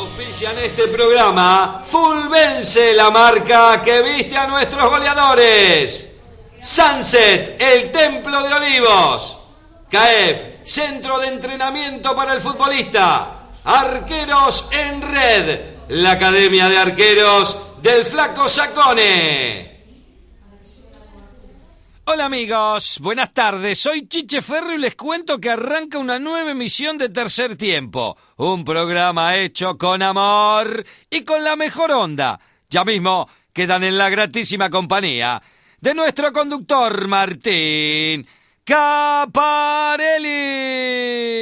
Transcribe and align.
Auspician 0.00 0.56
este 0.56 0.88
programa 0.88 1.82
Fulvense, 1.84 2.94
la 2.94 3.10
marca 3.10 3.82
que 3.82 4.00
viste 4.00 4.34
a 4.34 4.46
nuestros 4.46 4.88
goleadores. 4.88 6.12
Sunset, 6.58 7.60
el 7.60 7.92
Templo 7.92 8.42
de 8.42 8.54
Olivos. 8.54 9.38
CAEF, 9.90 10.64
Centro 10.64 11.18
de 11.18 11.28
Entrenamiento 11.28 12.16
para 12.16 12.32
el 12.32 12.40
Futbolista. 12.40 13.50
Arqueros 13.62 14.70
en 14.72 15.02
Red, 15.02 15.60
la 15.88 16.12
Academia 16.12 16.66
de 16.70 16.78
Arqueros 16.78 17.58
del 17.82 18.06
Flaco 18.06 18.48
Sacone. 18.48 19.69
Hola 22.12 22.24
amigos, 22.24 22.98
buenas 23.00 23.32
tardes. 23.32 23.78
Soy 23.78 24.08
Chiche 24.08 24.42
Ferro 24.42 24.72
y 24.74 24.78
les 24.78 24.96
cuento 24.96 25.40
que 25.40 25.48
arranca 25.48 25.96
una 25.96 26.18
nueva 26.18 26.50
emisión 26.50 26.98
de 26.98 27.08
Tercer 27.08 27.54
Tiempo. 27.54 28.16
Un 28.36 28.64
programa 28.64 29.36
hecho 29.36 29.78
con 29.78 30.02
amor 30.02 30.84
y 31.08 31.22
con 31.22 31.44
la 31.44 31.54
mejor 31.54 31.92
onda. 31.92 32.40
Ya 32.68 32.84
mismo 32.84 33.28
quedan 33.52 33.84
en 33.84 33.96
la 33.96 34.08
gratísima 34.10 34.70
compañía 34.70 35.40
de 35.80 35.94
nuestro 35.94 36.32
conductor 36.32 37.06
Martín 37.06 38.26
Caparelli. 38.64 40.24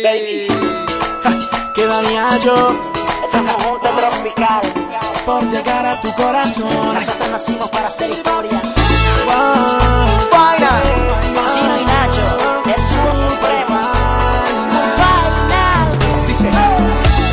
Baby. 0.03 0.48
¿Qué 1.75 1.87
daría 1.87 2.39
yo 2.45 2.92
Este 3.32 3.52
conjunto 3.52 3.88
tropical. 3.88 4.60
por 5.27 5.45
llegar 5.50 5.84
a 5.84 6.00
tu 6.00 6.12
corazón? 6.14 6.95
Nosotros 6.95 7.30
nacimos 7.30 7.69
para 7.69 7.88
hacer 7.88 8.10
historia. 8.10 8.50
Wow. 9.27 9.98
Chino 11.52 11.78
y 11.80 11.84
Nacho, 11.84 12.22
el 12.64 12.80
supremo. 12.80 13.80
Final. 14.96 16.27
Dice, 16.27 16.50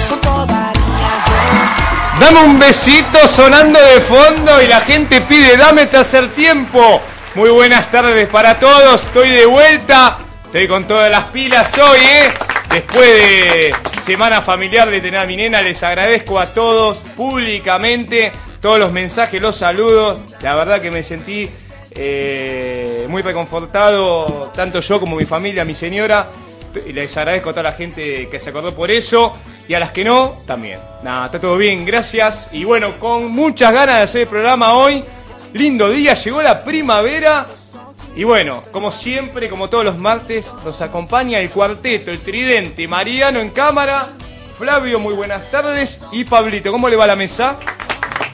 ¿cuánto 0.09 0.45
daría 0.45 1.13
yo? 1.25 2.19
Dame 2.19 2.43
un 2.43 2.59
besito 2.59 3.27
sonando 3.27 3.79
de 3.79 4.01
fondo 4.01 4.61
y 4.61 4.67
la 4.67 4.81
gente 4.81 5.21
pide 5.21 5.57
dame 5.57 5.85
tercer 5.85 6.33
tiempo. 6.33 7.01
Muy 7.35 7.49
buenas 7.49 7.89
tardes 7.91 8.27
para 8.29 8.59
todos, 8.59 9.03
estoy 9.03 9.29
de 9.29 9.45
vuelta, 9.45 10.17
estoy 10.55 10.69
con 10.69 10.87
todas 10.87 11.11
las 11.11 11.25
pilas 11.25 11.77
hoy, 11.77 11.99
¿eh? 11.99 12.33
Después 12.69 13.05
de 13.09 13.75
semana 13.99 14.41
familiar 14.41 14.89
de 14.89 15.01
tener 15.01 15.19
a 15.19 15.25
mi 15.25 15.35
nena, 15.35 15.61
les 15.61 15.83
agradezco 15.83 16.39
a 16.39 16.45
todos 16.45 16.95
públicamente 17.13 18.31
todos 18.61 18.79
los 18.79 18.93
mensajes, 18.93 19.41
los 19.41 19.57
saludos. 19.57 20.17
La 20.41 20.55
verdad 20.55 20.79
que 20.79 20.91
me 20.91 21.03
sentí 21.03 21.49
eh, 21.91 23.05
muy 23.09 23.21
reconfortado, 23.21 24.49
tanto 24.55 24.79
yo 24.79 24.97
como 24.97 25.17
mi 25.17 25.25
familia, 25.25 25.65
mi 25.65 25.75
señora. 25.75 26.29
Les 26.87 27.17
agradezco 27.17 27.49
a 27.49 27.51
toda 27.51 27.63
la 27.63 27.73
gente 27.73 28.29
que 28.29 28.39
se 28.39 28.51
acordó 28.51 28.73
por 28.73 28.89
eso. 28.89 29.35
Y 29.67 29.73
a 29.73 29.79
las 29.81 29.91
que 29.91 30.05
no, 30.05 30.35
también. 30.47 30.79
Nada, 31.03 31.25
está 31.25 31.41
todo 31.41 31.57
bien, 31.57 31.83
gracias. 31.85 32.47
Y 32.53 32.63
bueno, 32.63 32.97
con 32.97 33.29
muchas 33.29 33.73
ganas 33.73 33.97
de 33.97 34.03
hacer 34.03 34.21
el 34.21 34.27
programa 34.29 34.73
hoy. 34.75 35.03
Lindo 35.51 35.89
día, 35.89 36.13
llegó 36.13 36.41
la 36.41 36.63
primavera. 36.63 37.45
Y 38.15 38.23
bueno, 38.23 38.61
como 38.71 38.91
siempre, 38.91 39.49
como 39.49 39.67
todos 39.67 39.83
los 39.83 39.97
martes, 39.97 40.49
nos 40.63 40.79
acompaña 40.79 41.39
el 41.39 41.49
cuarteto, 41.49 42.11
el 42.11 42.21
tridente, 42.21 42.87
Mariano 42.87 43.41
en 43.41 43.49
cámara, 43.49 44.07
Flavio, 44.57 44.99
muy 44.99 45.13
buenas 45.13 45.51
tardes, 45.51 46.01
y 46.13 46.23
Pablito, 46.23 46.71
¿cómo 46.71 46.87
le 46.87 46.95
va 46.95 47.07
la 47.07 47.17
mesa? 47.17 47.57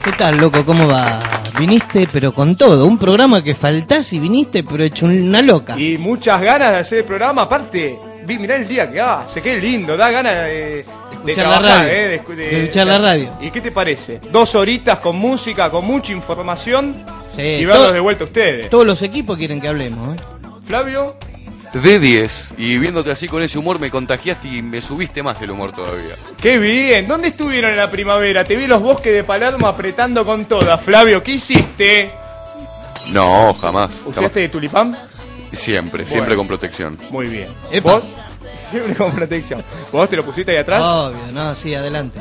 ¿Qué 0.04 0.12
tal, 0.12 0.36
loco? 0.36 0.64
¿Cómo 0.64 0.86
va? 0.86 1.20
Viniste, 1.58 2.08
pero 2.12 2.32
con 2.32 2.56
todo. 2.56 2.86
Un 2.86 2.98
programa 2.98 3.42
que 3.42 3.54
faltás 3.54 4.12
y 4.12 4.20
viniste, 4.20 4.62
pero 4.62 4.84
hecho 4.84 5.06
una 5.06 5.42
loca. 5.42 5.78
Y 5.78 5.98
muchas 5.98 6.40
ganas 6.40 6.72
de 6.72 6.78
hacer 6.78 6.98
el 6.98 7.04
programa, 7.04 7.42
aparte, 7.42 7.96
vi, 8.26 8.38
mirá 8.38 8.56
el 8.56 8.66
día 8.68 8.90
que 8.90 9.00
hace, 9.00 9.40
qué 9.42 9.58
lindo, 9.60 9.96
da 9.96 10.10
ganas 10.10 10.34
de, 10.34 10.50
de 10.50 10.80
escuchar 10.80 11.46
la 11.48 11.58
radio, 11.60 11.88
eh, 11.88 12.08
de 12.08 12.60
escuchar 12.62 12.86
la 12.86 12.98
radio. 12.98 13.30
¿Y 13.40 13.50
qué 13.50 13.60
te 13.60 13.70
parece? 13.72 14.20
Dos 14.30 14.54
horitas 14.54 14.98
con 15.00 15.16
música, 15.16 15.70
con 15.70 15.84
mucha 15.84 16.12
información 16.12 16.96
Sí, 17.36 17.42
y 17.42 17.64
verlos 17.64 17.92
de 17.92 18.00
vuelta 18.00 18.24
a 18.24 18.26
ustedes. 18.26 18.68
Todos 18.70 18.86
los 18.86 19.00
equipos 19.02 19.38
quieren 19.38 19.60
que 19.60 19.68
hablemos, 19.68 20.16
¿eh? 20.16 20.20
Flavio, 20.66 21.16
De 21.72 21.98
10. 21.98 22.54
Y 22.58 22.76
viéndote 22.78 23.10
así 23.10 23.26
con 23.28 23.42
ese 23.42 23.58
humor 23.58 23.80
me 23.80 23.90
contagiaste 23.90 24.48
y 24.48 24.62
me 24.62 24.80
subiste 24.82 25.22
más 25.22 25.40
el 25.40 25.50
humor 25.50 25.72
todavía. 25.72 26.14
qué 26.40 26.58
bien, 26.58 27.08
¿dónde 27.08 27.28
estuvieron 27.28 27.70
en 27.70 27.78
la 27.78 27.90
primavera? 27.90 28.44
Te 28.44 28.54
vi 28.56 28.66
los 28.66 28.82
bosques 28.82 29.12
de 29.12 29.24
Palermo 29.24 29.66
apretando 29.66 30.24
con 30.26 30.44
toda. 30.44 30.76
Flavio, 30.76 31.22
¿qué 31.22 31.32
hiciste? 31.32 32.10
No, 33.10 33.54
jamás. 33.54 34.00
jamás. 34.02 34.02
¿Usaste 34.06 34.40
de 34.40 34.48
tulipán? 34.50 34.96
Siempre, 35.52 36.06
siempre 36.06 36.28
Bueno. 36.34 36.36
con 36.40 36.48
protección. 36.48 36.98
Muy 37.10 37.26
bien. 37.28 37.48
Epa. 37.70 37.94
¿Vos? 37.94 38.04
Siempre 38.70 38.94
con 38.94 39.12
protección. 39.12 39.62
¿Vos 39.92 40.08
te 40.08 40.16
lo 40.16 40.24
pusiste 40.24 40.52
ahí 40.52 40.56
atrás? 40.58 40.82
Obvio, 40.82 41.18
no, 41.34 41.54
sí, 41.54 41.74
adelante. 41.74 42.18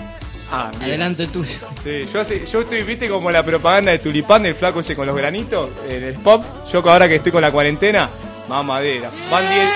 Ah. 0.52 0.70
Adelante 0.82 1.28
tuyo. 1.28 1.50
Sí, 1.82 2.06
yo, 2.12 2.20
hace- 2.20 2.46
yo 2.46 2.62
estoy, 2.62 2.84
viste, 2.84 3.08
como 3.08 3.32
la 3.32 3.42
propaganda 3.42 3.92
de 3.94 4.00
tulipán 4.00 4.44
del 4.44 4.54
flaco 4.54 4.82
ese 4.82 4.96
con 4.98 5.06
los 5.08 5.16
granitos, 5.16 5.70
en 5.88 6.04
el 6.04 6.16
pop. 6.16 6.44
Yo 6.72 6.84
que 6.84 6.90
ahora 6.90 7.08
que 7.08 7.16
estoy 7.16 7.32
con 7.32 7.42
la 7.42 7.52
cuarentena, 7.52 8.10
mamadera. 8.50 9.10
Van 9.32 9.50
10 9.50 9.70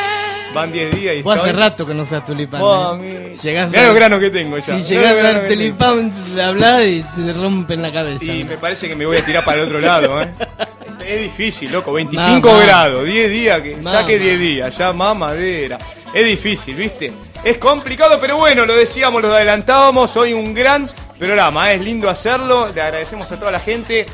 van 0.56 0.72
10 0.72 0.96
días 0.96 1.16
y 1.18 1.22
Vos 1.22 1.38
hace 1.38 1.52
rato 1.54 1.86
que 1.86 1.94
no 1.94 2.06
seas 2.06 2.26
tulipán. 2.26 2.62
¿eh? 3.02 3.36
Llegás 3.44 3.70
Mirá 3.70 3.82
a- 3.84 3.86
los 3.88 3.96
granos 3.96 4.20
que 4.20 4.30
tengo 4.32 4.58
ya. 4.58 4.78
Si 4.78 4.84
llegás 4.84 5.14
que 5.14 5.22
tengo. 5.22 5.48
tulipán, 5.48 6.14
le 6.36 6.44
hablás 6.44 6.84
y 6.84 7.06
te 7.26 7.34
rompen 7.34 7.82
la 7.82 7.92
cabeza. 7.92 8.26
Y 8.26 8.44
¿no? 8.44 8.50
me 8.50 8.58
parece 8.58 8.88
que 8.88 8.96
me 8.96 9.06
voy 9.06 9.18
a 9.18 9.26
tirar 9.26 9.44
para 9.46 9.58
el 9.62 9.66
otro 9.66 9.80
lado, 9.80 10.22
¿eh? 10.22 10.30
Es 11.08 11.22
difícil, 11.22 11.72
loco, 11.72 11.94
25 11.94 12.48
Mamá. 12.52 12.64
grados, 12.64 13.06
10 13.06 13.30
días, 13.30 13.62
que 13.62 13.76
Mamá. 13.76 13.92
saque 13.92 14.18
10 14.18 14.40
días, 14.40 14.76
ya 14.76 14.92
mamadera. 14.92 15.78
Es 16.12 16.26
difícil, 16.26 16.76
¿viste? 16.76 17.14
Es 17.44 17.60
complicado, 17.60 18.18
pero 18.20 18.38
bueno, 18.38 18.66
lo 18.66 18.76
decíamos, 18.76 19.22
lo 19.22 19.32
adelantábamos, 19.32 20.18
hoy 20.18 20.34
un 20.34 20.54
gran 20.56 20.90
programa, 21.20 21.72
¿eh? 21.72 21.76
es 21.76 21.82
lindo 21.82 22.10
hacerlo, 22.10 22.70
le 22.74 22.82
agradecemos 22.82 23.32
a 23.32 23.38
toda 23.40 23.52
la 23.52 23.60
gente. 23.60 24.08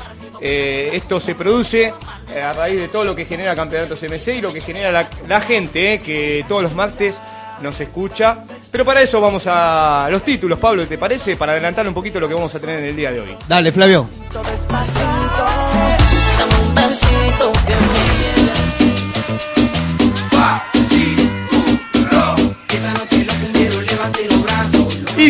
Eh, 0.44 0.90
esto 0.94 1.20
se 1.20 1.36
produce 1.36 1.94
eh, 2.34 2.42
a 2.42 2.52
raíz 2.52 2.80
de 2.80 2.88
todo 2.88 3.04
lo 3.04 3.14
que 3.14 3.26
genera 3.26 3.54
Campeonatos 3.54 4.02
MC 4.02 4.38
y 4.38 4.40
lo 4.40 4.52
que 4.52 4.60
genera 4.60 4.90
la, 4.90 5.08
la 5.28 5.40
gente, 5.40 5.94
¿eh? 5.94 6.00
que 6.00 6.44
todos 6.48 6.64
los 6.64 6.74
martes 6.74 7.16
nos 7.60 7.78
escucha. 7.78 8.38
Pero 8.72 8.84
para 8.84 9.02
eso 9.02 9.20
vamos 9.20 9.44
a 9.46 10.08
los 10.10 10.22
títulos, 10.24 10.58
Pablo, 10.58 10.84
¿te 10.86 10.98
parece? 10.98 11.36
Para 11.36 11.52
adelantar 11.52 11.86
un 11.86 11.94
poquito 11.94 12.18
lo 12.18 12.26
que 12.26 12.34
vamos 12.34 12.52
a 12.54 12.58
tener 12.58 12.80
en 12.80 12.86
el 12.86 12.96
día 12.96 13.12
de 13.12 13.20
hoy. 13.20 13.36
Dale, 13.46 13.70
Flavio. 13.70 14.04
Despacito. 14.50 15.06
Dame 16.38 16.68
un 16.68 16.74
besito 16.74 17.52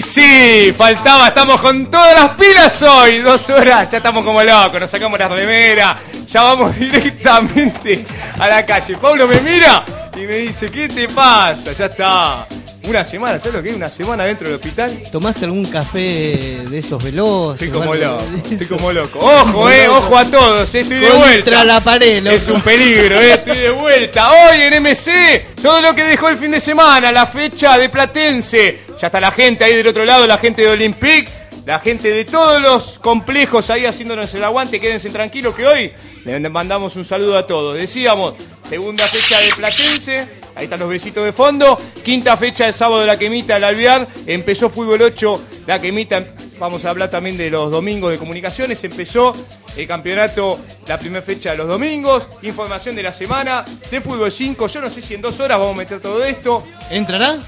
sí, 0.03 0.75
faltaba, 0.77 1.29
estamos 1.29 1.61
con 1.61 1.91
todas 1.91 2.15
las 2.15 2.31
pilas 2.37 2.83
hoy, 2.83 3.19
dos 3.19 3.49
horas, 3.51 3.91
ya 3.91 3.99
estamos 3.99 4.25
como 4.25 4.43
locos, 4.43 4.81
nos 4.81 4.91
sacamos 4.91 5.19
las 5.19 5.31
remeras, 5.31 5.97
ya 6.29 6.43
vamos 6.43 6.77
directamente 6.79 8.05
a 8.39 8.49
la 8.49 8.67
calle. 8.67 8.97
Pablo 8.97 9.29
me 9.29 9.41
mira 9.41 9.85
y 10.17 10.21
me 10.21 10.37
dice, 10.39 10.71
¿qué 10.71 10.89
te 10.89 11.09
pasa? 11.09 11.73
Ya 11.73 11.87
está. 11.87 12.47
Una 12.85 13.05
semana, 13.05 13.39
¿sabes 13.39 13.55
lo 13.55 13.63
que 13.63 13.69
es? 13.69 13.77
Una 13.77 13.89
semana 13.89 14.25
dentro 14.25 14.49
del 14.49 14.57
hospital. 14.57 14.93
¿Tomaste 15.13 15.45
algún 15.45 15.65
café 15.67 16.65
de 16.69 16.79
esos 16.79 17.01
veloces? 17.03 17.63
Estoy 17.63 17.81
como 17.81 17.95
loco, 17.95 18.25
estoy 18.51 18.67
como 18.67 18.93
loco. 18.93 19.19
Ojo, 19.21 19.71
eh, 19.71 19.89
ojo 19.89 20.19
a 20.19 20.25
todos, 20.25 20.75
eh, 20.75 20.81
estoy 20.81 20.99
de 20.99 21.09
Contra 21.09 21.29
vuelta. 21.29 21.65
la 21.65 21.81
pared, 21.81 22.21
loco. 22.25 22.37
Es 22.37 22.49
un 22.49 22.61
peligro, 22.61 23.21
eh, 23.21 23.35
estoy 23.35 23.59
de 23.59 23.71
vuelta. 23.71 24.31
Hoy 24.33 24.63
en 24.63 24.83
MC, 24.83 25.47
todo 25.63 25.81
lo 25.81 25.95
que 25.95 26.03
dejó 26.03 26.29
el 26.29 26.37
fin 26.37 26.51
de 26.51 26.59
semana, 26.59 27.13
la 27.13 27.25
fecha 27.25 27.79
de 27.79 27.89
Platense. 27.89 28.81
Ya 29.03 29.09
está 29.09 29.21
la 29.21 29.33
gente 29.33 29.65
ahí 29.65 29.75
del 29.75 29.89
otro 29.89 30.05
lado, 30.05 30.29
la 30.29 30.39
gente 30.39 30.63
de 30.63 30.69
Olympic, 30.69 31.29
la 31.67 31.81
gente 31.81 32.09
de 32.09 32.25
todos 32.25 32.63
los 32.63 33.01
complejos 33.01 33.69
ahí 33.69 33.85
haciéndonos 33.85 34.33
el 34.33 34.45
aguante. 34.45 34.79
Quédense 34.79 35.11
tranquilos 35.11 35.57
que 35.57 35.67
hoy 35.67 35.93
le 36.25 36.39
mandamos 36.49 36.95
un 36.95 37.05
saludo 37.05 37.37
a 37.37 37.45
todos. 37.45 37.77
Decíamos, 37.77 38.35
segunda 38.63 39.09
fecha 39.09 39.41
de 39.41 39.51
Platense, 39.57 40.29
ahí 40.55 40.65
están 40.67 40.79
los 40.79 40.89
besitos 40.89 41.25
de 41.25 41.33
fondo. 41.33 41.77
Quinta 42.05 42.37
fecha 42.37 42.69
el 42.69 42.73
sábado 42.73 43.01
de 43.01 43.09
la 43.09 43.17
quemita 43.17 43.55
del 43.55 43.65
Alvear. 43.65 44.07
Empezó 44.25 44.71
Fútbol 44.71 45.03
8, 45.03 45.47
la 45.67 45.81
quemita. 45.81 46.23
Vamos 46.61 46.85
a 46.85 46.91
hablar 46.91 47.11
también 47.11 47.37
de 47.37 47.51
los 47.51 47.73
domingos 47.73 48.13
de 48.13 48.19
comunicaciones. 48.19 48.85
Empezó 48.85 49.33
el 49.77 49.89
campeonato, 49.89 50.61
la 50.87 50.97
primera 50.97 51.23
fecha 51.23 51.51
de 51.51 51.57
los 51.57 51.67
domingos. 51.67 52.29
Información 52.43 52.95
de 52.95 53.03
la 53.03 53.13
semana 53.13 53.65
de 53.91 54.01
Fútbol 54.01 54.31
5. 54.31 54.69
Yo 54.69 54.81
no 54.81 54.89
sé 54.89 55.03
si 55.03 55.15
en 55.15 55.23
dos 55.23 55.41
horas 55.41 55.59
vamos 55.59 55.75
a 55.75 55.79
meter 55.79 56.01
todo 56.01 56.23
esto. 56.23 56.63
¿Entrará? 56.89 57.41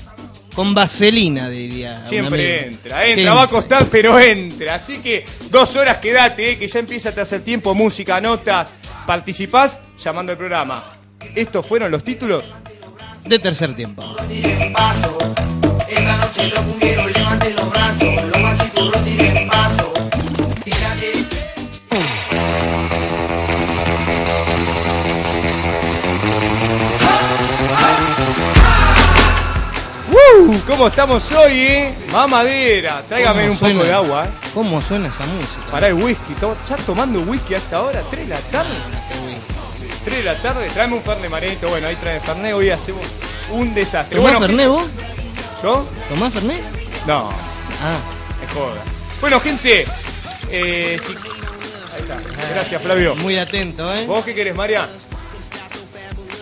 Con 0.55 0.73
vaselina, 0.73 1.49
diría. 1.49 2.05
Siempre 2.09 2.69
entra, 2.69 3.05
entra, 3.05 3.05
Siempre. 3.07 3.25
va 3.31 3.43
a 3.43 3.49
costar, 3.49 3.87
pero 3.87 4.19
entra. 4.21 4.77
Así 4.77 4.99
que 4.99 5.25
dos 5.51 5.75
horas 5.75 5.99
quédate, 5.99 6.53
eh, 6.53 6.59
que 6.59 6.69
ya 6.69 6.79
empieza 6.79 7.09
a 7.17 7.23
hacer 7.23 7.43
tiempo, 7.43 7.75
música, 7.75 8.21
notas. 8.21 8.69
Participás 9.07 9.79
llamando 10.03 10.33
al 10.33 10.39
programa. 10.39 10.85
Estos 11.35 11.67
fueron 11.67 11.91
los 11.91 12.05
títulos. 12.05 12.45
De 13.25 13.39
tercer 13.39 13.75
tiempo. 13.75 14.05
Esta 15.89 16.17
noche 16.19 16.51
los 16.51 16.61
cumbieros 16.61 17.13
levanten 17.13 17.57
los 17.57 17.71
brazos. 17.71 18.25
Los 18.27 18.41
machiturros 18.41 19.05
tiren 19.05 19.49
paso. 19.49 19.94
¡Uh! 30.37 30.47
¿Cómo 30.47 30.61
¿Cómo 30.67 30.87
estamos 30.89 31.33
hoy, 31.33 31.53
eh? 31.61 31.95
Mamadera. 32.13 33.03
Tráigame 33.09 33.43
¿Cómo 33.49 33.53
un 33.53 33.59
poco 33.75 33.85
de 33.85 33.93
agua, 33.93 34.25
eh. 34.27 34.49
¿Cómo 34.53 34.83
suena 34.83 35.09
esa 35.09 35.25
música? 35.27 35.71
Para 35.71 35.89
el 35.89 35.95
whisky. 35.95 36.35
¿Ya 36.69 36.77
tomando 36.85 37.21
whisky 37.21 37.55
hasta 37.55 37.77
ahora? 37.79 38.03
¿Tres 38.11 38.29
de 38.29 38.35
la 38.35 38.41
tarde? 38.41 38.71
¿Tres 40.05 40.19
de 40.19 40.25
la 40.25 40.37
tarde? 40.37 40.69
Tráeme 40.71 40.95
un 40.97 41.03
Fernet 41.03 41.31
Mareto. 41.31 41.69
Bueno, 41.69 41.87
ahí 41.89 41.97
trae 41.97 42.21
Fernet. 42.21 42.53
Hoy 42.55 42.71
hacemos 42.71 43.03
un 43.53 43.75
desastre. 43.75 44.17
¿Tomás 44.17 44.33
Bueno, 44.39 44.47
Fernet 44.47 44.69
vos? 44.69 44.85
¿yo? 45.63 45.87
¿Tomás 46.09 46.33
Fernet? 46.33 46.63
No, 47.07 47.29
Ah, 47.83 47.97
es 48.45 48.53
joda. 48.53 48.81
Bueno, 49.21 49.41
gente. 49.41 49.87
Eh, 50.51 50.99
si- 51.05 51.13
Ahí 51.13 52.01
está. 52.03 52.17
Gracias, 52.55 52.83
Flavio. 52.83 53.15
muy 53.17 53.37
atento, 53.39 53.93
¿eh? 53.95 54.05
¿Vos 54.07 54.25
qué 54.25 54.35
querés, 54.35 54.55
María? 54.57 54.87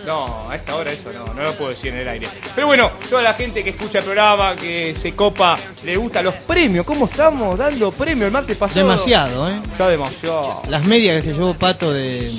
No, 0.05 0.49
a 0.49 0.55
esta 0.55 0.75
hora 0.75 0.91
eso 0.91 1.11
no, 1.13 1.33
no 1.33 1.43
lo 1.43 1.53
puedo 1.53 1.69
decir 1.69 1.93
en 1.93 1.99
el 1.99 2.07
aire. 2.09 2.27
Pero 2.55 2.67
bueno, 2.67 2.91
toda 3.09 3.21
la 3.21 3.33
gente 3.33 3.63
que 3.63 3.69
escucha 3.69 3.99
el 3.99 4.03
programa, 4.03 4.55
que 4.55 4.93
se 4.95 5.13
copa, 5.13 5.57
le 5.85 5.95
gusta 5.95 6.21
los 6.21 6.33
premios. 6.35 6.85
¿Cómo 6.85 7.05
estamos 7.05 7.57
dando 7.57 7.89
premios? 7.91 8.27
El 8.27 8.31
martes 8.33 8.57
pasado. 8.57 8.79
Demasiado, 8.81 9.49
¿eh? 9.49 9.59
Ya 9.79 9.87
demasiado. 9.87 10.61
Las 10.67 10.83
medias 10.85 11.15
que 11.23 11.29
se 11.31 11.33
llevó 11.37 11.53
Pato 11.53 11.93
de, 11.93 12.29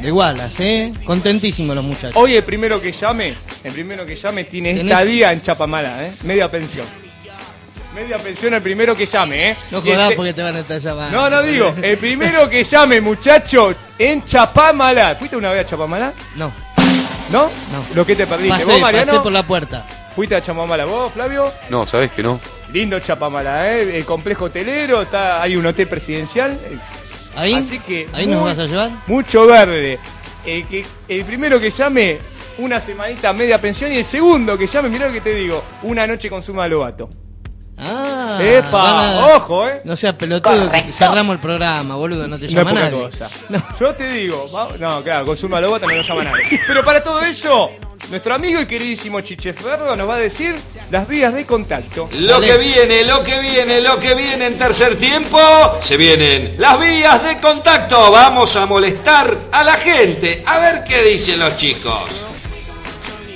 de 0.00 0.10
Wallace, 0.12 0.84
¿eh? 0.86 0.92
Contentísimos 1.04 1.76
los 1.76 1.84
muchachos. 1.84 2.16
Hoy 2.16 2.34
el 2.34 2.42
primero 2.42 2.80
que 2.80 2.90
llame, 2.90 3.34
el 3.62 3.72
primero 3.72 4.04
que 4.04 4.16
llame 4.16 4.42
tiene 4.44 4.74
Tenés- 4.74 4.82
estadía 4.82 5.32
en 5.32 5.42
Chapamala, 5.42 6.04
¿eh? 6.06 6.12
Media 6.24 6.50
pensión. 6.50 6.86
Media 7.94 8.16
pensión 8.18 8.54
el 8.54 8.62
primero 8.62 8.96
que 8.96 9.04
llame, 9.06 9.50
¿eh? 9.50 9.56
No 9.70 9.80
jodás 9.82 10.08
se- 10.08 10.16
porque 10.16 10.32
te 10.32 10.42
van 10.42 10.56
a 10.56 10.60
estar 10.60 10.78
llamando. 10.80 11.16
No, 11.16 11.28
no 11.30 11.42
digo. 11.42 11.74
El 11.82 11.98
primero 11.98 12.48
que 12.48 12.64
llame, 12.64 13.00
muchacho, 13.02 13.74
en 13.98 14.24
Chapamala. 14.24 15.14
¿Fuiste 15.14 15.36
una 15.36 15.50
vez 15.50 15.66
a 15.66 15.68
Chapamala? 15.68 16.12
No, 16.36 16.50
¿No? 17.32 17.44
No. 17.44 17.84
Lo 17.94 18.06
que 18.06 18.14
te 18.14 18.26
perdiste. 18.26 18.50
pasé, 18.58 18.64
¿Vos, 18.66 18.80
Mariano? 18.80 19.12
pasé 19.12 19.22
por 19.22 19.32
la 19.32 19.42
puerta. 19.42 19.86
¿Fuiste 20.14 20.36
a 20.36 20.42
Chapamala 20.42 20.84
vos, 20.84 21.10
Flavio? 21.12 21.50
No, 21.70 21.86
¿sabés 21.86 22.12
que 22.12 22.22
no? 22.22 22.38
Lindo 22.72 23.00
Chapamala, 23.00 23.72
¿eh? 23.72 23.96
El 23.96 24.04
complejo 24.04 24.44
hotelero, 24.46 25.02
está, 25.02 25.40
hay 25.42 25.56
un 25.56 25.64
hotel 25.64 25.88
presidencial. 25.88 26.58
¿Ahí? 27.36 27.54
Así 27.54 27.78
que 27.78 28.08
¿Ahí 28.12 28.26
muy- 28.26 28.34
nos 28.34 28.44
vas 28.44 28.58
a 28.58 28.66
llevar? 28.66 28.90
Mucho 29.06 29.46
verde. 29.46 29.98
El, 30.44 30.66
que, 30.66 30.84
el 31.08 31.24
primero 31.24 31.58
que 31.58 31.70
llame, 31.70 32.18
una 32.58 32.80
semanita 32.80 33.32
media 33.32 33.58
pensión. 33.58 33.90
Y 33.92 33.96
el 33.98 34.04
segundo 34.04 34.58
que 34.58 34.66
llame, 34.66 34.90
mirá 34.90 35.06
lo 35.06 35.12
que 35.14 35.22
te 35.22 35.34
digo, 35.34 35.64
una 35.84 36.06
noche 36.06 36.28
con 36.28 36.42
Suma 36.42 36.68
Lobato. 36.68 37.08
Ah, 37.84 38.38
¡Epa! 38.40 39.22
a- 39.24 39.36
¡Ojo, 39.36 39.68
eh! 39.68 39.80
No 39.84 39.96
seas 39.96 40.14
pelotudo, 40.14 40.70
que 40.70 40.92
cerramos 40.92 41.34
el 41.34 41.40
programa, 41.40 41.96
boludo, 41.96 42.26
no 42.28 42.36
te 42.38 42.42
No 42.44 42.48
es 42.48 42.54
llama 42.54 42.70
poca 42.70 42.82
nadie. 42.82 42.98
cosa. 43.02 43.28
Yo 43.80 43.94
te 43.94 44.08
digo, 44.12 44.46
no, 44.78 45.02
claro, 45.02 45.24
con 45.26 45.36
Zulma 45.36 45.60
Lobato 45.60 45.86
no 45.86 45.94
lo 45.94 46.02
llama 46.02 46.24
nadie. 46.24 46.60
Pero 46.66 46.84
para 46.84 47.02
todo 47.02 47.20
eso, 47.22 47.70
nuestro 48.10 48.34
amigo 48.34 48.60
y 48.60 48.66
queridísimo 48.66 49.20
Chiche 49.20 49.52
Ferro 49.52 49.94
nos 49.96 50.08
va 50.08 50.14
a 50.16 50.18
decir 50.18 50.54
las 50.90 51.08
vías 51.08 51.32
de 51.34 51.44
contacto. 51.46 52.08
Lo 52.18 52.40
que 52.40 52.56
viene, 52.58 53.04
lo 53.04 53.22
que 53.24 53.38
viene, 53.40 53.80
lo 53.80 53.98
que 53.98 54.14
viene 54.14 54.46
en 54.46 54.56
tercer 54.56 54.96
tiempo, 54.96 55.38
se 55.80 55.96
vienen 55.96 56.56
las 56.58 56.78
vías 56.78 57.22
de 57.22 57.38
contacto. 57.40 58.10
Vamos 58.12 58.54
a 58.56 58.66
molestar 58.66 59.36
a 59.52 59.64
la 59.64 59.74
gente, 59.74 60.42
a 60.46 60.58
ver 60.58 60.84
qué 60.84 61.02
dicen 61.02 61.38
los 61.38 61.56
chicos. 61.56 62.26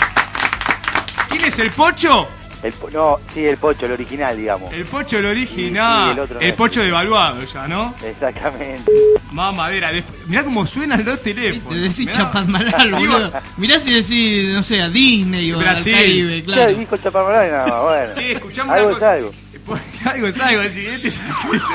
¿Quién 1.28 1.44
es 1.44 1.58
el 1.58 1.70
Pocho? 1.70 2.28
El, 2.62 2.72
po- 2.74 2.90
no, 2.90 3.18
sí, 3.34 3.44
el 3.44 3.56
pocho, 3.56 3.86
el 3.86 3.92
original, 3.92 4.36
digamos. 4.36 4.72
El 4.72 4.84
Pocho, 4.84 5.18
el 5.18 5.26
original. 5.26 6.02
Sí, 6.02 6.04
sí, 6.06 6.12
el 6.12 6.20
otro 6.20 6.40
no. 6.40 6.54
Pocho 6.54 6.80
devaluado 6.80 7.42
ya, 7.42 7.66
¿no? 7.66 7.92
Exactamente. 8.04 8.88
Más 9.32 9.52
madera. 9.52 9.90
Desp- 9.92 10.04
Mirá 10.28 10.44
cómo 10.44 10.64
suenan 10.64 11.04
los 11.04 11.20
Te 11.20 11.34
teléfonos. 11.34 11.80
decís 11.82 11.98
Mirá. 12.06 12.12
Chapadmalal, 12.12 12.86
Digo, 12.98 13.14
boludo. 13.14 13.32
Mirá 13.56 13.80
si 13.80 13.92
decís, 13.92 14.54
no 14.54 14.62
sé, 14.62 14.80
a 14.80 14.88
Disney 14.88 15.52
o 15.52 15.58
Brasil. 15.58 15.92
al 15.92 16.00
Caribe, 16.02 16.42
Claro. 16.44 16.62
claro. 16.62 16.78
dijo 16.78 16.96
nada 17.32 17.66
más, 17.66 17.82
bueno. 17.82 18.14
Che, 18.14 18.32
escuchame 18.32 18.72
algo 18.74 18.84
una 18.86 18.92
es 18.92 18.98
cosa. 19.00 19.12
algo. 19.12 19.32
Algo 20.04 20.26
es 20.26 20.40
algo, 20.40 20.62
el 20.62 20.72
siguiente 20.74 21.08
es 21.08 21.18
que 21.20 21.58
yo. 21.58 21.74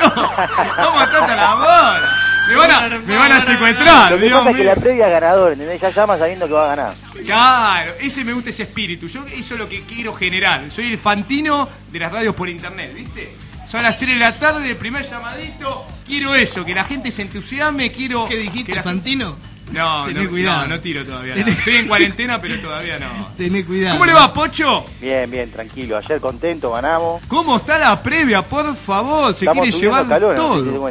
Vamos 0.77 1.01
a 1.01 1.03
estar 1.05 1.37
la 1.37 1.55
bola. 1.55 2.17
Me 2.47 2.55
van 2.55 2.71
a, 2.71 2.89
me 3.05 3.15
van 3.17 3.31
a 3.31 3.41
secuestrar, 3.41 4.11
Lo 4.11 4.17
que 4.19 4.25
Dios 4.25 4.37
pasa 4.39 4.49
es 4.51 4.55
que 4.57 4.63
mío. 4.63 4.73
la 4.75 4.81
previa 4.81 5.05
es 5.07 5.11
ganador, 5.11 5.51
¿entendés? 5.53 5.81
Ya 5.81 5.89
llama 5.89 6.17
sabiendo 6.17 6.47
que 6.47 6.53
va 6.53 6.65
a 6.65 6.75
ganar. 6.75 6.93
Claro, 7.25 7.91
ese 7.99 8.23
me 8.23 8.33
gusta 8.33 8.49
ese 8.51 8.63
espíritu. 8.63 9.07
Yo 9.07 9.25
eso 9.25 9.53
es 9.55 9.59
lo 9.59 9.67
que 9.67 9.81
quiero 9.83 10.13
generar. 10.13 10.69
Soy 10.71 10.87
el 10.91 10.97
fantino 10.97 11.67
de 11.91 11.99
las 11.99 12.11
radios 12.11 12.35
por 12.35 12.47
internet, 12.49 12.93
¿viste? 12.93 13.33
Son 13.67 13.83
las 13.83 13.97
3 13.97 14.11
de 14.11 14.15
la 14.17 14.31
tarde, 14.33 14.69
el 14.69 14.77
primer 14.77 15.03
llamadito. 15.03 15.85
Quiero 16.05 16.33
eso, 16.35 16.63
que 16.63 16.73
la 16.73 16.85
gente 16.85 17.11
se 17.11 17.23
entusiasme. 17.23 17.91
Quiero. 17.91 18.27
¿Qué 18.27 18.37
dijiste, 18.37 18.71
que 18.71 18.75
la- 18.77 18.83
Fantino? 18.83 19.37
No, 19.71 20.05
Tené 20.07 20.23
no, 20.23 20.29
cuidado. 20.29 20.61
no, 20.61 20.67
no 20.75 20.79
tiro 20.79 21.05
todavía. 21.05 21.35
no. 21.35 21.47
Estoy 21.47 21.75
en 21.75 21.87
cuarentena, 21.87 22.41
pero 22.41 22.59
todavía 22.61 22.99
no. 22.99 23.29
Tené 23.37 23.65
cuidado. 23.65 23.95
¿Cómo 23.95 24.05
le 24.05 24.13
va, 24.13 24.33
Pocho? 24.33 24.85
Bien, 25.01 25.29
bien, 25.29 25.51
tranquilo. 25.51 25.97
Ayer 25.97 26.19
contento, 26.19 26.71
ganamos. 26.71 27.23
¿Cómo 27.27 27.57
está 27.57 27.77
la 27.77 28.01
previa? 28.01 28.41
Por 28.41 28.75
favor, 28.75 29.33
se 29.33 29.45
Estamos 29.45 29.63
quiere 29.63 29.77
llevar 29.77 30.07
calor, 30.07 30.35
todo. 30.35 30.87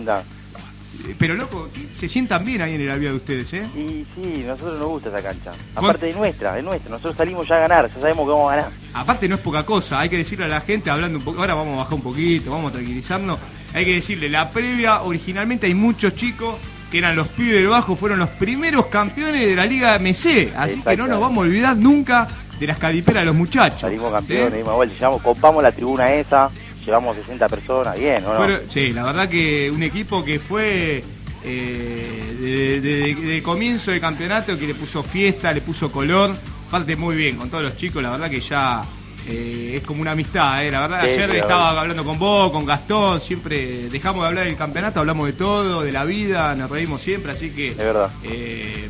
Eh, 1.09 1.15
Pero 1.19 1.35
loco, 1.35 1.69
se 1.97 2.09
sientan 2.09 2.45
bien 2.45 2.63
ahí 2.63 2.75
en 2.75 2.81
el 2.81 2.91
avión 2.91 3.13
de 3.13 3.17
ustedes, 3.19 3.53
¿eh? 3.53 3.67
Y 3.77 4.05
sí, 4.15 4.43
nosotros 4.45 4.79
nos 4.81 4.89
gusta 4.89 5.09
esa 5.11 5.23
cancha. 5.23 5.53
Aparte 5.75 6.07
de 6.07 6.13
nuestra, 6.15 6.53
de 6.55 6.63
nuestra. 6.63 6.91
Nosotros 6.91 7.17
salimos 7.17 7.47
ya 7.47 7.57
a 7.57 7.61
ganar, 7.61 7.89
ya 7.95 8.01
sabemos 8.01 8.27
que 8.27 8.31
vamos 8.33 8.53
a 8.53 8.57
ganar. 8.57 8.71
Aparte 8.93 9.29
no 9.29 9.37
es 9.37 9.41
poca 9.41 9.65
cosa, 9.65 10.01
hay 10.01 10.09
que 10.09 10.17
decirle 10.17 10.47
a 10.47 10.49
la 10.49 10.61
gente, 10.63 10.91
hablando 10.91 11.19
un 11.19 11.25
poco, 11.25 11.41
ahora 11.43 11.55
vamos 11.55 11.75
a 11.75 11.77
bajar 11.85 11.95
un 11.95 12.03
poquito, 12.03 12.51
vamos 12.51 12.71
a 12.71 12.73
tranquilizarnos, 12.73 13.39
hay 13.75 13.85
que 13.85 13.95
decirle, 13.95 14.29
la 14.31 14.51
previa, 14.51 15.03
originalmente 15.03 15.67
hay 15.67 15.75
muchos 15.75 16.15
chicos 16.17 16.57
que 16.97 17.01
eran 17.01 17.15
los 17.15 17.29
pibes 17.29 17.53
del 17.53 17.67
bajo, 17.69 17.95
fueron 17.95 18.19
los 18.19 18.31
primeros 18.31 18.87
campeones 18.87 19.47
de 19.47 19.55
la 19.55 19.67
Liga 19.67 19.99
MC, 19.99 20.53
así 20.57 20.81
que 20.81 20.97
no 20.97 21.07
nos 21.07 21.21
vamos 21.21 21.39
a 21.39 21.41
olvidar 21.43 21.77
nunca 21.77 22.27
de 22.59 22.67
las 22.67 22.79
caliperas 22.79 23.21
de 23.23 23.27
los 23.27 23.35
muchachos. 23.35 23.83
Salimos 23.83 24.09
¿sí? 24.09 24.15
campeones, 24.15 24.55
dimos 24.55 24.75
vuelta, 24.77 24.95
llevamos, 24.95 25.23
copamos 25.23 25.63
la 25.63 25.73
tribuna 25.73 26.11
esa, 26.15 26.49
llevamos 26.87 27.15
60 27.17 27.49
personas, 27.51 27.99
bien, 27.99 28.25
¿o 28.25 28.47
no? 28.47 28.59
Sí, 28.67 28.93
la 28.95 29.05
verdad 29.05 29.29
que 29.29 29.71
un 29.71 29.83
equipo 29.83 30.25
que 30.25 30.39
fue 30.39 31.05
eh, 31.45 32.35
de, 32.41 32.81
de- 32.81 33.15
de- 33.15 33.27
de 33.35 33.43
comienzo 33.43 33.91
del 33.91 34.01
campeonato, 34.01 34.59
que 34.59 34.67
le 34.67 34.75
puso 34.75 35.03
fiesta, 35.03 35.53
le 35.53 35.61
puso 35.61 35.93
color, 35.93 36.35
parte 36.71 36.97
muy 36.97 37.15
bien 37.15 37.37
con 37.37 37.51
todos 37.51 37.63
los 37.65 37.77
chicos, 37.77 38.03
la 38.03 38.11
verdad 38.11 38.31
que 38.31 38.41
ya 38.41 38.81
eh, 39.27 39.73
es 39.77 39.83
como 39.83 40.01
una 40.03 40.13
amistad, 40.13 40.65
eh, 40.65 40.71
la 40.71 40.81
verdad 40.83 41.01
Sí, 41.05 41.11
ayer 41.13 41.31
sí, 41.31 41.37
estaba 41.39 41.65
verdad. 41.65 41.79
hablando 41.81 42.05
con 42.05 42.19
vos, 42.19 42.51
con 42.53 42.65
Gastón, 42.65 43.21
siempre 43.21 43.89
dejamos 43.89 44.23
de 44.23 44.29
hablar 44.29 44.45
del 44.45 44.57
campeonato, 44.57 45.01
hablamos 45.01 45.27
de 45.27 45.33
todo, 45.33 45.83
de 45.83 45.93
la 45.93 46.05
vida, 46.05 46.55
nos 46.55 46.71
reímos 46.71 47.01
siempre, 47.03 47.33
así 47.33 47.51
que 47.51 47.69
Es 47.69 47.77
verdad. 47.77 48.11
eh, 48.25 48.89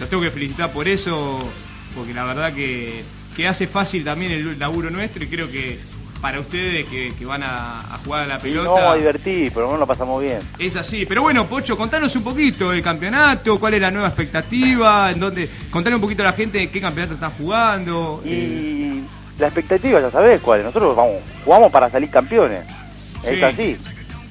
los 0.00 0.08
tengo 0.08 0.22
que 0.22 0.30
felicitar 0.30 0.70
por 0.72 0.86
eso, 0.88 1.40
porque 1.94 2.14
la 2.14 2.24
verdad 2.24 2.52
que, 2.52 3.02
que 3.36 3.48
hace 3.48 3.66
fácil 3.66 4.04
también 4.04 4.30
el 4.32 4.58
laburo 4.58 4.90
nuestro 4.90 5.24
y 5.24 5.26
creo 5.26 5.50
que 5.50 5.78
para 6.20 6.40
ustedes 6.40 6.88
que, 6.88 7.12
que 7.16 7.24
van 7.24 7.44
a, 7.44 7.78
a 7.78 7.98
jugar 8.04 8.22
a 8.24 8.26
la 8.26 8.38
pelota. 8.40 8.70
vamos 8.70 8.94
a 8.94 8.96
divertir, 8.96 9.52
pero 9.54 9.70
no 9.70 9.76
lo 9.76 9.86
pasamos 9.86 10.20
bien. 10.20 10.38
Es 10.58 10.74
así, 10.74 11.06
pero 11.06 11.22
bueno, 11.22 11.46
Pocho, 11.48 11.76
contanos 11.76 12.14
un 12.16 12.24
poquito 12.24 12.70
del 12.72 12.82
campeonato, 12.82 13.58
cuál 13.58 13.74
es 13.74 13.80
la 13.80 13.90
nueva 13.92 14.08
expectativa, 14.08 15.12
en 15.12 15.20
dónde, 15.20 15.48
contale 15.70 15.94
un 15.94 16.02
poquito 16.02 16.22
a 16.22 16.26
la 16.26 16.32
gente 16.32 16.68
qué 16.70 16.80
campeonato 16.80 17.14
están 17.14 17.30
jugando. 17.32 18.20
eh, 18.24 19.00
la 19.38 19.46
expectativa 19.46 20.00
ya 20.00 20.10
sabés 20.10 20.40
cuál 20.40 20.60
es. 20.60 20.66
Nosotros 20.66 20.96
vamos, 20.96 21.16
jugamos 21.44 21.70
para 21.72 21.88
salir 21.90 22.10
campeones. 22.10 22.64
Sí. 23.22 23.34
Es 23.34 23.42
así. 23.42 23.76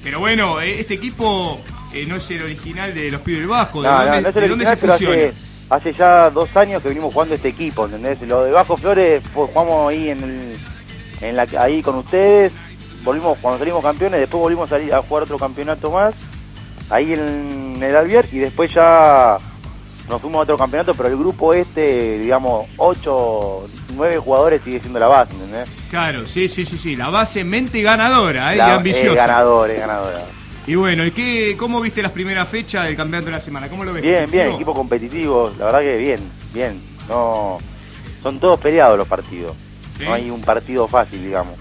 pero 0.02 0.20
bueno, 0.20 0.60
eh, 0.60 0.80
este 0.80 0.94
equipo 0.94 1.58
eh, 1.92 2.04
no 2.06 2.16
es 2.16 2.30
el 2.30 2.42
original 2.42 2.94
de 2.94 3.10
los 3.10 3.20
pibes 3.20 3.40
del 3.40 3.48
Bajo, 3.48 3.82
¿de 3.82 3.88
No, 3.88 3.94
dónde, 3.94 4.06
no, 4.16 4.20
no 4.22 4.28
es 4.28 4.34
de 4.34 4.40
el 4.44 4.48
dónde 4.50 4.66
original, 4.66 4.98
se 4.98 5.06
hace, 5.06 5.32
hace 5.70 5.92
ya 5.92 6.30
dos 6.30 6.54
años 6.56 6.82
que 6.82 6.88
venimos 6.88 7.12
jugando 7.12 7.34
este 7.34 7.48
equipo, 7.48 7.84
¿entendés? 7.84 8.20
Lo 8.22 8.44
de 8.44 8.52
Bajo 8.52 8.76
Flores 8.76 9.22
fue- 9.34 9.46
jugamos 9.46 9.90
ahí 9.90 10.10
en, 10.10 10.22
el- 10.22 10.58
en 11.20 11.36
la, 11.36 11.46
ahí 11.58 11.82
con 11.82 11.96
ustedes, 11.96 12.52
volvimos 13.04 13.36
cuando 13.42 13.58
salimos 13.58 13.82
campeones, 13.82 14.20
después 14.20 14.40
volvimos 14.40 14.70
a, 14.72 14.76
salir 14.76 14.94
a 14.94 15.02
jugar 15.02 15.24
otro 15.24 15.38
campeonato 15.38 15.90
más, 15.90 16.14
ahí 16.90 17.12
en, 17.12 17.82
el 17.82 17.94
Albier, 17.96 18.26
y 18.32 18.38
después 18.38 18.72
ya 18.72 19.36
nos 20.08 20.20
fuimos 20.20 20.38
a 20.38 20.42
otro 20.44 20.56
campeonato, 20.56 20.94
pero 20.94 21.08
el 21.10 21.16
grupo 21.18 21.52
este, 21.52 22.18
digamos, 22.18 22.66
ocho, 22.78 23.62
nueve 23.98 24.16
jugadores 24.16 24.62
sigue 24.64 24.80
siendo 24.80 24.98
la 24.98 25.08
base, 25.08 25.34
¿entendés? 25.34 25.68
Claro, 25.90 26.24
sí, 26.24 26.48
sí, 26.48 26.64
sí, 26.64 26.78
sí, 26.78 26.96
la 26.96 27.10
base 27.10 27.44
mente 27.44 27.82
ganadora, 27.82 28.54
eh, 28.54 28.56
y 28.56 28.60
ambiciosa. 28.60 29.08
Es 29.08 29.14
ganador, 29.16 29.70
es 29.70 29.78
ganadora. 29.78 30.24
Y 30.66 30.74
bueno, 30.74 31.04
¿y 31.04 31.10
qué, 31.10 31.56
cómo 31.58 31.80
viste 31.80 32.02
las 32.02 32.12
primeras 32.12 32.48
fechas 32.48 32.84
del 32.84 32.96
campeonato 32.96 33.26
de 33.26 33.32
la 33.32 33.40
semana? 33.40 33.68
¿Cómo 33.68 33.84
lo 33.84 33.92
ves? 33.92 34.02
Bien, 34.02 34.30
bien, 34.30 34.52
equipo 34.52 34.72
competitivo, 34.72 35.52
la 35.58 35.66
verdad 35.66 35.80
que 35.80 35.96
bien, 35.96 36.20
bien. 36.54 36.80
No, 37.08 37.58
son 38.22 38.38
todos 38.38 38.60
peleados 38.60 38.96
los 38.96 39.08
partidos. 39.08 39.54
Sí. 39.96 40.04
No 40.04 40.14
hay 40.14 40.30
un 40.30 40.42
partido 40.42 40.86
fácil, 40.86 41.22
digamos. 41.22 41.54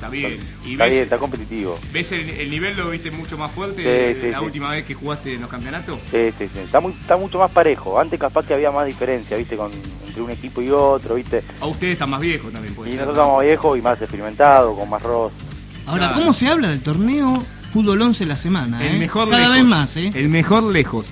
Está 0.00 0.08
bien. 0.08 0.38
¿Y 0.64 0.72
está 0.72 0.84
ves, 0.84 0.92
bien, 0.92 1.04
está 1.04 1.18
competitivo. 1.18 1.78
ves 1.92 2.12
el, 2.12 2.30
el 2.30 2.50
nivel 2.50 2.74
lo 2.74 2.88
viste 2.88 3.10
mucho 3.10 3.36
más 3.36 3.50
fuerte 3.50 3.82
Sí, 4.18 4.28
la 4.30 4.38
sí. 4.38 4.44
última 4.46 4.70
vez 4.70 4.84
que 4.86 4.94
jugaste 4.94 5.34
en 5.34 5.42
los 5.42 5.50
campeonatos? 5.50 5.98
Sí, 6.10 6.30
sí, 6.38 6.48
sí. 6.50 6.58
Está, 6.60 6.80
muy, 6.80 6.92
está 6.92 7.18
mucho 7.18 7.38
más 7.38 7.50
parejo. 7.50 8.00
Antes 8.00 8.18
capaz 8.18 8.46
que 8.46 8.54
había 8.54 8.70
más 8.70 8.86
diferencia, 8.86 9.36
¿viste? 9.36 9.56
Con, 9.58 9.70
entre 10.06 10.22
un 10.22 10.30
equipo 10.30 10.62
y 10.62 10.70
otro, 10.70 11.16
¿viste? 11.16 11.42
A 11.60 11.66
ustedes 11.66 11.92
están 11.94 12.08
más 12.08 12.20
viejos 12.20 12.50
también, 12.50 12.74
puede 12.74 12.90
Y 12.90 12.92
ser, 12.94 13.00
nosotros 13.02 13.16
¿no? 13.18 13.22
estamos 13.24 13.44
viejos 13.44 13.78
y 13.78 13.82
más 13.82 14.00
experimentados, 14.00 14.78
con 14.78 14.88
más 14.88 15.02
rostro. 15.02 15.46
Ahora, 15.86 16.06
Claro. 16.08 16.20
¿cómo 16.20 16.32
se 16.32 16.48
habla 16.48 16.68
del 16.68 16.80
torneo 16.82 17.42
Fútbol 17.70 18.00
11 18.00 18.24
la 18.24 18.36
semana? 18.38 18.82
El 18.82 18.96
eh? 18.96 18.98
mejor 19.00 19.28
Cada 19.28 19.40
lejos. 19.42 19.54
vez 19.56 19.64
más, 19.64 19.96
¿eh? 19.98 20.10
El 20.14 20.28
mejor 20.30 20.62
lejos. 20.62 21.08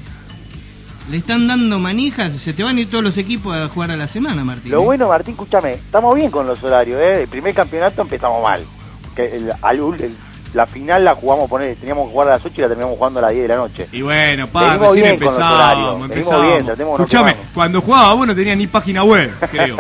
Le 1.11 1.17
están 1.17 1.47
dando 1.47 1.79
manijas, 1.79 2.33
se 2.35 2.53
te 2.53 2.63
van 2.63 2.77
a 2.77 2.81
ir 2.81 2.91
todos 2.91 3.03
los 3.03 3.17
equipos 3.17 3.55
a 3.57 3.69
jugar 3.69 3.91
a 3.91 3.97
la 3.97 4.07
semana, 4.09 4.45
Martín. 4.45 4.73
Lo 4.73 4.83
¿eh? 4.83 4.85
bueno, 4.85 5.09
Martín, 5.09 5.33
escúchame, 5.33 5.73
estamos 5.73 6.15
bien 6.15 6.31
con 6.31 6.47
los 6.47 6.63
horarios, 6.63 7.01
¿eh? 7.01 7.23
El 7.23 7.29
primer 7.29 7.55
campeonato 7.55 8.03
empezamos 8.03 8.43
mal. 8.43 8.63
Que 9.27 9.37
el- 9.37 9.53
al 9.61 9.81
ul- 9.81 10.01
el- 10.01 10.17
la 10.55 10.65
final 10.65 11.05
la 11.05 11.15
jugamos, 11.15 11.47
poner, 11.51 11.77
teníamos 11.77 12.07
que 12.07 12.13
jugar 12.13 12.29
a 12.29 12.31
las 12.33 12.45
8 12.45 12.55
y 12.57 12.61
la 12.63 12.69
terminamos 12.69 12.97
jugando 12.97 13.19
a 13.19 13.23
las 13.23 13.33
10 13.33 13.43
de 13.43 13.49
la 13.49 13.57
noche. 13.57 13.87
Y 13.93 14.01
bueno, 14.01 14.47
pa, 14.47 14.61
Venimos 14.77 14.95
recién 14.95 15.07
empezamos, 15.15 16.05
empezamos. 16.05 16.65
no 16.79 16.93
Escuchame, 16.95 17.37
cuando 17.53 17.81
jugaba 17.83 18.15
vos 18.15 18.27
no 18.29 18.35
tenías 18.35 18.57
ni 18.57 18.67
página 18.67 19.05
web, 19.05 19.31
creo. 19.51 19.77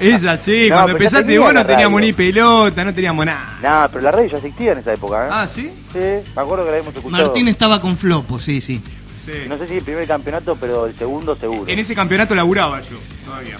es 0.00 0.24
así, 0.24 0.68
No, 0.68 0.76
cuando 0.76 0.92
empezaste 0.92 1.38
vos 1.38 1.52
no 1.52 1.66
teníamos 1.66 2.00
ni 2.00 2.12
pelota, 2.12 2.84
no 2.84 2.94
teníamos 2.94 3.26
nada. 3.26 3.58
Nah, 3.60 3.88
pero 3.88 4.02
la 4.04 4.10
radio 4.12 4.28
ya 4.30 4.36
existía 4.36 4.72
en 4.72 4.78
esa 4.78 4.92
época, 4.92 5.26
¿eh? 5.26 5.30
Ah, 5.32 5.46
¿sí? 5.48 5.72
Sí, 5.92 5.98
me 6.36 6.42
acuerdo 6.42 6.64
que 6.66 6.70
la 6.70 6.76
hemos 6.78 6.94
escuchado. 6.94 7.24
Martín 7.24 7.48
estaba 7.48 7.80
con 7.80 7.96
Flopo, 7.96 8.38
sí, 8.38 8.60
sí. 8.60 8.80
Sí. 9.26 9.32
No 9.48 9.58
sé 9.58 9.66
si 9.66 9.78
el 9.78 9.82
primer 9.82 10.06
campeonato, 10.06 10.56
pero 10.60 10.86
el 10.86 10.94
segundo 10.96 11.34
seguro. 11.34 11.64
En 11.66 11.78
ese 11.78 11.94
campeonato 11.96 12.34
laburaba 12.36 12.80
yo, 12.82 12.96
todavía. 13.26 13.56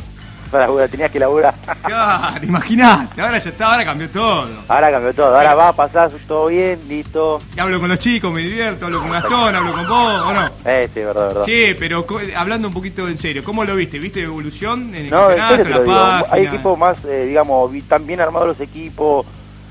Para 0.50 0.64
laburar, 0.66 0.88
tenías 0.88 1.10
que 1.10 1.18
laburar. 1.18 1.54
Claro, 1.82 2.44
imagínate, 2.44 3.20
ahora 3.20 3.38
ya 3.38 3.50
está, 3.50 3.72
ahora 3.72 3.84
cambió 3.84 4.08
todo. 4.10 4.48
Ahora 4.68 4.90
cambió 4.90 5.14
todo, 5.14 5.36
ahora 5.36 5.54
va 5.54 5.68
a 5.68 5.72
pasar 5.72 6.10
todo 6.26 6.46
bien, 6.48 6.78
listo. 6.88 7.38
Y 7.56 7.60
hablo 7.60 7.80
con 7.80 7.88
los 7.88 7.98
chicos, 7.98 8.32
me 8.32 8.40
divierto, 8.42 8.86
hablo 8.86 9.00
con 9.00 9.10
Gastón, 9.10 9.54
hablo 9.54 9.72
con 9.72 9.86
vos, 9.88 10.26
¿o 10.26 10.32
no? 10.34 10.46
Eh, 10.64 10.88
sí, 10.92 11.00
verdad, 11.00 11.28
verdad. 11.28 11.42
Sí, 11.44 11.74
pero 11.78 12.04
hablando 12.36 12.68
un 12.68 12.74
poquito 12.74 13.08
en 13.08 13.16
serio, 13.18 13.42
¿cómo 13.44 13.64
lo 13.64 13.74
viste? 13.74 13.98
¿Viste 13.98 14.22
evolución 14.22 14.94
en 14.94 15.06
el 15.06 15.10
No, 15.10 15.30
en 15.30 15.38
campeonato, 15.38 15.62
te 15.62 15.70
la 15.70 15.84
página? 15.84 16.24
Hay 16.34 16.46
equipos 16.46 16.78
más, 16.78 17.04
eh, 17.04 17.24
digamos, 17.26 17.74
están 17.74 18.06
bien 18.06 18.20
armados 18.20 18.48
los 18.48 18.60
equipos. 18.60 19.26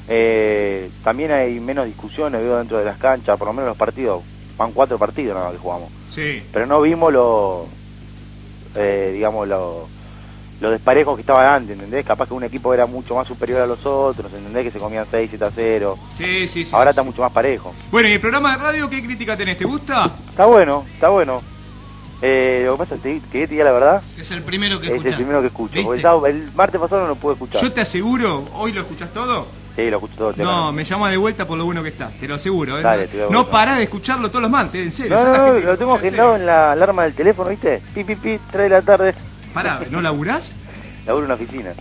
eh, 0.10 0.90
también 1.04 1.32
hay 1.32 1.60
menos 1.60 1.86
discusiones, 1.86 2.42
veo, 2.42 2.58
dentro 2.58 2.78
de 2.80 2.86
las 2.86 2.98
canchas. 2.98 3.38
Por 3.38 3.48
lo 3.48 3.54
menos 3.54 3.68
los 3.70 3.78
partidos, 3.78 4.22
van 4.58 4.72
cuatro 4.72 4.98
partidos 4.98 5.36
nada 5.36 5.48
más 5.48 5.54
que 5.56 5.60
jugamos. 5.62 5.90
Sí, 6.10 6.42
Pero 6.52 6.66
no 6.66 6.82
vimos 6.82 7.12
los, 7.14 7.64
eh, 8.76 9.12
digamos, 9.14 9.48
los 9.48 9.84
los 10.60 10.72
desparejos 10.72 11.16
que 11.16 11.22
estaban 11.22 11.46
antes, 11.46 11.76
¿entendés? 11.76 12.06
Capaz 12.06 12.28
que 12.28 12.34
un 12.34 12.44
equipo 12.44 12.74
era 12.74 12.86
mucho 12.88 13.16
más 13.16 13.28
superior 13.28 13.62
a 13.62 13.68
los 13.68 13.86
otros, 13.86 14.32
¿entendés? 14.34 14.64
Que 14.64 14.72
se 14.72 14.80
comían 14.80 15.06
6, 15.10 15.28
7 15.30 15.46
a 15.46 15.52
0. 15.54 15.98
sí, 16.18 16.48
sí. 16.48 16.66
sí, 16.66 16.72
Ahora 16.74 16.86
sí, 16.86 16.96
está 16.96 17.02
sí. 17.04 17.08
mucho 17.10 17.22
más 17.22 17.32
parejo. 17.32 17.74
Bueno, 17.92 18.10
¿y 18.10 18.14
el 18.14 18.20
programa 18.20 18.58
de 18.58 18.64
radio 18.64 18.90
qué 18.90 19.04
crítica 19.04 19.38
tenés? 19.38 19.58
¿Te 19.58 19.66
gusta? 19.66 20.10
Está 20.30 20.46
bueno, 20.46 20.84
está 20.94 21.10
bueno. 21.10 21.42
Eh, 22.22 22.64
lo 22.66 22.74
que 22.74 22.78
pasa 22.80 22.96
es 22.96 23.02
que 23.02 23.22
te, 23.32 23.48
diga 23.48 23.64
la 23.64 23.72
verdad, 23.72 24.02
Es 24.20 24.32
el 24.32 24.42
primero 24.42 24.80
que 24.80 24.88
es 24.88 24.94
escuchás. 24.94 25.12
el 25.14 25.18
primero 25.20 25.42
que 25.42 25.48
escucho. 25.48 25.94
El, 25.94 26.02
sábado- 26.02 26.26
el 26.26 26.50
martes 26.56 26.82
pasado 26.82 27.02
no 27.04 27.08
lo 27.10 27.16
pude 27.16 27.34
escuchar. 27.34 27.62
Yo 27.62 27.72
te 27.72 27.82
aseguro, 27.82 28.44
¿hoy 28.56 28.72
lo 28.72 28.82
escuchás 28.82 29.14
todo? 29.14 29.46
Sí, 29.76 29.88
lo 29.92 29.98
escucho 29.98 30.16
todo 30.18 30.34
tema. 30.34 30.52
No, 30.52 30.74
me 30.74 30.84
llama 30.84 31.12
de 31.12 31.18
vuelta 31.18 31.46
por 31.46 31.56
lo 31.60 31.66
bueno 31.66 31.84
que 31.84 31.90
está, 31.90 32.10
te 32.10 32.28
lo 32.28 32.34
aseguro. 32.34 32.80
¿eh? 32.80 32.82
Dale, 32.82 33.06
te 33.08 33.18
no 33.20 33.28
volver. 33.28 33.46
pará 33.52 33.76
de 33.76 33.84
escucharlo 33.84 34.30
todos 34.30 34.42
los 34.42 34.50
martes, 34.50 34.84
en 34.84 34.92
serio. 34.92 35.16
No, 35.16 35.24
no, 35.24 35.32
es 35.36 35.38
no, 35.38 35.46
gente 35.54 35.66
lo 35.68 35.78
tengo 35.78 35.94
agendado 35.94 36.36
en 36.38 36.46
la 36.48 36.72
alarma 36.72 37.04
del 37.04 37.14
teléfono, 37.14 37.52
¿viste? 37.52 37.80
Pi, 37.94 38.04
pi, 38.04 38.16
pi, 38.16 38.40
3 38.50 38.64
de 38.64 38.70
la 38.70 38.82
tarde. 38.82 39.14
Pará, 39.64 39.80
¿no 39.90 40.02
laburás? 40.02 40.52
Laburo 41.06 41.26
en 41.26 41.32
una 41.32 41.36
oficina. 41.44 41.72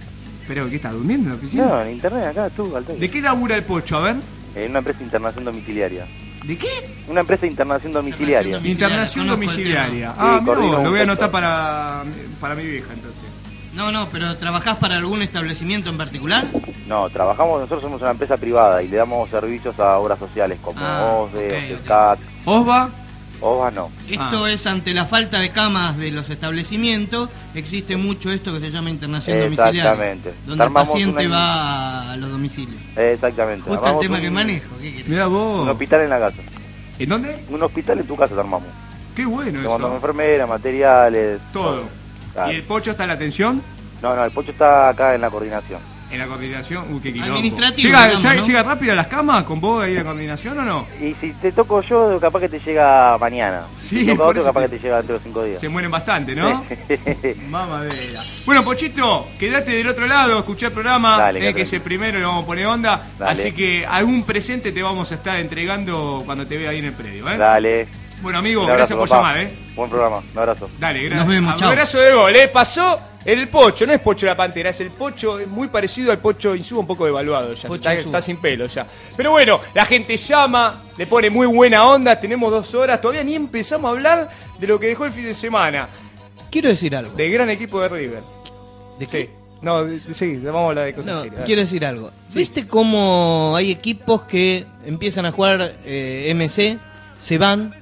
¿Pero 0.48 0.68
qué 0.70 0.76
estás 0.76 0.92
durmiendo 0.92 1.24
en 1.24 1.30
la 1.32 1.36
oficina? 1.38 1.64
No, 1.66 1.82
en 1.82 1.92
internet, 1.92 2.24
acá, 2.28 2.48
tú, 2.50 2.74
al 2.76 2.84
toque. 2.84 2.98
¿De 2.98 3.10
qué 3.10 3.20
labura 3.20 3.54
el 3.56 3.64
pocho? 3.64 3.98
A 3.98 4.00
ver. 4.02 4.16
En 4.54 4.70
una 4.70 4.78
empresa 4.78 5.00
de 5.00 5.04
internación 5.04 5.44
domiciliaria. 5.44 6.06
¿De 6.44 6.56
qué? 6.56 6.68
Una 7.08 7.20
empresa 7.20 7.42
de 7.42 7.48
internación 7.48 7.92
domiciliaria. 7.92 8.56
Domiciliaria, 8.56 8.72
Internación 8.72 9.26
domiciliaria. 9.26 10.14
Ah, 10.16 10.36
Sí, 10.40 10.46
coordino 10.46 10.78
un 10.78 10.84
lo 10.84 10.90
voy 10.90 11.00
a 11.00 11.02
sector. 11.02 11.10
anotar 11.10 11.30
para, 11.30 12.02
para 12.40 12.54
mi 12.54 12.64
vieja 12.64 12.86
entonces. 12.94 13.24
No, 13.74 13.92
no, 13.92 14.08
pero 14.10 14.34
¿trabajás 14.38 14.76
para 14.78 14.96
algún 14.96 15.20
establecimiento 15.20 15.90
en 15.90 15.98
particular? 15.98 16.46
No, 16.86 17.10
trabajamos, 17.10 17.56
nosotros 17.60 17.82
somos 17.82 18.00
una 18.00 18.12
empresa 18.12 18.38
privada 18.38 18.82
y 18.82 18.88
le 18.88 18.96
damos 18.96 19.28
servicios 19.28 19.78
a 19.78 19.98
obras 19.98 20.18
sociales 20.18 20.58
como 20.62 20.78
Ah, 20.80 21.10
OSDE, 21.12 21.76
ok, 21.84 22.18
Osva, 22.46 22.88
OVA 23.40 23.70
no. 23.70 23.90
Esto 24.08 24.44
Ah. 24.46 24.50
es 24.50 24.66
ante 24.66 24.94
la 24.94 25.06
falta 25.06 25.38
de 25.40 25.50
camas 25.50 25.96
de 25.98 26.10
los 26.10 26.30
establecimientos, 26.30 27.28
existe 27.54 27.96
mucho 27.96 28.30
esto 28.30 28.52
que 28.54 28.60
se 28.60 28.70
llama 28.70 28.90
internación 28.90 29.38
domiciliaria. 29.38 29.82
Exactamente. 29.82 30.34
Donde 30.46 30.64
el 30.64 30.72
paciente 30.72 31.26
una- 31.26 31.36
va 31.36 32.12
a 32.12 32.16
los 32.16 32.30
domicilios. 32.30 32.80
Exactamente. 32.96 33.62
Justo 33.62 33.74
el 33.74 33.78
Armamos 33.86 34.00
tema 34.02 34.16
un- 34.16 34.22
que 34.22 34.30
manejo. 34.30 34.76
¿qué 34.80 34.90
querés? 34.92 35.08
mirá 35.08 35.28
Un 35.28 35.34
vos. 35.34 35.68
hospital 35.68 36.00
en 36.02 36.10
la 36.10 36.18
casa. 36.18 36.36
¿En 36.98 37.08
dónde? 37.08 37.44
Un 37.50 37.62
hospital 37.62 37.98
en 37.98 38.06
tu 38.06 38.16
casa 38.16 38.34
te 38.34 38.40
armamos. 38.40 38.68
Qué 39.14 39.24
bueno 39.26 39.60
Te 39.62 39.68
mandamos 39.68 39.96
enfermeras, 39.96 40.48
materiales. 40.48 41.38
Todo. 41.52 41.82
Claro. 42.32 42.52
¿Y 42.52 42.56
el 42.56 42.62
pocho 42.64 42.90
está 42.92 43.04
en 43.04 43.08
la 43.08 43.14
atención? 43.14 43.62
No, 44.02 44.14
no, 44.16 44.24
el 44.24 44.30
pocho 44.30 44.50
está 44.50 44.90
acá 44.90 45.14
en 45.14 45.20
la 45.22 45.30
coordinación. 45.30 45.80
En 46.08 46.20
la 46.20 46.26
coordinación. 46.26 46.84
Uy, 46.92 47.00
qué 47.00 47.12
quilombo. 47.12 47.34
Administrativo, 47.34 47.88
¿Llega, 47.88 48.02
digamos, 48.04 48.22
ya- 48.22 48.34
¿no? 48.34 48.46
¿Llega 48.46 48.62
rápido 48.62 48.92
a 48.92 48.94
las 48.94 49.06
camas 49.08 49.42
con 49.42 49.60
vos 49.60 49.82
ahí 49.82 49.90
en 49.92 49.96
la 49.98 50.04
coordinación 50.04 50.56
o 50.60 50.62
no? 50.64 50.86
Y 51.00 51.14
si 51.20 51.32
te 51.32 51.50
toco 51.50 51.82
yo, 51.82 52.18
capaz 52.20 52.38
que 52.40 52.48
te 52.48 52.60
llega 52.60 53.18
mañana. 53.18 53.62
Sí, 53.76 53.98
si 54.00 54.06
te 54.06 54.12
toca 54.12 54.24
otro, 54.28 54.44
capaz 54.44 54.60
que 54.62 54.68
te 54.68 54.78
llega 54.78 54.96
dentro 54.98 55.18
de 55.18 55.24
cinco 55.24 55.42
días. 55.42 55.58
Se 55.60 55.68
mueren 55.68 55.90
bastante, 55.90 56.34
¿no? 56.36 56.64
Mamadera. 57.50 58.22
Bueno, 58.44 58.62
Pochito, 58.64 59.28
quedate 59.38 59.72
del 59.72 59.88
otro 59.88 60.06
lado, 60.06 60.38
escuchá 60.38 60.66
el 60.68 60.72
programa, 60.72 61.18
Dale, 61.18 61.48
eh, 61.48 61.54
que 61.54 61.62
es 61.62 61.72
el 61.72 61.80
primero 61.80 62.18
y 62.18 62.20
le 62.20 62.26
vamos 62.26 62.44
a 62.44 62.46
poner 62.46 62.66
onda. 62.66 63.02
Dale. 63.18 63.40
Así 63.42 63.52
que 63.52 63.84
algún 63.84 64.22
presente 64.22 64.70
te 64.72 64.82
vamos 64.82 65.10
a 65.10 65.16
estar 65.16 65.36
entregando 65.38 66.22
cuando 66.24 66.46
te 66.46 66.56
vea 66.56 66.70
ahí 66.70 66.78
en 66.78 66.84
el 66.86 66.92
predio, 66.92 67.28
¿eh? 67.28 67.36
Dale. 67.36 67.88
Bueno, 68.22 68.38
amigo, 68.38 68.62
Un 68.64 68.70
abrazo, 68.70 68.96
gracias 68.96 68.98
por 68.98 69.08
papá. 69.08 69.32
llamar, 69.34 69.52
¿eh? 69.52 69.58
Buen 69.74 69.90
programa, 69.90 70.18
un 70.32 70.38
abrazo. 70.38 70.70
Dale, 70.78 71.00
gracias. 71.00 71.18
Nos 71.18 71.28
vemos, 71.28 71.56
chao. 71.56 71.68
Abrazo 71.68 71.98
de 71.98 72.12
gol, 72.14 72.36
¿eh? 72.36 72.48
Pasó 72.48 72.98
el 73.26 73.48
Pocho, 73.48 73.86
no 73.86 73.92
es 73.92 74.00
Pocho 74.00 74.26
la 74.26 74.36
Pantera, 74.36 74.70
es 74.70 74.80
el 74.80 74.90
Pocho, 74.90 75.38
es 75.38 75.48
muy 75.48 75.68
parecido 75.68 76.12
al 76.12 76.18
Pocho 76.18 76.54
Insúa, 76.54 76.80
un 76.80 76.86
poco 76.86 77.04
devaluado 77.06 77.52
ya, 77.54 77.68
Pocho 77.68 77.90
está, 77.90 78.22
sin 78.22 78.36
pelo 78.38 78.66
ya. 78.66 78.86
Pero 79.16 79.32
bueno, 79.32 79.60
la 79.74 79.84
gente 79.84 80.16
llama, 80.16 80.84
le 80.96 81.06
pone 81.06 81.28
muy 81.30 81.46
buena 81.46 81.86
onda, 81.86 82.18
tenemos 82.20 82.50
dos 82.50 82.74
horas, 82.74 83.00
todavía 83.00 83.24
ni 83.24 83.34
empezamos 83.34 83.88
a 83.88 83.92
hablar 83.92 84.30
de 84.58 84.66
lo 84.66 84.78
que 84.78 84.86
dejó 84.88 85.04
el 85.06 85.10
fin 85.12 85.24
de 85.24 85.34
semana, 85.34 85.88
Quiero 86.50 86.68
decir 86.68 86.94
algo. 86.94 87.12
del 87.16 87.30
gran 87.32 87.50
equipo 87.50 87.80
de 87.80 87.88
River. 87.88 88.22
¿De 88.98 89.06
Sí. 89.06 89.28
No, 89.62 89.84
de- 89.84 89.98
de- 89.98 90.14
sí, 90.14 90.36
vamos 90.36 90.62
a 90.62 90.68
hablar 90.68 90.84
de 90.84 90.92
cosas 90.94 91.14
No, 91.14 91.22
serias. 91.24 91.42
quiero 91.44 91.60
decir 91.62 91.84
algo. 91.84 92.10
¿Viste 92.34 92.66
cómo 92.68 93.54
hay 93.56 93.70
equipos 93.72 94.22
que 94.22 94.64
empiezan 94.84 95.24
a 95.26 95.32
jugar 95.32 95.76
eh, 95.84 96.26
MC, 96.34 96.78
se 97.20 97.38
van, 97.38 97.74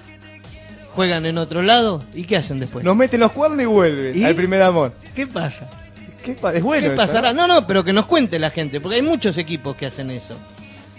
juegan 0.94 1.26
en 1.26 1.38
otro 1.38 1.62
lado 1.62 2.02
y 2.14 2.24
qué 2.24 2.36
hacen 2.36 2.60
después? 2.60 2.84
Nos 2.84 2.96
meten 2.96 3.20
los 3.20 3.32
cuernos 3.32 3.60
y 3.62 3.66
vuelven 3.66 4.16
¿Y? 4.18 4.24
al 4.24 4.34
primer 4.34 4.62
amor. 4.62 4.92
¿Qué 5.14 5.26
pasa? 5.26 5.68
¿Qué 6.24 6.32
pa- 6.32 6.54
es 6.54 6.62
bueno 6.62 6.88
¿Qué 6.88 6.94
eso, 6.94 6.96
pasará? 6.96 7.32
¿no? 7.32 7.46
No, 7.46 7.60
no, 7.60 7.66
pero 7.66 7.84
que 7.84 7.92
nos 7.92 8.06
cuente 8.06 8.38
la 8.38 8.50
gente, 8.50 8.80
porque 8.80 8.96
hay 8.96 9.02
muchos 9.02 9.36
equipos 9.36 9.76
que 9.76 9.86
hacen 9.86 10.10
eso. 10.10 10.38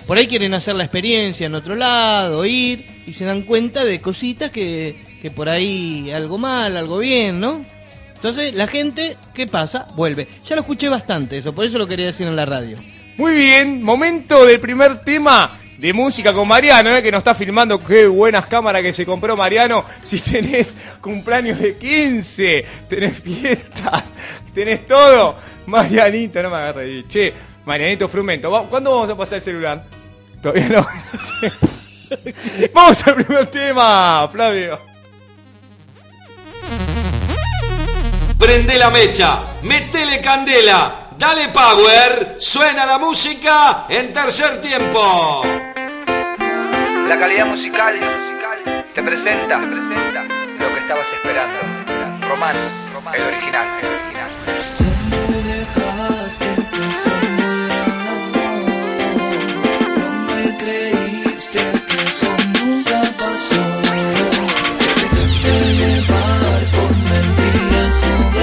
Por 0.06 0.18
ahí 0.18 0.28
quieren 0.28 0.54
hacer 0.54 0.76
la 0.76 0.84
experiencia 0.84 1.48
en 1.48 1.56
otro 1.56 1.76
lado, 1.76 2.46
ir 2.46 2.86
y 3.08 3.14
se 3.14 3.26
dan 3.26 3.42
cuenta 3.42 3.84
de 3.84 4.02
cositas 4.02 4.52
que, 4.52 5.04
que 5.22 5.32
por 5.32 5.50
ahí 5.50 6.12
algo 6.12 6.38
mal, 6.38 6.78
algo 6.78 7.00
bien, 7.00 7.40
¿no? 7.40 7.62
Entonces 8.14 8.54
la 8.54 8.68
gente, 8.68 9.18
¿qué 9.34 9.48
pasa? 9.48 9.88
Vuelve. 9.96 10.28
Ya 10.48 10.56
lo 10.56 10.62
escuché 10.62 10.90
bastante 10.90 11.38
eso, 11.40 11.54
por 11.54 11.66
eso 11.66 11.80
lo 11.80 11.88
quería 11.88 12.06
decir 12.06 12.28
en 12.28 12.36
la 12.36 12.46
radio. 12.46 12.78
Muy 13.18 13.34
bien, 13.34 13.82
momento 13.82 14.46
del 14.46 14.60
primer 14.60 15.00
tema 15.00 15.58
de 15.78 15.94
música 15.94 16.32
con 16.34 16.48
Mariano, 16.48 16.96
eh, 16.96 17.04
que 17.04 17.12
nos 17.12 17.20
está 17.20 17.36
filmando. 17.36 17.80
Qué 17.80 18.08
buenas 18.08 18.46
cámaras 18.46 18.82
que 18.82 18.94
se 18.94 19.06
compró 19.06 19.36
Mariano. 19.36 19.84
Si 20.04 20.20
tenés 20.20 20.76
cumpleaños 21.02 21.60
de 21.60 21.78
15, 21.78 22.66
tenés 22.90 23.20
fiestas, 23.20 24.04
tenés 24.54 24.86
todo. 24.88 25.36
Marianito, 25.68 26.42
no 26.44 26.50
me 26.50 26.56
agarre. 26.58 27.06
Che, 27.08 27.34
Marianito 27.66 28.08
Frumento, 28.08 28.50
¿va- 28.52 28.64
¿cuándo 28.64 28.92
vamos 28.92 29.10
a 29.10 29.18
pasar 29.18 29.36
el 29.38 29.42
celular? 29.42 29.84
Todavía 30.42 30.70
no. 30.70 30.88
vamos 32.74 33.08
al 33.08 33.16
primer 33.16 33.48
tema, 33.48 34.28
Flavio. 34.32 34.80
Prende 38.38 38.78
la 38.78 38.90
mecha, 38.92 39.40
metele 39.64 40.22
candela, 40.22 41.10
dale 41.18 41.48
power, 41.50 42.36
suena 42.38 42.86
la 42.86 43.00
música 43.00 43.86
en 43.90 44.14
tercer 44.14 44.62
tiempo. 44.62 45.42
La 47.08 47.20
calidad 47.20 47.46
musical 47.46 48.00
te 48.96 49.04
presenta, 49.04 49.60
te 49.60 49.68
presenta 49.68 50.24
lo 50.60 50.68
que 50.74 50.80
estabas 50.80 51.06
esperando. 51.14 51.60
Román, 52.28 52.56
el 52.56 53.22
original, 53.22 53.68
el 53.82 53.88
original. 53.94 54.30
dejaste 56.16 56.46
pensando 56.72 57.36
en 57.38 57.66
amor 68.14 68.35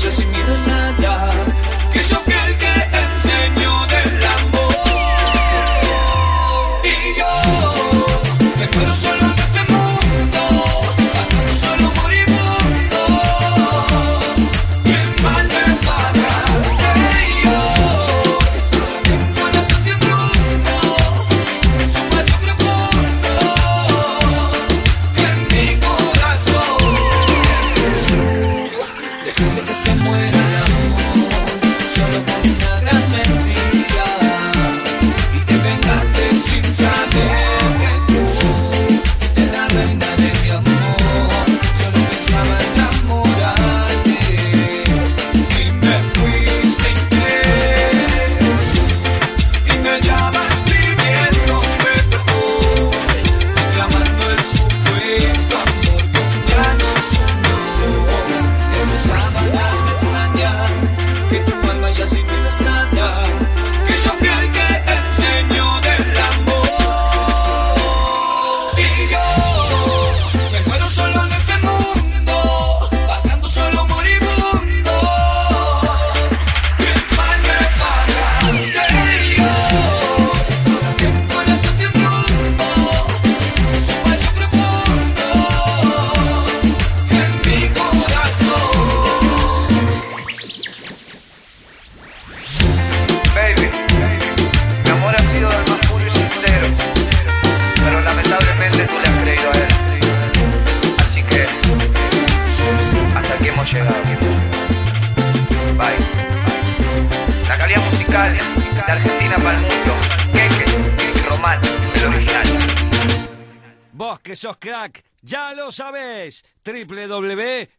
tu 0.00 0.06
alma 0.06 0.08
ya 0.08 0.10
sin 0.10 0.30
mí 0.30 0.38
no 0.46 0.54
es 0.54 0.66
nada. 0.66 1.32
Que 1.92 2.02
yo 2.02 2.16
fui 2.16 2.39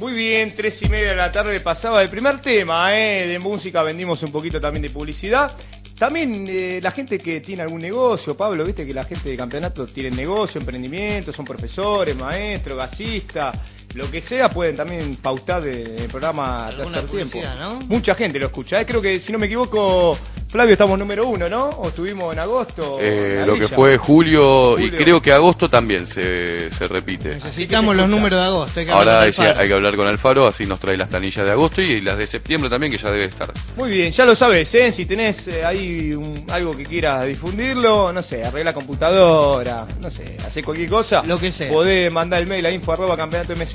Muy 0.00 0.14
bien, 0.14 0.50
tres 0.56 0.80
y 0.80 0.88
media 0.88 1.10
de 1.10 1.16
la 1.16 1.30
tarde 1.30 1.60
pasaba 1.60 2.00
el 2.00 2.08
primer 2.08 2.40
tema 2.40 2.98
eh, 2.98 3.26
de 3.28 3.38
música, 3.38 3.82
vendimos 3.82 4.22
un 4.22 4.32
poquito 4.32 4.58
también 4.58 4.80
de 4.80 4.88
publicidad. 4.88 5.54
También 5.98 6.46
eh, 6.48 6.80
la 6.82 6.90
gente 6.90 7.18
que 7.18 7.42
tiene 7.42 7.60
algún 7.60 7.82
negocio, 7.82 8.34
Pablo, 8.34 8.64
viste 8.64 8.86
que 8.86 8.94
la 8.94 9.04
gente 9.04 9.28
de 9.28 9.36
campeonato 9.36 9.84
tiene 9.84 10.16
negocio, 10.16 10.58
emprendimiento, 10.58 11.34
son 11.34 11.44
profesores, 11.44 12.16
maestros, 12.16 12.78
gasistas, 12.78 13.54
lo 13.94 14.10
que 14.10 14.20
sea, 14.20 14.48
pueden 14.48 14.76
también 14.76 15.16
pautar 15.16 15.62
de- 15.62 15.82
en 15.82 15.98
el 16.00 16.08
programa 16.08 16.70
Tercer 16.76 17.04
Tiempo. 17.06 17.40
Mucha 17.88 18.14
gente 18.14 18.38
lo 18.38 18.46
escucha. 18.46 18.80
eh. 18.80 18.86
Creo 18.86 19.00
que, 19.02 19.18
si 19.18 19.32
no 19.32 19.38
me 19.38 19.46
equivoco, 19.46 20.16
Flavio, 20.48 20.72
estamos 20.72 20.98
número 20.98 21.26
uno, 21.28 21.48
¿no? 21.48 21.66
¿O 21.68 21.88
estuvimos 21.88 22.32
en 22.32 22.40
agosto? 22.40 22.98
Eh, 23.00 23.38
en 23.40 23.46
lo 23.46 23.54
que 23.54 23.68
fue 23.68 23.96
julio, 23.98 24.78
y 24.78 24.90
creo 24.90 25.20
que 25.22 25.32
agosto 25.32 25.70
también 25.70 26.06
se, 26.08 26.70
se 26.72 26.88
repite. 26.88 27.30
Necesitamos 27.36 27.96
los 27.96 28.08
números 28.08 28.38
de 28.40 28.46
agosto. 28.46 28.80
Hay 28.80 28.86
que 28.86 28.92
hablar 28.92 29.14
Ahora 29.16 29.58
hay 29.60 29.68
que 29.68 29.74
hablar 29.74 29.96
con 29.96 30.06
Alfaro, 30.08 30.46
así 30.48 30.66
nos 30.66 30.80
trae 30.80 30.96
las 30.96 31.08
planillas 31.08 31.44
de 31.44 31.50
agosto 31.52 31.82
y 31.82 32.00
las 32.00 32.18
de 32.18 32.26
septiembre 32.26 32.68
también, 32.68 32.90
que 32.92 32.98
ya 32.98 33.10
debe 33.12 33.26
estar. 33.26 33.48
Muy 33.76 33.90
bien, 33.90 34.12
ya 34.12 34.24
lo 34.24 34.34
sabes, 34.34 34.74
¿eh? 34.74 34.90
Si 34.90 35.04
tenés 35.06 35.46
eh, 35.48 35.64
ahí 35.64 36.12
un- 36.14 36.44
algo 36.50 36.76
que 36.76 36.82
quieras 36.84 37.26
difundirlo, 37.26 38.12
no 38.12 38.20
sé, 38.22 38.42
arregla 38.44 38.72
computadora, 38.72 39.86
no 40.00 40.10
sé, 40.10 40.36
hacer 40.44 40.64
cualquier 40.64 40.88
cosa. 40.88 41.22
Lo 41.26 41.38
que 41.38 41.52
sea. 41.52 41.70
Podés 41.70 42.12
mandar 42.12 42.40
el 42.42 42.48
mail 42.48 42.66
a 42.66 42.70
info 42.72 42.92
arroba 42.92 43.16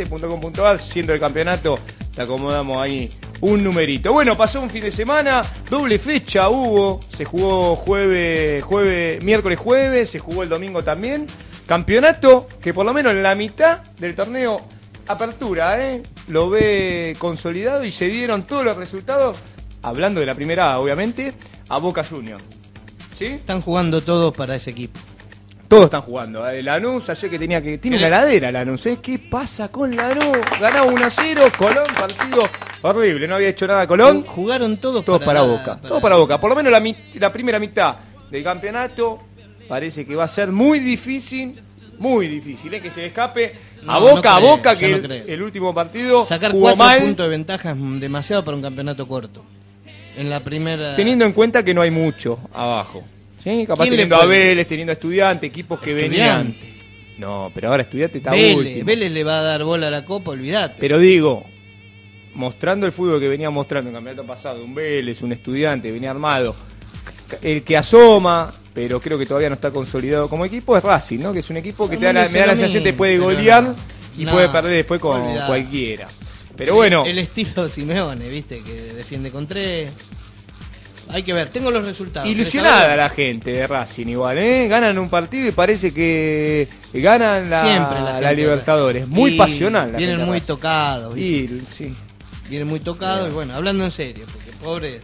campeonatomc.com.ar, 0.09 0.79
siendo 0.79 1.13
el 1.13 1.19
campeonato, 1.19 1.77
te 2.15 2.21
acomodamos 2.21 2.77
ahí 2.77 3.09
un 3.41 3.63
numerito. 3.63 4.13
Bueno, 4.13 4.35
pasó 4.37 4.61
un 4.61 4.69
fin 4.69 4.81
de 4.81 4.91
semana, 4.91 5.41
doble 5.69 5.99
fecha 5.99 6.49
hubo, 6.49 6.99
se 7.15 7.25
jugó 7.25 7.75
jueves, 7.75 8.63
jueves, 8.63 9.23
miércoles 9.23 9.59
jueves, 9.59 10.09
se 10.09 10.19
jugó 10.19 10.43
el 10.43 10.49
domingo 10.49 10.83
también. 10.83 11.27
Campeonato 11.65 12.47
que 12.61 12.73
por 12.73 12.85
lo 12.85 12.93
menos 12.93 13.13
en 13.13 13.23
la 13.23 13.35
mitad 13.35 13.83
del 13.99 14.15
torneo 14.15 14.57
apertura, 15.07 15.83
¿eh? 15.83 16.03
Lo 16.27 16.49
ve 16.49 17.15
consolidado 17.19 17.83
y 17.83 17.91
se 17.91 18.07
dieron 18.07 18.43
todos 18.43 18.63
los 18.63 18.77
resultados, 18.77 19.37
hablando 19.81 20.19
de 20.19 20.25
la 20.25 20.35
primera 20.35 20.79
obviamente, 20.79 21.33
a 21.69 21.77
Boca 21.77 22.03
Juniors. 22.03 22.43
¿Sí? 23.17 23.25
Están 23.25 23.61
jugando 23.61 24.01
todos 24.01 24.35
para 24.35 24.55
ese 24.55 24.71
equipo. 24.71 24.99
Todos 25.75 25.85
están 25.85 26.01
jugando. 26.01 26.49
¿eh? 26.49 26.63
Lanús, 26.63 27.09
ayer 27.09 27.29
que 27.29 27.37
tenía 27.39 27.61
que. 27.61 27.77
Tiene 27.77 27.97
¿Qué 27.97 28.05
una 28.05 28.07
heladera 28.07 28.51
Lanús, 28.51 28.85
¿eh? 28.85 28.99
¿Qué 29.01 29.19
pasa 29.19 29.67
con 29.69 29.95
Lanús? 29.95 30.37
Ganaba 30.59 30.83
1 30.85 31.05
a 31.05 31.09
0, 31.09 31.41
Colón, 31.57 31.87
partido 31.95 32.43
horrible, 32.81 33.27
no 33.27 33.35
había 33.35 33.49
hecho 33.49 33.67
nada 33.67 33.85
Colón. 33.87 34.23
Jugaron 34.23 34.77
todos, 34.77 35.03
Todos 35.03 35.23
para, 35.23 35.41
nada, 35.41 35.51
Boca. 35.51 35.79
Todos 35.81 36.01
para 36.01 36.15
Boca. 36.15 36.39
Por 36.39 36.49
lo 36.49 36.55
menos 36.55 36.71
la, 36.71 36.81
la 37.19 37.33
primera 37.33 37.59
mitad 37.59 37.95
del 38.31 38.43
campeonato 38.43 39.19
parece 39.67 40.05
que 40.05 40.15
va 40.15 40.25
a 40.25 40.27
ser 40.29 40.51
muy 40.51 40.79
difícil. 40.79 41.59
Muy 41.97 42.27
difícil, 42.27 42.73
¿eh? 42.73 42.81
que 42.81 42.91
se 42.91 43.05
escape 43.05 43.53
a 43.87 43.99
No, 43.99 44.01
Boca, 44.01 44.31
no 44.31 44.35
a 44.35 44.39
Boca, 44.39 44.75
que 44.77 44.89
no 44.89 44.95
el, 44.97 45.01
creo. 45.03 45.23
el 45.27 45.41
último 45.41 45.73
partido 45.73 46.25
Sacar 46.25 46.51
jugó 46.51 46.63
cuatro 46.63 46.85
mal, 46.85 46.99
puntos 47.01 47.25
de 47.25 47.29
ventaja 47.29 47.71
es 47.71 47.99
demasiado 48.01 48.43
para 48.43 48.55
un 48.57 48.63
campeonato 48.63 49.07
corto. 49.07 49.43
En 50.17 50.29
la 50.29 50.39
primera. 50.41 50.95
teniendo 50.95 51.25
en 51.25 51.33
cuenta 51.33 51.63
que 51.63 51.73
no 51.73 51.81
hay 51.81 51.91
mucho 51.91 52.37
abajo. 52.53 53.03
¿Sí? 53.45 53.65
Capaz 53.65 53.83
¿Quién 53.83 53.91
le 53.95 54.03
teniendo 54.03 54.15
a? 54.17 54.25
Vélez, 54.25 54.67
teniendo 54.67 54.91
a 54.91 54.95
Estudiantes, 54.95 55.47
equipos 55.47 55.79
que 55.79 55.93
venían. 55.93 56.47
Estudiante. 56.47 56.75
No, 57.19 57.49
pero 57.55 57.69
ahora 57.69 57.83
Estudiante 57.83 58.17
está 58.17 58.31
Vélez, 58.31 58.55
último. 58.57 58.85
Vélez 58.85 59.11
le 59.13 59.23
va 59.23 59.39
a 59.39 59.43
dar 59.43 59.63
bola 59.63 59.87
a 59.87 59.91
la 59.91 60.03
copa, 60.03 60.31
olvídate. 60.31 60.75
Pero 60.79 60.99
digo, 60.99 61.45
mostrando 62.33 62.85
el 62.85 62.91
fútbol 62.91 63.19
que 63.21 63.27
venía 63.29 63.49
mostrando 63.49 63.89
en 63.89 63.95
el 63.95 63.99
campeonato 64.01 64.27
pasado, 64.27 64.65
un 64.65 64.75
Vélez, 64.75 65.21
un 65.21 65.31
estudiante, 65.31 65.91
venía 65.91 66.11
armado, 66.11 66.55
el 67.41 67.63
que 67.63 67.77
asoma, 67.77 68.51
pero 68.73 68.99
creo 68.99 69.17
que 69.17 69.25
todavía 69.25 69.49
no 69.49 69.55
está 69.55 69.71
consolidado 69.71 70.27
como 70.27 70.43
equipo, 70.45 70.75
es 70.75 70.83
Racing, 70.83 71.19
¿no? 71.19 71.31
Que 71.31 71.39
es 71.39 71.49
un 71.49 71.57
equipo 71.57 71.89
que 71.89 71.97
te 71.97 72.05
da 72.05 72.13
la, 72.13 72.27
me 72.27 72.39
da 72.39 72.47
la 72.47 72.55
sensación 72.55 72.83
que 72.83 72.91
te 72.91 72.97
puede 72.97 73.17
golear 73.17 73.63
no. 73.63 73.75
y 74.17 74.25
No, 74.25 74.31
puede 74.31 74.49
perder 74.49 74.73
después 74.73 74.99
con 74.99 75.21
olvidate. 75.21 75.47
cualquiera. 75.47 76.07
Pero 76.57 76.75
bueno, 76.75 77.03
El, 77.05 77.11
el 77.11 77.19
estilo 77.19 77.69
Simeone, 77.69 78.27
viste, 78.29 78.61
que 78.63 78.73
defiende 78.93 79.29
con 79.31 79.45
tres. 79.47 79.91
Hay 81.09 81.23
que 81.23 81.33
ver, 81.33 81.49
tengo 81.49 81.69
los 81.71 81.85
resultados. 81.85 82.27
ilusionada 82.27 82.81
¿Querés 82.83 82.97
la 82.97 83.09
gente 83.09 83.51
de 83.51 83.67
Racing 83.67 84.07
igual, 84.07 84.37
¿eh? 84.39 84.67
Ganan 84.67 84.97
un 84.97 85.09
partido 85.09 85.47
y 85.47 85.51
parece 85.51 85.93
que 85.93 86.67
ganan 86.93 87.49
la, 87.49 87.63
Siempre 87.63 88.21
la, 88.21 88.33
Libertadores. 88.33 89.07
Muy 89.07 89.33
Y 89.35 89.37
pasional. 89.37 89.91
la 89.91 89.97
Vienen 89.97 90.25
muy 90.25 90.41
tocados. 90.41 91.15
Y, 91.17 91.61
sí. 91.75 91.93
vienen 92.49 92.67
muy 92.67 92.79
tocados. 92.79 93.29
Y 93.29 93.33
bueno, 93.33 93.53
hablando 93.55 93.85
en 93.85 93.91
serio, 93.91 94.25
porque 94.31 94.51
pobre. 94.63 94.99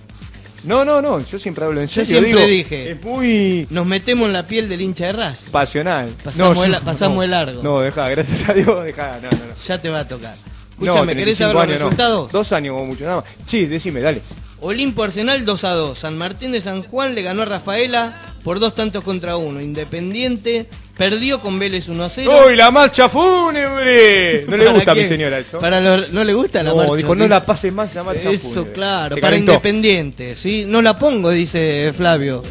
No, 0.64 0.86
no, 0.86 1.02
no, 1.02 1.20
yo 1.20 1.40
siempre 1.40 1.66
hablo 1.66 1.82
en 1.82 1.88
Yo 1.88 1.94
serio. 2.06 2.20
siempre 2.20 2.46
digo, 2.46 2.48
dije. 2.48 2.92
Es 2.92 3.04
muy 3.04 3.66
Nos 3.72 3.86
metemos 3.86 4.28
en 4.28 4.34
la 4.34 4.46
piel 4.46 4.70
del 4.70 4.82
hincha 4.82 5.06
de 5.08 5.12
Racing. 5.14 5.52
pasional. 5.52 6.10
Pasamos 6.24 6.56
No, 6.58 6.64
el- 6.66 6.72
yo- 6.74 6.82
pasamos 6.82 7.16
no. 7.18 7.24
el 7.24 7.32
largo. 7.32 7.64
No, 7.64 7.80
deja, 7.80 8.10
gracias 8.10 8.48
a 8.50 8.54
Dios, 8.54 8.84
deja, 8.84 9.20
no, 9.22 9.30
no, 9.32 9.38
no. 9.38 9.54
Ya 9.68 9.82
te 9.82 9.90
va 9.90 10.00
a 10.02 10.08
tocar. 10.08 10.36
No, 10.78 10.86
Escúchame, 10.86 11.16
¿querés 11.16 11.38
35 11.38 11.52
saber 11.54 11.70
los 11.70 11.80
no. 11.80 11.86
resultados? 11.86 12.32
Dos 12.32 12.52
años 12.54 12.74
como 12.74 12.86
mucho, 12.88 13.04
nada 13.06 13.16
más. 13.18 13.26
Sí, 13.46 13.66
decime, 13.66 14.02
dale. 14.02 14.22
Olimpo 14.62 15.04
Arsenal 15.04 15.44
2 15.44 15.64
a 15.64 15.74
2. 15.74 15.98
San 16.00 16.18
Martín 16.18 16.52
de 16.52 16.62
San 16.62 16.84
Juan 16.84 17.16
le 17.16 17.22
ganó 17.24 17.42
a 17.42 17.46
Rafaela 17.46 18.14
por 18.44 18.60
dos 18.60 18.76
tantos 18.76 19.04
contra 19.04 19.36
uno. 19.38 19.60
Independiente 19.62 20.68
perdió 20.98 21.40
con 21.42 21.58
Vélez 21.60 21.90
1 21.90 22.04
a 22.04 22.10
0. 22.10 22.32
¡Uy, 22.48 22.56
la 22.56 22.70
marcha 22.72 23.10
fúnebre! 23.10 24.46
No 24.48 24.58
le 24.58 24.66
¿Para 24.66 24.76
gusta 24.76 24.92
a 24.92 24.96
mi 24.96 25.06
señora 25.06 25.40
eso. 25.40 25.60
Para 25.60 25.82
¿No 25.82 26.24
le 26.24 26.34
gusta 26.34 26.62
la 26.64 26.70
no, 26.72 26.76
marcha? 26.78 26.96
dijo, 26.96 27.16
no 27.16 27.28
la 27.28 27.44
pases 27.44 27.74
más 27.74 27.94
la 27.96 28.04
marcha 28.04 28.30
Eso, 28.30 28.50
fúnebre. 28.50 28.72
claro, 28.74 29.16
Se 29.16 29.22
para 29.22 29.32
calentó. 29.32 29.52
Independiente, 29.54 30.36
¿sí? 30.36 30.66
No 30.68 30.82
la 30.82 30.98
pongo, 30.98 31.32
dice 31.32 31.92
Flavio. 31.98 32.44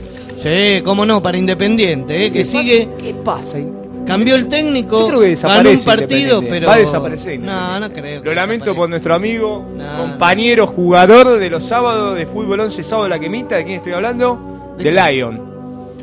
Sí, 0.42 0.80
cómo 0.84 1.04
no, 1.06 1.22
para 1.22 1.38
Independiente, 1.38 2.26
¿eh? 2.26 2.32
que 2.32 2.44
sigue. 2.44 2.88
¿Qué 2.98 3.14
pasa? 3.14 3.58
Cambió 4.06 4.34
el 4.34 4.48
técnico, 4.48 4.98
Yo 5.00 5.08
creo 5.08 5.20
que 5.20 5.26
desaparece 5.28 5.64
ganó 5.68 5.78
un 5.78 5.84
partido, 6.00 6.42
pero. 6.48 6.66
Va 6.66 6.74
a 6.74 6.78
desaparecer. 6.78 7.38
No, 7.40 7.78
no 7.80 7.92
creo. 7.92 8.22
que 8.22 8.28
Lo 8.28 8.34
lamento 8.34 8.74
por 8.74 8.88
nuestro 8.88 9.14
amigo, 9.14 9.64
No, 9.76 9.96
compañero, 9.98 10.66
jugador 10.66 11.38
de 11.38 11.50
los 11.50 11.64
sábados 11.64 12.16
de 12.16 12.26
fútbol 12.26 12.60
11 12.60 12.82
sábado 12.82 13.04
de 13.04 13.10
la 13.10 13.18
quemita. 13.20 13.56
¿De 13.56 13.64
quién 13.64 13.76
estoy 13.76 13.92
hablando? 13.92 14.74
¿De? 14.78 14.90
Lion. 14.90 15.48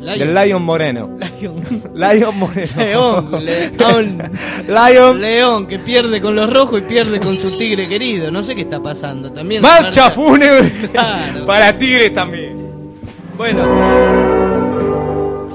Lion. 0.00 0.18
Del 0.18 0.34
Lion 0.34 0.62
Moreno. 0.62 1.18
Lion. 1.18 1.54
Lion 1.94 2.38
Moreno. 2.38 2.72
León, 2.76 3.44
León. 3.44 4.30
Lion. 4.68 5.20
León, 5.20 5.66
que 5.66 5.78
pierde 5.80 6.20
con 6.20 6.36
los 6.36 6.48
rojos 6.50 6.78
y 6.78 6.82
pierde 6.82 7.18
con 7.20 7.36
su 7.36 7.58
tigre 7.58 7.88
querido. 7.88 8.30
No 8.30 8.42
sé 8.44 8.54
qué 8.54 8.62
está 8.62 8.80
pasando. 8.80 9.32
También 9.32 9.60
Marcha 9.60 10.08
fúnebre 10.10 10.70
Claro. 10.92 11.44
para 11.46 11.76
Tigres 11.76 12.14
también. 12.14 12.56
Bueno. 13.36 14.27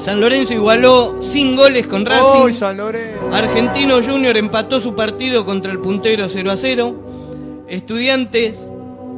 San 0.04 0.20
Lorenzo 0.20 0.54
igualó 0.54 1.22
sin 1.24 1.56
goles 1.56 1.88
con 1.88 2.06
Racing. 2.06 2.44
¡Uy, 2.44 2.54
San 2.54 2.78
Lorenzo! 2.78 3.30
Argentino 3.32 4.02
Junior 4.04 4.36
empató 4.38 4.80
su 4.82 4.94
partido 4.96 5.46
contra 5.46 5.72
el 5.72 5.80
puntero 5.80 6.28
0 6.30 6.52
a 6.52 6.58
0. 6.58 7.64
Estudiantes 7.70 8.70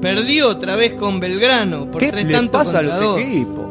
perdió 0.02 0.50
otra 0.50 0.76
vez 0.76 0.94
con 0.94 1.20
Belgrano 1.20 1.90
por 1.90 2.00
¿Qué 2.02 2.12
tres 2.12 2.26
le 2.28 2.34
tantos 2.34 2.60
pasa 2.60 2.80
a 2.80 2.82
contra 2.82 2.96
los 2.98 3.04
dos. 3.04 3.20
equipos? 3.20 3.66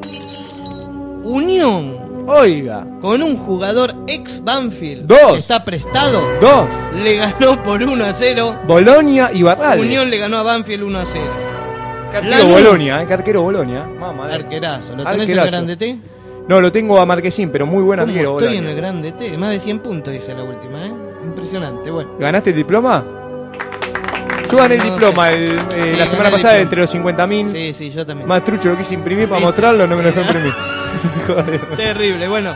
Unión 1.22 2.04
Oiga, 2.26 2.86
con 3.02 3.22
un 3.22 3.36
jugador 3.36 3.94
ex 4.08 4.42
Banfield 4.42 5.06
Dos. 5.06 5.32
que 5.34 5.38
está 5.40 5.62
prestado 5.62 6.22
dos. 6.40 6.64
le 7.02 7.16
ganó 7.16 7.62
por 7.62 7.82
1 7.82 8.02
a 8.02 8.14
0. 8.14 8.60
Bolonia 8.66 9.30
y 9.32 9.42
Barral. 9.42 9.78
Unión 9.78 10.08
le 10.08 10.16
ganó 10.16 10.38
a 10.38 10.42
Banfield 10.42 10.84
1 10.84 10.98
a 11.00 11.04
0. 11.04 11.24
Arquero 12.14 12.30
Lanús. 12.30 12.50
Bolonia, 12.52 13.02
¿eh? 13.02 13.06
Que 13.06 13.12
arquero 13.12 13.42
Bolonia. 13.42 13.84
Mamá 13.84 14.26
de- 14.28 14.34
Arquerazo. 14.34 14.96
¿Lo 14.96 15.04
tenés 15.04 15.14
en 15.14 15.20
Arquerazo. 15.20 15.48
grande 15.50 15.76
T? 15.76 15.98
No, 16.48 16.60
lo 16.60 16.70
tengo 16.70 16.98
a 17.00 17.06
Marquesín, 17.06 17.50
pero 17.50 17.66
muy 17.66 17.82
buen 17.82 17.98
¿Cómo 18.00 18.10
arquero. 18.12 18.38
estoy 18.38 18.56
en 18.58 18.66
el 18.68 18.76
grande 18.76 19.12
T? 19.12 19.36
Más 19.38 19.50
de 19.50 19.60
100 19.60 19.78
puntos 19.80 20.12
dice 20.12 20.34
la 20.34 20.42
última, 20.44 20.84
¿eh? 20.84 20.92
Impresionante, 21.24 21.90
bueno. 21.90 22.10
¿Ganaste 22.18 22.50
el 22.50 22.56
diploma? 22.56 23.02
Yo 24.50 24.58
gané 24.58 24.74
el 24.74 24.80
No 24.80 24.90
diploma 24.92 25.30
el- 25.30 25.58
eh, 25.72 25.90
Sí, 25.92 25.96
la 25.96 26.06
semana 26.06 26.30
pasada 26.30 26.58
entre 26.58 26.80
los 26.82 26.90
50.000. 26.94 27.50
Sí, 27.50 27.74
sí, 27.74 27.90
yo 27.90 28.04
también. 28.04 28.28
Más 28.28 28.44
trucho 28.44 28.68
lo 28.68 28.76
quise 28.78 28.94
imprimir 28.94 29.24
para 29.26 29.38
¿Viste? 29.38 29.46
mostrarlo, 29.46 29.86
no 29.86 29.96
me 29.96 30.02
lo 30.02 30.08
dejó 30.12 30.20
imprimir. 30.20 30.52
Joder. 31.26 31.60
Terrible, 31.76 32.28
bueno. 32.28 32.54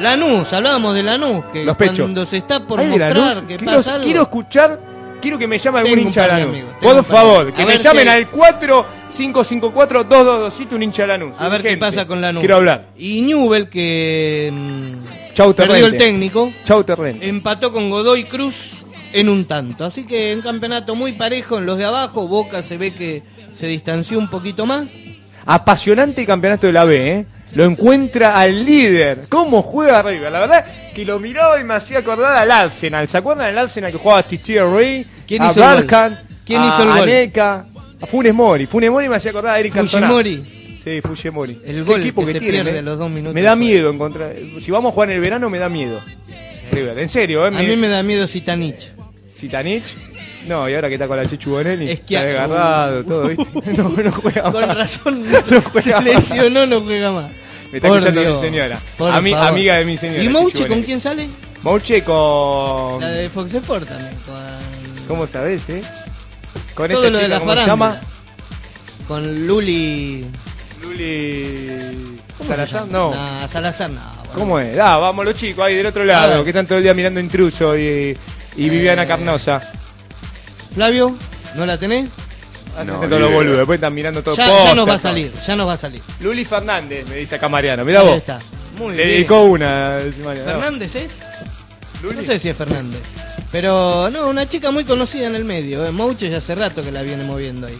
Lanús, 0.00 0.52
hablábamos 0.52 0.94
de 0.94 1.02
Lanús, 1.02 1.44
que 1.46 1.64
Los 1.64 1.76
pechos. 1.76 1.98
cuando 2.00 2.24
se 2.26 2.36
está 2.38 2.60
por 2.60 2.78
mostrar 2.84 3.12
que 3.46 3.56
quiero, 3.56 3.64
pasa 3.76 3.94
algo. 3.94 4.04
quiero 4.04 4.22
escuchar, 4.22 4.78
quiero 5.24 5.38
que 5.38 5.48
me 5.48 5.58
llame 5.58 5.80
algún 5.80 5.98
hincha 5.98 6.22
de 6.22 6.28
Lanús. 6.28 6.58
Por 6.80 7.02
favor, 7.02 7.52
que 7.52 7.64
me 7.64 7.76
llamen 7.78 8.06
al 8.08 8.30
4554-2227 8.30 10.72
un 10.72 10.82
hincha 10.82 11.02
de 11.02 11.08
Lanús. 11.08 11.40
A 11.40 11.48
ver 11.48 11.62
qué 11.62 11.76
pasa 11.78 12.06
con 12.06 12.20
Lanús. 12.20 12.40
Quiero 12.40 12.56
hablar. 12.56 12.90
Y 12.96 13.22
Newell, 13.22 13.70
que 13.70 14.52
mm, 14.52 14.98
Chau, 15.32 15.54
perdió 15.54 15.86
el 15.86 15.96
técnico, 15.96 16.52
Chau, 16.66 16.84
Terrente. 16.84 17.26
empató 17.26 17.72
con 17.72 17.88
Godoy 17.88 18.24
Cruz 18.24 18.84
en 19.14 19.30
un 19.30 19.46
tanto. 19.46 19.86
Así 19.86 20.04
que 20.04 20.34
un 20.34 20.42
campeonato 20.42 20.94
muy 20.94 21.12
parejo 21.12 21.56
en 21.56 21.64
los 21.64 21.78
de 21.78 21.86
abajo. 21.86 22.28
Boca 22.28 22.62
se 22.62 22.76
ve 22.76 22.92
que 22.92 23.22
se 23.54 23.66
distanció 23.66 24.18
un 24.18 24.28
poquito 24.28 24.66
más. 24.66 24.84
Apasionante 25.46 26.20
el 26.20 26.26
campeonato 26.26 26.66
de 26.66 26.74
la 26.74 26.84
B, 26.84 27.12
¿eh? 27.12 27.24
Lo 27.54 27.64
encuentra 27.64 28.36
al 28.36 28.64
líder. 28.64 29.18
¿Cómo 29.28 29.62
juega 29.62 30.02
River? 30.02 30.32
La 30.32 30.40
verdad 30.40 30.64
que 30.94 31.04
lo 31.04 31.20
miraba 31.20 31.60
y 31.60 31.64
me 31.64 31.74
hacía 31.74 32.00
acordar 32.00 32.36
al 32.36 32.50
Arsenal. 32.50 33.08
¿Se 33.08 33.18
acuerdan 33.18 33.46
del 33.46 33.58
Arsenal 33.58 33.92
que 33.92 33.98
jugaba 33.98 34.20
a 34.20 34.26
Tichier 34.26 34.66
Rey? 34.66 35.06
¿Quién 35.26 35.42
a 35.42 35.50
hizo 35.50 35.60
el 35.60 35.66
gol? 35.66 35.76
Bergkamp, 35.76 36.16
¿Quién 36.46 36.62
a 36.62 36.66
hizo 36.68 36.82
el 36.82 36.88
gol? 36.88 36.98
Anelka, 37.02 37.66
a 38.00 38.06
Funes 38.06 38.34
Mori. 38.34 38.66
Funes 38.66 38.90
Mori 38.90 39.08
me 39.08 39.16
hacía 39.16 39.30
acordar 39.30 39.54
a 39.56 39.60
Eric 39.60 39.74
Cantona. 39.74 40.06
Fujimori. 40.08 40.78
Sí, 40.84 41.00
Fujimori. 41.00 41.60
El 41.64 41.76
Qué 41.76 41.82
gol 41.82 42.00
equipo 42.00 42.26
que 42.26 42.32
se 42.32 42.40
tienen, 42.40 42.62
pierde 42.64 42.78
¿eh? 42.80 42.82
los 42.82 42.98
dos 42.98 43.08
minutos 43.10 43.34
Me 43.34 43.40
da 43.42 43.56
miedo 43.56 43.90
encontrar. 43.90 44.34
Si 44.62 44.70
vamos 44.70 44.90
a 44.90 44.94
jugar 44.94 45.08
en 45.10 45.16
el 45.16 45.20
verano, 45.22 45.48
me 45.48 45.58
da 45.58 45.68
miedo. 45.68 46.00
River, 46.72 46.98
en 46.98 47.08
serio, 47.08 47.44
¿eh? 47.44 47.48
A 47.48 47.50
mí 47.62 47.76
me 47.76 47.88
da 47.88 48.02
miedo 48.02 48.26
Sitanich. 48.26 48.92
Zitanich. 49.32 49.84
No, 50.48 50.68
y 50.68 50.74
ahora 50.74 50.88
que 50.88 50.94
está 50.96 51.06
con 51.08 51.16
la 51.16 51.24
Chechu 51.24 51.50
Bonelli, 51.52 51.90
Es 51.90 52.00
que- 52.04 52.16
está 52.16 52.26
desgarrado, 52.26 53.02
todo, 53.04 53.28
¿viste? 53.28 53.46
No, 53.78 53.88
no 53.88 54.12
juega 54.12 54.42
Con 54.52 54.66
más. 54.66 54.76
razón, 54.76 55.24
No 55.50 55.62
juega 55.62 55.98
se 55.98 56.02
lesionó, 56.04 56.66
no 56.66 56.80
juega 56.82 57.10
más. 57.12 57.30
Me 57.72 57.78
está 57.78 57.88
Por 57.88 57.98
escuchando 57.98 58.20
Dios, 58.20 58.42
mi 58.42 58.48
señora. 58.50 58.78
Ami- 58.98 59.34
amiga 59.34 59.76
de 59.78 59.84
mi 59.86 59.96
señora. 59.96 60.22
¿Y 60.22 60.28
Mouche 60.28 60.66
con 60.68 60.82
quién 60.82 61.00
sale? 61.00 61.28
Mouche 61.62 62.02
con... 62.04 63.00
La 63.00 63.08
de 63.10 63.28
Fox 63.30 63.54
Sport 63.54 63.88
también. 63.88 64.10
Con, 64.26 64.36
¿Cómo 65.08 65.26
sabés, 65.26 65.68
eh? 65.68 65.82
Con 66.74 66.90
todo 66.90 67.04
esta 67.06 67.10
lo 67.10 67.18
de 67.18 67.24
chica, 67.24 67.28
la 67.28 67.40
¿cómo 67.40 67.54
se 67.54 67.66
llama? 67.66 68.00
Con 69.08 69.46
Luli. 69.46 70.26
Luli... 70.82 72.16
¿cómo 72.38 72.42
se 72.50 72.56
¿Salazar? 72.56 72.80
llama? 72.86 72.92
No. 72.92 73.10
Nah, 73.14 73.48
Salazar 73.48 73.90
no. 73.90 74.00
boludo. 74.00 74.34
¿Cómo 74.34 74.58
es? 74.60 74.78
Ah, 74.78 74.96
vamos 74.96 75.24
los 75.24 75.34
chicos 75.34 75.64
ahí 75.64 75.74
del 75.76 75.86
otro 75.86 76.02
A 76.02 76.06
lado, 76.06 76.34
ver. 76.36 76.42
que 76.44 76.50
están 76.50 76.66
todo 76.66 76.78
el 76.78 76.84
día 76.84 76.94
mirando 76.94 77.20
Intruso 77.20 77.76
y, 77.78 78.16
y 78.56 78.68
Viviana 78.68 79.02
Eh, 79.04 79.06
Carnosa. 79.06 79.60
Flavio, 80.74 81.16
¿no 81.54 81.66
la 81.66 81.78
tenés? 81.78 82.10
Hacen 82.74 82.86
No, 82.88 82.94
todos 82.94 83.02
ni 83.04 83.08
los 83.10 83.20
idea. 83.20 83.34
boludos, 83.36 83.56
después 83.58 83.76
están 83.76 83.94
mirando 83.94 84.22
todo 84.22 84.34
Ya, 84.34 84.46
posta, 84.48 84.64
ya 84.64 84.74
nos 84.74 84.88
va 84.88 84.94
a 84.94 84.98
salir, 84.98 85.32
ya 85.46 85.54
nos 85.56 85.68
va 85.68 85.72
a 85.74 85.76
salir. 85.76 86.02
Luli 86.20 86.44
Fernández, 86.44 87.08
me 87.08 87.16
dice 87.16 87.36
acá 87.36 87.48
Mariano. 87.48 87.84
Mirá 87.84 88.00
Ahí 88.00 88.06
vos. 88.08 88.16
está. 88.16 88.40
Muy 88.78 88.96
Le 88.96 89.04
bien. 89.04 89.08
dedicó 89.18 89.42
una. 89.44 89.98
Mariano. 90.24 90.50
¿Fernández 90.50 90.94
es? 90.96 91.12
Luli. 92.02 92.16
No 92.16 92.22
sé 92.24 92.38
si 92.40 92.48
es 92.48 92.56
Fernández. 92.56 93.00
Pero 93.54 94.10
no, 94.10 94.28
una 94.30 94.48
chica 94.48 94.72
muy 94.72 94.84
conocida 94.84 95.28
en 95.28 95.36
el 95.36 95.44
medio. 95.44 95.84
¿eh? 95.86 95.92
Mouche 95.92 96.28
ya 96.28 96.38
hace 96.38 96.56
rato 96.56 96.82
que 96.82 96.90
la 96.90 97.02
viene 97.02 97.22
moviendo 97.22 97.68
ahí. 97.68 97.78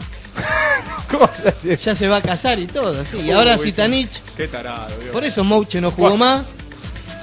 ¿Cómo 1.11 1.29
se 1.43 1.49
hace? 1.49 1.77
Ya 1.79 1.97
se 1.97 2.07
va 2.07 2.19
a 2.19 2.23
casar 2.23 2.61
y 2.61 2.69
todo, 2.69 3.05
sí. 3.05 3.19
Y 3.23 3.33
ahora 3.33 3.59
Zitanich, 3.59 4.23
Qué 4.37 4.47
tarado, 4.47 4.87
Dios. 5.01 5.11
por 5.11 5.25
eso 5.25 5.43
Mouche 5.43 5.81
no 5.81 5.91
jugó 5.91 6.17
más. 6.17 6.45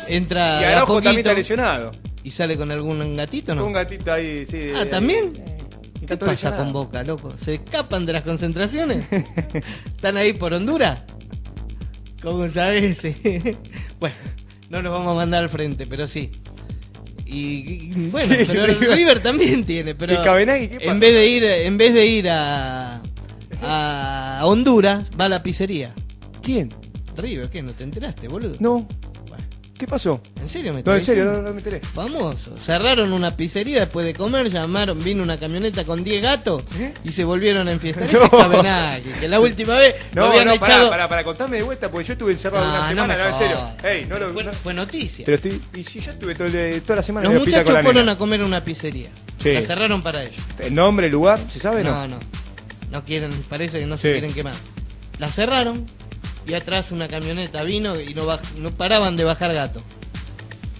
Entra 0.09 0.59
Y 0.59 0.65
Araujo 0.65 0.95
también 0.95 1.13
poquito 1.13 1.29
está 1.29 1.33
lesionado. 1.39 1.91
y 2.25 2.31
sale 2.31 2.57
con 2.57 2.69
algún 2.71 3.15
gatito, 3.15 3.53
Un 3.53 3.57
¿no? 3.59 3.71
gatito 3.71 4.11
ahí, 4.11 4.45
sí. 4.45 4.69
Ah, 4.75 4.85
¿también? 4.85 5.31
eh, 5.37 6.05
¿Qué 6.05 6.17
pasa 6.17 6.31
lesionado. 6.31 6.63
con 6.65 6.73
Boca, 6.73 7.03
loco? 7.05 7.29
¿Se 7.41 7.53
escapan 7.53 8.05
de 8.05 8.11
las 8.11 8.23
concentraciones? 8.23 9.05
¿Están 9.85 10.17
ahí 10.17 10.33
por 10.33 10.53
Honduras? 10.53 11.03
¿Cómo 12.21 12.49
sabes? 12.49 12.97
bueno, 14.01 14.15
no 14.69 14.81
nos 14.81 14.91
vamos 14.91 15.13
a 15.13 15.15
mandar 15.15 15.43
al 15.43 15.49
frente, 15.49 15.85
pero 15.85 16.05
sí. 16.05 16.29
Y, 17.31 17.91
y, 17.95 18.09
bueno, 18.11 18.33
Sí, 18.39 18.43
pero 18.47 18.65
River. 18.79 18.91
River. 18.97 19.23
también 19.23 19.63
tiene, 19.63 19.95
pero 19.95 20.13
¿Y 20.13 20.17
Cabenagui 20.17 20.67
qué 20.67 20.79
pasa? 20.79 20.91
en 20.91 20.99
vez 20.99 21.13
de 21.13 21.27
ir 21.27 21.43
en 21.45 21.77
vez 21.77 21.93
de 21.93 22.05
ir 22.05 22.29
a, 22.29 23.01
a 23.61 24.41
Honduras, 24.43 25.05
va 25.19 25.25
a 25.25 25.29
la 25.29 25.41
pizzería. 25.43 25.93
¿Quién? 26.43 26.69
River, 27.17 27.49
¿qué? 27.49 27.61
¿No 27.61 27.71
te 27.73 27.83
enteraste, 27.83 28.27
boludo? 28.27 28.55
No. 28.59 28.87
¿Qué 29.81 29.87
pasó? 29.87 30.21
¿En 30.39 30.47
serio 30.47 30.75
me 30.75 30.83
No, 30.83 30.95
en 30.95 31.03
serio, 31.03 31.25
no, 31.25 31.41
no 31.41 31.53
me 31.53 31.57
enteré. 31.57 31.79
Famoso. 31.79 32.55
Cerraron 32.55 33.11
una 33.13 33.35
pizzería 33.35 33.79
después 33.79 34.05
de 34.05 34.13
comer, 34.13 34.47
llamaron, 34.51 35.03
vino 35.03 35.23
una 35.23 35.37
camioneta 35.37 35.83
con 35.85 36.03
10 36.03 36.21
gatos 36.21 36.63
y 37.03 37.09
se 37.11 37.23
volvieron 37.23 37.67
a 37.67 37.71
enfiestar. 37.71 38.03
Ese 38.05 38.15
¿Eh? 38.15 38.19
No. 38.19 38.25
es 38.25 38.29
Cabenagui, 38.29 39.09
que 39.19 39.27
la 39.27 39.39
última 39.39 39.75
vez 39.79 39.95
lo 40.13 40.21
No, 40.21 40.27
habían 40.29 40.45
no, 40.49 40.53
echado. 40.53 40.91
pará, 40.91 41.09
pará, 41.09 41.23
contame 41.23 41.57
de 41.57 41.63
vuelta 41.63 41.89
porque 41.89 42.05
yo 42.09 42.13
estuve 42.13 42.33
encerrado 42.33 42.63
Ah, 42.63 42.69
una 42.69 42.79
no 42.81 42.87
semana, 42.89 43.15
me 43.15 43.23
no, 43.23 43.29
en 43.29 43.37
serio. 43.81 44.07
no 44.07 44.19
lo 44.19 44.29
fue, 44.33 44.43
no- 44.43 44.53
fue 44.53 44.73
noticia. 44.75 45.25
Pero 45.25 45.37
estoy. 45.37 45.59
Y 45.75 45.83
si 45.83 45.99
yo 45.99 46.11
estuve 46.11 46.35
todo 46.35 46.47
toda 46.83 46.95
la 46.97 47.01
semana 47.03 47.27
Los 47.27 47.39
muchachos 47.39 47.63
con 47.65 47.73
la 47.73 47.81
fueron 47.81 48.01
nena. 48.03 48.11
a 48.11 48.17
comer 48.19 48.41
a 48.41 48.45
una 48.45 48.63
pizzería. 48.63 49.09
Sí. 49.41 49.51
La 49.53 49.61
cerraron 49.63 50.03
para 50.03 50.21
ellos. 50.21 50.35
¿El 50.59 50.75
nombre, 50.75 51.07
el 51.07 51.11
lugar? 51.11 51.39
¿Se 51.51 51.59
sabe? 51.59 51.83
No, 51.83 52.07
no. 52.07 52.19
No 52.91 53.03
quieren, 53.03 53.31
parece 53.49 53.79
que 53.79 53.87
no 53.87 53.97
se 53.97 54.09
Sí. 54.09 54.19
quieren 54.19 54.31
quemar. 54.35 54.53
La 55.17 55.27
cerraron 55.27 55.83
y 56.47 56.53
atrás 56.53 56.91
una 56.91 57.07
camioneta 57.07 57.63
vino 57.63 57.99
y 57.99 58.13
no, 58.13 58.25
baj- 58.25 58.55
no 58.57 58.71
paraban 58.71 59.15
de 59.15 59.23
bajar 59.23 59.53
gato. 59.53 59.81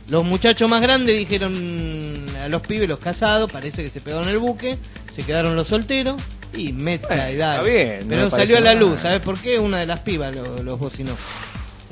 Los 0.10 0.26
muchachos 0.26 0.70
más 0.70 0.82
grandes 0.82 1.18
dijeron 1.18 2.26
a 2.44 2.50
los 2.50 2.62
pibes, 2.62 2.90
los 2.90 3.00
casados, 3.00 3.52
parece 3.52 3.84
que 3.84 3.90
se 3.90 4.02
pegaron 4.02 4.28
el 4.28 4.40
buque, 4.40 4.78
se 5.16 5.24
quedaron 5.24 5.56
los 5.56 5.68
solteros 5.68 6.22
y 6.54 6.74
meta 6.74 7.08
Bueno, 7.16 7.64
bien, 7.64 8.00
no 8.02 8.08
Pero 8.10 8.30
salió 8.30 8.58
a 8.58 8.62
la 8.62 8.74
luz. 8.74 9.00
¿sabes 9.02 9.22
por 9.22 9.40
qué? 9.40 9.58
Una 9.60 9.78
de 9.80 9.86
las 9.86 10.02
pibas 10.02 10.36
lo- 10.36 10.64
los 10.64 10.78
bocinó. 10.80 11.16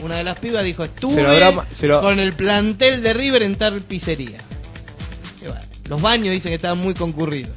Una 0.03 0.17
de 0.17 0.23
las 0.25 0.37
pibas 0.39 0.63
dijo, 0.65 0.83
estuve 0.83 1.25
habrá- 1.25 1.65
lo- 1.81 2.01
con 2.01 2.19
el 2.19 2.33
plantel 2.33 3.01
de 3.03 3.13
River 3.13 3.43
en 3.43 3.55
tal 3.55 3.79
pizzería. 3.81 4.37
Bueno, 5.41 5.55
los 5.87 6.01
baños 6.01 6.31
dicen 6.33 6.51
que 6.51 6.55
estaban 6.57 6.77
muy 6.79 6.93
concurridos. 6.93 7.51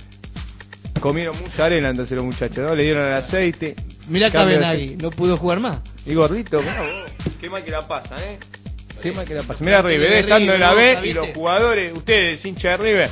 Comieron 1.01 1.37
mucha 1.41 1.65
arena 1.65 1.89
entonces 1.91 2.15
los 2.17 2.25
muchachos, 2.25 2.59
¿no? 2.59 2.75
Le 2.77 2.85
dieron 2.85 3.05
el 3.07 3.15
aceite. 3.15 3.75
Mirá 4.13 4.31
Cabenagui, 4.31 4.97
no 4.97 5.11
pudo 5.11 5.39
jugar 5.39 5.61
más. 5.61 5.81
Y 6.05 6.13
gordito, 6.15 6.61
mirá 6.61 6.83
vos. 6.83 7.35
Qué 7.41 7.49
mal 7.49 7.65
que 7.65 7.71
la 7.71 7.81
pasan, 7.81 8.19
¿eh? 8.19 8.39
Qué 9.03 9.11
mal 9.13 9.25
que 9.25 9.33
la. 9.33 9.43
Pero 9.43 9.59
Mirá 9.61 9.81
River, 9.81 10.13
eh, 10.13 10.19
estando 10.19 10.53
en 10.53 10.61
la 10.61 10.75
B 10.75 10.99
y 11.03 11.15
los 11.15 11.29
jugadores, 11.29 11.93
ustedes, 11.95 12.45
hincha 12.45 12.73
de 12.73 12.77
River, 12.77 13.11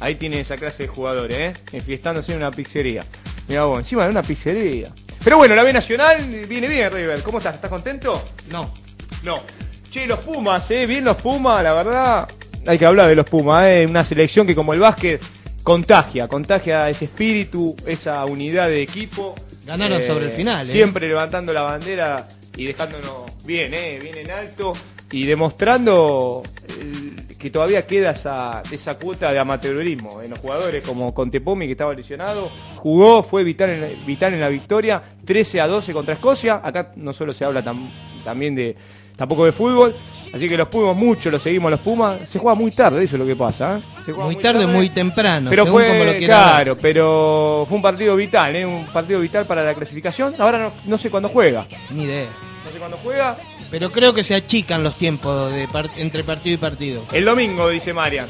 ahí 0.00 0.16
tienen 0.16 0.40
esa 0.40 0.56
clase 0.56 0.82
de 0.82 0.88
jugadores, 0.88 1.36
¿eh? 1.36 1.52
Enfiestándose 1.72 2.32
en 2.32 2.38
una 2.38 2.50
pizzería. 2.50 3.04
Mirá 3.46 3.66
vos, 3.66 3.78
encima 3.78 4.02
de 4.02 4.10
una 4.10 4.22
pizzería. 4.22 4.88
Pero 5.22 5.36
bueno, 5.36 5.54
la 5.54 5.62
B 5.62 5.72
Nacional 5.72 6.26
viene 6.48 6.66
bien, 6.66 6.92
River. 6.92 7.22
¿Cómo 7.22 7.38
estás? 7.38 7.54
¿Estás 7.54 7.70
contento? 7.70 8.20
No. 8.50 8.74
No. 9.22 9.44
Che, 9.92 10.06
los 10.08 10.18
Pumas, 10.24 10.68
¿eh? 10.72 10.86
Bien 10.86 11.04
los 11.04 11.18
Pumas, 11.18 11.62
la 11.62 11.72
verdad. 11.72 12.28
Hay 12.66 12.78
que 12.78 12.84
hablar 12.84 13.06
de 13.06 13.14
los 13.14 13.26
Pumas, 13.26 13.64
¿eh? 13.68 13.86
Una 13.88 14.04
selección 14.04 14.44
que 14.44 14.56
como 14.56 14.74
el 14.74 14.80
básquet 14.80 15.22
contagia, 15.62 16.26
contagia 16.26 16.90
ese 16.90 17.04
espíritu, 17.04 17.76
esa 17.86 18.24
unidad 18.24 18.66
de 18.66 18.82
equipo. 18.82 19.36
Ganaron 19.66 20.00
sobre 20.06 20.26
el 20.26 20.30
final, 20.32 20.68
¿eh? 20.68 20.72
Siempre 20.72 21.06
levantando 21.08 21.52
la 21.52 21.62
bandera 21.62 22.24
y 22.56 22.64
dejándonos 22.66 23.44
bien, 23.46 23.72
¿eh? 23.74 23.98
Bien 24.02 24.16
en 24.18 24.30
alto 24.30 24.72
y 25.10 25.24
demostrando 25.26 26.42
eh, 26.68 27.36
que 27.38 27.50
todavía 27.50 27.86
queda 27.86 28.10
esa, 28.12 28.62
esa 28.70 28.98
cuota 28.98 29.32
de 29.32 29.38
amateurismo 29.38 30.20
en 30.22 30.30
los 30.30 30.38
jugadores 30.38 30.82
como 30.84 31.12
Contepomi 31.14 31.66
que 31.66 31.72
estaba 31.72 31.94
lesionado, 31.94 32.50
jugó, 32.76 33.22
fue 33.22 33.44
vital 33.44 33.70
en, 33.70 33.80
la, 33.80 33.88
vital 34.06 34.34
en 34.34 34.40
la 34.40 34.48
victoria, 34.48 35.02
13 35.24 35.60
a 35.60 35.66
12 35.66 35.92
contra 35.92 36.14
Escocia, 36.14 36.60
acá 36.62 36.92
no 36.96 37.12
solo 37.12 37.32
se 37.32 37.44
habla 37.44 37.64
tam- 37.64 37.90
también 38.24 38.54
de 38.54 38.76
tampoco 39.22 39.44
de 39.44 39.52
fútbol, 39.52 39.94
así 40.34 40.48
que 40.48 40.56
los 40.56 40.66
Pumas 40.66 40.96
mucho, 40.96 41.30
los 41.30 41.40
seguimos 41.40 41.70
los 41.70 41.78
Pumas, 41.78 42.28
se 42.28 42.40
juega 42.40 42.56
muy 42.56 42.72
tarde, 42.72 43.04
eso 43.04 43.14
es 43.14 43.20
lo 43.20 43.26
que 43.26 43.36
pasa, 43.36 43.78
¿eh? 43.78 43.82
Se 44.04 44.12
juega 44.12 44.24
Muy 44.24 44.34
tarde, 44.36 44.66
muy 44.66 44.88
temprano, 44.90 45.48
pero 45.48 45.64
según 45.64 45.80
fue, 45.82 45.88
como 45.90 46.04
lo 46.04 46.16
claro, 46.16 46.76
pero 46.76 47.64
fue 47.68 47.76
un 47.76 47.82
partido 47.82 48.16
vital, 48.16 48.56
¿eh? 48.56 48.66
Un 48.66 48.86
partido 48.86 49.20
vital 49.20 49.46
para 49.46 49.62
la 49.62 49.74
clasificación. 49.74 50.34
Ahora 50.38 50.58
no, 50.58 50.72
no 50.86 50.98
sé 50.98 51.08
cuándo 51.08 51.28
juega. 51.28 51.66
Ni 51.90 52.02
idea. 52.02 52.26
No 52.64 52.72
sé 52.72 52.78
cuándo 52.78 52.98
juega. 53.00 53.36
Pero 53.70 53.92
creo 53.92 54.12
que 54.12 54.24
se 54.24 54.34
achican 54.34 54.82
los 54.82 54.96
tiempos 54.96 55.52
de 55.52 55.68
par- 55.68 55.88
entre 55.98 56.24
partido 56.24 56.54
y 56.54 56.58
partido. 56.58 57.04
El 57.12 57.24
domingo, 57.24 57.68
dice 57.68 57.92
Marian. 57.92 58.26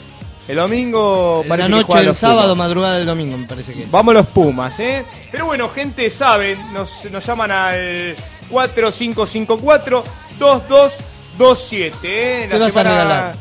El 0.47 0.57
domingo 0.57 1.43
la 1.45 1.49
parece 1.49 1.69
que 1.69 1.75
noche 1.75 1.99
del 2.05 2.15
sábado, 2.15 2.43
Pumas. 2.53 2.59
madrugada 2.59 2.99
del 2.99 3.07
domingo, 3.07 3.39
me 3.39 3.47
parece 3.47 3.73
que. 3.73 3.87
Vamos 3.91 4.13
los 4.13 4.27
Pumas, 4.27 4.79
¿eh? 4.81 5.05
Pero 5.31 5.47
bueno, 5.47 5.71
gente, 5.71 6.11
saben, 6.11 6.59
nos, 6.75 7.11
nos 7.11 7.25
llaman 7.25 7.51
al 7.51 8.15
4554-2227, 10.43 11.93
¿eh? 12.05 12.49
¿Qué 12.51 12.59
vas 12.59 12.77
a 12.77 12.83
regalar? 12.83 13.33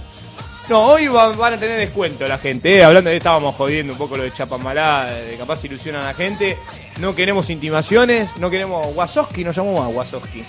No, 0.70 0.84
hoy 0.86 1.08
va- 1.08 1.32
van 1.34 1.54
a 1.54 1.58
tener 1.58 1.80
descuento 1.80 2.26
la 2.28 2.38
gente, 2.38 2.78
¿eh? 2.78 2.84
Hablando 2.84 3.10
de, 3.10 3.18
estábamos 3.18 3.56
jodiendo 3.56 3.94
un 3.94 3.98
poco 4.00 4.16
lo 4.16 4.24
de 4.24 4.32
Chapamalá, 4.32 5.06
de 5.12 5.36
capaz 5.36 5.64
ilusionan 5.66 6.04
a 6.04 6.06
la 6.06 6.14
gente. 6.14 6.58
No 7.00 7.14
queremos 7.16 7.50
intimaciones, 7.50 8.30
no 8.38 8.50
queremos 8.50 8.88
Wasowski, 8.96 9.44
nos 9.44 9.56
llamó 9.56 9.82
más 9.84 9.94
Wasowski. 9.94 10.44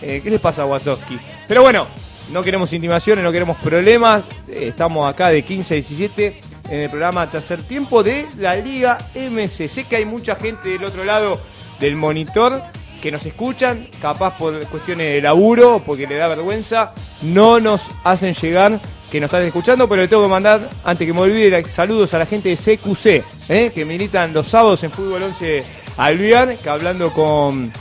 Eh, 0.00 0.20
¿Qué 0.22 0.30
les 0.30 0.40
pasa 0.40 0.62
a 0.62 0.66
Wasowski? 0.66 1.18
Pero 1.46 1.62
bueno, 1.62 1.86
no 2.32 2.42
queremos 2.42 2.72
intimaciones, 2.72 3.22
no 3.22 3.30
queremos 3.30 3.56
problemas. 3.58 4.22
Eh, 4.48 4.68
estamos 4.68 5.08
acá 5.08 5.28
de 5.28 5.42
15 5.42 5.74
a 5.74 5.76
17 5.76 6.40
en 6.70 6.80
el 6.80 6.88
programa 6.90 7.30
Tercer 7.30 7.62
Tiempo 7.62 8.02
de 8.02 8.26
la 8.38 8.56
Liga 8.56 8.98
MC. 9.14 9.68
Sé 9.68 9.84
que 9.84 9.96
hay 9.96 10.04
mucha 10.04 10.34
gente 10.34 10.70
del 10.70 10.84
otro 10.84 11.04
lado 11.04 11.40
del 11.78 11.94
monitor 11.94 12.60
que 13.02 13.10
nos 13.10 13.26
escuchan, 13.26 13.86
capaz 14.00 14.38
por 14.38 14.64
cuestiones 14.68 15.12
de 15.12 15.20
laburo, 15.20 15.82
porque 15.84 16.06
le 16.06 16.14
da 16.14 16.28
vergüenza, 16.28 16.92
no 17.22 17.58
nos 17.58 17.82
hacen 18.04 18.32
llegar 18.34 18.80
que 19.10 19.20
nos 19.20 19.26
están 19.28 19.42
escuchando, 19.42 19.88
pero 19.88 20.02
le 20.02 20.08
tengo 20.08 20.22
que 20.22 20.28
mandar, 20.28 20.70
antes 20.84 21.06
que 21.06 21.12
me 21.12 21.20
olvide, 21.20 21.64
saludos 21.66 22.14
a 22.14 22.20
la 22.20 22.26
gente 22.26 22.48
de 22.48 22.56
CQC, 22.56 23.24
¿eh? 23.50 23.72
que 23.74 23.84
militan 23.84 24.32
los 24.32 24.48
sábados 24.48 24.84
en 24.84 24.92
Fútbol 24.92 25.24
11 25.24 25.64
Alvear, 25.98 26.56
que 26.56 26.70
hablando 26.70 27.12
con 27.12 27.72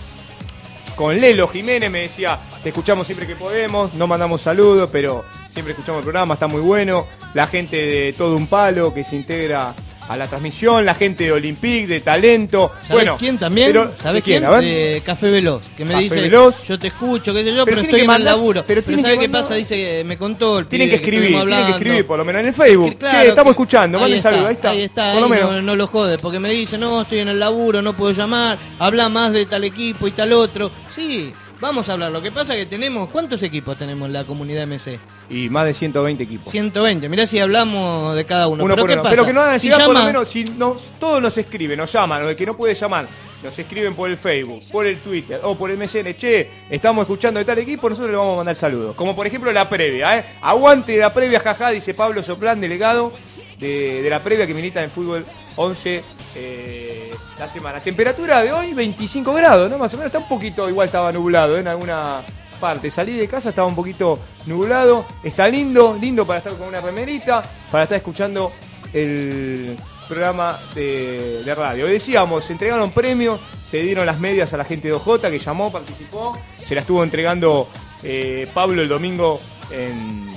con 0.96 1.20
Lelo 1.20 1.48
Jiménez 1.48 1.90
me 1.90 2.02
decía, 2.02 2.40
te 2.62 2.70
escuchamos 2.70 3.08
siempre 3.08 3.26
que 3.26 3.36
podemos, 3.36 3.94
no 3.94 4.08
mandamos 4.08 4.42
saludos, 4.42 4.90
pero 4.92 5.24
siempre 5.52 5.72
escuchamos 5.72 6.00
el 6.00 6.04
programa, 6.04 6.34
está 6.34 6.48
muy 6.48 6.62
bueno. 6.62 7.08
La 7.34 7.48
gente 7.48 7.78
de 7.78 8.14
Todo 8.14 8.36
un 8.36 8.48
Palo 8.48 8.94
que 8.94 9.04
se 9.04 9.16
integra 9.16 9.74
a 10.12 10.17
la 10.17 10.28
transmisión, 10.28 10.86
la 10.86 10.93
gente 10.93 11.24
de 11.24 11.32
Olympique, 11.32 11.88
de 11.88 12.02
Talento. 12.02 12.71
¿Sabes 12.82 12.89
bueno, 12.91 13.15
quién 13.17 13.38
también? 13.38 13.67
pero- 13.67 13.89
¿Sabes 14.02 14.21
¿quién? 14.24 14.43
quién? 14.43 14.60
De 14.62 15.02
Café 15.06 15.30
Veloz, 15.32 15.62
que 15.78 15.86
me 15.86 15.91
Café 15.93 16.04
dice, 16.04 16.15
Veloz. 16.21 16.67
yo 16.67 16.78
te 16.78 16.88
escucho, 16.88 17.34
qué 17.34 17.43
sé 17.43 17.54
yo, 17.56 17.63
Pero 17.65 17.82
estoy 17.82 18.00
que 18.00 18.06
en 18.06 18.12
el 18.12 18.26
laburo. 18.26 18.63
pero 18.67 18.82
Pero, 18.82 18.86
tienen 18.88 19.06
¿sabe 19.06 19.17
que 19.17 19.26
qué 19.26 19.30
pasa? 19.30 19.56
Dice 19.56 19.76
que 19.76 20.04
me 20.04 20.17
contó 20.17 20.60
el 20.60 20.65
Tienen 20.67 20.89
que 20.89 20.95
escribir, 20.95 21.30
tienen 21.30 21.65
que 21.65 21.71
escribir, 21.71 22.06
por 22.06 22.17
lo 22.17 22.26
menos 22.26 22.41
en 22.41 22.47
el 22.50 22.54
Facebook. 22.54 22.97
Claro, 22.97 23.19
che, 23.21 23.28
estamos 23.30 23.52
que- 23.56 23.62
escuchando, 23.62 23.97
ahí 24.00 24.02
manden 24.04 24.21
saludos, 24.21 24.45
ahí 24.47 24.54
está. 24.54 24.69
Ahí 24.71 24.82
está, 24.84 25.13
por 25.13 25.21
lo 25.21 25.30
menos. 25.30 25.52
no, 25.52 25.62
no 25.62 25.76
lo 25.78 25.88
jode, 25.88 26.17
porque 26.17 26.39
me 26.39 26.50
dice, 26.50 26.78
no, 26.78 27.02
estoy 27.04 27.19
en 27.19 27.30
el 27.30 27.39
laburo, 27.39 27.82
no 27.82 27.95
puedo 27.95 28.12
llamar, 28.12 28.58
habla 28.80 29.08
más 29.10 29.32
de 29.32 29.45
tal 29.45 29.63
equipo 29.63 30.08
y 30.08 30.12
tal 30.12 30.34
otro. 30.34 30.71
Sí, 30.93 31.32
Vamos 31.62 31.88
a 31.89 31.93
hablar. 31.93 32.12
Lo 32.12 32.24
que 32.24 32.32
pasa 32.32 32.56
que 32.56 32.65
tenemos. 32.65 33.08
¿Cuántos 33.10 33.43
equipos 33.43 33.78
tenemos 33.78 34.08
en 34.08 34.13
la 34.13 34.24
comunidad 34.24 34.65
MC? 34.65 35.00
Y 35.30 35.47
más 35.47 35.65
de 35.65 35.76
120 35.76 36.24
equipos. 36.24 36.52
120. 36.52 37.08
Mirá 37.08 37.28
si 37.28 37.38
hablamos 37.38 38.15
de 38.15 38.26
cada 38.26 38.47
uno. 38.47 38.63
Uno 38.63 38.74
pero 38.74 38.82
por 38.82 38.88
¿qué 38.88 38.93
uno. 38.93 39.04
pasa? 39.04 39.12
Pero 39.12 39.26
que 39.28 39.34
no 39.34 39.41
hagan 39.41 39.60
si 39.60 39.67
llegar 39.67 39.86
por 39.86 39.93
lo 39.93 40.00
llama, 40.00 40.12
menos, 40.12 40.28
si 40.28 40.43
nos, 40.43 40.82
todos 41.00 41.21
nos 41.21 41.38
escriben, 41.38 41.78
nos 41.78 41.91
llaman, 41.93 42.24
el 42.24 42.36
que 42.36 42.47
no 42.47 42.58
puede 42.58 42.74
llamar, 42.74 43.08
nos 43.43 43.58
escriben 43.58 43.93
por 43.93 44.10
el 44.10 44.17
Facebook, 44.17 44.63
por 44.71 44.88
el 44.88 45.02
Twitter 45.02 45.39
o 45.43 45.56
por 45.56 45.69
el 45.69 45.78
MSN, 45.78 46.15
che, 46.17 46.50
estamos 46.67 47.04
escuchando 47.04 47.39
de 47.39 47.45
tal 47.45 47.60
equipo, 47.60 47.88
nosotros 47.89 48.12
le 48.12 48.17
vamos 48.17 48.34
a 48.34 48.38
mandar 48.38 48.56
saludos. 48.56 48.95
Como 48.95 49.15
por 49.15 49.28
ejemplo 49.28 49.52
la 49.52 49.69
previa, 49.69 50.17
¿eh? 50.17 50.26
Aguante 50.41 50.97
la 50.97 51.13
previa, 51.13 51.39
jaja, 51.39 51.69
dice 51.69 51.93
Pablo 51.93 52.24
Soplán, 52.24 52.60
delegado 52.60 53.13
de, 53.60 54.02
de 54.02 54.10
la 54.10 54.19
previa 54.19 54.47
que 54.47 54.56
milita 54.56 54.84
en 54.84 54.89
fútbol 54.89 55.24
11 55.56 56.04
eh, 56.36 57.12
la 57.42 57.48
semana. 57.48 57.80
Temperatura 57.80 58.44
de 58.44 58.54
hoy 58.54 58.74
25 58.74 59.34
grados, 59.34 59.70
¿no? 59.70 59.80
Más 59.80 59.92
o 59.94 59.98
menos 59.98 60.14
está 60.14 60.20
un 60.20 60.28
poquito, 60.28 60.70
igual 60.70 60.86
estaba 60.86 61.12
nublado 61.12 61.58
¿eh? 61.58 61.62
en 61.62 61.68
alguna 61.68 62.22
parte. 62.60 62.92
Salí 62.92 63.18
de 63.18 63.28
casa, 63.28 63.50
estaba 63.50 63.68
un 63.68 63.74
poquito 63.74 64.20
nublado. 64.46 65.06
Está 65.24 65.48
lindo, 65.48 65.98
lindo 66.00 66.24
para 66.24 66.38
estar 66.38 66.54
con 66.54 66.68
una 66.68 66.80
remerita, 66.80 67.42
para 67.72 67.86
estar 67.86 67.98
escuchando 67.98 68.52
el 68.94 69.76
programa 70.08 70.60
de, 70.76 71.52
radio. 71.56 71.88
Decíamos, 71.88 72.44
se 72.44 72.54
entregaron 72.54 72.92
premios, 72.92 73.40
se 73.68 73.82
dieron 73.82 74.06
las 74.06 74.20
medias 74.20 74.54
a 74.54 74.58
la 74.58 74.64
gente 74.64 74.90
de 74.90 74.94
OJ 74.94 75.22
que 75.22 75.40
llamó, 75.40 75.72
participó, 75.72 76.38
se 76.64 76.76
la 76.76 76.82
estuvo 76.82 77.04
entregando 77.04 77.68
eh, 78.04 78.48
Pablo 78.54 78.84
el 78.84 78.88
domingo 78.88 79.40
en, 79.72 80.31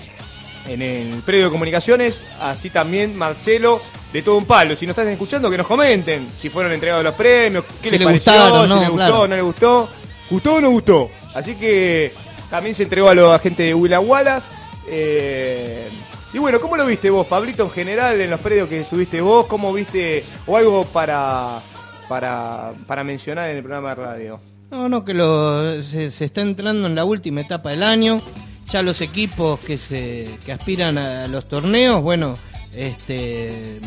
en 0.66 0.82
el 0.82 1.22
predio 1.22 1.46
de 1.46 1.50
comunicaciones, 1.50 2.22
así 2.40 2.70
también 2.70 3.16
Marcelo 3.16 3.80
de 4.12 4.22
todo 4.22 4.36
un 4.36 4.46
palo. 4.46 4.76
Si 4.76 4.86
nos 4.86 4.96
están 4.96 5.12
escuchando, 5.12 5.50
que 5.50 5.58
nos 5.58 5.66
comenten 5.66 6.28
si 6.38 6.48
fueron 6.48 6.72
entregados 6.72 7.04
los 7.04 7.14
premios, 7.14 7.64
qué 7.82 7.90
Si 7.90 7.90
les 7.90 8.00
le 8.00 8.06
pareció, 8.06 8.32
gustaron, 8.32 8.62
si 8.64 8.68
no, 8.74 8.80
les 8.80 8.90
gustó, 8.90 9.06
claro. 9.06 9.28
no 9.28 9.34
les 9.34 9.44
gustó, 9.44 9.88
gustó 10.30 10.54
o 10.54 10.60
no 10.60 10.70
gustó. 10.70 11.10
Así 11.34 11.54
que 11.56 12.12
también 12.50 12.74
se 12.74 12.84
entregó 12.84 13.08
a 13.08 13.14
la 13.14 13.38
gente 13.38 13.64
de 13.64 13.74
Willa 13.74 14.00
Wallace. 14.00 14.46
eh, 14.88 15.88
y 16.32 16.38
bueno, 16.38 16.60
¿cómo 16.60 16.76
lo 16.76 16.84
viste 16.84 17.10
vos, 17.10 17.28
Pablito, 17.28 17.62
en 17.62 17.70
general, 17.70 18.20
en 18.20 18.28
los 18.28 18.40
predios 18.40 18.68
que 18.68 18.80
estuviste 18.80 19.20
vos? 19.20 19.46
¿Cómo 19.46 19.72
viste, 19.72 20.24
o 20.46 20.56
algo 20.56 20.84
para, 20.84 21.60
para, 22.08 22.72
para 22.88 23.04
mencionar 23.04 23.50
en 23.50 23.58
el 23.58 23.62
programa 23.62 23.90
de 23.90 23.94
radio? 23.94 24.40
No, 24.68 24.88
no, 24.88 25.04
que 25.04 25.14
lo, 25.14 25.80
se, 25.84 26.10
se 26.10 26.24
está 26.24 26.40
entrando 26.40 26.88
en 26.88 26.96
la 26.96 27.04
última 27.04 27.40
etapa 27.40 27.70
del 27.70 27.84
año. 27.84 28.18
Ya 28.70 28.82
los 28.82 29.00
equipos 29.00 29.60
que 29.60 29.78
se 29.78 30.28
que 30.44 30.52
aspiran 30.52 30.98
a 30.98 31.28
los 31.28 31.48
torneos, 31.48 32.02
bueno, 32.02 32.34
este 32.74 33.80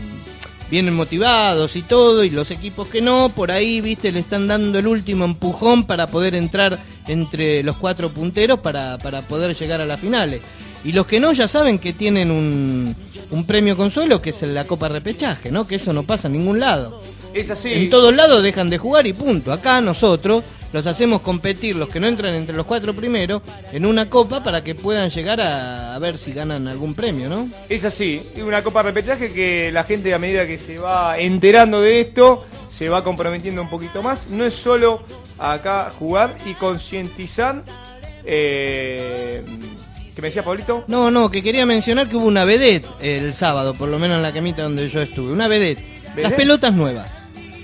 vienen 0.70 0.96
motivados 0.96 1.76
y 1.76 1.82
todo, 1.82 2.24
y 2.24 2.30
los 2.30 2.52
equipos 2.52 2.88
que 2.88 3.02
no, 3.02 3.30
por 3.30 3.52
ahí, 3.52 3.82
viste, 3.82 4.12
le 4.12 4.20
están 4.20 4.48
dando 4.48 4.80
el 4.80 4.88
último 4.88 5.26
empujón 5.26 5.86
para 5.86 6.08
poder 6.08 6.36
entrar 6.36 6.78
entre 7.08 7.64
los 7.64 7.78
cuatro 7.78 8.10
punteros 8.10 8.60
para, 8.60 8.98
para 8.98 9.22
poder 9.22 9.56
llegar 9.56 9.82
a 9.82 9.86
las 9.86 10.00
finales. 10.00 10.42
Y 10.84 10.92
los 10.92 11.08
que 11.08 11.20
no 11.20 11.34
ya 11.34 11.48
saben 11.48 11.80
que 11.80 11.94
tienen 11.94 12.32
un, 12.32 12.96
un 13.32 13.48
premio 13.48 13.76
consuelo, 13.76 14.22
que 14.22 14.30
es 14.32 14.42
la 14.44 14.66
Copa 14.66 14.88
Repechaje, 14.88 15.52
¿no? 15.52 15.66
Que 15.66 15.76
eso 15.76 15.92
no 15.94 16.04
pasa 16.04 16.28
en 16.28 16.34
ningún 16.34 16.60
lado. 16.60 17.02
Es 17.40 17.52
así. 17.52 17.74
En 17.74 17.90
todos 17.90 18.14
lados 18.16 18.42
dejan 18.44 18.70
de 18.70 18.78
jugar 18.78 19.06
y 19.08 19.14
punto. 19.14 19.52
Acá 19.54 19.80
nosotros 19.82 20.44
los 20.74 20.86
hacemos 20.86 21.22
competir, 21.22 21.76
los 21.76 21.88
que 21.88 22.00
no 22.00 22.08
entran 22.08 22.34
entre 22.34 22.56
los 22.56 22.66
cuatro 22.66 22.94
primeros, 22.94 23.42
en 23.72 23.86
una 23.86 24.10
copa 24.10 24.44
para 24.44 24.64
que 24.64 24.76
puedan 24.76 25.10
llegar 25.10 25.40
a, 25.40 25.96
a 25.96 26.00
ver 26.00 26.18
si 26.18 26.34
ganan 26.34 26.68
algún 26.68 26.94
premio, 26.94 27.30
¿no? 27.30 27.48
Es 27.70 27.86
así, 27.86 28.16
es 28.16 28.38
una 28.40 28.62
copa 28.64 28.84
de 28.84 28.90
repechaje 28.92 29.32
que 29.32 29.72
la 29.72 29.84
gente 29.86 30.14
a 30.14 30.20
medida 30.20 30.46
que 30.46 30.60
se 30.60 30.78
va 30.78 31.18
enterando 31.20 31.80
de 31.80 32.02
esto, 32.02 32.46
se 32.70 32.90
va 32.90 33.04
comprometiendo 33.04 33.62
un 33.62 33.70
poquito 33.70 34.02
más. 34.02 34.28
No 34.28 34.44
es 34.44 34.54
solo 34.56 35.04
acá 35.40 35.90
jugar 35.98 36.36
y 36.46 36.54
concientizar. 36.56 37.64
Eh, 38.26 39.42
¿Qué 40.16 40.22
me 40.22 40.28
decía 40.30 40.44
Pablito? 40.44 40.84
No, 40.88 41.12
no, 41.12 41.30
que 41.32 41.42
quería 41.44 41.66
mencionar 41.66 42.10
que 42.10 42.18
hubo 42.18 42.26
una 42.26 42.44
vedette 42.44 42.88
el 43.02 43.34
sábado, 43.34 43.74
por 43.74 43.88
lo 43.88 44.00
menos 44.00 44.18
en 44.18 44.24
la 44.24 44.34
camita 44.34 44.64
donde 44.64 44.90
yo 44.90 45.02
estuve. 45.02 45.32
Una 45.32 45.48
vedette. 45.48 45.80
Las 46.08 46.16
¿Vedette? 46.16 46.36
pelotas 46.36 46.74
nuevas. 46.74 47.08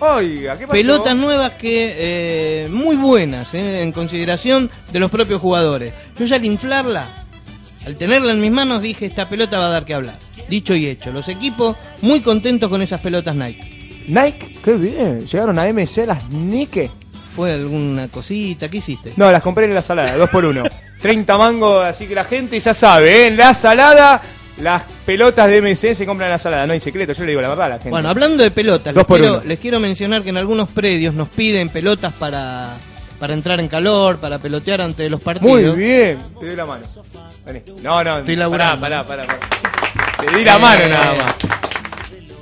Oiga, 0.05 0.57
¿qué 0.57 0.67
pasó? 0.67 0.73
Pelotas 0.73 1.15
nuevas 1.15 1.53
que 1.53 1.93
eh, 1.97 2.67
muy 2.69 2.97
buenas 2.97 3.53
eh, 3.53 3.81
en 3.81 3.93
consideración 3.93 4.69
de 4.91 4.99
los 4.99 5.09
propios 5.09 5.39
jugadores. 5.39 5.93
Yo 6.19 6.25
ya 6.25 6.35
al 6.35 6.43
inflarla, 6.43 7.07
al 7.85 7.95
tenerla 7.95 8.33
en 8.33 8.41
mis 8.41 8.51
manos, 8.51 8.81
dije 8.81 9.05
esta 9.05 9.29
pelota 9.29 9.59
va 9.59 9.67
a 9.67 9.69
dar 9.69 9.85
que 9.85 9.93
hablar. 9.93 10.17
Dicho 10.49 10.75
y 10.75 10.87
hecho, 10.87 11.13
los 11.13 11.29
equipos 11.29 11.77
muy 12.01 12.19
contentos 12.19 12.69
con 12.69 12.81
esas 12.81 12.99
pelotas 12.99 13.33
Nike. 13.33 14.03
Nike, 14.09 14.57
qué 14.61 14.73
bien. 14.73 15.25
Llegaron 15.25 15.57
a 15.57 15.71
MC 15.71 16.05
las 16.05 16.29
Nike. 16.29 16.89
¿Fue 17.33 17.53
alguna 17.53 18.09
cosita? 18.09 18.69
¿Qué 18.69 18.77
hiciste? 18.77 19.13
No, 19.15 19.31
las 19.31 19.41
compré 19.41 19.65
en 19.65 19.73
la 19.73 19.81
salada, 19.81 20.17
dos 20.17 20.29
por 20.29 20.43
uno. 20.43 20.63
30 21.01 21.37
mangos, 21.37 21.83
así 21.83 22.07
que 22.07 22.15
la 22.15 22.23
gente 22.23 22.57
ya 22.57 22.73
sabe, 22.73 23.23
¿eh? 23.23 23.27
en 23.27 23.35
la 23.35 23.53
salada, 23.53 24.21
las 24.61 24.83
pelotas 25.05 25.47
de 25.47 25.61
MC 25.61 25.95
se 25.95 26.05
compran 26.05 26.27
en 26.27 26.31
la 26.33 26.37
salada. 26.37 26.65
No 26.67 26.73
hay 26.73 26.79
secreto, 26.79 27.13
yo 27.13 27.23
le 27.23 27.29
digo 27.31 27.41
la 27.41 27.49
verdad 27.49 27.65
a 27.65 27.69
la 27.69 27.75
gente. 27.75 27.89
Bueno, 27.89 28.09
hablando 28.09 28.43
de 28.43 28.51
pelotas, 28.51 28.95
les 28.95 29.05
quiero, 29.05 29.33
uno. 29.37 29.41
les 29.45 29.59
quiero 29.59 29.79
mencionar 29.79 30.21
que 30.23 30.29
en 30.29 30.37
algunos 30.37 30.69
predios 30.69 31.13
nos 31.13 31.27
piden 31.29 31.69
pelotas 31.69 32.13
para, 32.13 32.75
para 33.19 33.33
entrar 33.33 33.59
en 33.59 33.67
calor, 33.67 34.17
para 34.19 34.37
pelotear 34.39 34.81
ante 34.81 35.09
los 35.09 35.21
partidos. 35.21 35.75
Muy 35.75 35.83
bien, 35.83 36.17
te 36.39 36.45
doy 36.47 36.55
la 36.55 36.65
mano. 36.65 36.83
Vení. 37.45 37.61
No, 37.81 38.03
no, 38.03 38.19
Estoy 38.19 38.35
pará, 38.35 38.39
laburando. 38.45 38.81
pará, 38.81 39.03
pará, 39.05 39.23
pará. 39.25 39.39
Te 40.31 40.37
di 40.37 40.43
la 40.45 40.57
mano 40.59 40.81
Eh, 40.83 40.89
nada 40.89 41.15
más. 41.15 41.35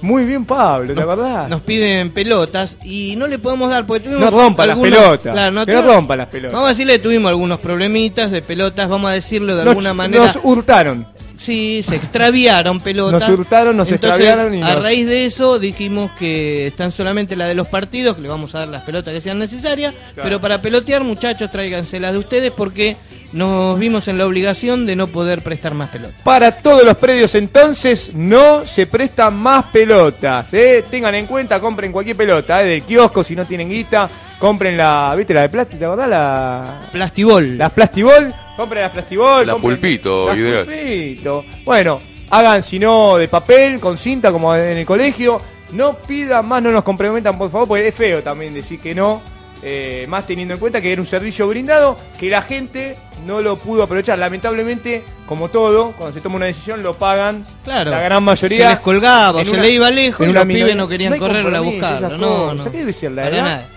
Muy 0.04 0.26
bien, 0.26 0.46
Pablo, 0.46 0.96
¿te 0.96 1.00
acordás? 1.02 1.48
Nos 1.48 1.62
piden 1.62 2.10
pelotas 2.10 2.76
y 2.84 3.16
no 3.18 3.28
le 3.28 3.38
podemos 3.38 3.70
dar 3.70 3.86
porque 3.86 4.02
tuvimos. 4.06 4.32
No 4.32 4.32
rompa 4.32 4.66
las 4.66 4.78
pelotas. 4.80 5.34
Claro, 5.34 5.52
no 5.52 5.64
Que 5.66 5.74
no 5.74 5.82
tuvo- 5.84 5.94
rompa 5.94 6.16
las 6.16 6.28
pelotas. 6.28 6.54
Vamos 6.54 6.68
a 6.68 6.70
decirle 6.72 6.98
tuvimos 7.00 7.30
algunos 7.30 7.60
problemitas 7.60 8.32
de 8.32 8.42
pelotas, 8.42 8.90
vamos 8.90 9.12
a 9.12 9.14
decirlo 9.14 9.56
de 9.56 9.64
Nos- 9.64 9.70
alguna 9.72 9.94
manera. 9.94 10.26
Nos 10.26 10.40
hurtaron. 10.44 11.06
Sí, 11.44 11.84
se 11.88 11.96
extraviaron 11.96 12.80
pelotas. 12.80 13.28
Nos 13.28 13.40
hurtaron, 13.40 13.76
nos 13.76 13.92
Entonces, 13.92 14.20
extraviaron 14.20 14.54
y 14.56 14.62
a 14.62 14.76
nos- 14.76 14.84
raíz 14.84 15.08
de 15.08 15.26
eso 15.26 15.58
dijimos 15.58 16.12
que 16.20 16.68
están 16.68 16.92
solamente 16.92 17.36
las 17.36 17.48
de 17.48 17.56
los 17.56 17.68
partidos, 17.68 18.16
que 18.16 18.22
le 18.22 18.28
vamos 18.30 18.54
a 18.54 18.60
dar 18.60 18.68
las 18.68 18.84
pelotas 18.84 19.12
que 19.14 19.22
sean 19.22 19.40
necesarias, 19.40 19.94
pero 20.16 20.40
para 20.40 20.62
pelotear, 20.62 21.04
muchachos, 21.04 21.50
tráiganse 21.50 22.00
las 22.00 22.12
de 22.14 22.20
ustedes 22.20 22.52
porque 22.52 22.96
nos 23.34 23.80
vimos 23.80 24.08
en 24.08 24.18
la 24.20 24.26
obligación 24.28 24.86
de 24.86 24.96
no 24.96 25.08
poder 25.08 25.42
prestar 25.42 25.74
más 25.74 25.90
pelotas. 25.90 26.22
Para 26.24 26.52
todos 26.52 26.84
los 26.84 26.98
predios 26.98 27.34
entonces 27.34 28.14
no 28.14 28.66
se 28.66 28.86
prestan 28.86 29.36
más 29.36 29.66
pelotas. 29.72 30.54
¿eh? 30.54 30.84
Tengan 30.92 31.16
en 31.16 31.26
cuenta, 31.26 31.60
compren 31.60 31.92
cualquier 31.92 32.18
pelota 32.18 32.62
¿eh? 32.62 32.68
del 32.68 32.84
kiosco 32.84 33.24
si 33.24 33.36
no 33.36 33.46
tienen 33.46 33.70
guita. 33.70 34.08
Compren 34.38 34.76
la, 34.76 35.14
¿viste 35.16 35.34
la 35.36 35.42
de 35.44 35.50
plástico, 35.50 35.90
verdad? 35.92 36.10
La, 36.10 36.64
Plastibol. 36.92 37.58
las 37.60 37.72
plastibol. 37.72 38.34
Compren 38.62 38.82
las 38.84 38.92
plastibol. 38.92 39.46
La 39.48 39.54
compren- 39.54 39.62
pulpito, 39.62 40.28
las 40.30 40.38
ideal. 40.38 40.66
pulpito. 40.66 41.46
Bueno, 41.66 42.00
hagan 42.30 42.64
si 42.64 42.80
no 42.80 43.18
de 43.18 43.28
papel, 43.28 43.80
con 43.80 43.98
cinta 43.98 44.32
como 44.32 44.56
en 44.56 44.78
el 44.78 44.86
colegio. 44.86 45.40
No 45.74 45.94
pidan 45.98 46.46
más, 46.48 46.62
no 46.62 46.72
nos 46.72 46.84
comprometan 46.84 47.38
por 47.38 47.50
favor, 47.50 47.68
porque 47.68 47.88
es 47.88 47.96
feo 47.96 48.22
también 48.22 48.54
decir 48.54 48.80
que 48.80 48.94
no. 48.96 49.22
eh, 49.64 50.06
más 50.08 50.26
teniendo 50.26 50.56
en 50.56 50.60
cuenta 50.60 50.82
que 50.82 50.92
era 50.92 51.00
un 51.00 51.06
servicio 51.06 51.48
brindado 51.48 51.96
que 52.20 52.32
la 52.32 52.42
gente 52.42 52.96
no 53.28 53.42
lo 53.42 53.60
pudo 53.60 53.84
aprovechar. 53.84 54.18
Lamentablemente, 54.18 55.04
como 55.28 55.50
todo, 55.50 55.92
cuando 55.92 56.16
se 56.16 56.20
toma 56.20 56.38
una 56.38 56.48
decisión 56.48 56.82
lo 56.82 56.96
pagan 56.96 57.46
Claro. 57.64 57.92
la 57.92 58.02
gran 58.02 58.24
mayoría. 58.24 58.70
Se 58.70 58.74
les 58.74 58.80
colgaba, 58.80 59.44
se 59.46 59.52
una- 59.52 59.62
le 59.62 59.70
iba 59.70 59.92
lejos 59.92 60.26
y 60.26 60.30
una 60.32 60.40
los 60.44 60.48
pibes 60.48 60.76
no 60.76 60.88
querían 60.88 61.14
hay 61.14 61.20
correrla 61.20 61.60
a 61.60 61.62
buscarlo. 61.62 62.08
esas 62.08 62.20
No, 62.20 62.28
cosas. 62.28 62.56
no. 62.58 62.72
¿Qué 62.72 62.78
debe 62.80 62.92
ser 62.94 63.12
la 63.12 63.22
Para 63.24 63.36
edad? 63.36 63.44
nada. 63.46 63.70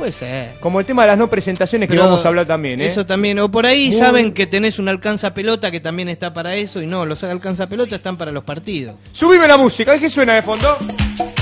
Puede 0.00 0.12
ser. 0.12 0.54
Como 0.60 0.80
el 0.80 0.86
tema 0.86 1.02
de 1.02 1.08
las 1.08 1.18
no 1.18 1.28
presentaciones 1.28 1.86
que 1.86 1.94
Pero 1.94 2.04
vamos 2.08 2.24
a 2.24 2.28
hablar 2.28 2.46
también, 2.46 2.80
¿eh? 2.80 2.86
Eso 2.86 3.04
también. 3.04 3.38
O 3.38 3.50
por 3.50 3.66
ahí 3.66 3.90
Muy- 3.90 3.98
saben 3.98 4.32
que 4.32 4.46
tenés 4.46 4.78
un 4.78 4.88
alcanza 4.88 5.34
pelota 5.34 5.70
que 5.70 5.78
también 5.80 6.08
está 6.08 6.32
para 6.32 6.54
eso 6.54 6.80
y 6.80 6.86
no, 6.86 7.04
los 7.04 7.22
alcanza 7.22 7.66
pelota 7.66 7.96
están 7.96 8.16
para 8.16 8.32
los 8.32 8.42
partidos. 8.42 8.94
Subime 9.12 9.46
la 9.46 9.58
música, 9.58 9.98
¿qué 9.98 10.08
suena 10.08 10.34
de 10.36 10.42
fondo? 10.42 10.78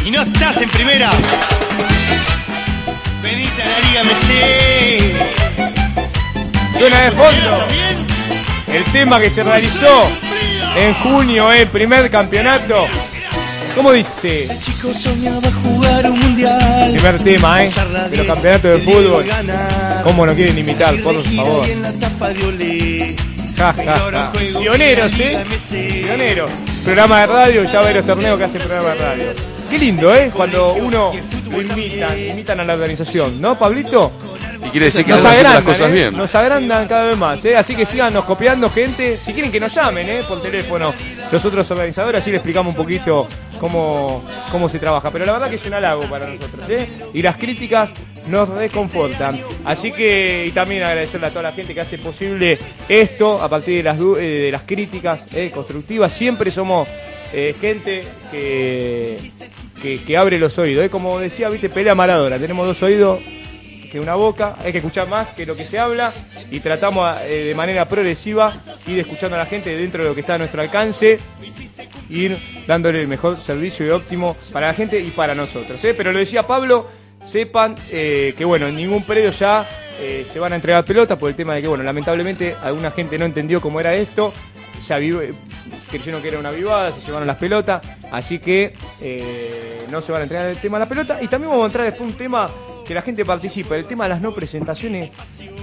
y 0.04 0.10
no 0.10 0.22
estás 0.22 0.60
en 0.60 0.68
primera. 0.70 1.10
Venite 3.22 3.62
a 3.62 3.68
la 3.68 3.78
Liga 3.88 4.02
MC. 4.02 5.14
Suena 6.78 7.00
de 7.04 7.10
fondo. 7.12 7.66
El 8.72 8.84
tema 8.92 9.20
que 9.20 9.30
se 9.30 9.44
realizó 9.44 10.08
en 10.76 10.94
junio, 10.94 11.52
el 11.52 11.68
primer 11.68 12.10
campeonato. 12.10 12.86
¿Cómo 13.74 13.92
dice? 13.92 14.44
El 14.44 14.60
chico 14.60 14.92
soñaba 14.92 15.50
jugar 15.62 16.10
un 16.10 16.18
mundial. 16.18 16.92
Primer 16.92 17.22
tema, 17.22 17.64
¿eh? 17.64 17.70
De 18.10 18.16
los 18.16 18.26
10, 18.26 18.26
campeonatos 18.26 18.70
de 18.72 18.78
fútbol. 18.78 19.24
¿Cómo 20.02 20.26
no 20.26 20.34
quieren 20.34 20.58
imitar, 20.58 20.96
por 21.02 21.22
favor? 21.22 21.66
Ja, 23.56 23.72
ja, 23.72 23.98
ja. 24.12 24.32
Pioneros, 24.32 25.12
¿eh? 25.18 25.38
Pioneros. 26.04 26.50
Programa 26.84 27.20
de 27.20 27.26
radio, 27.26 27.64
ya 27.64 27.80
ve 27.80 27.94
los 27.94 28.06
torneos 28.06 28.38
que 28.38 28.44
hacen 28.44 28.62
programa 28.62 28.90
de 28.90 28.94
radio. 28.94 29.24
Qué 29.70 29.78
lindo, 29.78 30.14
¿eh? 30.14 30.30
Cuando 30.34 30.74
uno 30.74 31.12
lo 31.50 31.62
imitan, 31.62 32.18
imitan 32.18 32.60
a 32.60 32.64
la 32.64 32.74
organización, 32.74 33.40
¿no, 33.40 33.58
Pablito? 33.58 34.12
Y 34.64 34.70
quiere 34.70 34.86
decir 34.86 35.04
que 35.04 35.12
Nos 35.12 35.24
haciendo 35.24 35.42
las 35.42 35.50
agrandan, 35.50 35.64
cosas 35.64 35.90
¿eh? 35.90 35.94
bien. 35.94 36.16
Nos 36.16 36.34
agrandan 36.34 36.88
cada 36.88 37.04
vez 37.04 37.16
más, 37.16 37.44
¿eh? 37.44 37.56
Así 37.56 37.74
que 37.74 37.86
síganos 37.86 38.24
copiando, 38.24 38.68
gente. 38.68 39.16
Si 39.16 39.32
quieren 39.32 39.52
que 39.52 39.60
nos 39.60 39.74
llamen, 39.74 40.08
¿eh? 40.08 40.22
Por 40.28 40.42
teléfono, 40.42 40.92
los 41.30 41.44
otros 41.44 41.70
organizadores, 41.70 42.20
así 42.20 42.30
les 42.30 42.38
explicamos 42.38 42.74
un 42.74 42.76
poquito 42.76 43.26
cómo, 43.60 44.24
cómo 44.50 44.68
se 44.68 44.78
trabaja. 44.78 45.10
Pero 45.10 45.24
la 45.26 45.32
verdad 45.32 45.48
que 45.48 45.56
es 45.56 45.66
un 45.66 45.74
halago 45.74 46.02
para 46.04 46.26
nosotros. 46.26 46.64
Y 47.14 47.22
las 47.22 47.36
críticas 47.36 47.90
nos 48.28 48.48
reconfortan. 48.48 49.40
Así 49.64 49.92
que, 49.92 50.46
y 50.48 50.50
también 50.50 50.82
agradecerle 50.82 51.28
a 51.28 51.30
toda 51.30 51.44
la 51.44 51.52
gente 51.52 51.72
que 51.72 51.80
hace 51.80 51.98
posible 51.98 52.58
esto 52.88 53.40
a 53.40 53.48
partir 53.48 53.76
de 53.76 53.82
las, 53.84 53.98
de 53.98 54.48
las 54.50 54.62
críticas 54.62 55.20
constructivas. 55.54 56.12
Siempre 56.12 56.50
somos 56.50 56.88
gente 57.60 58.04
que, 58.30 59.16
que, 59.80 60.02
que 60.02 60.16
abre 60.16 60.38
los 60.38 60.58
oídos. 60.58 60.88
Como 60.90 61.18
decía, 61.20 61.48
viste, 61.48 61.70
pelea 61.70 61.94
Maradona. 61.94 62.38
Tenemos 62.38 62.66
dos 62.66 62.82
oídos 62.82 63.20
que 63.90 64.00
una 64.00 64.14
boca, 64.14 64.56
hay 64.62 64.72
que 64.72 64.78
escuchar 64.78 65.08
más 65.08 65.28
que 65.30 65.46
lo 65.46 65.56
que 65.56 65.64
se 65.66 65.78
habla 65.78 66.12
y 66.50 66.60
tratamos 66.60 67.16
eh, 67.22 67.44
de 67.48 67.54
manera 67.54 67.88
progresiva 67.88 68.52
ir 68.86 68.98
escuchando 68.98 69.36
a 69.36 69.38
la 69.40 69.46
gente 69.46 69.74
dentro 69.76 70.02
de 70.02 70.08
lo 70.10 70.14
que 70.14 70.20
está 70.22 70.34
a 70.34 70.38
nuestro 70.38 70.60
alcance, 70.60 71.18
ir 72.10 72.36
dándole 72.66 73.00
el 73.00 73.08
mejor 73.08 73.40
servicio 73.40 73.86
y 73.86 73.90
óptimo 73.90 74.36
para 74.52 74.68
la 74.68 74.74
gente 74.74 75.00
y 75.00 75.10
para 75.10 75.34
nosotros. 75.34 75.82
¿eh? 75.84 75.94
Pero 75.96 76.12
lo 76.12 76.18
decía 76.18 76.46
Pablo, 76.46 76.86
sepan 77.24 77.74
eh, 77.90 78.34
que 78.36 78.44
bueno, 78.44 78.66
en 78.66 78.76
ningún 78.76 79.02
predio 79.04 79.30
ya 79.30 79.66
se 80.32 80.38
van 80.38 80.52
a 80.52 80.56
entregar 80.56 80.84
pelotas 80.84 81.18
por 81.18 81.28
el 81.28 81.34
tema 81.34 81.54
de 81.54 81.60
que 81.62 81.66
bueno, 81.66 81.82
lamentablemente 81.82 82.54
alguna 82.62 82.92
gente 82.92 83.18
no 83.18 83.24
entendió 83.24 83.60
cómo 83.60 83.80
era 83.80 83.94
esto, 83.96 84.32
ya 84.86 84.96
vive- 84.98 85.34
creyeron 85.90 86.22
que 86.22 86.28
era 86.28 86.38
una 86.38 86.52
vivada, 86.52 86.92
se 86.92 87.00
llevaron 87.04 87.26
las 87.26 87.36
pelotas, 87.36 87.82
así 88.12 88.38
que 88.38 88.72
no 89.90 90.00
se 90.00 90.12
van 90.12 90.20
a 90.20 90.22
entregar 90.24 90.46
el 90.46 90.56
tema 90.58 90.78
de 90.78 90.84
la 90.84 90.88
pelota 90.88 91.18
y 91.20 91.26
también 91.26 91.50
vamos 91.50 91.64
a 91.64 91.66
entrar 91.66 91.84
después 91.86 92.08
un 92.12 92.16
tema 92.16 92.48
que 92.88 92.94
la 92.94 93.02
gente 93.02 93.24
participa, 93.24 93.76
el 93.76 93.84
tema 93.84 94.04
de 94.04 94.10
las 94.10 94.20
no 94.22 94.32
presentaciones 94.32 95.10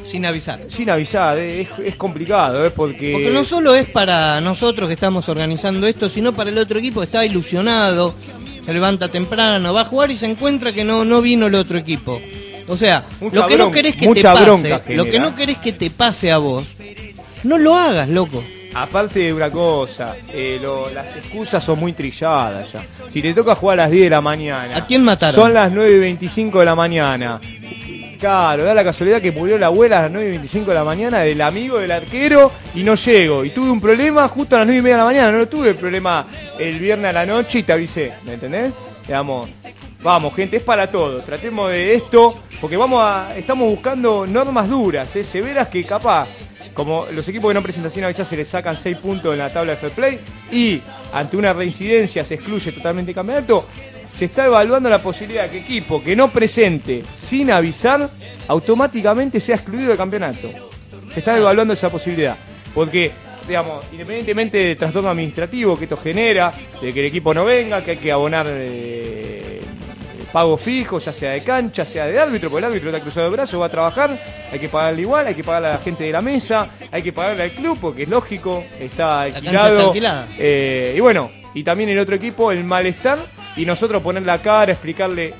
Sin 0.09 0.25
avisar. 0.25 0.59
sin 0.69 0.89
avisar, 0.89 1.37
eh, 1.39 1.61
es, 1.61 1.69
es 1.83 1.95
complicado, 1.95 2.65
¿eh? 2.65 2.71
porque... 2.75 3.11
Porque 3.13 3.31
no 3.31 3.43
solo 3.43 3.73
es 3.75 3.89
para 3.89 4.39
nosotros 4.39 4.87
que 4.87 4.93
estamos 4.93 5.27
organizando 5.27 5.87
esto, 5.87 6.07
sino 6.07 6.33
para 6.33 6.51
el 6.51 6.57
otro 6.59 6.77
equipo 6.79 7.01
que 7.01 7.05
está 7.07 7.25
ilusionado, 7.25 8.13
se 8.65 8.71
levanta 8.73 9.07
temprano, 9.09 9.73
va 9.73 9.81
a 9.81 9.85
jugar 9.85 10.11
y 10.11 10.17
se 10.17 10.27
encuentra 10.27 10.71
que 10.71 10.83
no, 10.83 11.03
no 11.03 11.21
vino 11.21 11.47
el 11.47 11.55
otro 11.55 11.77
equipo. 11.77 12.21
O 12.67 12.77
sea, 12.77 13.03
Mucha 13.19 13.41
lo 13.41 13.45
que 13.47 13.57
no 13.57 13.63
bronca- 13.65 13.75
querés 13.75 13.95
que 13.95 14.07
te 14.13 14.21
pase, 14.23 14.95
lo 14.95 15.05
que 15.05 15.19
no 15.19 15.35
querés 15.35 15.57
que 15.57 15.73
te 15.73 15.89
pase 15.89 16.31
a 16.31 16.37
vos, 16.37 16.65
no 17.43 17.57
lo 17.57 17.75
hagas, 17.75 18.09
loco. 18.09 18.43
Aparte 18.75 19.19
de 19.19 19.33
una 19.33 19.49
cosa, 19.49 20.15
eh, 20.33 20.59
lo- 20.61 20.89
las 20.91 21.07
excusas 21.15 21.63
son 21.63 21.79
muy 21.79 21.93
trilladas 21.93 22.73
ya. 22.73 22.81
Si 23.09 23.21
te 23.21 23.33
toca 23.33 23.55
jugar 23.55 23.79
a 23.79 23.83
las 23.83 23.91
10 23.91 24.03
de 24.05 24.09
la 24.09 24.21
mañana. 24.21 24.75
¿A 24.77 24.85
quién 24.85 25.01
mataron? 25.03 25.33
Son 25.35 25.53
las 25.53 25.71
9 25.71 25.95
y 25.95 25.99
25 25.99 26.59
de 26.59 26.65
la 26.65 26.75
mañana. 26.75 27.39
Claro, 28.19 28.63
da 28.63 28.73
la 28.73 28.83
casualidad 28.83 29.21
que 29.21 29.31
murió 29.31 29.57
la 29.57 29.67
abuela 29.67 29.99
a 29.99 30.01
las 30.03 30.11
9 30.11 30.27
y 30.27 30.31
25 30.31 30.71
de 30.71 30.75
la 30.75 30.83
mañana 30.83 31.19
del 31.19 31.41
amigo 31.41 31.77
del 31.77 31.91
arquero 31.91 32.51
y 32.73 32.83
no 32.83 32.95
llego. 32.95 33.45
Y 33.45 33.49
tuve 33.51 33.69
un 33.69 33.79
problema 33.79 34.27
justo 34.27 34.55
a 34.55 34.59
las 34.59 34.67
9 34.67 34.79
y 34.79 34.81
media 34.81 34.95
de 34.97 35.01
la 35.01 35.05
mañana. 35.05 35.37
No 35.37 35.47
tuve 35.47 35.69
el 35.69 35.75
problema 35.75 36.25
el 36.59 36.77
viernes 36.79 37.09
a 37.09 37.13
la 37.13 37.25
noche 37.25 37.59
y 37.59 37.63
te 37.63 37.73
avisé. 37.73 38.11
¿Me 38.25 38.33
entendés? 38.33 38.73
Digamos, 39.07 39.49
vamos, 40.01 40.33
gente, 40.35 40.57
es 40.57 40.63
para 40.63 40.87
todo. 40.87 41.19
Tratemos 41.21 41.69
de 41.71 41.93
esto 41.95 42.39
porque 42.59 42.75
vamos 42.77 43.01
a, 43.03 43.37
estamos 43.37 43.69
buscando 43.69 44.25
normas 44.25 44.67
duras, 44.69 45.15
¿eh? 45.15 45.23
severas 45.23 45.67
que 45.67 45.83
capaz 45.85 46.27
como 46.75 47.07
los 47.11 47.27
equipos 47.27 47.49
que 47.49 47.53
no 47.55 47.63
presentan 47.63 47.89
sin 47.89 48.03
avisar 48.03 48.25
se 48.25 48.37
les 48.37 48.49
sacan 48.49 48.77
6 48.77 48.97
puntos 48.97 49.31
en 49.31 49.39
la 49.39 49.51
tabla 49.51 49.71
de 49.71 49.77
fair 49.77 49.93
play 49.93 50.19
y 50.51 50.79
ante 51.13 51.37
una 51.37 51.53
reincidencia 51.53 52.23
se 52.23 52.35
excluye 52.35 52.71
totalmente 52.73 53.11
el 53.11 53.15
campeonato, 53.15 53.65
se 54.09 54.25
está 54.25 54.45
evaluando 54.45 54.89
la 54.89 54.99
posibilidad 54.99 55.43
de 55.43 55.51
que 55.51 55.57
equipo 55.59 56.03
que 56.03 56.15
no 56.15 56.29
presente 56.29 57.03
sin 57.15 57.49
avisar 57.49 58.09
automáticamente 58.47 59.39
sea 59.39 59.55
excluido 59.55 59.89
del 59.89 59.97
campeonato. 59.97 60.49
Se 61.11 61.19
está 61.19 61.37
evaluando 61.37 61.73
esa 61.73 61.89
posibilidad. 61.89 62.37
Porque, 62.73 63.11
digamos, 63.47 63.85
independientemente 63.91 64.57
del 64.57 64.77
trastorno 64.77 65.09
administrativo 65.09 65.77
que 65.77 65.85
esto 65.85 65.97
genera, 65.97 66.51
de 66.81 66.93
que 66.93 66.99
el 66.99 67.05
equipo 67.05 67.33
no 67.33 67.45
venga, 67.45 67.81
que 67.83 67.91
hay 67.91 67.97
que 67.97 68.11
abonar 68.11 68.45
eh, 68.49 69.61
pago 70.35 70.57
fijo, 70.57 70.99
ya 70.99 71.13
sea 71.13 71.31
de 71.31 71.43
cancha, 71.43 71.85
sea 71.85 72.07
de 72.07 72.19
árbitro, 72.19 72.49
porque 72.49 72.65
el 72.65 72.71
árbitro 72.73 72.89
está 72.89 72.99
cruzado 73.01 73.27
de 73.27 73.31
brazos, 73.31 73.61
va 73.61 73.67
a 73.67 73.69
trabajar, 73.69 74.19
hay 74.51 74.59
que 74.59 74.67
pagarle 74.67 75.01
igual, 75.03 75.25
hay 75.27 75.33
que 75.33 75.45
pagarle 75.45 75.69
a 75.69 75.71
la 75.71 75.77
gente 75.77 76.03
de 76.03 76.11
la 76.11 76.21
mesa, 76.21 76.67
hay 76.91 77.01
que 77.01 77.13
pagarle 77.13 77.43
al 77.43 77.51
club, 77.51 77.77
porque 77.79 78.03
es 78.03 78.09
lógico, 78.09 78.61
está 78.77 79.21
alquilado. 79.21 79.75
está 79.77 79.87
alquilada. 79.87 80.27
Eh, 80.37 80.93
y 80.97 80.99
bueno, 80.99 81.29
y 81.53 81.63
también 81.63 81.89
el 81.89 81.99
otro 81.99 82.15
equipo, 82.17 82.51
el 82.51 82.65
malestar, 82.65 83.17
y 83.55 83.65
nosotros 83.65 84.03
poner 84.03 84.23
la 84.23 84.39
cara, 84.39 84.73
explicarle 84.73 85.33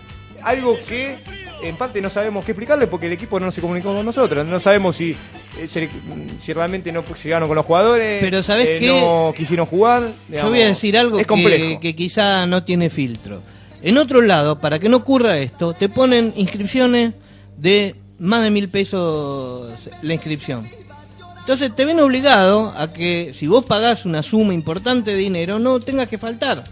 algo 0.44 0.78
que 0.88 1.18
en 1.62 1.76
parte 1.76 2.00
no 2.00 2.10
sabemos 2.10 2.46
qué 2.46 2.52
explicarle 2.52 2.88
porque 2.88 3.08
el 3.08 3.12
equipo 3.14 3.38
no 3.38 3.52
se 3.52 3.60
comunicó 3.60 3.94
con 3.94 4.06
nosotros, 4.06 4.48
no 4.48 4.60
sabemos 4.62 4.96
si, 4.96 5.12
eh, 5.12 5.68
se- 5.68 5.90
si 6.40 6.54
realmente 6.54 6.92
no 6.94 7.04
llegaron 7.22 7.50
con 7.50 7.56
los 7.58 7.66
jugadores, 7.66 8.22
Pero 8.22 8.42
¿sabés 8.44 8.68
eh, 8.70 8.78
qué? 8.80 8.88
no 8.88 9.34
quisieron 9.36 9.66
jugar. 9.66 10.04
Yo 10.04 10.08
digamos, 10.30 10.52
voy 10.52 10.62
a 10.62 10.68
decir 10.68 10.98
algo 10.98 11.20
es 11.20 11.28
que, 11.28 11.80
que 11.82 11.96
quizá 11.96 12.46
no 12.48 12.64
tiene 12.64 12.90
filtro. 12.90 13.42
En 13.86 14.00
otro 14.00 14.24
lado, 14.24 14.58
para 14.58 14.80
que 14.80 14.90
no 14.90 14.98
ocurra 14.98 15.38
esto, 15.38 15.74
te 15.74 15.90
ponen 15.90 16.34
inscripciones 16.36 17.14
de 17.56 17.96
más 18.18 18.42
de 18.42 18.50
mil 18.50 18.68
pesos 18.68 19.72
la 20.02 20.14
inscripción. 20.16 20.68
Entonces 21.42 21.76
te 21.76 21.86
ven 21.86 22.00
obligado 22.00 22.74
a 22.76 22.92
que 22.92 23.32
si 23.36 23.46
vos 23.46 23.64
pagás 23.64 24.06
una 24.06 24.24
suma 24.24 24.56
importante 24.56 25.12
de 25.12 25.18
dinero, 25.18 25.60
no 25.60 25.80
tengas 25.82 26.10
que 26.10 26.18
faltar. 26.18 26.64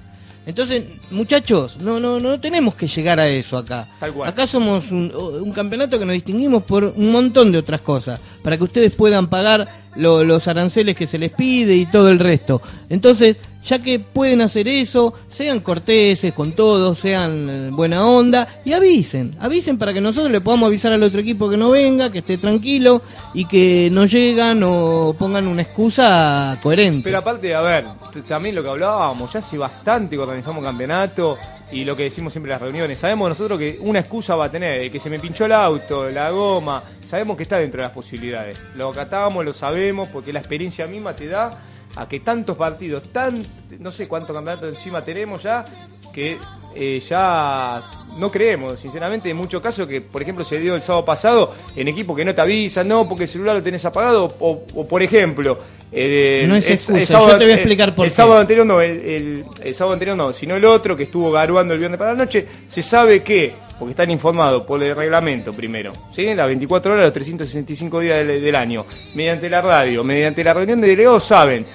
Entonces, 0.48 0.86
muchachos, 1.12 1.78
no, 1.78 2.00
no, 2.00 2.20
no 2.20 2.40
tenemos 2.40 2.74
que 2.74 2.88
llegar 2.88 3.20
a 3.20 3.28
eso 3.28 3.60
acá. 3.60 3.88
Acá 4.26 4.48
somos 4.48 4.90
un, 4.90 5.12
un 5.14 5.52
campeonato 5.52 6.00
que 6.00 6.06
nos 6.08 6.14
distinguimos 6.14 6.64
por 6.64 6.84
un 6.84 7.12
montón 7.12 7.52
de 7.52 7.60
otras 7.60 7.82
cosas, 7.82 8.20
para 8.44 8.58
que 8.58 8.64
ustedes 8.64 8.96
puedan 8.96 9.30
pagar 9.30 9.70
lo- 9.96 10.24
los 10.24 10.48
aranceles 10.48 10.96
que 10.96 11.08
se 11.08 11.18
les 11.18 11.32
pide 11.32 11.76
y 11.76 11.86
todo 11.86 12.10
el 12.10 12.20
resto. 12.20 12.62
Entonces, 12.90 13.38
ya 13.66 13.80
que 13.80 13.98
pueden 14.00 14.42
hacer 14.42 14.68
eso, 14.68 15.14
sean 15.30 15.62
corteses 15.62 16.34
con 16.34 16.52
todos, 16.52 17.00
sean 17.00 17.50
eh, 17.50 17.70
buena 17.72 18.06
onda 18.06 18.46
y 18.66 18.74
avisen, 18.74 19.38
avisen 19.40 19.78
para 19.78 19.94
que 19.94 20.02
nosotros 20.02 20.30
le 20.32 20.42
podamos 20.42 20.68
avisar 20.68 20.92
al 20.92 21.02
otro 21.02 21.22
equipo 21.22 21.50
que 21.50 21.56
no 21.56 21.70
venga, 21.72 22.12
que 22.12 22.20
esté 22.20 22.38
tranquilo 22.38 23.02
y 23.34 23.46
que 23.46 23.88
no 23.92 24.06
llegan 24.06 24.62
o 24.66 25.16
pongan 25.18 25.48
una 25.48 25.62
excusa 25.62 26.58
coherente. 26.62 27.04
Pero 27.06 27.20
aparte, 27.20 27.56
a 27.56 27.62
ver, 27.62 27.86
también 28.28 28.56
lo 28.56 28.64
que 28.64 28.70
hablábamos, 28.70 29.32
ya 29.32 29.40
hace 29.40 29.58
bastante 29.58 30.18
que 30.18 30.22
organizamos 30.22 30.62
campeonato 30.64 31.38
y 31.74 31.84
lo 31.86 31.96
que 31.96 32.04
decimos 32.04 32.32
siempre 32.32 32.52
en 32.52 32.54
las 32.54 32.62
reuniones, 32.62 33.00
sabemos 33.00 33.30
nosotros 33.30 33.58
que 33.58 33.78
una 33.82 34.00
excusa 34.00 34.36
va 34.36 34.46
a 34.46 34.52
tener, 34.52 34.92
que 34.92 35.00
se 35.00 35.10
me 35.10 35.20
pinchó 35.20 35.46
el 35.46 35.54
auto, 35.54 36.10
la 36.10 36.30
goma, 36.30 36.84
sabemos 37.08 37.36
que 37.36 37.44
está 37.44 37.58
dentro 37.58 37.80
de 37.80 37.88
las 37.88 37.92
posibilidades. 37.92 38.60
Lo 38.76 38.90
acatamos, 38.90 39.44
lo 39.44 39.54
sabemos, 39.54 40.08
porque 40.10 40.32
la 40.32 40.40
experiencia 40.40 40.86
misma 40.86 41.16
te 41.16 41.28
da 41.28 41.50
a 41.96 42.08
que 42.08 42.20
tantos 42.20 42.56
partidos, 42.58 43.12
tan, 43.12 43.44
no 43.80 43.92
sé 43.92 44.08
cuántos 44.08 44.36
campeonatos 44.36 44.70
encima 44.70 45.04
tenemos 45.04 45.44
ya, 45.44 45.66
que 46.14 46.38
eh, 46.76 47.02
ya 47.08 47.82
no 48.18 48.30
creemos, 48.30 48.80
sinceramente, 48.80 49.30
en 49.30 49.38
muchos 49.38 49.62
casos 49.62 49.88
que, 49.88 50.02
por 50.02 50.22
ejemplo, 50.22 50.44
se 50.44 50.60
dio 50.60 50.76
el 50.76 50.82
sábado 50.82 51.04
pasado 51.06 51.54
en 51.76 51.88
equipos 51.88 52.16
que 52.16 52.24
no 52.26 52.34
te 52.36 52.42
avisan, 52.42 52.88
no, 52.88 53.08
porque 53.08 53.24
el 53.24 53.30
celular 53.30 53.56
lo 53.56 53.64
tenés 53.64 53.84
apagado, 53.86 54.28
o, 54.40 54.64
o, 54.76 54.88
por 54.88 55.02
ejemplo, 55.02 55.58
el, 55.92 56.48
No 56.48 56.56
es 56.56 56.70
excusa, 56.70 57.00
el 57.00 57.08
sábado- 57.08 57.32
yo 57.34 57.38
te 57.38 57.44
voy 57.46 57.52
a 57.52 57.54
el- 57.56 57.60
explicar 57.60 57.94
por 57.96 58.06
el 58.06 58.12
qué. 58.12 58.16
sábado 58.16 58.40
anterior 58.40 58.66
no, 58.66 58.82
el 58.82 59.46
sábado 59.74 59.94
anterior 59.94 60.18
no, 60.18 60.34
sino 60.34 60.56
el 60.56 60.66
otro 60.66 60.96
que 60.98 61.04
estuvo 61.04 61.32
garuando 61.32 61.74
el 61.74 61.80
viernes 61.80 62.00
para 62.00 62.14
la 62.14 62.18
noche, 62.18 62.48
se 62.68 62.82
sabe 62.82 63.22
que, 63.24 63.54
porque 63.78 63.92
están 63.92 64.10
informados 64.12 64.64
por 64.64 64.82
el 64.82 64.96
reglamento 64.96 65.52
primero, 65.54 65.92
¿sí? 66.12 66.34
Las 66.34 66.48
24 66.48 66.94
horas, 66.94 67.06
los 67.06 67.14
365 67.14 68.00
días 68.00 68.26
del, 68.26 68.42
del 68.42 68.56
año, 68.56 68.86
mediante 69.16 69.50
la 69.50 69.62
radio, 69.62 70.04
mediante 70.04 70.44
la 70.44 70.54
reunión 70.54 70.82
de 70.82 70.88
delegados, 70.88 71.24
saben 71.26 71.66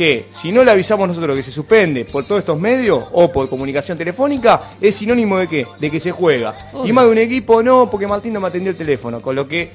que 0.00 0.24
si 0.30 0.50
no 0.50 0.64
le 0.64 0.70
avisamos 0.70 1.06
nosotros 1.06 1.36
que 1.36 1.42
se 1.42 1.50
suspende 1.50 2.06
por 2.06 2.24
todos 2.24 2.38
estos 2.38 2.58
medios 2.58 3.04
o 3.12 3.30
por 3.30 3.50
comunicación 3.50 3.98
telefónica, 3.98 4.70
es 4.80 4.96
sinónimo 4.96 5.36
de 5.36 5.46
qué? 5.46 5.66
De 5.78 5.90
que 5.90 6.00
se 6.00 6.10
juega. 6.10 6.54
Obvio. 6.72 6.86
Y 6.88 6.92
más 6.94 7.04
de 7.04 7.10
un 7.10 7.18
equipo 7.18 7.62
no, 7.62 7.90
porque 7.90 8.06
Martín 8.06 8.32
no 8.32 8.40
me 8.40 8.48
atendió 8.48 8.70
el 8.70 8.78
teléfono, 8.78 9.20
con 9.20 9.36
lo 9.36 9.46
que 9.46 9.72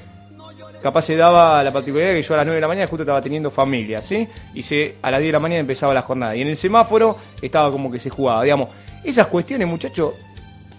capaz 0.82 1.02
se 1.02 1.14
daba 1.14 1.62
la 1.62 1.70
particularidad 1.70 2.14
que 2.14 2.22
yo 2.22 2.34
a 2.34 2.38
las 2.38 2.46
9 2.46 2.56
de 2.56 2.60
la 2.60 2.66
mañana 2.66 2.88
justo 2.88 3.04
estaba 3.04 3.20
teniendo 3.20 3.52
familia, 3.52 4.02
¿sí? 4.02 4.26
Y 4.52 4.64
se, 4.64 4.96
a 5.00 5.12
las 5.12 5.20
10 5.20 5.28
de 5.28 5.32
la 5.32 5.38
mañana 5.38 5.60
empezaba 5.60 5.94
la 5.94 6.02
jornada. 6.02 6.34
Y 6.34 6.42
en 6.42 6.48
el 6.48 6.56
semáforo 6.56 7.16
estaba 7.40 7.70
como 7.70 7.88
que 7.88 8.00
se 8.00 8.10
jugaba, 8.10 8.42
digamos. 8.42 8.70
Esas 9.04 9.28
cuestiones, 9.28 9.68
muchachos, 9.68 10.12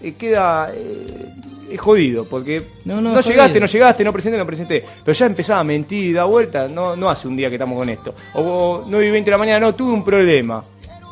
eh, 0.02 0.12
queda... 0.12 0.70
eh, 0.74 1.32
es 1.70 1.80
jodido, 1.80 2.24
porque 2.24 2.62
No, 2.84 3.00
no, 3.00 3.12
no, 3.12 3.18
es 3.18 3.26
llegaste, 3.26 3.60
no 3.60 3.66
llegaste, 3.66 4.04
no 4.04 4.12
presenté, 4.12 4.38
no 4.38 4.46
presenté. 4.46 4.84
Pero 5.04 5.12
ya 5.12 5.26
empezaba 5.26 5.60
a 5.60 5.64
mentir, 5.64 6.14
da 6.14 6.24
vuelta, 6.24 6.68
no, 6.68 6.96
no 6.96 7.08
hace 7.08 7.28
un 7.28 7.36
día 7.36 7.48
que 7.48 7.56
estamos 7.56 7.78
con 7.78 7.88
esto. 7.88 8.14
O, 8.34 8.40
o 8.42 8.84
9 8.86 9.06
y 9.06 9.10
20 9.10 9.24
de 9.24 9.30
la 9.30 9.38
mañana, 9.38 9.60
no, 9.60 9.74
tuve 9.74 9.92
un 9.92 10.04
problema. 10.04 10.62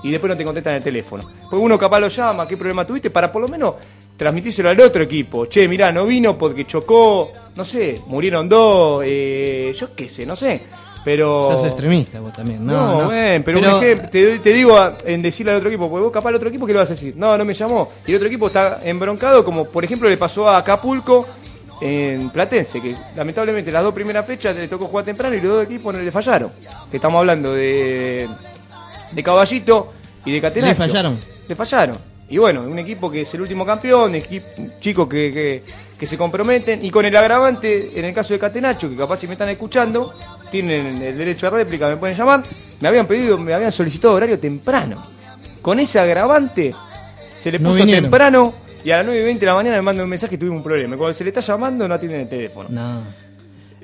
Y 0.02 0.10
después 0.10 0.30
no 0.30 0.36
te 0.36 0.44
contestan 0.44 0.74
el 0.74 0.82
teléfono. 0.82 1.24
Porque 1.50 1.64
uno 1.64 1.78
capaz 1.78 2.00
lo 2.00 2.08
llama, 2.08 2.46
¿qué 2.46 2.56
problema 2.56 2.86
tuviste? 2.86 3.10
Para 3.10 3.32
por 3.32 3.42
lo 3.42 3.48
menos 3.48 3.74
transmitírselo 4.16 4.70
al 4.70 4.80
otro 4.80 5.02
equipo. 5.02 5.46
Che, 5.46 5.66
mirá, 5.68 5.92
no 5.92 6.06
vino 6.06 6.36
porque 6.36 6.64
chocó, 6.64 7.32
no 7.54 7.64
sé, 7.64 8.00
murieron 8.06 8.48
dos, 8.48 9.02
eh, 9.04 9.74
yo 9.76 9.94
qué 9.94 10.08
sé, 10.08 10.24
no 10.26 10.36
sé. 10.36 10.60
Pero... 11.06 11.52
Sos 11.52 11.66
extremista 11.66 12.18
vos 12.18 12.32
también. 12.32 12.66
No, 12.66 12.72
No, 12.72 13.02
no. 13.04 13.44
pero, 13.44 13.78
te, 14.10 14.38
te 14.40 14.52
digo 14.52 14.76
a- 14.76 14.96
en 15.06 15.22
decirle 15.22 15.52
al 15.52 15.58
otro 15.58 15.68
equipo, 15.68 15.88
porque 15.88 16.02
vos 16.02 16.12
capaz 16.12 16.30
al 16.30 16.34
otro 16.34 16.48
equipo, 16.48 16.66
¿qué 16.66 16.72
le 16.72 16.80
vas 16.80 16.90
a 16.90 16.94
decir? 16.94 17.14
No, 17.16 17.38
no 17.38 17.44
me 17.44 17.54
llamó. 17.54 17.88
Y 18.08 18.10
el 18.10 18.16
otro 18.16 18.26
equipo 18.26 18.48
está 18.48 18.80
embroncado, 18.82 19.44
como 19.44 19.66
por 19.66 19.84
ejemplo 19.84 20.08
le 20.08 20.16
pasó 20.16 20.48
a 20.48 20.56
Acapulco 20.58 21.24
en 21.80 22.30
Platense, 22.30 22.80
que 22.82 22.96
lamentablemente 23.14 23.70
las 23.70 23.84
dos 23.84 23.94
primeras 23.94 24.26
fechas 24.26 24.56
le 24.56 24.66
tocó 24.66 24.86
jugar 24.88 25.04
temprano 25.04 25.36
y 25.36 25.40
los 25.40 25.52
dos 25.58 25.64
equipos 25.66 25.94
no 25.94 26.00
le 26.00 26.10
fallaron. 26.10 26.50
Que 26.90 26.96
estamos 26.96 27.20
hablando 27.20 27.52
de, 27.54 28.28
de 29.12 29.22
Caballito 29.22 29.92
y 30.24 30.32
de 30.32 30.40
Catenacho. 30.40 30.82
Le 30.82 30.88
fallaron. 30.88 31.18
Le 31.46 31.54
fallaron. 31.54 31.96
Y 32.28 32.38
bueno, 32.38 32.62
un 32.62 32.78
equipo 32.80 33.08
que 33.08 33.20
es 33.20 33.32
el 33.34 33.42
último 33.42 33.64
campeón, 33.64 34.16
equipo, 34.16 34.46
un 34.58 34.72
chico 34.80 35.08
que, 35.08 35.30
que, 35.30 35.62
que 35.96 36.06
se 36.08 36.18
comprometen 36.18 36.84
y 36.84 36.90
con 36.90 37.04
el 37.04 37.14
agravante, 37.16 37.96
en 37.96 38.04
el 38.06 38.12
caso 38.12 38.34
de 38.34 38.40
Catenacho, 38.40 38.88
que 38.90 38.96
capaz 38.96 39.18
si 39.18 39.28
me 39.28 39.34
están 39.34 39.50
escuchando, 39.50 40.12
tienen 40.62 41.02
el 41.02 41.18
derecho 41.18 41.46
a 41.46 41.50
réplica, 41.50 41.88
me 41.88 41.96
pueden 41.96 42.16
llamar, 42.16 42.42
me 42.80 42.88
habían 42.88 43.06
pedido, 43.06 43.36
me 43.36 43.52
habían 43.52 43.72
solicitado 43.72 44.14
horario 44.14 44.38
temprano. 44.38 45.02
Con 45.60 45.78
ese 45.80 45.98
agravante 45.98 46.74
se 47.38 47.52
le 47.52 47.60
puso 47.60 47.84
temprano 47.84 48.54
y 48.84 48.90
a 48.90 48.98
las 48.98 49.06
9 49.06 49.20
y 49.20 49.24
20 49.24 49.40
de 49.40 49.46
la 49.46 49.54
mañana 49.54 49.76
me 49.76 49.82
mandan 49.82 50.04
un 50.04 50.10
mensaje 50.10 50.36
y 50.36 50.38
tuvimos 50.38 50.58
un 50.58 50.62
problema. 50.64 50.96
Cuando 50.96 51.16
se 51.16 51.24
le 51.24 51.30
está 51.30 51.40
llamando 51.40 51.86
no 51.86 51.94
atienden 51.94 52.20
el 52.22 52.28
teléfono. 52.28 52.68
No. 52.70 53.02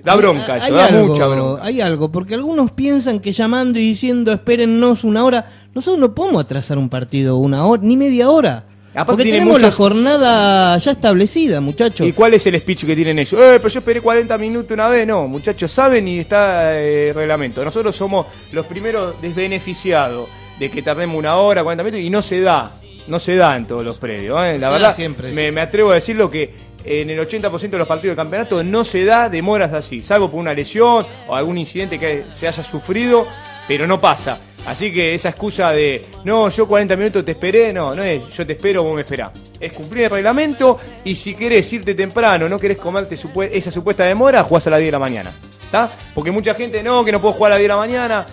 Da 0.03 0.17
bronca 0.17 0.55
Hay- 0.55 0.59
eso, 0.61 0.67
hay 0.67 0.73
da 0.73 0.85
algo, 0.87 1.07
mucha 1.09 1.27
bronca. 1.27 1.65
Hay 1.65 1.81
algo, 1.81 2.11
porque 2.11 2.35
algunos 2.35 2.73
piensan 2.73 3.21
que 3.21 3.33
llamando 3.33 3.79
y 3.79 3.83
diciendo 3.83 4.33
espérennos 4.33 5.05
una 5.05 5.25
hora, 5.25 5.45
nosotros 5.75 6.01
no 6.01 6.15
podemos 6.15 6.43
atrasar 6.45 6.79
un 6.79 6.89
partido 6.89 7.37
una 7.37 7.67
hora, 7.67 7.83
ni 7.85 7.97
media 7.97 8.31
hora. 8.31 8.65
Aparte 8.95 9.13
porque 9.13 9.23
tiene 9.25 9.39
tenemos 9.39 9.63
la 9.63 9.71
jornada 9.71 10.77
ya 10.77 10.93
establecida, 10.93 11.63
muchachos. 11.63 12.07
¿Y 12.07 12.13
cuál 12.13 12.35
es 12.35 12.47
el 12.47 12.59
speech 12.59 12.85
que 12.85 12.95
tienen 12.95 13.19
ellos? 13.19 13.33
Eh, 13.33 13.57
pero 13.57 13.69
yo 13.69 13.79
esperé 13.79 14.01
40 14.03 14.37
minutos 14.37 14.71
una 14.73 14.89
vez. 14.89 15.07
No, 15.07 15.27
muchachos, 15.27 15.73
saben 15.73 16.07
y 16.09 16.19
está 16.19 16.79
eh, 16.79 17.09
el 17.09 17.15
reglamento. 17.15 17.65
Nosotros 17.65 17.97
somos 17.97 18.27
los 18.53 18.67
primeros 18.67 19.21
desbeneficiados 19.23 20.29
de 20.59 20.71
que 20.71 20.83
tardemos 20.83 21.19
una 21.19 21.37
hora, 21.37 21.63
40 21.63 21.85
minutos 21.85 22.05
y 22.05 22.11
no 22.11 22.21
se 22.21 22.41
da. 22.43 22.71
No 23.07 23.19
se 23.19 23.35
da 23.35 23.57
en 23.57 23.67
todos 23.67 23.83
los 23.83 23.99
predios. 23.99 24.39
¿eh? 24.45 24.59
La 24.59 24.69
Se 24.69 24.73
verdad, 24.73 24.95
siempre 24.95 25.33
me, 25.33 25.51
me 25.51 25.63
atrevo 25.63 25.91
a 25.91 25.95
decirlo 25.95 26.31
que 26.31 26.55
en 26.85 27.09
el 27.11 27.19
80% 27.19 27.71
de 27.71 27.79
los 27.79 27.89
partidos 27.89 28.11
del 28.11 28.17
campeonato 28.17 28.63
no 28.63 28.85
se 28.85 29.05
da 29.05 29.29
demoras 29.29 29.73
así, 29.73 30.03
salvo 30.03 30.31
por 30.31 30.41
una 30.41 30.53
lesión 30.53 31.07
o 31.29 31.35
algún 31.35 31.59
incidente 31.59 31.99
que 31.99 32.25
se 32.31 32.47
haya 32.47 32.63
sufrido, 32.63 33.27
pero 33.67 33.87
no 33.87 34.01
pasa. 34.01 34.39
Así 34.67 34.93
que 34.93 35.15
esa 35.15 35.31
excusa 35.31 35.73
de, 35.73 36.03
no, 36.25 36.49
yo 36.49 36.69
40 36.69 36.95
minutos 36.97 37.25
te 37.25 37.33
esperé, 37.33 37.73
no, 37.73 37.95
no 37.95 38.03
es 38.03 38.29
yo 38.31 38.47
te 38.47 38.53
espero, 38.53 38.85
vos 38.85 38.95
me 38.95 39.01
esperás. 39.01 39.31
Es 39.59 39.73
cumplir 39.73 40.05
el 40.05 40.11
reglamento 40.11 40.79
y 41.05 41.15
si 41.17 41.35
querés 41.35 41.73
irte 41.73 41.95
temprano, 41.95 42.49
no 42.49 42.59
querés 42.59 42.79
comerte 42.79 43.17
supue- 43.17 43.51
esa 43.53 43.71
supuesta 43.73 44.05
demora, 44.05 44.45
jugás 44.45 44.67
a 44.69 44.71
las 44.71 44.79
10 44.79 44.89
de 44.89 44.93
la 44.93 44.99
mañana. 45.01 45.33
¿Está? 45.65 45.91
Porque 46.15 46.31
mucha 46.31 46.55
gente, 46.55 46.83
no, 46.83 47.05
que 47.05 47.11
no 47.11 47.21
puedo 47.21 47.35
jugar 47.35 47.53
a 47.53 47.55
las 47.55 47.59
10 47.61 47.65
de 47.65 47.75
la 47.75 47.77
mañana. 47.77 48.27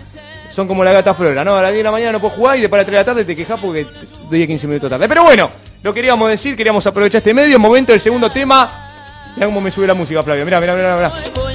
Son 0.54 0.68
como 0.68 0.84
la 0.84 0.92
gata 0.92 1.14
flora, 1.14 1.42
¿no? 1.44 1.56
A 1.56 1.62
las 1.62 1.70
10 1.72 1.78
de 1.80 1.84
la 1.84 1.90
mañana 1.92 2.12
no 2.12 2.20
puedo 2.20 2.34
jugar 2.34 2.58
y 2.58 2.60
después 2.60 2.78
a 2.78 2.82
las 2.82 2.86
3 2.86 2.92
de 2.94 3.00
la 3.00 3.04
tarde 3.04 3.24
te 3.24 3.34
quejas 3.36 3.58
porque 3.60 3.86
10 4.30 4.46
15 4.46 4.66
minutos 4.66 4.88
tarde. 4.90 5.08
Pero 5.08 5.24
bueno, 5.24 5.50
lo 5.82 5.92
queríamos 5.94 6.28
decir, 6.28 6.56
queríamos 6.56 6.86
aprovechar 6.86 7.18
este 7.18 7.34
medio. 7.34 7.58
Momento 7.58 7.90
del 7.92 8.00
segundo 8.00 8.30
tema. 8.30 8.88
Mirá 9.34 9.46
cómo 9.46 9.60
me 9.60 9.70
sube 9.70 9.86
la 9.86 9.94
música, 9.94 10.22
Flavio. 10.22 10.44
Mirá, 10.44 10.60
mirá, 10.60 10.74
mirá, 10.74 10.94
mirá. 10.96 11.49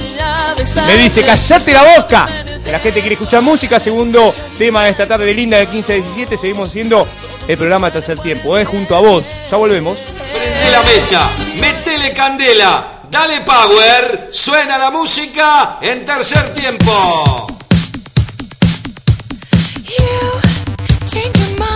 Me 0.86 0.96
dice, 0.96 1.22
callate 1.22 1.72
la 1.72 1.96
boca. 1.96 2.28
Que 2.64 2.72
la 2.72 2.78
gente 2.78 3.00
quiere 3.00 3.14
escuchar 3.14 3.42
música. 3.42 3.78
Segundo 3.78 4.34
tema 4.58 4.84
de 4.84 4.90
esta 4.90 5.06
tarde 5.06 5.26
de 5.26 5.34
linda 5.34 5.58
de 5.58 5.66
15 5.66 5.92
a 5.92 5.96
17. 5.96 6.36
Seguimos 6.36 6.70
siendo 6.70 7.06
el 7.46 7.56
programa 7.56 7.92
Tercer 7.92 8.18
Tiempo, 8.18 8.56
¿eh? 8.58 8.64
junto 8.64 8.96
a 8.96 9.00
vos. 9.00 9.24
Ya 9.50 9.56
volvemos. 9.56 9.98
Prende 10.32 10.70
la 10.70 10.82
mecha, 10.82 11.20
metele 11.60 12.12
candela, 12.12 13.02
dale 13.10 13.40
power, 13.42 14.28
suena 14.30 14.78
la 14.78 14.90
música 14.90 15.78
en 15.80 16.04
tercer 16.04 16.54
tiempo. 16.54 17.46
You 19.84 20.40
change 21.06 21.32
your 21.38 21.58
mind 21.58 21.75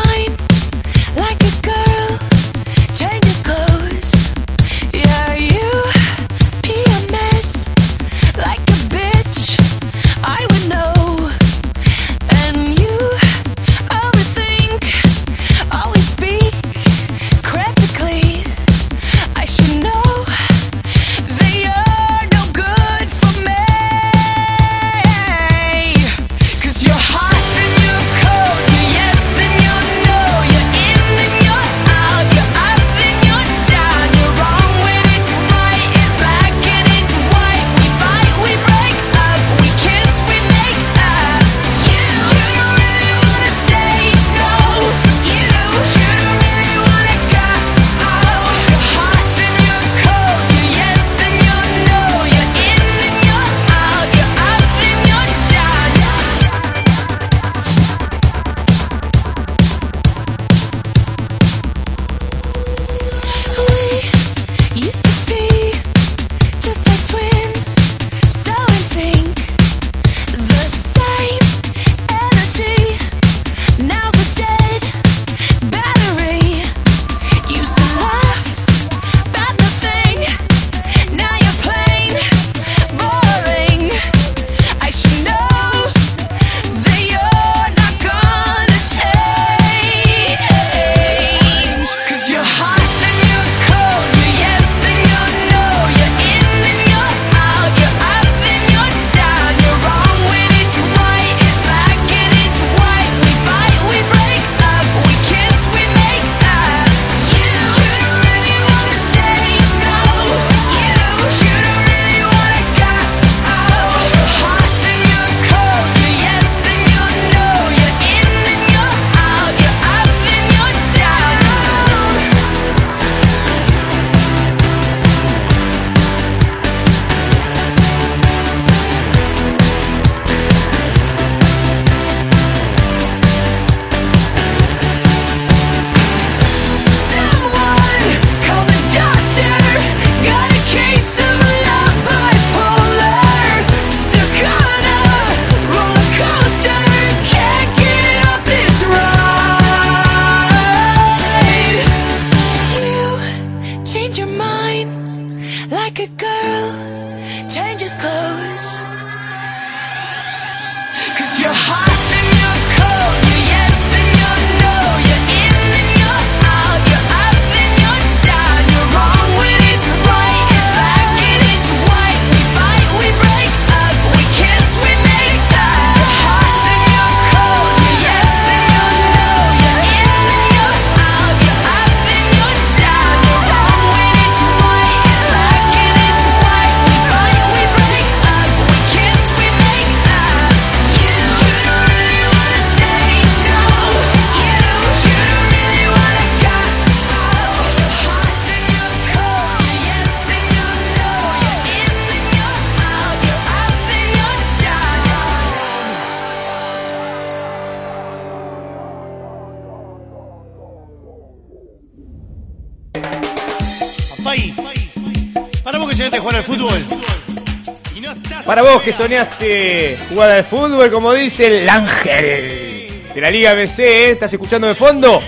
soñaste 219.10 219.98
jugar 220.08 220.30
al 220.30 220.44
fútbol, 220.44 220.88
como 220.88 221.12
dice 221.12 221.62
el 221.62 221.68
ángel 221.68 222.88
de 223.12 223.20
la 223.20 223.28
Liga 223.28 223.56
MC, 223.56 223.80
¿eh? 223.80 224.10
¿estás 224.12 224.32
escuchando 224.32 224.68
de 224.68 224.76
fondo? 224.76 225.20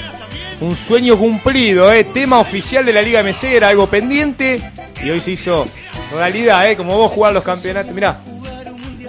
Un 0.61 0.77
sueño 0.77 1.19
cumplido, 1.19 1.93
¿eh? 1.93 2.05
tema 2.05 2.39
oficial 2.39 2.87
de 2.87 2.93
la 2.93 3.03
Liga 3.03 3.25
MC, 3.25 3.57
era 3.57 3.71
algo 3.71 3.89
pendiente 3.89 4.61
y 5.03 5.11
hoy 5.11 5.21
se 5.21 5.33
hizo 5.33 5.67
realidad, 6.15 6.71
¿eh? 6.71 6.77
como 6.77 6.97
vos 6.97 7.11
jugar 7.11 7.33
los 7.33 7.43
campeonatos. 7.43 7.93
Mirá, 7.93 8.21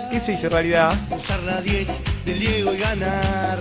¿qué 0.10 0.20
se 0.20 0.34
hizo 0.34 0.50
realidad? 0.50 0.92
usar 1.12 1.40
la 1.44 1.62
10 1.62 2.02
del 2.26 2.40
Diego 2.40 2.74
y 2.74 2.78
ganar. 2.80 3.60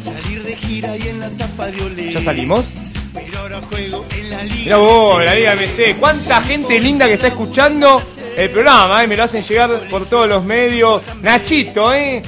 Salir 0.00 0.42
de 0.42 0.56
gira 0.56 0.96
y 0.96 1.02
en 1.06 1.20
la 1.20 1.30
tapa 1.30 1.68
de 1.68 1.82
Olé. 1.82 2.12
¿Ya 2.12 2.20
salimos? 2.20 2.66
Pero 3.14 3.38
ahora 3.38 3.60
juego 3.60 4.04
en 4.10 4.30
la 4.30 4.42
liga. 4.42 4.64
Mirá 4.64 4.76
vos, 4.78 5.24
la 5.24 5.34
Liga 5.36 5.54
MC. 5.54 5.96
Cuánta 6.00 6.40
gente 6.40 6.80
linda 6.80 7.06
que 7.06 7.14
está 7.14 7.28
escuchando 7.28 8.02
el 8.38 8.50
programa, 8.50 9.02
¿eh? 9.02 9.08
me 9.08 9.16
lo 9.16 9.24
hacen 9.24 9.42
llegar 9.42 9.68
por 9.90 10.06
todos 10.06 10.28
los 10.28 10.44
medios. 10.44 11.02
Nachito, 11.22 11.92
¿eh? 11.92 12.22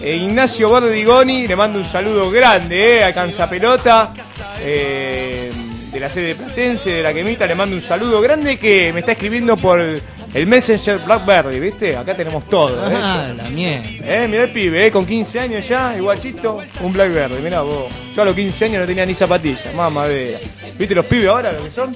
Eh, 0.00 0.16
Ignacio 0.16 0.68
Bordigoni, 0.68 1.48
le 1.48 1.56
mando 1.56 1.80
un 1.80 1.84
saludo 1.84 2.30
grande, 2.30 2.98
¿eh? 2.98 3.04
A 3.04 3.12
Canzapelota, 3.12 4.12
eh, 4.60 5.50
de 5.92 6.00
la 6.00 6.08
sede 6.08 6.36
Platense, 6.36 6.90
de 6.90 7.02
la 7.02 7.12
Quemita, 7.12 7.46
le 7.46 7.56
mando 7.56 7.74
un 7.74 7.82
saludo 7.82 8.20
grande 8.20 8.58
que 8.58 8.92
me 8.92 9.00
está 9.00 9.12
escribiendo 9.12 9.56
por 9.56 9.80
el, 9.80 10.00
Messenger 10.46 10.98
Blackberry, 10.98 11.58
¿viste? 11.58 11.96
Acá 11.96 12.14
tenemos 12.14 12.46
todo, 12.48 12.88
¿eh? 12.88 12.94
Ah, 12.94 13.32
la 13.36 13.44
mierda. 13.44 13.88
Eh, 14.04 14.28
mirá 14.28 14.44
el 14.44 14.52
pibe, 14.52 14.86
eh, 14.86 14.92
con 14.92 15.04
15 15.04 15.40
años 15.40 15.66
ya, 15.66 15.96
el 15.96 16.02
guachito, 16.02 16.58
un 16.80 16.92
Blackberry, 16.92 17.42
mirá 17.42 17.62
vos. 17.62 17.90
Yo 18.14 18.22
a 18.22 18.24
los 18.26 18.36
15 18.36 18.66
años 18.66 18.80
no 18.82 18.86
tenía 18.86 19.04
ni 19.04 19.14
zapatillas, 19.14 19.74
mamadera. 19.74 20.38
¿Viste 20.78 20.94
los 20.94 21.06
pibes 21.06 21.26
ahora 21.26 21.50
lo 21.50 21.64
que 21.64 21.70
son? 21.72 21.92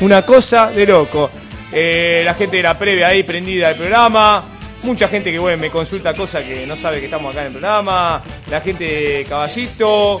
Una 0.00 0.22
cosa 0.22 0.70
de 0.70 0.86
loco. 0.86 1.28
Eh, 1.72 2.22
la 2.24 2.34
gente 2.34 2.56
de 2.56 2.62
la 2.62 2.78
previa 2.78 3.08
ahí 3.08 3.22
prendida 3.22 3.68
al 3.68 3.74
programa. 3.76 4.42
Mucha 4.82 5.08
gente 5.08 5.32
que 5.32 5.38
bueno, 5.38 5.58
me 5.58 5.70
consulta 5.70 6.14
cosas 6.14 6.44
que 6.44 6.66
no 6.66 6.76
sabe 6.76 7.00
que 7.00 7.06
estamos 7.06 7.32
acá 7.32 7.40
en 7.40 7.46
el 7.46 7.52
programa. 7.52 8.22
La 8.50 8.60
gente 8.60 8.84
de 8.84 9.26
Caballito. 9.28 10.20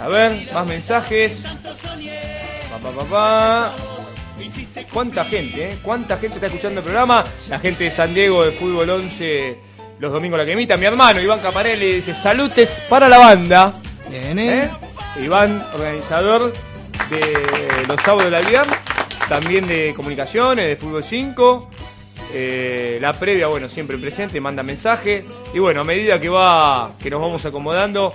A 0.00 0.08
ver, 0.08 0.48
más 0.52 0.66
mensajes. 0.66 1.44
Pa, 2.82 2.90
pa, 2.90 3.04
pa. 3.04 3.74
¿Cuánta 4.92 5.24
gente, 5.24 5.70
eh? 5.70 5.78
¿Cuánta 5.82 6.16
gente 6.16 6.36
está 6.36 6.46
escuchando 6.46 6.80
el 6.80 6.84
programa? 6.84 7.24
La 7.48 7.58
gente 7.58 7.84
de 7.84 7.90
San 7.90 8.14
Diego 8.14 8.44
de 8.44 8.52
Fútbol 8.52 8.88
11, 8.88 9.58
los 9.98 10.12
domingos 10.12 10.38
la 10.38 10.46
que 10.46 10.52
emita. 10.52 10.76
Mi 10.76 10.86
hermano 10.86 11.20
Iván 11.20 11.40
Caparelli 11.40 11.94
dice, 11.94 12.14
salutes 12.14 12.82
para 12.88 13.08
la 13.08 13.18
banda. 13.18 13.72
Bien, 14.08 14.38
¿eh? 14.38 14.64
¿Eh? 14.64 14.70
Iván, 15.24 15.64
organizador 15.74 16.52
de 17.10 17.86
los 17.86 18.00
sábados 18.02 18.24
de 18.24 18.30
la 18.30 18.40
vida, 18.40 18.66
también 19.28 19.66
de 19.66 19.92
comunicaciones, 19.94 20.66
de 20.66 20.76
Fútbol 20.76 21.04
5. 21.04 21.70
Eh, 22.32 22.98
la 23.00 23.12
previa, 23.12 23.46
bueno, 23.48 23.68
siempre 23.68 23.98
presente, 23.98 24.40
manda 24.40 24.62
mensaje. 24.62 25.24
Y 25.54 25.58
bueno, 25.58 25.82
a 25.82 25.84
medida 25.84 26.20
que 26.20 26.28
va, 26.28 26.92
que 27.02 27.10
nos 27.10 27.20
vamos 27.20 27.44
acomodando, 27.44 28.12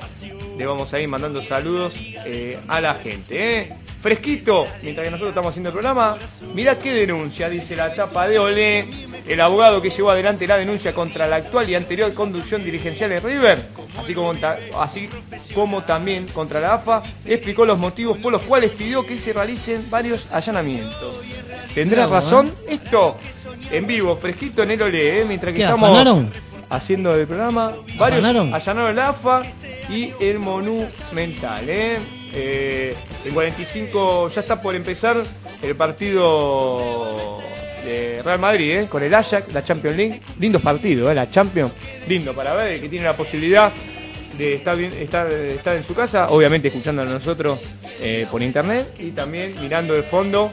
le 0.58 0.66
vamos 0.66 0.94
a 0.94 1.00
ir 1.00 1.08
mandando 1.08 1.42
saludos 1.42 1.96
eh, 2.26 2.60
a 2.68 2.82
la 2.82 2.96
gente. 2.96 3.76
¿Eh? 4.04 4.16
Fresquito, 4.16 4.68
mientras 4.82 5.06
que 5.06 5.12
nosotros 5.12 5.30
estamos 5.30 5.50
haciendo 5.52 5.70
el 5.70 5.74
programa, 5.74 6.18
mirá 6.54 6.78
qué 6.78 6.94
denuncia, 6.94 7.50
dice 7.50 7.76
la 7.76 7.94
tapa 7.94 8.28
de 8.28 8.38
Olé, 8.38 8.86
el 9.28 9.40
abogado 9.40 9.82
que 9.82 9.90
llevó 9.90 10.10
adelante 10.12 10.46
la 10.46 10.58
denuncia 10.58 10.94
contra 10.94 11.26
la 11.28 11.38
actual 11.38 11.70
y 11.70 11.76
anterior 11.76 12.14
conducción 12.14 12.64
dirigencial 12.64 13.10
de 13.10 13.20
River, 13.22 13.66
así 13.98 14.14
como, 14.14 14.34
así 14.80 15.10
como 15.54 15.84
también 15.84 16.28
contra 16.28 16.60
la 16.60 16.74
AFA, 16.76 17.02
explicó 17.26 17.66
los 17.66 17.80
motivos 17.80 18.18
por 18.18 18.32
los 18.32 18.42
cuales 18.42 18.72
pidió 18.72 19.06
que 19.06 19.18
se 19.18 19.32
realicen 19.34 19.90
varios 19.90 20.28
allanamientos. 20.32 21.22
¿Tendrá 21.74 22.06
razón? 22.06 22.54
Esto 22.68 23.18
en 23.72 23.88
vivo, 23.88 24.16
fresquito 24.16 24.64
en 24.64 24.72
el 24.72 24.82
Olé, 24.82 25.22
¿eh? 25.22 25.26
mientras 25.26 25.52
que 25.54 25.60
¿Qué, 25.60 25.64
estamos 25.64 25.90
afanaron? 25.90 26.30
haciendo 26.70 27.16
el 27.16 27.26
programa, 27.26 27.72
varios 27.98 28.20
¿Afanaron? 28.24 28.54
allanaron 28.54 28.92
el 28.92 29.00
AFA 29.00 29.44
y 29.90 30.12
el 30.20 30.40
Monumental. 30.40 31.70
¿eh? 31.70 31.98
Eh, 32.36 32.96
el 33.26 33.34
45 33.34 34.30
ya 34.30 34.42
está 34.42 34.62
por 34.62 34.76
empezar 34.76 35.24
el 35.62 35.76
partido 35.76 37.42
de 37.86 38.22
Real 38.24 38.40
Madrid 38.40 38.72
¿eh? 38.72 38.88
con 38.90 39.04
el 39.04 39.14
Ajax, 39.14 39.54
la 39.54 39.64
Champions 39.64 39.98
League. 39.98 40.22
Lindos 40.40 40.62
partidos, 40.62 41.12
¿eh? 41.12 41.16
la 41.16 41.30
Champions. 41.30 41.72
Lindo 42.08 42.34
para 42.34 42.54
ver, 42.54 42.74
el 42.74 42.82
que 42.82 42.90
tiene 42.90 43.06
la 43.06 43.16
posibilidad 43.16 43.72
de 44.38 44.56
estar 44.56 44.80
en 45.76 45.84
su 45.84 45.94
casa, 45.94 46.30
obviamente 46.30 46.70
escuchando 46.70 47.04
a 47.04 47.06
nosotros 47.06 47.60
eh, 48.02 48.28
por 48.30 48.42
internet 48.42 48.96
y 49.00 49.12
también 49.12 49.52
mirando 49.62 49.94
de 49.94 50.04
fondo 50.04 50.52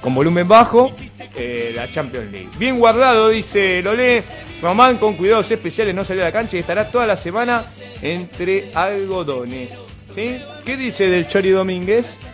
con 0.00 0.14
volumen 0.14 0.48
bajo 0.48 0.90
eh, 1.36 1.72
la 1.74 1.90
Champions 1.90 2.32
League. 2.32 2.48
Bien 2.58 2.78
guardado, 2.78 3.28
dice 3.28 3.82
Lolé. 3.82 4.22
Román 4.62 4.96
con 4.96 5.14
cuidados 5.14 5.50
especiales 5.50 5.94
no 5.94 6.04
salió 6.04 6.22
a 6.22 6.26
la 6.26 6.32
cancha 6.32 6.56
y 6.56 6.60
estará 6.60 6.88
toda 6.90 7.06
la 7.06 7.16
semana 7.16 7.64
entre 8.00 8.70
algodones. 8.74 9.70
¿Sí? 10.14 10.36
¿Qué 10.64 10.76
dice 10.76 11.08
del 11.08 11.26
Chori 11.26 11.50
Domínguez? 11.50 12.24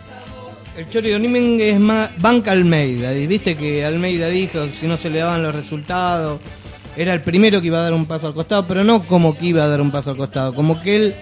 El 0.77 0.89
Chori 0.89 1.11
Domínguez 1.11 1.79
banca 2.17 2.51
Almeida. 2.51 3.13
y 3.13 3.27
Viste 3.27 3.55
que 3.55 3.83
Almeida 3.83 4.27
dijo 4.29 4.67
si 4.67 4.87
no 4.87 4.97
se 4.97 5.09
le 5.09 5.19
daban 5.19 5.43
los 5.43 5.53
resultados. 5.53 6.39
Era 6.95 7.13
el 7.13 7.21
primero 7.21 7.61
que 7.61 7.67
iba 7.67 7.79
a 7.79 7.83
dar 7.83 7.93
un 7.93 8.05
paso 8.05 8.27
al 8.27 8.33
costado, 8.33 8.67
pero 8.67 8.83
no 8.83 9.03
como 9.03 9.37
que 9.37 9.47
iba 9.47 9.63
a 9.63 9.67
dar 9.67 9.81
un 9.81 9.91
paso 9.91 10.11
al 10.11 10.17
costado. 10.17 10.53
Como 10.53 10.81
que 10.81 10.95
él, 10.95 11.15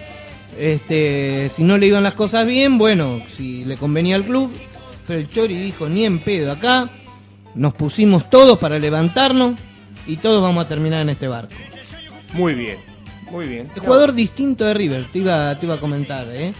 este, 0.58 1.50
si 1.54 1.62
no 1.62 1.78
le 1.78 1.86
iban 1.86 2.02
las 2.02 2.14
cosas 2.14 2.46
bien, 2.46 2.76
bueno, 2.76 3.22
si 3.36 3.64
le 3.64 3.76
convenía 3.76 4.16
al 4.16 4.24
club. 4.24 4.52
Pero 5.06 5.20
el 5.20 5.28
Chori 5.28 5.54
dijo, 5.54 5.88
ni 5.88 6.04
en 6.04 6.18
pedo 6.18 6.52
acá. 6.52 6.88
Nos 7.54 7.74
pusimos 7.74 8.30
todos 8.30 8.58
para 8.58 8.78
levantarnos 8.78 9.54
y 10.06 10.16
todos 10.16 10.40
vamos 10.42 10.64
a 10.64 10.68
terminar 10.68 11.02
en 11.02 11.10
este 11.10 11.26
barco. 11.26 11.54
Muy 12.32 12.54
bien, 12.54 12.78
muy 13.30 13.46
bien. 13.46 13.68
El 13.74 13.80
jugador 13.80 14.12
distinto 14.14 14.64
de 14.64 14.74
River, 14.74 15.06
te 15.12 15.18
iba, 15.18 15.58
te 15.58 15.66
iba 15.66 15.74
a 15.76 15.78
comentar, 15.78 16.26
¿eh? 16.30 16.52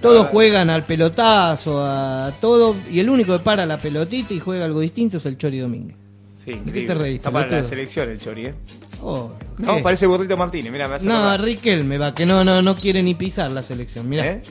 Todos 0.00 0.28
juegan 0.28 0.70
al 0.70 0.84
pelotazo, 0.84 1.84
a 1.84 2.32
todo, 2.40 2.74
y 2.90 3.00
el 3.00 3.10
único 3.10 3.36
que 3.36 3.44
para 3.44 3.66
la 3.66 3.76
pelotita 3.78 4.32
y 4.32 4.40
juega 4.40 4.64
algo 4.64 4.80
distinto 4.80 5.18
es 5.18 5.26
el 5.26 5.36
Chori 5.36 5.58
Domínguez. 5.58 5.96
Sí, 6.42 6.52
¿De 6.52 6.52
qué 6.52 6.58
increíble. 6.60 6.86
te 6.86 6.94
reíste, 6.94 7.16
Está 7.16 7.30
para 7.30 7.48
la 7.50 7.64
selección 7.64 8.08
el 8.10 8.18
Chori, 8.18 8.46
¿eh? 8.46 8.54
Oh, 9.02 9.30
No, 9.58 9.76
¿qué? 9.76 9.82
parece 9.82 10.06
Burrito 10.06 10.36
Martínez, 10.38 10.72
mira, 10.72 10.88
me 10.88 10.94
hace 10.94 11.06
No, 11.06 11.16
acordar. 11.18 11.42
Riquelme 11.42 11.98
va, 11.98 12.14
que 12.14 12.24
no, 12.24 12.42
no, 12.44 12.62
no 12.62 12.74
quiere 12.76 13.02
ni 13.02 13.14
pisar 13.14 13.50
la 13.50 13.62
selección, 13.62 14.08
mira. 14.08 14.26
¿Eh? 14.26 14.42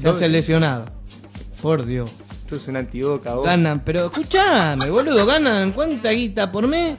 Ya 0.00 0.12
se 0.14 0.28
lesionado. 0.28 0.86
Por 1.62 1.86
Dios. 1.86 2.10
Tú 2.48 2.56
es 2.56 2.66
un 2.66 2.76
antiboca, 2.76 3.34
vos. 3.34 3.46
Ganan, 3.46 3.80
pero 3.84 4.06
escuchame, 4.06 4.90
boludo, 4.90 5.24
ganan 5.24 5.70
cuánta 5.70 6.10
guita 6.10 6.50
por 6.50 6.66
mes 6.66 6.96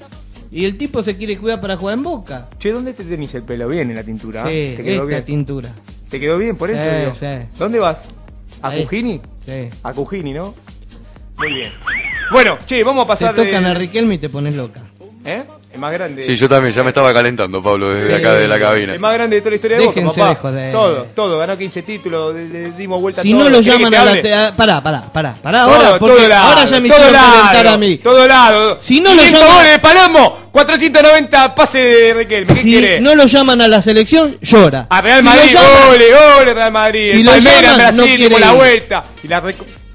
y 0.57 0.65
el 0.65 0.77
tipo 0.77 1.03
se 1.03 1.17
quiere 1.17 1.37
cuidar 1.37 1.59
para 1.59 1.75
jugar 1.75 1.95
en 1.97 2.03
boca. 2.03 2.47
Che, 2.59 2.71
¿dónde 2.71 2.93
te 2.93 3.03
tenés 3.03 3.33
el 3.35 3.43
pelo? 3.43 3.67
Bien 3.67 3.89
en 3.89 3.95
la 3.97 4.03
tintura. 4.03 4.43
Sí. 4.43 4.73
¿Te 4.77 4.83
quedó 4.83 4.93
esta 5.03 5.05
bien? 5.05 5.23
tintura. 5.25 5.69
¿Te 6.09 6.19
quedó 6.19 6.37
bien 6.37 6.55
por 6.55 6.69
eso? 6.69 6.81
Sí, 6.81 6.97
digo? 6.99 7.13
sí. 7.19 7.47
¿Dónde 7.59 7.79
vas? 7.79 8.05
¿A 8.61 8.69
Ahí. 8.69 8.83
Cujini? 8.83 9.21
Sí. 9.45 9.67
A 9.83 9.91
Cujini, 9.93 10.33
¿no? 10.33 10.53
Muy 11.37 11.53
bien. 11.53 11.71
Bueno, 12.31 12.57
che, 12.65 12.83
vamos 12.83 13.03
a 13.03 13.05
Te 13.05 13.07
pasar 13.09 13.35
tocan 13.35 13.63
de- 13.65 13.69
a 13.69 13.73
Riquelme 13.73 14.15
y 14.15 14.17
te 14.17 14.29
pones 14.29 14.55
loca. 14.55 14.81
¿Eh? 15.25 15.43
El 15.75 15.79
más 15.81 15.91
grande. 15.93 16.23
Sí, 16.23 16.35
yo 16.35 16.47
también, 16.49 16.73
ya 16.73 16.83
me 16.83 16.89
estaba 16.89 17.13
calentando, 17.13 17.61
Pablo, 17.61 17.93
desde 17.93 18.07
Sí. 18.15 18.21
acá 18.21 18.33
de 18.33 18.47
la 18.47 18.57
cabina. 18.59 18.93
El 18.93 18.99
más 18.99 19.13
grande 19.13 19.35
de 19.35 19.41
toda 19.41 19.49
la 19.51 19.55
historia 19.57 19.77
de 19.77 19.85
Boca, 19.85 19.99
Déjense 19.99 20.19
papá. 20.21 20.51
de. 20.51 20.71
Todo, 20.71 21.03
todo. 21.13 21.37
Ganó 21.37 21.57
15 21.57 21.83
títulos, 21.83 22.33
le, 22.33 22.47
le 22.47 22.71
dimos 22.71 23.01
vuelta 23.01 23.21
Si 23.21 23.31
a 23.33 23.35
todo. 23.35 23.43
no 23.43 23.49
lo 23.49 23.59
¿Querés 23.59 23.75
que 23.77 23.83
llaman 23.83 23.95
a 23.95 24.05
la... 24.05 24.21
te- 24.21 24.33
a- 24.33 24.53
Pará, 24.55 24.81
pará, 24.81 25.03
pará, 25.13 25.35
pará. 25.41 25.63
Todo, 25.65 25.73
Ahora, 25.75 25.99
porque 25.99 26.15
todo 26.17 26.27
lado, 26.29 26.47
ahora 26.47 26.65
ya 26.65 26.79
me 26.79 26.87
todo 26.89 26.97
hicieron 26.97 27.13
lado, 27.13 27.33
calentar 27.41 27.67
a 27.67 27.77
mí. 27.77 27.97
Todo 27.97 28.27
lado. 28.27 28.77
Si 28.79 29.01
no 29.01 29.13
lo 29.13 29.21
500 29.21 29.41
llaman- 29.49 29.63
de 29.65 29.79
Palermo, 29.79 30.37
490 30.51 31.55
pase 31.55 31.77
de 31.79 32.13
Riquelme. 32.13 32.47
¿Qué 32.53 32.61
Si 32.61 32.61
quiere? 32.63 33.01
no 33.01 33.13
lo 33.15 33.25
llaman 33.25 33.59
a 33.61 33.67
la 33.67 33.81
selección, 33.81 34.37
llora. 34.41 34.87
A 34.89 35.01
Real 35.01 35.19
Si 35.19 35.25
Madrid, 35.25 35.51
llaman, 35.53 35.89
ole, 35.93 36.05
ole, 36.41 36.53
Real 36.53 36.71
Madrid. 36.71 37.11
Si 37.17 37.23
Palmeiras, 37.25 37.61
llaman, 37.61 37.77
Brasil, 37.97 38.29
no 38.31 38.39
la 38.39 38.51
vuelta. 38.53 39.03
Y 39.23 39.27
la 39.27 39.41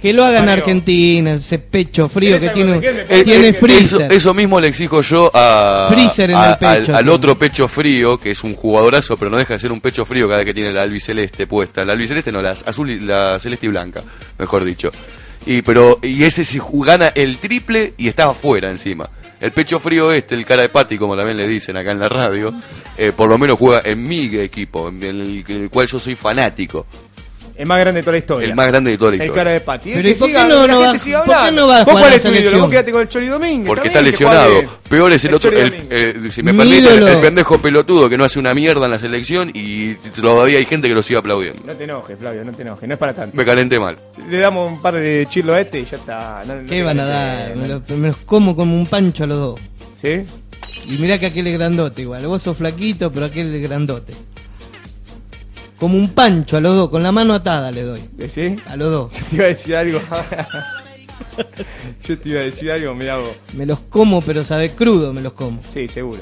que 0.00 0.12
lo 0.12 0.24
hagan 0.24 0.44
en. 0.44 0.48
Argentina, 0.48 1.34
ese 1.34 1.58
pecho 1.58 2.08
frío 2.08 2.38
¿Querés 2.38 2.48
que 2.50 2.54
tiene? 2.54 2.80
Eh, 3.08 3.22
tiene 3.24 3.48
eh, 3.48 3.52
freezer. 3.52 4.02
Eso, 4.02 4.14
eso 4.14 4.34
mismo 4.34 4.60
le 4.60 4.68
exijo 4.68 5.00
yo 5.02 5.30
a, 5.34 5.88
Freezer 5.90 6.30
en 6.30 6.36
a- 6.36 6.50
el 6.52 6.58
pecho 6.58 6.92
al, 6.92 6.98
al 6.98 7.08
otro 7.08 7.38
pecho 7.38 7.68
frío, 7.68 8.18
que 8.18 8.30
es 8.30 8.42
un 8.44 8.54
jugadorazo, 8.54 9.16
pero 9.16 9.30
no 9.30 9.36
deja 9.36 9.54
de 9.54 9.60
ser 9.60 9.72
un 9.72 9.80
pecho 9.80 10.04
frío 10.04 10.26
cada 10.26 10.38
vez 10.38 10.46
que 10.46 10.54
tiene 10.54 10.72
la 10.72 10.82
albiceleste 10.82 11.46
puesta. 11.46 11.84
La 11.84 11.92
albiceleste 11.92 12.32
no, 12.32 12.40
la 12.42 12.50
azul 12.50 12.90
y 12.90 13.00
la 13.00 13.38
celeste 13.38 13.66
y 13.66 13.68
blanca, 13.68 14.02
mejor 14.38 14.64
dicho. 14.64 14.90
Y 15.46 15.62
pero 15.62 15.98
y 16.02 16.22
ese 16.24 16.44
si 16.44 16.60
gana 16.72 17.08
el 17.14 17.38
triple 17.38 17.94
y 17.96 18.08
está 18.08 18.24
afuera 18.30 18.70
encima. 18.70 19.08
El 19.40 19.52
pecho 19.52 19.80
frío 19.80 20.12
este, 20.12 20.34
el 20.34 20.44
cara 20.44 20.60
de 20.60 20.68
pati, 20.68 20.98
como 20.98 21.16
también 21.16 21.38
le 21.38 21.48
dicen 21.48 21.74
acá 21.78 21.92
en 21.92 21.98
la 21.98 22.10
radio, 22.10 22.52
eh, 22.98 23.10
por 23.16 23.26
lo 23.30 23.38
menos 23.38 23.58
juega 23.58 23.80
en 23.86 24.06
mi 24.06 24.26
equipo, 24.36 24.90
en 24.90 25.02
el, 25.02 25.44
en 25.48 25.62
el 25.62 25.70
cual 25.70 25.86
yo 25.86 25.98
soy 25.98 26.14
fanático. 26.14 26.86
El 27.60 27.66
más 27.66 27.78
grande 27.78 27.98
de 28.00 28.02
toda 28.02 28.12
la 28.12 28.18
historia. 28.18 28.48
El 28.48 28.54
más 28.54 28.66
grande 28.68 28.90
de 28.92 28.96
toda 28.98 29.10
la 29.10 29.14
El 29.16 29.22
historia. 29.22 29.40
cara 29.44 29.50
de 29.52 29.60
Pati. 29.60 29.90
Pero 29.90 30.02
Que 30.02 30.10
¿y 30.10 30.14
por 30.14 30.28
qué 30.28 30.34
no- 30.34 30.66
no 30.66 30.98
siga 30.98 31.22
por 31.24 31.40
qué 31.44 31.52
no 31.52 31.66
va 31.66 31.76
a 31.76 31.84
¿Vos 31.84 31.92
jugar 31.92 32.02
cuál 32.04 32.14
es 32.14 32.22
tu 32.22 32.28
ídolo? 32.32 32.58
Vos 32.60 32.70
quedate 32.70 32.90
con 32.92 33.00
el 33.02 33.08
Chori 33.08 33.26
Domínguez. 33.26 33.66
Porque 33.68 33.88
está 33.88 34.00
lesionado. 34.00 34.62
Peor 34.88 35.12
es 35.12 35.24
el, 35.26 35.34
otro, 35.34 35.50
Chori 35.50 35.60
el, 35.62 35.74
eh, 35.90 36.14
si 36.30 36.42
me 36.42 36.52
Mi 36.52 36.58
permiten, 36.58 36.84
ídolo. 36.84 37.08
el 37.08 37.20
pendejo 37.20 37.58
pelotudo 37.58 38.08
que 38.08 38.16
no 38.16 38.24
hace 38.24 38.38
una 38.38 38.54
mierda 38.54 38.86
en 38.86 38.90
la 38.90 38.98
selección 38.98 39.50
y 39.54 39.94
todavía 40.20 40.58
hay 40.58 40.64
gente 40.64 40.88
que 40.88 40.94
lo 40.94 41.02
sigue 41.02 41.18
aplaudiendo. 41.18 41.62
No 41.66 41.74
te 41.74 41.84
enojes, 41.84 42.18
Flavio, 42.18 42.44
no 42.44 42.52
te 42.52 42.62
enojes. 42.62 42.88
No 42.88 42.94
es 42.94 42.98
para 42.98 43.14
tanto. 43.14 43.36
Me 43.36 43.44
calenté 43.44 43.78
mal. 43.78 43.96
Le 44.28 44.38
damos 44.38 44.72
un 44.72 44.80
par 44.80 44.94
de 44.94 45.26
chirlo 45.28 45.52
a 45.54 45.60
este 45.60 45.80
y 45.80 45.84
ya 45.84 45.96
está. 45.98 46.40
No- 46.46 46.66
¿Qué 46.66 46.82
van 46.82 46.98
a 46.98 47.04
dar? 47.04 47.56
no- 47.56 47.62
Me, 47.62 47.68
lo- 47.68 47.82
me 47.98 48.08
los 48.08 48.16
como 48.18 48.56
como 48.56 48.74
un 48.74 48.86
pancho 48.86 49.24
a 49.24 49.26
los 49.26 49.36
dos. 49.38 49.60
¿Sí? 50.00 50.22
Y 50.88 50.92
mirá 50.98 51.18
que 51.18 51.26
aquel 51.26 51.46
es 51.46 51.58
grandote 51.58 52.00
igual. 52.02 52.26
Vos 52.26 52.40
sos 52.42 52.56
flaquito, 52.56 53.12
pero 53.12 53.26
aquel 53.26 53.54
es 53.54 53.62
grandote. 53.62 54.14
Como 55.80 55.96
un 55.96 56.10
pancho 56.10 56.58
a 56.58 56.60
los 56.60 56.76
dos, 56.76 56.90
con 56.90 57.02
la 57.02 57.10
mano 57.10 57.32
atada 57.32 57.70
le 57.70 57.82
doy. 57.82 58.00
¿Sí? 58.28 58.56
A 58.66 58.76
los 58.76 58.92
dos. 58.92 59.14
Yo 59.14 59.24
te 59.24 59.36
iba 59.36 59.44
a 59.44 59.48
decir 59.48 59.76
algo. 59.76 60.00
Yo 62.06 62.18
te 62.18 62.28
iba 62.28 62.40
a 62.40 62.44
decir 62.44 62.70
algo, 62.70 62.94
mirá 62.94 63.16
vos. 63.16 63.34
Me 63.54 63.64
los 63.64 63.80
como, 63.80 64.20
pero 64.20 64.44
sabe 64.44 64.70
crudo, 64.70 65.14
me 65.14 65.22
los 65.22 65.32
como. 65.32 65.58
Sí, 65.72 65.88
seguro. 65.88 66.20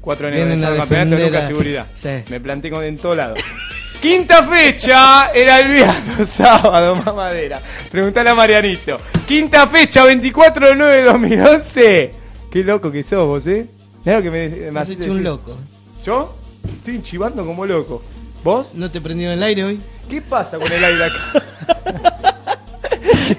Cuatro 0.00 0.28
Vienen 0.28 0.60
de 0.60 0.66
a 0.66 0.76
campeonato, 0.78 1.22
nunca 1.22 1.46
seguridad. 1.46 1.86
Sí. 2.02 2.08
Me 2.28 2.40
planté 2.40 2.70
con 2.70 2.82
en 2.82 2.96
todo 2.96 3.14
lado. 3.14 3.36
Quinta 4.02 4.42
fecha 4.42 5.30
era 5.30 5.60
el 5.60 5.70
viernes, 5.70 6.28
sábado, 6.28 6.96
mamadera. 6.96 7.62
Preguntale 7.88 8.30
a 8.30 8.34
Marianito. 8.34 8.98
Quinta 9.28 9.68
fecha, 9.68 10.04
24 10.04 10.70
de 10.70 10.74
9 10.74 10.96
de 10.96 11.02
2011. 11.04 12.14
Qué 12.50 12.64
loco 12.64 12.90
que 12.90 13.04
sos 13.04 13.28
vos, 13.28 13.46
¿eh? 13.46 13.68
Lo 14.04 14.20
que 14.20 14.30
me, 14.32 14.48
me 14.48 14.72
Me 14.72 14.80
has 14.80 14.90
hecho 14.90 15.12
un 15.12 15.22
loco. 15.22 15.56
¿Yo? 16.04 16.36
Estoy 16.68 16.96
enchivando 16.96 17.46
como 17.46 17.64
loco. 17.64 18.02
¿Vos? 18.44 18.70
¿No 18.74 18.90
te 18.90 19.00
prendieron 19.00 19.36
el 19.36 19.42
aire 19.42 19.64
hoy? 19.64 19.80
¿Qué 20.08 20.20
pasa 20.20 20.58
con 20.58 20.70
el 20.70 20.84
aire 20.84 21.04
acá? 21.04 21.42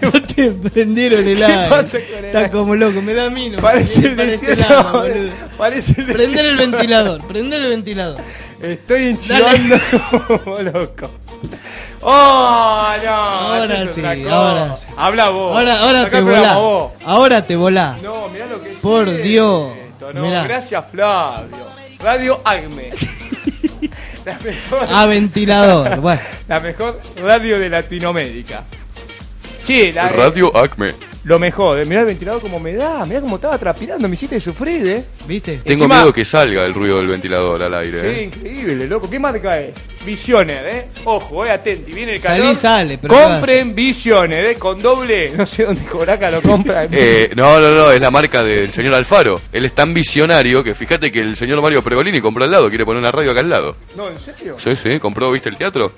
No 0.01 0.11
te 0.11 0.49
prendieron 0.51 1.27
el 1.27 1.37
¿Qué 1.37 1.45
aire. 1.45 1.69
pasa 1.69 1.99
con 1.99 2.17
el 2.19 2.25
Está 2.25 2.37
aire? 2.39 2.51
como 2.51 2.75
loco, 2.75 3.01
me 3.01 3.13
da 3.13 3.29
mino. 3.29 3.59
Parece 3.61 4.07
el 4.07 4.19
este 4.19 4.55
desierto. 4.55 4.91
boludo. 4.91 5.29
Parece 5.57 5.93
el 6.01 6.07
Prender 6.07 6.45
el 6.45 6.57
ventilador, 6.57 7.27
prender 7.27 7.61
el 7.61 7.69
ventilador. 7.69 8.17
Estoy 8.61 9.03
enchivando 9.09 9.77
como 10.43 10.59
loco. 10.61 11.09
¡Oh, 12.01 12.93
no! 13.03 13.09
Ahora 13.11 13.93
sí, 13.93 14.01
ahora 14.29 14.75
sí. 14.77 14.85
Habla 14.97 15.29
vos. 15.29 15.55
Ahora, 15.57 15.79
ahora 15.81 16.09
te 16.09 16.21
volá. 16.21 16.57
vos. 16.57 16.91
Ahora 17.05 17.45
te 17.45 17.55
volá. 17.55 17.97
No, 18.01 18.29
mirá 18.29 18.45
lo 18.47 18.61
que 18.63 18.71
es 18.71 18.79
Por 18.79 19.07
esto, 19.09 19.23
Dios. 19.23 19.73
No, 20.13 20.43
gracias 20.43 20.85
Flavio. 20.91 21.57
Radio 21.99 22.41
Agme. 22.43 22.89
la, 24.25 24.37
mejor, 24.43 24.87
A 24.89 25.05
ventilador. 25.05 25.99
Bueno, 25.99 26.21
la 26.47 26.59
mejor 26.59 26.99
radio 27.21 27.59
de 27.59 27.69
Latinoamérica. 27.69 28.65
Che, 29.65 29.93
la, 29.93 30.09
Radio 30.09 30.55
Acme. 30.55 31.12
Lo 31.25 31.39
mejor. 31.39 31.79
eh, 31.79 31.85
Mirá 31.85 32.01
el 32.01 32.07
ventilador 32.07 32.41
como 32.41 32.59
me 32.59 32.73
da. 32.73 33.05
Mirá 33.05 33.21
cómo 33.21 33.35
estaba 33.35 33.57
transpirando. 33.57 34.07
Me 34.07 34.15
hiciste 34.15 34.39
sufrir, 34.41 34.85
¿eh? 34.87 35.03
¿viste? 35.27 35.59
Tengo 35.63 35.85
Encima- 35.85 35.99
miedo 35.99 36.13
que 36.13 36.25
salga 36.25 36.65
el 36.65 36.73
ruido 36.73 36.97
del 36.97 37.07
ventilador 37.07 37.61
al 37.63 37.73
aire. 37.75 38.01
Qué 38.01 38.11
¿eh? 38.19 38.23
increíble, 38.23 38.87
loco. 38.87 39.09
¿Qué 39.09 39.19
marca 39.19 39.59
es? 39.59 39.73
Visioner, 40.05 40.65
¿eh? 40.67 40.87
Ojo, 41.05 41.45
eh, 41.45 41.51
atenti. 41.51 41.93
Viene 41.93 42.15
el 42.15 42.21
Salí, 42.21 42.41
calor. 42.41 42.57
sale, 42.57 42.97
pero 42.97 43.13
Compren 43.15 43.73
Visioner, 43.73 44.45
¿eh? 44.45 44.55
Con 44.55 44.81
doble. 44.81 45.31
No 45.37 45.45
sé 45.45 45.63
dónde 45.65 45.81
Coraca 45.85 46.29
lo 46.29 46.41
compra. 46.41 46.87
Eh, 46.91 47.31
no, 47.35 47.59
no, 47.59 47.71
no, 47.71 47.91
es 47.91 48.01
la 48.01 48.11
marca 48.11 48.43
del 48.43 48.71
señor 48.73 48.93
Alfaro. 48.93 49.39
Él 49.51 49.65
es 49.65 49.73
tan 49.73 49.93
visionario 49.93 50.63
que 50.63 50.75
fíjate 50.75 51.11
que 51.11 51.19
el 51.21 51.35
señor 51.37 51.61
Mario 51.61 51.83
Pregolini 51.83 52.19
compró 52.21 52.43
al 52.43 52.51
lado, 52.51 52.69
quiere 52.69 52.85
poner 52.85 52.99
una 52.99 53.11
radio 53.11 53.31
acá 53.31 53.39
al 53.39 53.49
lado. 53.49 53.75
No, 53.95 54.07
¿en 54.09 54.19
serio? 54.19 54.55
Sí, 54.59 54.75
sí, 54.75 54.99
compró, 54.99 55.31
¿viste 55.31 55.49
el 55.49 55.55
teatro? 55.57 55.91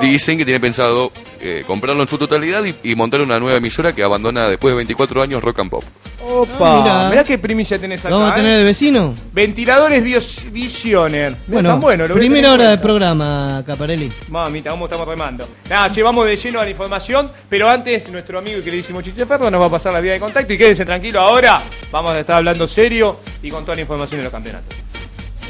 Dicen 0.00 0.38
que 0.38 0.44
tiene 0.44 0.60
pensado 0.60 1.12
eh, 1.40 1.64
comprarlo 1.66 2.02
en 2.02 2.08
su 2.08 2.18
totalidad 2.18 2.64
y, 2.64 2.74
y 2.82 2.94
montar 2.94 3.20
una 3.20 3.38
nueva 3.38 3.58
emisora 3.58 3.94
que 3.94 4.02
abandona 4.02 4.48
después 4.48 4.72
de 4.72 4.76
24 4.76 5.22
años 5.22 5.42
Rock 5.42 5.58
and 5.60 5.70
Pop. 5.70 5.84
Opa. 6.20 6.56
Ah, 6.60 6.82
mirá. 6.82 7.10
mirá. 7.10 7.24
qué 7.24 7.38
primicia 7.38 7.78
tenés 7.78 8.04
acá. 8.04 8.14
¿Vamos 8.14 8.32
a 8.32 8.34
tener 8.34 8.52
¿eh? 8.56 8.60
el 8.60 8.64
vecino? 8.64 9.14
Ventiladores 9.32 10.02
Bios- 10.04 10.50
Visioner. 10.52 11.36
Bueno, 11.46 11.78
bueno, 11.78 12.06
primera 12.14 12.52
hora 12.52 12.64
de 12.64 12.68
cuenta. 12.76 12.82
programa, 12.82 13.62
Caparelli. 13.66 14.12
Mamita, 14.28 14.70
¿cómo 14.70 14.86
estamos 14.86 15.06
remando? 15.08 15.48
Nada, 15.68 15.92
che, 15.92 16.02
vamos 16.02 16.26
de 16.26 16.36
lleno 16.36 16.60
a 16.60 16.64
la 16.64 16.70
información, 16.70 17.30
pero 17.48 17.68
antes 17.68 18.08
nuestro 18.10 18.38
amigo 18.38 18.58
y 18.58 18.62
queridísimo 18.62 19.00
Chiche 19.02 19.26
Ferro 19.26 19.50
nos 19.50 19.60
va 19.60 19.66
a 19.66 19.70
pasar 19.70 19.92
la 19.92 20.00
vía 20.00 20.12
de 20.12 20.20
contacto 20.20 20.52
y 20.52 20.58
quédense 20.58 20.84
tranquilos 20.84 21.22
ahora. 21.22 21.62
Vamos 21.90 22.12
a 22.14 22.20
estar 22.20 22.36
hablando 22.36 22.66
serio 22.68 23.20
y 23.42 23.50
con 23.50 23.64
toda 23.64 23.74
la 23.76 23.82
información 23.82 24.18
de 24.20 24.24
los 24.24 24.32
campeonatos. 24.32 24.74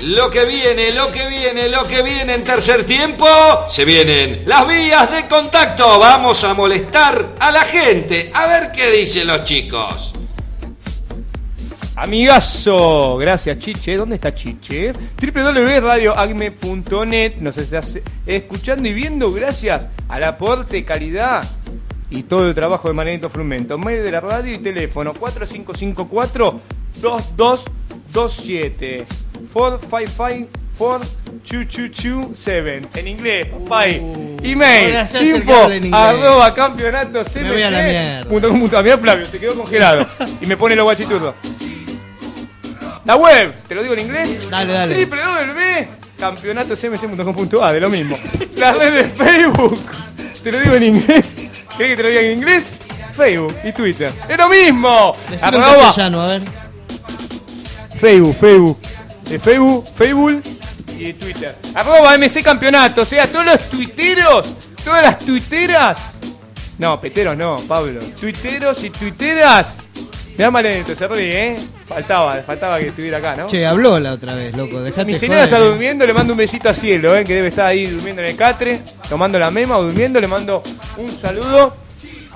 Lo 0.03 0.30
que 0.30 0.44
viene, 0.44 0.92
lo 0.92 1.11
que 1.11 1.26
viene, 1.26 1.68
lo 1.68 1.84
que 1.86 2.03
viene 2.03 2.34
en 2.34 2.44
tercer 2.44 2.84
tiempo, 2.84 3.26
se 3.68 3.84
vienen 3.84 4.44
las 4.46 4.64
vías 4.66 5.11
de 5.11 5.26
contacto. 5.26 5.99
Vamos 5.99 6.44
a 6.44 6.55
molestar 6.55 7.30
a 7.40 7.51
la 7.51 7.62
gente, 7.62 8.30
a 8.32 8.46
ver 8.46 8.70
qué 8.70 8.92
dicen 8.92 9.26
los 9.26 9.42
chicos. 9.42 10.14
Amigazo, 11.96 13.16
gracias 13.16 13.59
Chiche. 13.59 13.96
¿Dónde 13.96 14.14
está 14.14 14.32
Chiche? 14.32 14.92
www.radioagme.net 15.20 17.34
Nos 17.40 17.57
estás 17.57 17.99
escuchando 18.24 18.88
y 18.88 18.92
viendo 18.92 19.32
gracias 19.32 19.88
al 20.09 20.22
aporte, 20.22 20.84
calidad 20.84 21.42
y 22.09 22.22
todo 22.22 22.46
el 22.46 22.55
trabajo 22.55 22.86
de 22.86 22.94
Manito 22.94 23.28
Frumento. 23.28 23.76
Mail 23.78 24.05
de 24.05 24.12
la 24.12 24.20
radio 24.20 24.55
y 24.55 24.59
teléfono 24.59 25.12
4554-2227 29.53 30.49
455-4227 30.78 32.88
en 32.99 33.09
inglés, 33.09 33.46
papay. 33.49 33.96
Email, 34.42 34.94
info, 35.20 35.68
arroba 35.96 36.55
campeonato 36.55 37.22
Me 37.40 37.53
voy 37.53 37.62
a 37.62 37.70
la 37.70 37.82
mierda. 37.82 38.28
punto 38.30 38.49
com 38.49 38.61
punto- 38.61 38.82
Mirá 38.82 38.99
Flavio, 38.99 39.24
se 39.26 39.38
quedó 39.38 39.55
congelado 39.55 40.07
y 40.40 40.46
me 40.46 40.57
pone 40.57 40.74
los 40.76 40.84
guachiturros. 40.84 41.34
La 43.05 43.16
web, 43.16 43.53
te 43.66 43.74
lo 43.74 43.82
digo 43.82 43.94
en 43.94 44.01
inglés. 44.01 44.49
Dale, 44.51 44.72
dale. 44.72 45.07
www.campeonatocmc.com.ar, 45.07 47.74
de 47.74 47.80
lo 47.80 47.88
mismo. 47.90 48.16
La 48.57 48.72
red 48.72 48.92
de 48.92 49.05
Facebook, 49.05 49.80
te 50.42 50.53
lo 50.53 50.59
digo 50.61 50.74
en 50.74 50.82
inglés. 50.82 51.24
¿Querés 51.76 51.92
que 51.92 51.96
te 51.96 52.03
lo 52.03 52.09
diga 52.11 52.20
en 52.20 52.32
inglés? 52.38 52.66
Facebook 53.16 53.55
y 53.64 53.72
Twitter. 53.72 54.12
¡Es 54.28 54.36
lo 54.38 54.49
mismo! 54.49 55.16
Decilo 55.30 55.49
en 55.49 55.55
Arroba 55.64 55.84
castellano, 55.86 56.20
a 56.22 56.26
ver. 56.28 56.42
Facebook, 57.99 58.36
Facebook. 58.38 58.78
De 59.29 59.39
Facebook, 59.39 59.87
Facebook 59.95 60.43
y 60.99 61.12
Twitter. 61.12 61.55
Arroba 61.74 62.16
MC 62.16 62.43
Campeonato. 62.43 63.03
O 63.03 63.05
sea, 63.05 63.26
todos 63.26 63.45
los 63.45 63.68
tuiteros, 63.68 64.47
todas 64.85 65.03
las 65.03 65.18
tuiteras. 65.18 65.99
No, 66.79 67.01
peteros 67.01 67.37
no, 67.37 67.59
Pablo. 67.66 68.01
Tuiteros 68.20 68.83
y 68.85 68.91
tuiteras. 68.91 69.79
Mirá 70.39 70.53
Malenito, 70.53 70.95
se 70.95 71.09
ríe, 71.09 71.47
¿eh? 71.49 71.57
Faltaba, 71.85 72.37
faltaba 72.43 72.79
que 72.79 72.87
estuviera 72.87 73.18
acá, 73.18 73.35
¿no? 73.35 73.49
Che, 73.49 73.66
habló 73.66 73.99
la 73.99 74.12
otra 74.12 74.37
vez, 74.37 74.57
loco. 74.57 74.81
Dejate 74.81 75.05
Mi 75.05 75.18
señora 75.18 75.41
joder, 75.41 75.55
está 75.55 75.59
eh. 75.59 75.68
durmiendo, 75.68 76.07
le 76.07 76.12
mando 76.12 76.33
un 76.33 76.37
besito 76.37 76.68
a 76.68 76.74
Cielo, 76.74 77.16
¿eh? 77.16 77.24
que 77.24 77.35
debe 77.35 77.49
estar 77.49 77.66
ahí 77.66 77.87
durmiendo 77.87 78.22
en 78.22 78.29
el 78.29 78.37
catre, 78.37 78.81
tomando 79.09 79.37
la 79.37 79.51
mema 79.51 79.76
o 79.76 79.83
durmiendo. 79.83 80.20
Le 80.20 80.29
mando 80.29 80.62
un 80.97 81.20
saludo 81.20 81.76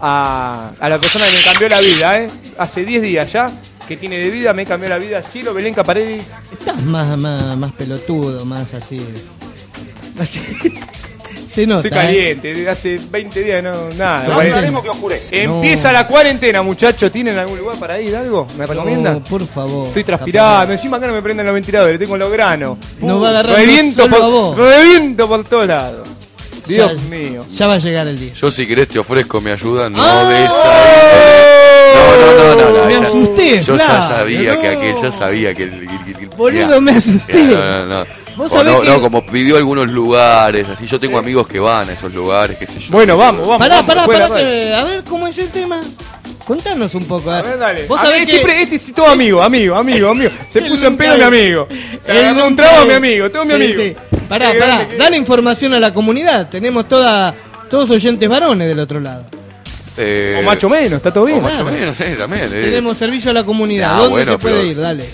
a, 0.01 0.73
a 0.81 0.89
la 0.89 0.99
persona 0.99 1.27
que 1.27 1.37
me 1.37 1.43
cambió 1.43 1.69
la 1.69 1.79
vida, 1.79 2.19
¿eh? 2.19 2.29
hace 2.59 2.85
10 2.85 3.03
días 3.03 3.33
ya, 3.33 3.49
que 3.87 3.97
tiene 3.97 4.19
de 4.19 4.31
vida, 4.31 4.53
me 4.53 4.65
cambió 4.67 4.89
la 4.89 4.99
vida. 4.99 5.23
Cielo, 5.23 5.53
Belén 5.55 5.75
Caparelli. 5.75 6.21
Estás 6.53 6.83
más, 6.85 7.17
más, 7.19 7.57
más 7.57 7.73
pelotudo, 7.73 8.45
más 8.45 8.73
así. 8.75 9.01
Se 11.55 11.67
nota. 11.67 11.87
Estoy 11.87 12.01
¿eh? 12.01 12.03
caliente, 12.03 12.55
de 12.55 12.71
hace 12.71 12.99
20 13.11 13.43
días 13.43 13.63
no, 13.63 13.91
nada. 13.99 14.27
No, 14.27 14.35
hablaremos 14.41 14.83
que 14.83 14.89
oscurece. 14.89 15.43
Empieza 15.43 15.93
la 15.93 16.07
cuarentena, 16.07 16.63
muchachos. 16.63 17.13
¿Tienen 17.13 17.39
algún 17.39 17.59
lugar 17.59 17.77
para 17.77 18.01
ir? 18.01 18.17
¿Algo? 18.17 18.47
¿Me 18.57 18.65
recomiendan? 18.65 19.15
No, 19.15 19.25
por 19.25 19.47
favor. 19.47 19.89
Estoy 19.89 20.05
transpirando, 20.05 20.73
encima 20.73 20.97
acá 20.97 21.09
no 21.09 21.13
me 21.13 21.21
prenden 21.21 21.45
los 21.45 21.55
ventiladores, 21.55 21.99
tengo 21.99 22.17
los 22.17 22.33
granos. 22.33 22.79
No 23.01 23.21
va 23.21 23.29
a 23.29 23.31
agarrar 23.33 23.57
reviento 23.57 24.09
por, 24.09 24.23
a 24.23 24.27
vos. 24.29 24.57
reviento 24.57 25.29
por 25.29 25.45
todos 25.45 25.67
lados. 25.67 26.09
Dios 26.67 26.93
Ya- 26.95 27.09
mío. 27.11 27.45
Ya 27.55 27.67
va 27.67 27.75
a 27.75 27.79
llegar 27.79 28.07
el 28.07 28.19
día. 28.19 28.33
Yo 28.33 28.51
si 28.51 28.67
querés 28.67 28.89
te 28.89 28.99
ofrezco 28.99 29.41
mi 29.43 29.51
ayuda, 29.51 29.91
no 29.91 29.99
¡Ah! 30.01 30.29
de 30.31 30.45
esa. 30.45 31.62
No, 31.95 32.17
no, 32.17 32.55
no, 32.55 32.55
no, 32.73 32.79
no. 32.79 32.87
Me 32.87 32.95
esa- 32.95 33.07
asusté, 33.07 33.63
Yo 33.63 33.77
ya 33.77 34.03
sabía 34.03 34.61
que 34.61 34.69
aquel, 34.69 34.95
ya 35.03 35.13
sabía 35.13 35.55
que 35.55 35.63
el. 35.65 35.89
Boludo, 36.37 36.67
mirá. 36.67 36.81
me 36.81 36.93
asusté. 36.93 37.35
No, 37.45 37.61
no, 37.61 37.87
no. 37.87 38.05
Vos 38.37 38.51
O 38.51 38.57
sabés 38.57 38.73
no, 38.73 38.81
que- 38.81 38.89
no, 38.89 39.01
como 39.01 39.27
pidió 39.27 39.57
algunos 39.59 39.91
lugares, 39.91 40.67
así 40.69 40.87
yo 40.87 40.99
tengo 40.99 41.19
amigos 41.19 41.47
que 41.47 41.61
van 41.61 41.91
a 41.91 41.93
esos 41.93 42.15
lugares, 42.15 42.57
qué 42.57 42.67
sé 42.67 42.79
yo. 42.79 42.91
Bueno, 42.91 43.17
vamos, 43.17 43.43
vamos. 43.47 43.59
Pará, 43.59 43.83
vamos, 43.83 44.07
pará, 44.07 44.29
pará. 44.29 44.41
que- 44.41 44.75
a 44.75 44.85
ver, 44.85 45.05
¿cómo 45.05 45.27
es 45.27 45.37
el 45.39 45.49
tema? 45.49 45.81
Contanos 46.47 46.95
un 46.95 47.05
poco. 47.05 47.31
A 47.31 47.43
ver, 47.43 47.59
dale. 47.59 47.87
Vos 47.87 48.01
A 48.01 48.05
sabés 48.05 48.21
ver, 48.21 48.27
que... 48.27 48.33
siempre 48.33 48.63
este 48.63 48.77
es 48.77 48.93
todo 48.95 49.07
amigo, 49.07 49.43
amigo, 49.43 49.77
amigo, 49.77 50.09
amigo. 50.11 50.31
Se 50.51 50.63
puso 50.63 50.87
en 50.89 50.97
pedo 50.97 51.17
mi 51.17 51.23
amigo. 51.23 51.69
Se 52.01 52.11
agarró 52.13 52.31
un 52.47 52.51
nunca 52.51 52.63
trago 52.65 52.83
a 52.83 52.85
mi 52.87 52.95
amigo, 52.95 53.31
todo 53.31 53.45
mi 53.45 53.55
Sí, 53.55 53.63
amigo. 53.63 53.83
sí. 53.83 53.97
Pará, 54.29 54.53
pará. 54.59 54.89
Dale 54.99 55.17
información 55.19 55.75
a 55.75 55.81
la 55.81 55.93
comunidad. 55.93 56.49
Tenemos 56.49 56.89
toda, 56.89 57.33
todos 57.71 57.91
oyentes 57.91 58.29
varones 58.29 58.67
del 58.67 58.81
otro 58.81 58.99
lado. 58.99 59.27
Eh, 59.97 60.39
O 60.41 60.43
macho 60.43 60.69
menos, 60.69 60.93
está 60.95 61.11
todo 61.11 61.25
o 61.25 61.27
bien. 61.27 61.43
macho 61.43 61.65
menos, 61.65 61.97
sí, 61.97 62.05
también. 62.17 62.45
eh. 62.47 62.63
Tenemos 62.65 62.97
servicio 62.97 63.31
a 63.31 63.35
la 63.35 63.45
comunidad. 63.45 63.97
¿Dónde 63.97 64.11
bueno, 64.11 64.33
se 64.33 64.39
puede 64.39 64.55
pero- 64.57 64.67
ir? 64.67 64.81
Dale. 64.81 65.05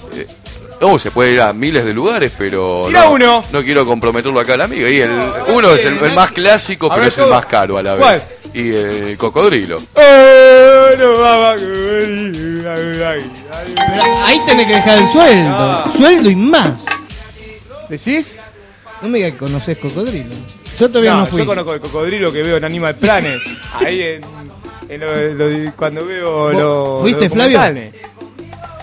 Oh, 0.80 0.96
se 0.96 1.10
puede 1.10 1.32
ir 1.32 1.40
a 1.40 1.52
miles 1.52 1.84
de 1.84 1.92
lugares, 1.92 2.30
pero 2.38 2.86
no, 2.88 3.10
uno. 3.10 3.42
no 3.50 3.64
quiero 3.64 3.84
comprometerlo 3.84 4.38
acá 4.38 4.54
al 4.54 4.60
amigo. 4.60 4.86
Y 4.86 5.00
el, 5.00 5.10
uno 5.48 5.72
es 5.74 5.84
el, 5.84 5.98
el 5.98 6.12
más 6.14 6.30
clásico, 6.30 6.88
pero 6.88 7.00
ver, 7.00 7.08
es 7.08 7.18
el 7.18 7.26
más 7.26 7.46
caro 7.46 7.78
a 7.78 7.82
la 7.82 7.94
vez. 7.94 8.02
¿Cuál? 8.04 8.22
Y 8.54 8.70
eh, 8.70 9.10
el 9.10 9.18
cocodrilo. 9.18 9.78
Oh, 9.94 10.96
no, 10.96 11.18
va, 11.18 11.56
Pero 11.56 12.72
ahí 14.24 14.40
tenés 14.46 14.66
que 14.68 14.74
dejar 14.74 14.98
el 14.98 15.06
sueldo. 15.08 15.50
Ah. 15.50 15.90
Sueldo 15.96 16.30
y 16.30 16.36
más. 16.36 16.70
¿Decís? 17.88 18.36
No 19.02 19.08
me 19.08 19.18
digas 19.18 19.32
que 19.32 19.38
conoces 19.38 19.78
cocodrilo. 19.78 20.34
Yo 20.78 20.88
todavía 20.88 21.14
no, 21.16 21.26
fui. 21.26 21.40
yo 21.40 21.46
conozco 21.46 21.74
el 21.74 21.80
cocodrilo 21.80 22.32
que 22.32 22.42
veo 22.42 22.56
en 22.56 22.64
Animal 22.64 22.94
Planet. 22.94 23.38
Ahí 23.84 24.00
en, 24.02 24.20
en 24.88 25.00
lo- 25.00 25.48
lo- 25.48 25.72
cuando 25.76 26.04
veo 26.04 26.30
¿Vos 26.44 26.54
los. 26.54 27.00
fuiste, 27.00 27.30
Flavio? 27.30 27.60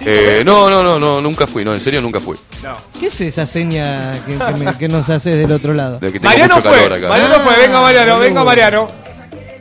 Eh, 0.08 0.44
no, 0.46 0.70
no, 0.70 0.84
no, 0.84 1.00
no, 1.00 1.22
nunca 1.22 1.48
fui, 1.48 1.64
no, 1.66 1.74
en 1.74 1.80
serio 1.82 2.02
nunca 2.02 2.20
fui. 2.20 2.38
No. 2.62 2.76
¿Qué 3.00 3.08
es 3.08 3.22
esa 3.22 3.46
seña 3.48 4.14
que, 4.26 4.38
que 4.38 4.54
me- 4.66 4.78
que 4.78 4.88
nos 4.88 5.10
haces 5.10 5.38
del 5.38 5.52
otro 5.52 5.74
lado? 5.74 6.00
De 6.00 6.08
que 6.12 6.20
tengo 6.20 6.30
Mariano 6.30 6.56
mucho 6.56 6.68
fue, 6.70 6.78
calor 6.78 6.94
acá. 6.94 7.08
Mariano 7.08 7.36
fue, 7.36 7.58
venga 7.58 7.82
Mariano, 7.82 8.14
Ah, 8.14 8.18
venga. 8.20 8.44
Mariano. 8.44 8.88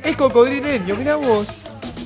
Es 0.02 0.16
cocodrileño, 0.16 0.96
mira 0.96 1.16
vos. 1.16 1.46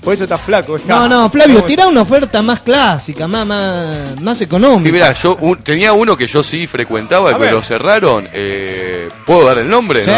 Por 0.08 0.14
eso 0.14 0.24
está 0.24 0.38
flaco. 0.38 0.76
está. 0.76 0.88
No, 1.00 1.06
no, 1.06 1.28
Flavio, 1.30 1.62
tira 1.64 1.86
una 1.86 2.00
oferta 2.00 2.40
más 2.40 2.60
clásica, 2.60 3.28
más, 3.28 3.44
más, 3.46 4.18
más 4.22 4.40
Y 4.40 4.44
económica. 4.44 4.90
mirá, 4.90 5.12
yo 5.12 5.36
un- 5.38 5.58
tenía 5.58 5.92
uno 5.92 6.16
que 6.16 6.26
yo 6.26 6.42
sí 6.42 6.66
frecuentaba, 6.66 7.30
que 7.34 7.38
ver. 7.38 7.52
lo 7.52 7.62
cerraron. 7.62 8.26
Eh, 8.32 9.10
¿Puedo 9.26 9.44
dar 9.44 9.58
el 9.58 9.68
nombre? 9.68 10.04
Sí. 10.04 10.10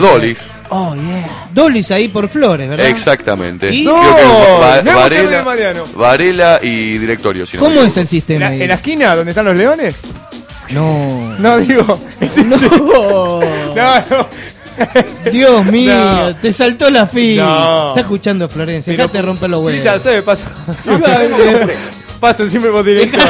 No. 0.00 0.06
Dolis. 0.06 0.46
Oh, 0.68 0.94
yeah. 0.94 1.48
Dolis 1.52 1.90
ahí 1.90 2.06
por 2.06 2.28
Flores, 2.28 2.68
¿verdad? 2.68 2.86
Exactamente. 2.86 3.70
¿Y? 3.74 3.82
Creo 3.84 3.96
No, 3.96 4.16
que 4.16 4.22
Va- 4.62 4.74
hablado 4.76 5.08
de 5.08 5.42
Varela. 5.42 5.82
Varela 5.96 6.60
y 6.62 6.98
directorio. 6.98 7.44
Si 7.44 7.56
no 7.56 7.64
¿Cómo 7.64 7.82
es 7.82 7.96
el 7.96 8.06
sistema 8.06 8.36
¿En 8.36 8.40
la, 8.42 8.48
ahí? 8.56 8.62
en 8.62 8.68
la 8.68 8.74
esquina 8.76 9.16
donde 9.16 9.30
están 9.32 9.44
los 9.46 9.56
leones? 9.56 9.96
No. 10.70 11.34
No, 11.40 11.58
digo. 11.58 12.00
No. 12.46 13.40
No, 13.74 13.94
no. 14.10 14.28
Dios 15.32 15.64
mío, 15.66 15.92
No. 15.94 16.36
te 16.36 16.52
saltó 16.52 16.90
la 16.90 17.06
fila. 17.06 17.44
No. 17.44 17.88
Está 17.90 18.00
escuchando 18.00 18.48
Florencia, 18.48 18.92
Pero- 18.92 19.04
dejate 19.04 19.22
romper 19.22 19.50
los 19.50 19.64
huevos. 19.64 19.80
Sí, 19.82 19.84
ya 19.84 19.98
sé, 19.98 20.22
paso. 20.22 20.46
Paso 22.20 22.48
siempre 22.48 22.70
por 22.70 22.84
directorio. 22.84 23.26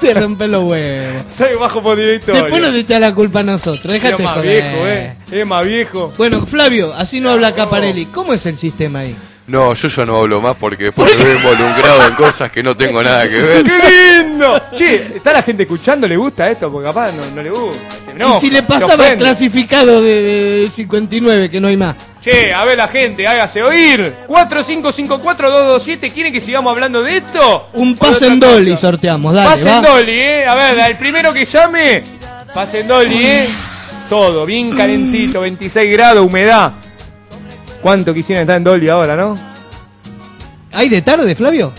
Te 0.00 0.12
rompe 0.20 0.48
los 0.48 0.64
huevos. 0.64 1.22
Soy 1.30 1.54
bajo 1.60 1.80
por 1.80 1.96
directorio. 1.96 2.42
Después 2.42 2.60
nos 2.60 2.74
echa 2.74 2.98
la 2.98 3.14
culpa 3.14 3.38
a 3.40 3.42
nosotros, 3.44 3.84
es 3.86 4.02
déjate 4.02 4.20
más 4.22 4.34
joder. 4.38 4.62
viejo, 4.64 4.86
eh. 4.88 5.14
Es 5.30 5.46
más 5.46 5.64
viejo. 5.64 6.12
Bueno, 6.18 6.44
Flavio, 6.44 6.92
así 6.92 7.20
no 7.20 7.30
habla 7.30 7.52
Caparelli. 7.52 8.06
¿Cómo 8.06 8.32
es 8.34 8.44
el 8.46 8.56
sistema 8.58 9.00
ahí? 9.00 9.14
No, 9.48 9.74
yo 9.74 9.86
ya 9.88 10.04
no 10.04 10.16
hablo 10.18 10.40
más 10.40 10.56
porque 10.56 10.84
después 10.84 11.16
me 11.16 11.22
veo 11.22 11.36
involucrado 11.36 12.08
en 12.08 12.14
cosas 12.14 12.50
que 12.50 12.64
no 12.64 12.76
tengo 12.76 13.00
nada 13.00 13.28
que 13.28 13.40
ver. 13.40 13.62
¡Qué 13.64 14.22
lindo! 14.24 14.60
Che, 14.74 15.16
¿está 15.16 15.32
la 15.32 15.42
gente 15.42 15.62
escuchando? 15.62 16.08
¿Le 16.08 16.16
gusta 16.16 16.50
esto? 16.50 16.68
Porque 16.70 16.88
capaz 16.88 17.12
no, 17.12 17.22
no 17.32 17.42
le 17.42 17.50
gusta. 17.50 17.80
Se 18.04 18.10
enoja, 18.10 18.38
y 18.38 18.40
si 18.40 18.50
le 18.50 18.62
pasaba 18.64 19.08
el 19.08 19.18
clasificado 19.18 20.02
de, 20.02 20.22
de 20.22 20.70
59, 20.74 21.48
que 21.48 21.60
no 21.60 21.68
hay 21.68 21.76
más. 21.76 21.94
Che, 22.20 22.52
a 22.52 22.64
ver 22.64 22.76
la 22.76 22.88
gente, 22.88 23.24
hágase 23.24 23.62
oír. 23.62 24.14
4554-227, 24.26 26.12
¿quieren 26.12 26.32
que 26.32 26.40
sigamos 26.40 26.72
hablando 26.72 27.04
de 27.04 27.18
esto? 27.18 27.68
Un 27.74 27.90
¿O 28.00 28.04
de 28.04 28.12
pase 28.12 28.26
en 28.26 28.40
Dolly 28.40 28.70
cosa? 28.72 28.80
sorteamos, 28.80 29.32
dale. 29.32 29.48
Pase 29.50 29.70
en. 29.70 29.82
Dolly, 29.82 30.18
eh. 30.18 30.46
A 30.46 30.54
ver, 30.56 30.78
el 30.90 30.96
primero 30.96 31.32
que 31.32 31.44
llame, 31.44 32.02
pase 32.52 32.80
en 32.80 32.88
Dolly, 32.88 33.24
eh. 33.24 33.48
Todo, 34.10 34.44
bien 34.44 34.72
calentito, 34.76 35.40
26 35.40 35.92
grados, 35.92 36.26
humedad. 36.26 36.72
¿Cuánto 37.82 38.12
quisieran 38.14 38.42
estar 38.42 38.56
en 38.56 38.64
Dolly 38.64 38.88
ahora, 38.88 39.16
no? 39.16 39.36
¿Hay 40.72 40.88
de 40.88 41.02
tarde, 41.02 41.34
Flavio? 41.34 41.72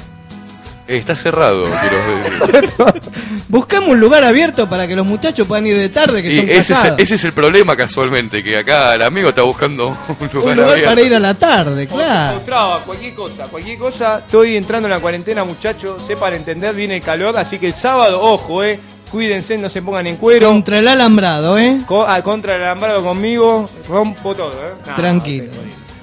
Eh, 0.88 0.98
Está 0.98 1.16
cerrado, 1.18 1.66
quiero 1.82 2.62
decir. 2.62 2.74
Buscamos 3.50 3.90
un 3.90 4.00
lugar 4.00 4.24
abierto 4.24 4.70
para 4.70 4.88
que 4.88 4.96
los 4.96 5.06
muchachos 5.06 5.46
puedan 5.46 5.68
ir 5.68 5.78
de 5.78 5.90
tarde, 5.90 6.22
que 6.24 6.30
Y 6.34 6.38
son 6.40 6.46
ese 6.50 6.60
es, 6.60 6.68
casados. 6.70 7.00
ese 7.00 7.16
es 7.16 7.24
el 7.26 7.34
problema 7.34 7.76
casualmente, 7.76 8.42
que 8.42 8.58
acá 8.58 8.96
el 8.96 9.02
amigo 9.02 9.30
está 9.30 9.42
buscando 9.42 9.90
un 9.90 10.30
lugar, 10.32 10.50
Un 10.52 10.56
lugar 10.56 10.70
abierto. 10.72 10.90
para 10.90 11.02
ir 11.02 11.16
a 11.16 11.20
la 11.20 11.34
tarde, 11.34 11.88
claro. 11.88 12.38
Otra, 12.38 12.80
cualquier 12.86 13.14
cosa, 13.16 13.44
cualquier 13.48 13.78
cosa. 13.78 14.20
Estoy 14.20 14.56
entrando 14.56 14.88
en 14.88 14.94
la 14.94 15.00
cuarentena, 15.00 15.44
muchachos. 15.44 16.02
Sepan 16.08 16.34
entender, 16.36 16.74
viene 16.74 16.96
el 16.98 17.02
calor. 17.02 17.38
Así 17.38 17.60
que 17.60 17.68
el 17.68 17.74
sábado, 17.74 18.22
ojo, 18.22 18.64
eh. 18.64 18.80
Cuídense, 19.12 19.58
no 19.58 19.70
se 19.70 19.82
pongan 19.82 20.06
en 20.08 20.18
cuero. 20.18 20.50
Contra 20.50 20.80
el 20.80 20.88
alambrado, 20.88 21.58
¿eh? 21.58 21.80
Co- 21.86 22.06
ah, 22.06 22.22
contra 22.22 22.56
el 22.58 22.64
alambrado 22.64 23.02
conmigo, 23.04 23.70
rompo 23.88 24.36
todo, 24.36 24.52
¿eh? 24.52 24.74
Nah, 24.86 24.96
Tranquilo. 24.98 25.46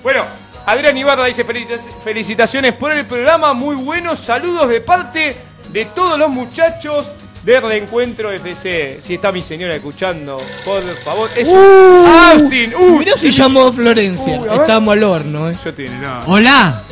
Bueno, 0.05 0.25
Adrián 0.67 0.97
Ibarra 0.97 1.25
dice 1.27 1.45
"Felicita- 1.45 1.81
felicitaciones 2.05 2.75
por 2.75 2.93
el 2.93 3.05
programa, 3.07 3.53
muy 3.55 3.75
bueno, 3.75 4.15
saludos 4.15 4.69
de 4.69 4.81
parte 4.81 5.37
de 5.71 5.85
todos 5.87 6.17
los 6.19 6.31
muchachos 6.31 7.07
del 7.43 7.63
Reencuentro 7.63 8.31
FC. 8.31 9.01
Si 9.03 9.15
está 9.15 9.33
mi 9.33 9.41
señora 9.43 9.75
escuchando, 9.75 10.41
por 10.65 10.83
favor. 11.03 11.31
Es 11.35 11.49
Uh, 11.49 12.07
Austin, 12.33 12.75
uh, 12.75 12.99
Mirá 12.99 13.15
si 13.17 13.31
llamó 13.31 13.73
Florencia. 13.73 14.41
Ver. 14.41 14.61
Estamos 14.61 14.93
al 14.93 15.03
horno, 15.05 15.51
¿eh? 15.51 15.57
Yo 15.65 15.75
tiene, 15.75 15.99
no. 15.99 16.21
Hola. 16.27 16.83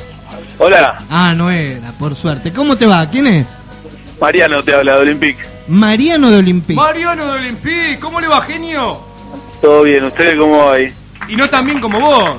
Hola, 0.58 0.98
Ah, 1.10 1.34
no 1.36 1.50
era, 1.50 1.92
por 1.98 2.14
suerte. 2.14 2.52
¿Cómo 2.52 2.76
te 2.76 2.86
va? 2.86 3.06
¿Quién 3.08 3.26
es? 3.26 3.46
Mariano 4.20 4.62
te 4.62 4.74
habla 4.74 4.94
de 4.94 5.00
Olympic. 5.00 5.36
Mariano 5.68 6.30
de 6.30 6.38
Olimpí. 6.38 6.74
Mariano 6.74 7.26
de 7.26 7.32
Olympique, 7.40 7.98
¿cómo 8.00 8.20
le 8.20 8.28
va, 8.28 8.40
genio? 8.42 9.00
Todo 9.60 9.82
bien, 9.82 10.04
¿ustedes 10.04 10.38
cómo 10.38 10.66
va 10.66 10.74
ahí? 10.74 10.92
Y 11.28 11.36
no 11.36 11.48
tan 11.48 11.64
bien 11.66 11.80
como 11.80 12.00
vos. 12.00 12.30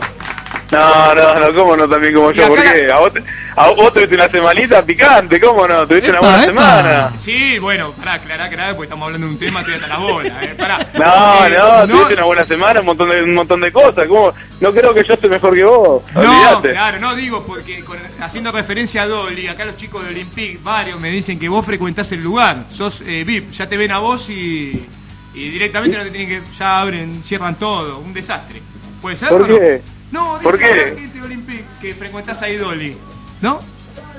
No, 0.73 1.15
no, 1.15 1.39
no, 1.39 1.53
¿cómo 1.53 1.77
no 1.77 1.87
también 1.87 2.13
como 2.13 2.31
yo? 2.31 2.47
¿Por 2.47 2.61
qué? 2.61 2.91
¿A 2.91 2.99
vos, 2.99 3.11
a 3.55 3.69
vos 3.71 3.93
tuviste 3.93 4.15
una 4.15 4.27
semanita 4.29 4.83
picante? 4.83 5.39
¿Cómo 5.39 5.67
no? 5.67 5.87
¿Tuviste 5.87 6.09
Epa, 6.09 6.19
una 6.19 6.29
buena 6.29 6.43
epa. 6.43 6.51
semana? 6.51 7.13
Sí, 7.19 7.59
bueno, 7.59 7.91
pará, 7.93 8.13
aclará, 8.13 8.45
aclará, 8.45 8.69
porque 8.73 8.85
estamos 8.85 9.05
hablando 9.05 9.27
de 9.27 9.33
un 9.33 9.39
tema, 9.39 9.59
estoy 9.61 9.75
hasta 9.75 9.87
las 9.87 9.99
bolas, 9.99 10.43
eh. 10.43 10.55
Pará. 10.57 10.77
No, 10.93 11.45
Eh, 11.45 11.57
no, 11.57 11.87
tuviste 11.87 12.13
una 12.15 12.25
buena 12.25 12.45
semana, 12.45 12.79
un 12.79 12.85
montón 12.87 13.09
de, 13.09 13.23
un 13.23 13.33
montón 13.33 13.61
de 13.61 13.71
cosas. 13.71 14.07
¿Cómo? 14.07 14.33
No 14.59 14.71
creo 14.71 14.93
que 14.93 15.03
yo 15.03 15.13
esté 15.13 15.27
mejor 15.29 15.53
que 15.53 15.63
vos. 15.63 16.03
No, 16.15 16.21
Olvídate. 16.21 16.71
claro, 16.71 16.99
no 16.99 17.15
digo 17.15 17.43
porque 17.45 17.83
con- 17.83 17.97
haciendo 18.21 18.51
referencia 18.51 19.03
a 19.03 19.07
Dolly, 19.07 19.47
acá 19.47 19.65
los 19.65 19.77
chicos 19.77 20.03
de 20.03 20.09
Olympique, 20.09 20.59
varios 20.63 20.99
me 20.99 21.09
dicen 21.09 21.37
que 21.39 21.49
vos 21.49 21.65
frecuentás 21.65 22.11
el 22.13 22.23
lugar, 22.23 22.65
sos 22.69 23.01
eh, 23.01 23.23
VIP, 23.23 23.51
ya 23.51 23.67
te 23.67 23.75
ven 23.77 23.91
a 23.91 23.99
vos 23.99 24.29
y, 24.29 24.85
y 25.33 25.49
directamente 25.49 25.97
no 25.97 26.03
te 26.03 26.11
tienen 26.11 26.29
que, 26.29 26.41
ya 26.57 26.79
abren, 26.79 27.21
cierran 27.23 27.55
todo, 27.55 27.99
un 27.99 28.13
desastre. 28.13 28.61
¿Puede 29.01 29.17
ser? 29.17 29.29
¿Por 29.29 29.41
o 29.41 29.47
no? 29.47 29.59
qué? 29.59 29.81
No, 29.83 30.02
dicen 30.21 30.43
¿Por 30.43 30.59
qué? 30.59 30.65
la 30.67 30.99
gente 30.99 31.19
de 31.19 31.25
Olympique 31.25 31.65
que 31.81 31.93
frecuentás 31.93 32.41
ahí 32.41 32.57
Dolly, 32.57 32.97
¿no? 33.41 33.59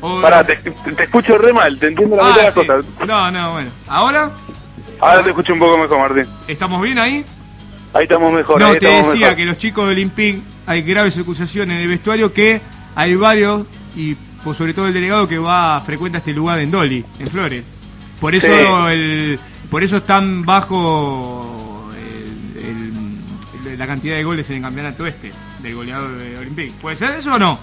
O- 0.01 0.21
Pará, 0.21 0.45
te, 0.45 0.57
te 0.57 1.03
escucho 1.05 1.39
re 1.39 1.53
mal, 1.53 1.79
te 1.79 1.87
entiendo 1.89 2.17
la 2.17 2.25
mitad 2.25 2.35
de 2.37 2.41
ah, 2.41 2.45
las 2.45 2.55
cosas. 2.55 2.85
No, 3.07 3.31
no, 3.31 3.53
bueno. 3.53 3.71
¿Ahora? 3.89 4.31
Ahora 5.01 5.23
te 5.23 5.31
escucho 5.31 5.53
un 5.53 5.59
poco 5.59 5.79
mejor, 5.79 5.99
Martín. 5.99 6.33
¿Estamos 6.49 6.81
bien 6.83 6.99
ahí? 6.99 7.25
Ahí 7.93 8.03
estamos 8.05 8.33
mejor. 8.33 8.61
No, 8.61 8.67
ahí 8.69 8.79
te 8.79 8.87
decía 8.87 9.15
mejor. 9.15 9.37
que 9.37 9.45
los 9.45 9.59
chicos 9.59 9.87
de 9.87 9.93
Olympique 9.93 10.41
hay 10.67 10.83
graves 10.83 11.17
acusaciones 11.19 11.77
en 11.77 11.83
el 11.83 11.89
vestuario 11.89 12.33
que 12.33 12.61
hay 12.95 13.15
varios 13.15 13.67
y 13.97 14.17
sobre 14.53 14.75
todo 14.75 14.89
el 14.89 14.95
delegado 14.95 15.27
que 15.27 15.39
va 15.39 15.81
frecuenta 15.81 16.19
este 16.19 16.33
lugar 16.33 16.59
en 16.59 16.71
Dolly, 16.71 17.05
en 17.19 17.27
Flores. 17.29 17.65
Por 18.21 18.35
eso 18.35 18.47
Sí. 18.47 18.93
el 18.93 19.41
por 19.71 19.83
eso 19.83 19.97
es 19.97 20.05
tan 20.05 20.45
bajo 20.45 21.89
el- 21.97 22.65
el- 22.65 23.71
el- 23.73 23.79
la 23.79 23.87
cantidad 23.87 24.17
de 24.17 24.25
goles 24.25 24.49
en 24.51 24.57
el 24.57 24.63
campeonato 24.63 25.07
este 25.07 25.33
del 25.65 25.75
goleador 25.75 26.11
de 26.13 26.39
Olympique. 26.39 26.73
¿Puede 26.81 26.97
ser 26.97 27.11
eso 27.19 27.35
o 27.35 27.39
no? 27.39 27.59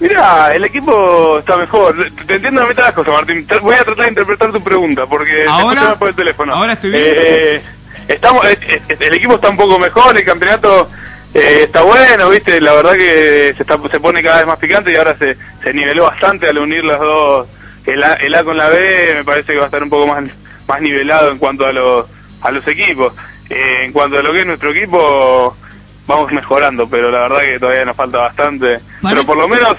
Mirá, 0.00 0.54
el 0.54 0.64
equipo 0.64 1.38
está 1.38 1.56
mejor. 1.56 1.96
Te- 1.96 2.24
Te 2.24 2.34
entiendo 2.34 2.60
la 2.62 2.66
mitad 2.68 2.82
de 2.82 2.88
las 2.88 2.94
cosas, 2.94 3.12
Martín. 3.14 3.46
Voy 3.62 3.74
a 3.76 3.84
tratar 3.84 4.04
de 4.04 4.08
interpretar 4.10 4.52
tu 4.52 4.62
pregunta, 4.62 5.06
porque 5.06 5.32
te 5.32 5.48
¿Ahora? 5.48 5.82
más 5.82 5.96
por 5.98 6.08
el 6.08 6.14
teléfono. 6.14 6.54
¿Ahora 6.54 6.72
estoy 6.74 6.90
bien? 6.90 7.04
Eh, 7.06 7.62
estamos, 8.08 8.44
eh, 8.44 8.58
eh, 8.88 8.96
el 9.00 9.14
equipo 9.14 9.34
está 9.36 9.48
un 9.50 9.56
poco 9.56 9.78
mejor, 9.78 10.16
el 10.18 10.24
campeonato 10.24 10.90
eh, 11.32 11.60
está 11.64 11.82
bueno, 11.82 12.28
¿viste? 12.30 12.60
La 12.60 12.72
verdad 12.74 12.94
que 12.94 13.54
se, 13.56 13.62
está, 13.62 13.78
se 13.90 14.00
pone 14.00 14.22
cada 14.22 14.38
vez 14.38 14.46
más 14.46 14.58
picante 14.58 14.92
y 14.92 14.96
ahora 14.96 15.16
se, 15.16 15.36
se 15.62 15.72
niveló 15.72 16.04
bastante 16.04 16.48
al 16.48 16.58
unir 16.58 16.84
las 16.84 16.98
dos, 16.98 17.46
el 17.86 18.02
A, 18.02 18.14
el 18.14 18.34
A 18.34 18.42
con 18.44 18.56
la 18.56 18.68
B, 18.68 19.14
me 19.14 19.24
parece 19.24 19.52
que 19.52 19.58
va 19.58 19.64
a 19.64 19.66
estar 19.66 19.82
un 19.82 19.90
poco 19.90 20.08
más, 20.08 20.24
más 20.66 20.80
nivelado 20.80 21.30
en 21.30 21.38
cuanto 21.38 21.64
a 21.66 21.72
los, 21.72 22.06
a 22.42 22.50
los 22.50 22.66
equipos. 22.66 23.12
Eh, 23.48 23.84
en 23.84 23.92
cuanto 23.92 24.18
a 24.18 24.22
lo 24.22 24.32
que 24.32 24.40
es 24.40 24.46
nuestro 24.46 24.70
equipo, 24.72 25.56
vamos 26.08 26.32
mejorando, 26.32 26.88
pero 26.88 27.10
la 27.10 27.28
verdad 27.28 27.40
que 27.42 27.60
todavía 27.60 27.84
nos 27.84 27.94
falta 27.94 28.18
bastante. 28.18 28.80
Pero 29.02 29.24
por 29.24 29.36
lo 29.36 29.46
menos, 29.46 29.76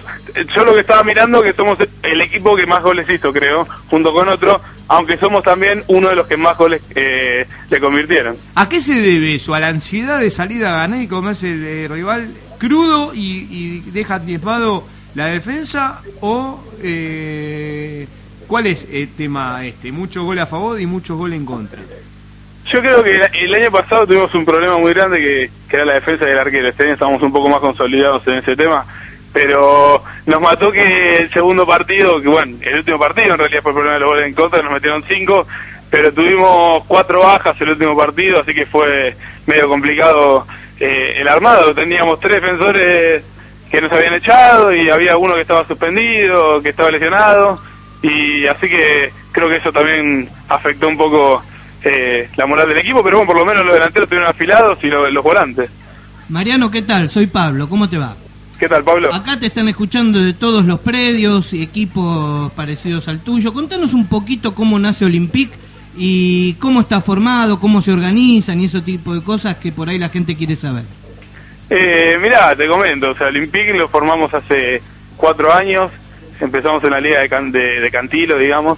yo 0.56 0.64
lo 0.64 0.74
que 0.76 0.82
estaba 0.82 1.04
mirando 1.04 1.42
que 1.42 1.52
somos 1.54 1.78
el 2.04 2.22
equipo 2.22 2.56
que 2.56 2.66
más 2.66 2.82
goles 2.84 3.10
hizo, 3.10 3.34
creo, 3.34 3.68
junto 3.90 4.14
con 4.14 4.30
otro, 4.30 4.62
aunque 4.88 5.18
somos 5.18 5.44
también 5.44 5.84
uno 5.88 6.10
de 6.10 6.16
los 6.16 6.28
que 6.28 6.38
más 6.38 6.56
goles 6.56 6.82
eh, 6.96 7.46
le 7.70 7.80
convirtieron. 7.80 8.38
¿A 8.56 8.70
qué 8.70 8.80
se 8.80 8.94
debe 8.94 9.36
eso? 9.36 9.54
¿A 9.56 9.60
la 9.60 9.68
ansiedad 9.68 10.20
de 10.20 10.30
salir 10.30 10.64
a 10.66 10.72
ganar 10.72 11.02
y 11.02 11.08
comerse 11.08 11.52
el 11.52 11.66
eh, 11.66 11.88
rival 11.90 12.30
crudo 12.60 13.14
y, 13.14 13.48
y 13.50 13.92
deja 13.92 14.20
diezmado 14.20 14.84
la 15.16 15.26
defensa? 15.26 16.02
¿O 16.22 16.64
eh, 16.84 18.08
cuál 18.48 18.68
es 18.68 18.88
el 18.92 19.10
tema 19.10 19.66
este? 19.66 19.92
Muchos 19.92 20.24
goles 20.24 20.44
a 20.44 20.48
favor 20.48 20.80
y 20.80 20.86
muchos 20.86 21.18
goles 21.18 21.38
en 21.40 21.46
contra. 21.46 21.82
Yo 22.72 22.82
creo 22.82 23.04
que 23.04 23.16
el, 23.16 23.56
año 23.56 23.72
pasado 23.72 24.06
tuvimos 24.06 24.34
un 24.36 24.46
problema 24.46 24.78
muy 24.78 24.94
grande 24.94 25.18
que, 25.18 25.50
que 25.68 25.76
era 25.76 25.86
la 25.86 25.94
defensa 25.94 26.26
del 26.26 26.38
arquero. 26.38 26.68
Este 26.68 26.84
año 26.84 26.94
estamos 26.94 27.22
un 27.24 27.34
poco 27.34 27.50
más 27.50 27.60
consolidados 27.62 28.26
en 28.28 28.36
ese 28.36 28.56
tema. 28.56 28.86
Pero 29.34 30.04
nos 30.28 30.42
mató 30.42 30.72
que 30.72 31.18
el 31.18 31.34
segundo 31.34 31.66
partido, 31.66 32.22
que 32.22 32.28
bueno, 32.28 32.58
el 32.62 32.78
último 32.78 33.00
partido 33.00 33.34
en 33.34 33.40
realidad 33.40 33.64
fue 33.64 33.72
el 33.72 33.76
problema 33.76 33.94
de 33.96 34.00
los 34.00 34.10
goles 34.10 34.28
en 34.28 34.34
contra, 34.36 34.62
nos 34.62 34.74
metieron 34.74 35.04
cinco. 35.08 35.48
pero 35.90 36.14
tuvimos 36.14 36.84
cuatro 36.86 37.22
bajas 37.22 37.60
el 37.60 37.70
último 37.70 37.98
partido, 37.98 38.42
así 38.42 38.54
que 38.54 38.68
fue 38.68 39.16
medio 39.48 39.68
complicado 39.68 40.46
eh, 40.80 41.16
el 41.18 41.28
armado. 41.28 41.74
Teníamos 41.74 42.20
tres 42.20 42.40
defensores 42.40 43.24
que 43.72 43.82
nos 43.82 43.92
habían 43.92 44.14
echado 44.14 44.74
y 44.74 44.92
había 44.92 45.18
uno 45.18 45.34
que 45.34 45.42
estaba 45.42 45.66
suspendido, 45.66 46.62
que 46.62 46.70
estaba 46.70 46.92
lesionado, 46.92 47.60
y 48.04 48.46
así 48.46 48.70
que 48.70 49.12
creo 49.32 49.50
que 49.50 49.56
eso 49.56 49.72
también 49.72 50.30
afectó 50.48 50.88
un 50.88 50.98
poco 50.98 51.44
eh, 51.84 52.30
la 52.36 52.46
moral 52.46 52.68
del 52.68 52.78
equipo, 52.80 53.04
pero 53.04 53.18
bueno, 53.18 53.32
por 53.32 53.40
lo 53.40 53.46
menos 53.46 53.66
los 53.66 53.74
delanteros 53.74 54.06
estuvieron 54.06 54.30
afilados 54.30 54.78
y 54.84 54.88
lo- 54.88 55.10
los 55.10 55.24
volantes. 55.24 55.70
Mariano, 56.30 56.70
¿qué 56.70 56.82
tal? 56.82 57.10
Soy 57.10 57.28
Pablo, 57.28 57.68
¿cómo 57.70 57.90
te 57.90 57.98
va? 57.98 58.16
¿Qué 58.60 58.68
tal, 58.68 58.84
Pablo? 58.84 59.14
Acá 59.14 59.40
te 59.40 59.46
están 59.46 59.68
escuchando 59.70 60.20
de 60.20 60.34
todos 60.34 60.66
los 60.66 60.80
predios 60.80 61.54
y 61.54 61.62
equipos 61.62 62.52
parecidos 62.54 63.08
al 63.08 63.20
tuyo. 63.22 63.54
Contanos 63.54 63.94
un 63.94 64.08
poquito 64.08 64.54
cómo 64.54 64.78
nace 64.78 65.06
Olympique 65.06 65.54
y 65.98 66.54
cómo 66.56 66.82
está 66.82 67.00
formado, 67.02 67.60
cómo 67.60 67.82
se 67.82 67.92
organizan 67.94 68.60
y 68.60 68.66
ese 68.66 68.82
tipo 68.82 69.16
de 69.16 69.24
cosas 69.24 69.56
que 69.56 69.72
por 69.72 69.88
ahí 69.90 69.98
la 69.98 70.10
gente 70.10 70.36
quiere 70.36 70.56
saber. 70.58 70.84
Eh, 71.70 72.18
mirá, 72.22 72.56
te 72.56 72.68
comento, 72.68 73.12
o 73.12 73.16
sea, 73.16 73.28
Olympique 73.28 73.74
lo 73.74 73.88
formamos 73.90 74.34
hace 74.34 74.82
cuatro 75.16 75.54
años, 75.54 75.92
empezamos 76.42 76.84
en 76.84 76.92
la 76.92 77.00
liga 77.00 77.20
de, 77.20 77.30
Can- 77.30 77.52
de, 77.52 77.80
de 77.80 77.92
Cantilo, 77.92 78.38
digamos, 78.38 78.78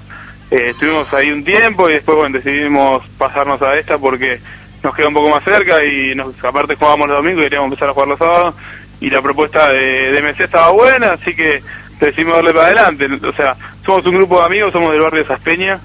Eh, 0.51 0.71
estuvimos 0.71 1.11
ahí 1.13 1.31
un 1.31 1.45
tiempo 1.45 1.89
y 1.89 1.93
después, 1.93 2.17
bueno, 2.17 2.37
decidimos 2.37 3.07
pasarnos 3.17 3.61
a 3.61 3.77
esta 3.77 3.97
porque 3.97 4.41
nos 4.83 4.93
queda 4.93 5.07
un 5.07 5.13
poco 5.13 5.29
más 5.29 5.43
cerca 5.45 5.81
y 5.85 6.13
nos, 6.13 6.43
aparte 6.43 6.75
jugábamos 6.75 7.07
los 7.07 7.17
domingos 7.17 7.41
y 7.41 7.45
queríamos 7.45 7.67
empezar 7.67 7.89
a 7.89 7.93
jugar 7.93 8.09
los 8.09 8.19
sábados 8.19 8.55
y 8.99 9.09
la 9.09 9.21
propuesta 9.21 9.71
de, 9.71 10.11
de 10.11 10.21
MC 10.21 10.41
estaba 10.41 10.71
buena, 10.71 11.13
así 11.13 11.33
que 11.33 11.63
decidimos 12.01 12.35
darle 12.35 12.53
para 12.53 12.65
adelante, 12.65 13.07
o 13.25 13.33
sea, 13.33 13.55
somos 13.85 14.05
un 14.05 14.15
grupo 14.15 14.39
de 14.39 14.45
amigos, 14.45 14.73
somos 14.73 14.91
del 14.91 15.01
barrio 15.01 15.25
Saspeña, 15.25 15.79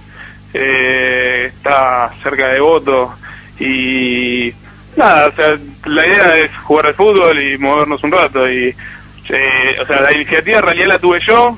eh, 0.53 1.53
está 1.55 2.11
cerca 2.23 2.49
de 2.49 2.59
Voto 2.59 3.15
y 3.61 4.53
nada, 4.97 5.29
o 5.29 5.33
sea, 5.33 5.57
la 5.85 6.07
idea 6.07 6.39
es 6.39 6.51
jugar 6.65 6.87
al 6.87 6.95
fútbol 6.95 7.41
y 7.41 7.57
movernos 7.57 8.03
un 8.03 8.11
rato 8.11 8.51
y, 8.51 8.75
eh, 9.29 9.77
o 9.81 9.87
sea, 9.87 10.01
la 10.01 10.13
iniciativa 10.13 10.59
en 10.59 10.65
realidad 10.65 10.89
la 10.89 10.99
tuve 10.99 11.21
yo 11.21 11.57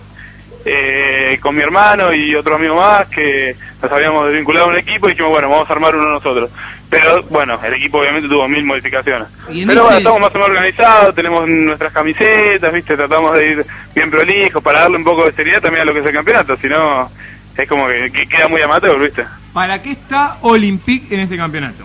eh, 0.64 1.38
con 1.40 1.54
mi 1.56 1.62
hermano 1.62 2.12
y 2.12 2.34
otro 2.34 2.56
amigo 2.56 2.76
más 2.76 3.06
que 3.08 3.56
nos 3.82 3.92
habíamos 3.92 4.26
desvinculado 4.26 4.66
a 4.66 4.70
un 4.70 4.76
equipo 4.78 5.06
y 5.08 5.12
dijimos, 5.12 5.30
bueno, 5.32 5.48
vamos 5.48 5.68
a 5.68 5.72
armar 5.72 5.94
uno 5.96 6.10
nosotros. 6.10 6.50
Pero 6.90 7.22
bueno, 7.24 7.58
el 7.62 7.74
equipo 7.74 7.98
obviamente 7.98 8.28
tuvo 8.28 8.48
mil 8.48 8.64
modificaciones. 8.64 9.28
Pero 9.46 9.64
bueno, 9.66 9.82
este- 9.88 9.96
estamos 9.98 10.20
más 10.20 10.30
o 10.30 10.34
menos 10.34 10.48
organizados, 10.48 11.14
tenemos 11.14 11.48
nuestras 11.48 11.92
camisetas, 11.92 12.72
¿viste? 12.72 12.96
Tratamos 12.96 13.34
de 13.36 13.46
ir 13.46 13.66
bien 13.94 14.10
prolijos 14.10 14.62
para 14.62 14.80
darle 14.80 14.96
un 14.96 15.04
poco 15.04 15.24
de 15.26 15.32
seriedad 15.32 15.60
también 15.60 15.82
a 15.82 15.84
lo 15.84 15.92
que 15.92 16.00
es 16.00 16.06
el 16.06 16.12
campeonato, 16.14 16.56
si 16.56 16.66
no 16.66 17.10
es 17.56 17.68
como 17.68 17.86
que, 17.88 18.10
que 18.12 18.26
queda 18.26 18.48
muy 18.48 18.62
amateur, 18.62 18.98
¿viste? 18.98 19.24
¿Para 19.52 19.82
qué 19.82 19.90
está 19.92 20.36
Olympique 20.42 21.14
en 21.14 21.20
este 21.22 21.36
campeonato? 21.36 21.84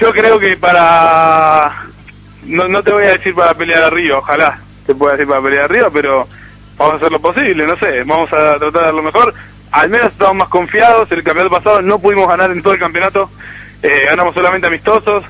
Yo 0.00 0.12
creo 0.12 0.38
que 0.38 0.56
para... 0.56 1.84
No, 2.44 2.68
no 2.68 2.82
te 2.82 2.92
voy 2.92 3.04
a 3.04 3.12
decir 3.12 3.34
para 3.34 3.54
pelear 3.54 3.82
arriba, 3.84 4.18
ojalá 4.18 4.58
te 4.86 4.94
pueda 4.94 5.12
decir 5.14 5.28
para 5.28 5.40
pelear 5.42 5.64
arriba, 5.64 5.88
pero 5.92 6.28
vamos 6.76 6.94
a 6.94 6.96
hacer 6.96 7.12
lo 7.12 7.20
posible, 7.20 7.66
no 7.66 7.76
sé, 7.76 8.04
vamos 8.04 8.32
a 8.32 8.58
tratar 8.58 8.72
de 8.72 8.80
dar 8.80 8.94
lo 8.94 9.02
mejor. 9.02 9.34
Al 9.72 9.90
menos 9.90 10.08
estamos 10.08 10.36
más 10.36 10.48
confiados, 10.48 11.10
el 11.10 11.22
campeonato 11.22 11.56
pasado 11.56 11.82
no 11.82 11.98
pudimos 11.98 12.28
ganar 12.28 12.50
en 12.50 12.62
todo 12.62 12.74
el 12.74 12.80
campeonato, 12.80 13.30
eh, 13.82 14.04
ganamos 14.06 14.34
solamente 14.34 14.66
amistosos 14.66 15.24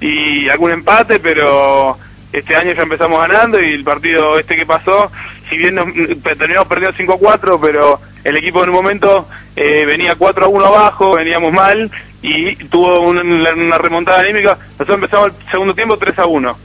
y 0.00 0.48
algún 0.48 0.72
empate, 0.72 1.20
pero 1.20 1.98
este 2.32 2.56
año 2.56 2.72
ya 2.72 2.82
empezamos 2.82 3.20
ganando 3.20 3.60
y 3.60 3.72
el 3.72 3.84
partido 3.84 4.38
este 4.38 4.56
que 4.56 4.66
pasó, 4.66 5.10
si 5.48 5.56
bien 5.56 5.74
nos, 5.74 5.86
terminamos 6.22 6.66
perdiendo 6.66 6.96
5 6.96 7.12
a 7.12 7.18
4, 7.18 7.60
pero 7.60 8.00
el 8.24 8.36
equipo 8.36 8.62
en 8.62 8.70
un 8.70 8.76
momento 8.76 9.28
eh, 9.54 9.84
venía 9.84 10.14
4 10.14 10.46
a 10.46 10.48
1 10.48 10.64
abajo, 10.64 11.14
veníamos 11.14 11.52
mal 11.52 11.90
y 12.22 12.54
tuvo 12.66 13.00
una, 13.00 13.22
una 13.22 13.78
remontada 13.78 14.20
anímica. 14.20 14.56
Nosotros 14.78 14.94
empezamos 14.94 15.26
el 15.28 15.50
segundo 15.50 15.74
tiempo 15.74 15.98
3 15.98 16.18
a 16.20 16.26
1. 16.26 16.58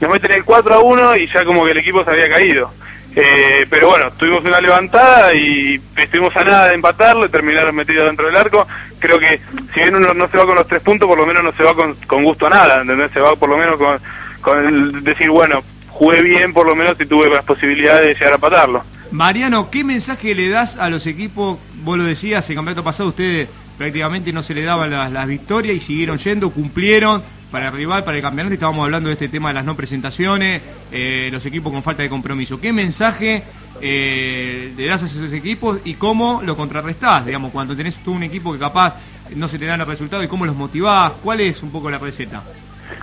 Nos 0.00 0.10
meten 0.10 0.32
el 0.32 0.44
4 0.44 0.74
a 0.74 0.80
1 0.80 1.16
y 1.16 1.28
ya 1.28 1.44
como 1.44 1.64
que 1.64 1.72
el 1.72 1.78
equipo 1.78 2.02
se 2.04 2.10
había 2.10 2.30
caído. 2.30 2.72
Eh, 3.16 3.66
pero 3.68 3.88
bueno, 3.88 4.12
tuvimos 4.12 4.44
una 4.44 4.60
levantada 4.60 5.34
y 5.34 5.80
estuvimos 5.96 6.34
a 6.36 6.44
nada 6.44 6.68
de 6.68 6.74
empatarlo 6.74 7.26
y 7.26 7.28
terminaron 7.28 7.74
metidos 7.74 8.06
dentro 8.06 8.26
del 8.26 8.36
arco. 8.36 8.66
Creo 8.98 9.18
que 9.18 9.40
si 9.74 9.80
bien 9.80 9.96
uno 9.96 10.14
no 10.14 10.28
se 10.28 10.36
va 10.36 10.46
con 10.46 10.54
los 10.54 10.66
tres 10.68 10.80
puntos, 10.80 11.08
por 11.08 11.18
lo 11.18 11.26
menos 11.26 11.42
no 11.42 11.52
se 11.52 11.64
va 11.64 11.74
con, 11.74 12.24
gusto 12.24 12.46
a 12.46 12.50
nada, 12.50 12.80
¿entendés? 12.82 13.10
Se 13.12 13.20
va 13.20 13.34
por 13.34 13.48
lo 13.48 13.56
menos 13.56 13.76
con, 13.78 13.98
con 14.40 14.66
el 14.66 15.02
decir, 15.02 15.28
bueno, 15.28 15.62
jugué 15.88 16.22
bien 16.22 16.52
por 16.52 16.66
lo 16.66 16.76
menos 16.76 16.96
y 17.00 17.06
tuve 17.06 17.28
las 17.28 17.44
posibilidades 17.44 18.06
de 18.06 18.14
llegar 18.14 18.32
a 18.32 18.36
empatarlo. 18.36 18.84
Mariano, 19.10 19.70
¿qué 19.70 19.82
mensaje 19.82 20.34
le 20.36 20.48
das 20.48 20.76
a 20.76 20.88
los 20.88 21.06
equipos? 21.06 21.58
Vos 21.82 21.98
lo 21.98 22.04
decías, 22.04 22.48
el 22.48 22.54
campeonato 22.54 22.84
pasado 22.84 23.08
ustedes 23.08 23.48
prácticamente 23.76 24.32
no 24.32 24.42
se 24.42 24.54
le 24.54 24.62
daban 24.62 24.90
las, 24.90 25.10
las 25.10 25.26
victorias 25.26 25.74
y 25.74 25.80
siguieron 25.80 26.18
yendo, 26.18 26.50
cumplieron 26.50 27.22
para 27.50 27.68
el 27.68 27.72
rival, 27.72 28.04
para 28.04 28.16
el 28.16 28.22
campeonato. 28.22 28.54
Estábamos 28.54 28.84
hablando 28.84 29.08
de 29.08 29.14
este 29.14 29.28
tema 29.28 29.48
de 29.48 29.54
las 29.54 29.64
no 29.64 29.76
presentaciones, 29.76 30.62
eh, 30.92 31.28
los 31.32 31.44
equipos 31.46 31.72
con 31.72 31.82
falta 31.82 32.02
de 32.02 32.08
compromiso. 32.08 32.60
¿Qué 32.60 32.72
mensaje 32.72 33.42
eh, 33.80 34.72
le 34.76 34.86
das 34.86 35.02
a 35.02 35.06
esos 35.06 35.32
equipos 35.32 35.80
y 35.84 35.94
cómo 35.94 36.42
lo 36.44 36.56
contrarrestás? 36.56 37.26
Digamos, 37.26 37.52
cuando 37.52 37.76
tenés 37.76 37.96
tú 37.98 38.12
un 38.12 38.22
equipo 38.22 38.52
que 38.52 38.58
capaz 38.58 38.94
no 39.34 39.48
se 39.48 39.58
te 39.58 39.66
dan 39.66 39.80
el 39.80 39.86
resultado 39.86 40.22
y 40.22 40.28
cómo 40.28 40.46
los 40.46 40.56
motivás, 40.56 41.12
¿cuál 41.22 41.40
es 41.40 41.62
un 41.62 41.70
poco 41.70 41.90
la 41.90 41.98
receta? 41.98 42.42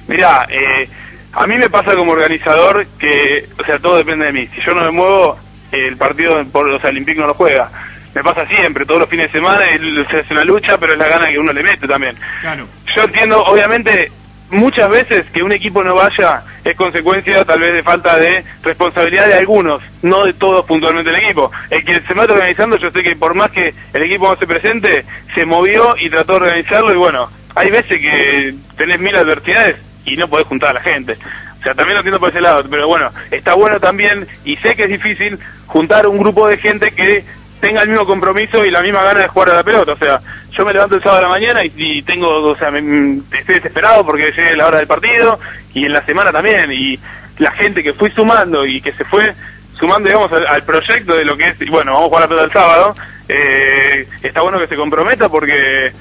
Mira, 0.08 0.46
eh, 0.50 0.90
a 1.34 1.48
mí 1.48 1.56
me 1.58 1.70
pasa 1.70 1.96
como 1.96 2.14
organizador 2.14 2.86
que, 2.98 3.48
o 3.60 3.64
sea, 3.64 3.80
todo 3.80 3.98
depende 3.98 4.26
de 4.26 4.32
mí. 4.32 4.48
Si 4.48 4.62
yo 4.62 4.74
no 4.74 4.82
me 4.82 4.92
muevo, 4.92 5.38
el 5.72 5.98
partido, 5.98 6.44
por, 6.46 6.70
o 6.70 6.80
sea, 6.80 6.90
el 6.90 7.06
no 7.18 7.28
lo 7.28 7.34
juega. 7.34 7.70
Me 8.16 8.24
pasa 8.24 8.48
siempre, 8.48 8.86
todos 8.86 9.02
los 9.02 9.10
fines 9.10 9.32
de 9.32 9.40
semana, 9.40 9.66
hace 9.66 10.34
una 10.34 10.44
lucha, 10.44 10.78
pero 10.80 10.94
es 10.94 11.00
la 11.00 11.08
gana 11.08 11.30
que 11.30 11.38
uno 11.38 11.54
le 11.54 11.62
mete 11.62 11.88
también. 11.88 12.16
Claro. 12.42 12.68
Yo 12.96 13.04
entiendo, 13.04 13.44
obviamente, 13.44 14.12
muchas 14.50 14.90
veces 14.90 15.26
que 15.32 15.44
un 15.44 15.52
equipo 15.52 15.84
no 15.84 15.96
vaya 15.96 16.44
es 16.64 16.76
consecuencia 16.76 17.46
tal 17.46 17.60
vez 17.60 17.74
de 17.74 17.84
falta 17.84 18.18
de 18.18 18.44
responsabilidad 18.64 19.28
de 19.28 19.36
algunos, 19.36 19.82
no 20.02 20.26
de 20.26 20.34
todos 20.34 20.66
puntualmente 20.66 21.10
el 21.10 21.18
equipo. 21.18 21.52
El 21.70 21.84
que 21.84 22.02
se 22.02 22.16
mata 22.16 22.34
organizando, 22.34 22.78
yo 22.78 22.92
sé 22.92 23.04
que 23.04 23.16
por 23.16 23.36
más 23.36 23.52
que 23.52 23.74
el 23.94 24.04
equipo 24.04 24.28
no 24.28 24.38
se 24.38 24.48
presente, 24.48 25.06
se 25.34 25.46
movió 25.46 25.96
y 26.00 26.10
trató 26.10 26.34
de 26.34 26.48
organizarlo 26.48 26.94
y 26.94 26.98
bueno, 26.98 27.30
hay 27.56 27.70
veces 27.70 28.00
que 28.00 28.54
tenés 28.76 29.00
mil 29.00 29.16
adversidades 29.16 29.78
y 30.06 30.16
no 30.16 30.28
podés 30.28 30.48
juntar 30.48 30.72
a 30.72 30.74
la 30.74 30.82
gente. 30.82 31.18
O 31.60 31.64
sea, 31.64 31.74
también 31.74 31.96
lo 31.96 32.00
entiendo 32.00 32.20
por 32.20 32.30
ese 32.30 32.42
lado, 32.42 32.64
pero 32.70 32.88
bueno, 32.88 33.12
está 33.32 33.56
bueno 33.56 33.80
también, 33.80 34.28
y 34.46 34.56
sé 34.58 34.76
que 34.76 34.84
es 34.84 34.90
difícil, 34.90 35.40
juntar 35.66 36.08
un 36.08 36.20
grupo 36.20 36.48
de 36.48 36.58
gente 36.58 36.92
que 36.92 37.26
tenga 37.60 37.82
el 37.82 37.90
mismo 37.90 38.06
compromiso 38.06 38.64
y 38.66 38.72
la 38.72 38.82
misma 38.82 39.04
gana 39.04 39.22
de 39.22 39.28
jugar 39.28 39.50
a 39.52 39.56
la 39.56 39.64
pelota. 39.64 39.94
O 39.94 39.98
sea, 39.98 40.22
yo 40.52 40.66
me 40.66 40.74
levanto 40.74 40.96
el 40.96 41.02
sábado 41.04 41.20
a 41.20 41.22
la 41.24 41.30
mañana 41.30 41.62
y, 41.64 42.02
tengo, 42.04 42.30
o 42.44 42.56
sea, 42.58 42.72
me- 42.72 42.82
me- 42.82 43.22
estoy 43.32 43.56
desesperado 43.56 44.06
porque 44.06 44.32
llegue 44.32 44.56
la 44.56 44.68
hora 44.68 44.78
del 44.78 44.88
partido 44.88 45.40
y 45.74 45.86
en 45.86 45.94
la 45.94 46.04
semana 46.06 46.32
también. 46.32 46.72
Y 46.72 47.00
la 47.40 47.52
gente 47.52 47.84
que 47.84 47.94
fui 47.94 48.10
sumando 48.12 48.66
y 48.66 48.82
que 48.82 48.92
se 48.94 49.04
fue 49.06 49.34
sumando, 49.80 50.08
digamos, 50.10 50.32
al, 50.32 50.48
al 50.48 50.64
proyecto 50.64 51.16
de 51.16 51.26
lo 51.26 51.38
que 51.38 51.50
es, 51.50 51.62
y 51.62 51.70
bueno, 51.70 51.94
vamos 51.94 52.06
a 52.06 52.10
jugar 52.10 52.24
a 52.24 52.26
la 52.26 52.30
pelota 52.30 52.46
el 52.46 52.52
sábado, 52.54 52.96
eh, 53.30 54.08
está 54.24 54.42
bueno 54.42 54.60
que 54.60 54.68
se 54.68 54.76
comprometa 54.76 55.30
porque, 55.30 55.92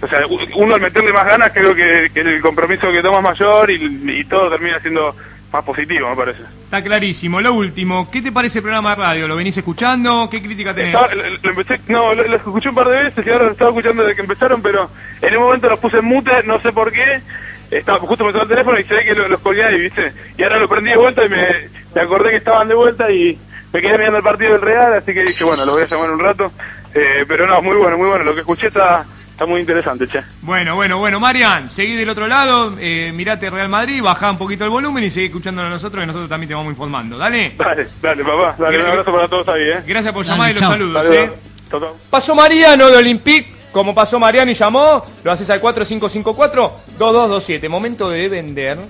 o 0.00 0.08
sea, 0.08 0.20
uno 0.54 0.74
al 0.74 0.80
meterle 0.80 1.12
más 1.12 1.26
ganas 1.26 1.52
creo 1.52 1.74
que, 1.74 2.10
el 2.14 2.40
compromiso 2.40 2.90
que 2.90 3.02
toma 3.02 3.18
es 3.18 3.24
mayor 3.40 3.70
y 3.70 4.24
todo 4.24 4.48
termina 4.50 4.80
siendo 4.80 5.14
más 5.56 5.64
positivo, 5.64 6.08
me 6.10 6.16
parece. 6.16 6.42
Está 6.64 6.82
clarísimo. 6.82 7.40
Lo 7.40 7.54
último, 7.54 8.08
¿qué 8.10 8.22
te 8.22 8.32
parece 8.32 8.58
el 8.58 8.62
programa 8.62 8.90
de 8.90 8.96
radio? 8.96 9.28
¿Lo 9.28 9.36
venís 9.36 9.56
escuchando? 9.56 10.28
¿Qué 10.30 10.40
crítica 10.42 10.74
tenés? 10.74 10.94
Estaba- 10.94 11.14
lo, 11.14 11.22
lo 11.42 11.50
empecé, 11.50 11.80
no, 11.88 12.14
lo, 12.14 12.22
lo 12.24 12.36
escuché 12.36 12.68
un 12.68 12.74
par 12.74 12.88
de 12.88 13.04
veces 13.04 13.26
y 13.26 13.30
ahora 13.30 13.44
lo 13.46 13.52
estaba 13.52 13.70
escuchando 13.70 14.02
desde 14.02 14.16
que 14.16 14.22
empezaron, 14.22 14.62
pero 14.62 14.90
en 15.22 15.36
un 15.36 15.42
momento 15.44 15.68
los 15.68 15.78
puse 15.78 15.98
en 15.98 16.04
mute, 16.04 16.30
no 16.44 16.60
sé 16.60 16.72
por 16.72 16.90
qué. 16.92 17.20
Estaba, 17.70 17.98
justo 17.98 18.24
me 18.24 18.30
sonó 18.32 18.44
el 18.44 18.48
teléfono 18.48 18.78
y 18.78 18.84
se 18.84 18.94
ve 18.94 19.04
que 19.04 19.14
lo- 19.14 19.28
los 19.28 19.40
colgué 19.40 19.64
ahí, 19.64 19.80
¿viste? 19.80 20.12
Y 20.38 20.42
ahora 20.42 20.58
lo 20.58 20.68
prendí 20.68 20.90
de 20.90 20.96
vuelta 20.96 21.24
y 21.24 21.28
me, 21.28 21.46
me 21.94 22.00
acordé 22.00 22.30
que 22.30 22.36
estaban 22.36 22.68
de 22.68 22.74
vuelta 22.74 23.10
y 23.10 23.36
me 23.72 23.80
quedé 23.80 23.98
mirando 23.98 24.18
el 24.18 24.22
partido 24.24 24.52
del 24.52 24.60
Real, 24.62 24.92
así 24.94 25.12
que 25.12 25.24
dije, 25.24 25.42
bueno, 25.44 25.64
lo 25.64 25.72
voy 25.72 25.82
a 25.82 25.86
llamar 25.86 26.10
un 26.10 26.20
rato. 26.20 26.52
Eh, 26.94 27.24
pero 27.28 27.46
no, 27.46 27.60
muy 27.60 27.76
bueno, 27.76 27.98
muy 27.98 28.08
bueno. 28.08 28.24
Lo 28.24 28.34
que 28.34 28.40
escuché 28.40 28.68
está, 28.68 29.04
está 29.36 29.44
muy 29.44 29.60
interesante, 29.60 30.08
che. 30.08 30.22
Bueno, 30.40 30.76
bueno, 30.76 30.96
bueno, 30.98 31.20
Marian, 31.20 31.70
seguí 31.70 31.94
del 31.94 32.08
otro 32.08 32.26
lado, 32.26 32.72
eh, 32.80 33.12
mirate 33.14 33.50
Real 33.50 33.68
Madrid, 33.68 34.00
bajá 34.02 34.30
un 34.30 34.38
poquito 34.38 34.64
el 34.64 34.70
volumen 34.70 35.04
y 35.04 35.10
seguí 35.10 35.26
escuchándonos 35.26 35.68
a 35.70 35.74
nosotros, 35.74 36.00
que 36.00 36.06
nosotros 36.06 36.30
también 36.30 36.48
te 36.48 36.54
vamos 36.54 36.70
informando. 36.70 37.18
Dale. 37.18 37.52
Dale, 37.54 37.86
dale, 38.00 38.24
papá. 38.24 38.56
Dale, 38.58 38.78
un 38.82 38.86
abrazo 38.86 39.12
para 39.12 39.28
todos 39.28 39.46
ahí, 39.48 39.68
¿eh? 39.68 39.82
Gracias 39.86 40.14
por 40.14 40.24
llamar 40.24 40.50
y 40.50 40.54
los 40.54 40.62
chao. 40.62 40.72
saludos. 40.72 41.06
¿eh? 41.10 41.30
Chau, 41.70 41.80
chau. 41.80 41.94
Pasó 42.08 42.34
Mariano 42.34 42.88
de 42.88 42.96
Olympique, 42.96 43.52
como 43.72 43.94
pasó 43.94 44.18
Mariano 44.18 44.50
y 44.50 44.54
llamó, 44.54 45.02
lo 45.22 45.32
haces 45.32 45.50
al 45.50 45.60
4554-2227. 45.60 47.68
Momento 47.68 48.08
de 48.08 48.30
vender. 48.30 48.78
Vos 48.78 48.88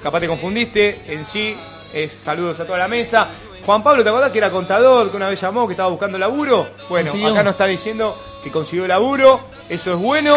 capaz 0.03 0.19
te 0.19 0.27
confundiste, 0.27 0.99
en 1.07 1.23
sí 1.23 1.55
es 1.93 2.11
saludos 2.13 2.59
a 2.59 2.65
toda 2.65 2.79
la 2.79 2.87
mesa. 2.87 3.29
Juan 3.65 3.83
Pablo, 3.83 4.03
¿te 4.03 4.09
acordás 4.09 4.31
que 4.31 4.37
era 4.39 4.49
contador, 4.49 5.11
que 5.11 5.17
una 5.17 5.29
vez 5.29 5.39
llamó, 5.39 5.67
que 5.67 5.73
estaba 5.73 5.89
buscando 5.89 6.17
laburo? 6.17 6.67
Bueno, 6.89 7.11
Consiguió. 7.11 7.31
acá 7.33 7.43
nos 7.43 7.51
está 7.53 7.65
diciendo 7.67 8.17
que 8.43 8.49
consiguió 8.51 8.87
laburo, 8.87 9.39
eso 9.69 9.93
es 9.93 9.99
bueno. 9.99 10.35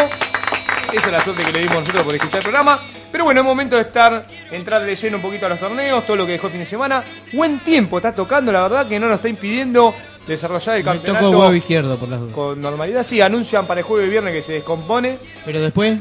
Esa 0.93 1.07
es 1.07 1.11
la 1.11 1.23
suerte 1.23 1.43
que 1.43 1.51
le 1.51 1.59
dimos 1.61 1.79
nosotros 1.79 2.03
por 2.05 2.15
escuchar 2.15 2.37
el 2.37 2.43
programa. 2.43 2.79
Pero 3.11 3.23
bueno, 3.25 3.41
es 3.41 3.45
momento 3.45 3.75
de 3.75 3.81
estar, 3.83 4.25
entrar 4.51 4.83
de 4.85 4.95
lleno 4.95 5.17
un 5.17 5.23
poquito 5.23 5.45
a 5.45 5.49
los 5.49 5.59
torneos, 5.59 6.05
todo 6.05 6.15
lo 6.17 6.25
que 6.25 6.33
dejó 6.33 6.47
el 6.47 6.51
fin 6.51 6.59
de 6.61 6.65
semana. 6.67 7.03
Buen 7.33 7.59
tiempo 7.59 7.97
está 7.97 8.13
tocando, 8.13 8.51
la 8.51 8.61
verdad 8.61 8.87
que 8.87 8.99
no 8.99 9.07
nos 9.07 9.15
está 9.17 9.29
impidiendo 9.29 9.93
desarrollar 10.27 10.75
el 10.77 10.83
Me 10.83 10.91
campeonato 10.91 11.25
tocó 11.25 11.39
huevo 11.39 11.53
izquierdo 11.55 11.97
por 11.97 12.09
las 12.09 12.19
dudas. 12.19 12.33
con 12.33 12.61
normalidad. 12.61 13.03
Sí, 13.05 13.19
anuncian 13.21 13.65
para 13.65 13.79
el 13.81 13.85
jueves 13.85 14.07
y 14.07 14.11
viernes 14.11 14.33
que 14.33 14.41
se 14.43 14.53
descompone. 14.53 15.17
Pero 15.45 15.59
después 15.61 15.99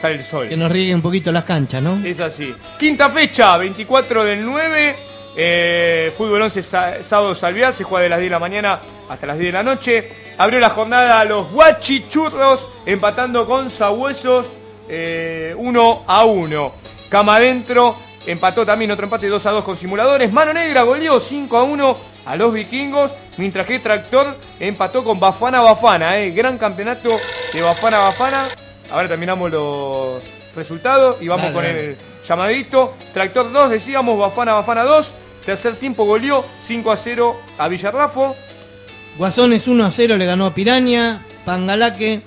sale 0.00 0.14
el 0.16 0.24
sol. 0.24 0.48
que 0.48 0.56
nos 0.56 0.72
rieguen 0.72 0.96
un 0.96 1.02
poquito 1.02 1.30
las 1.30 1.44
canchas, 1.44 1.82
¿no? 1.82 2.00
Es 2.04 2.18
así. 2.20 2.54
Quinta 2.78 3.10
fecha, 3.10 3.56
24 3.58 4.24
del 4.24 4.44
9. 4.44 4.96
Eh, 5.36 6.12
fútbol 6.16 6.42
11 6.42 6.62
sa- 6.62 7.02
sábado 7.04 7.34
Salviar, 7.34 7.72
se 7.72 7.84
juega 7.84 8.04
de 8.04 8.08
las 8.10 8.18
10 8.18 8.30
de 8.30 8.34
la 8.34 8.38
mañana 8.38 8.80
hasta 9.08 9.26
las 9.26 9.38
10 9.38 9.52
de 9.52 9.58
la 9.58 9.62
noche. 9.62 10.12
Abrió 10.38 10.58
la 10.60 10.70
jornada 10.70 11.24
los 11.24 11.50
Guachichurros 11.52 12.68
empatando 12.86 13.46
con 13.46 13.70
Sabuesos 13.70 14.46
1 15.56 16.04
a 16.06 16.24
1. 16.24 16.72
Cama 17.08 17.36
adentro 17.36 17.94
empató 18.26 18.64
también 18.66 18.90
otro 18.90 19.04
empate 19.04 19.28
2 19.28 19.44
a 19.46 19.50
2 19.52 19.64
con 19.64 19.76
Simuladores. 19.76 20.32
Mano 20.32 20.52
Negra 20.52 20.82
goleó 20.82 21.18
5 21.20 21.56
a 21.56 21.62
1 21.62 21.96
a 22.26 22.36
los 22.36 22.52
vikingos. 22.52 23.12
Mientras 23.38 23.66
que 23.66 23.78
Tractor 23.78 24.26
empató 24.58 25.02
con 25.04 25.18
Bafana 25.20 25.60
Bafana. 25.60 26.18
eh. 26.18 26.30
Gran 26.30 26.58
campeonato 26.58 27.18
de 27.52 27.62
Bafana 27.62 27.98
Bafana. 27.98 28.50
Ahora 28.90 29.08
terminamos 29.08 29.50
los 29.50 30.24
resultados 30.54 31.16
y 31.20 31.28
vamos 31.28 31.44
Dale, 31.52 31.54
con 31.54 31.64
dale. 31.64 31.84
el 31.90 31.96
llamadito. 32.26 32.94
Tractor 33.12 33.52
2, 33.52 33.70
decíamos, 33.70 34.18
Bafana 34.18 34.54
Bafana 34.54 34.84
2. 34.84 35.14
Tercer 35.44 35.76
tiempo 35.76 36.04
goleó 36.04 36.42
5 36.60 36.92
a 36.92 36.96
0 36.96 37.36
a 37.58 37.68
Villarrafo. 37.68 38.36
Guasones 39.16 39.66
1 39.66 39.84
a 39.84 39.90
0 39.90 40.16
le 40.16 40.26
ganó 40.26 40.46
a 40.46 40.54
Piraña. 40.54 41.26
Pangalaque 41.44 42.22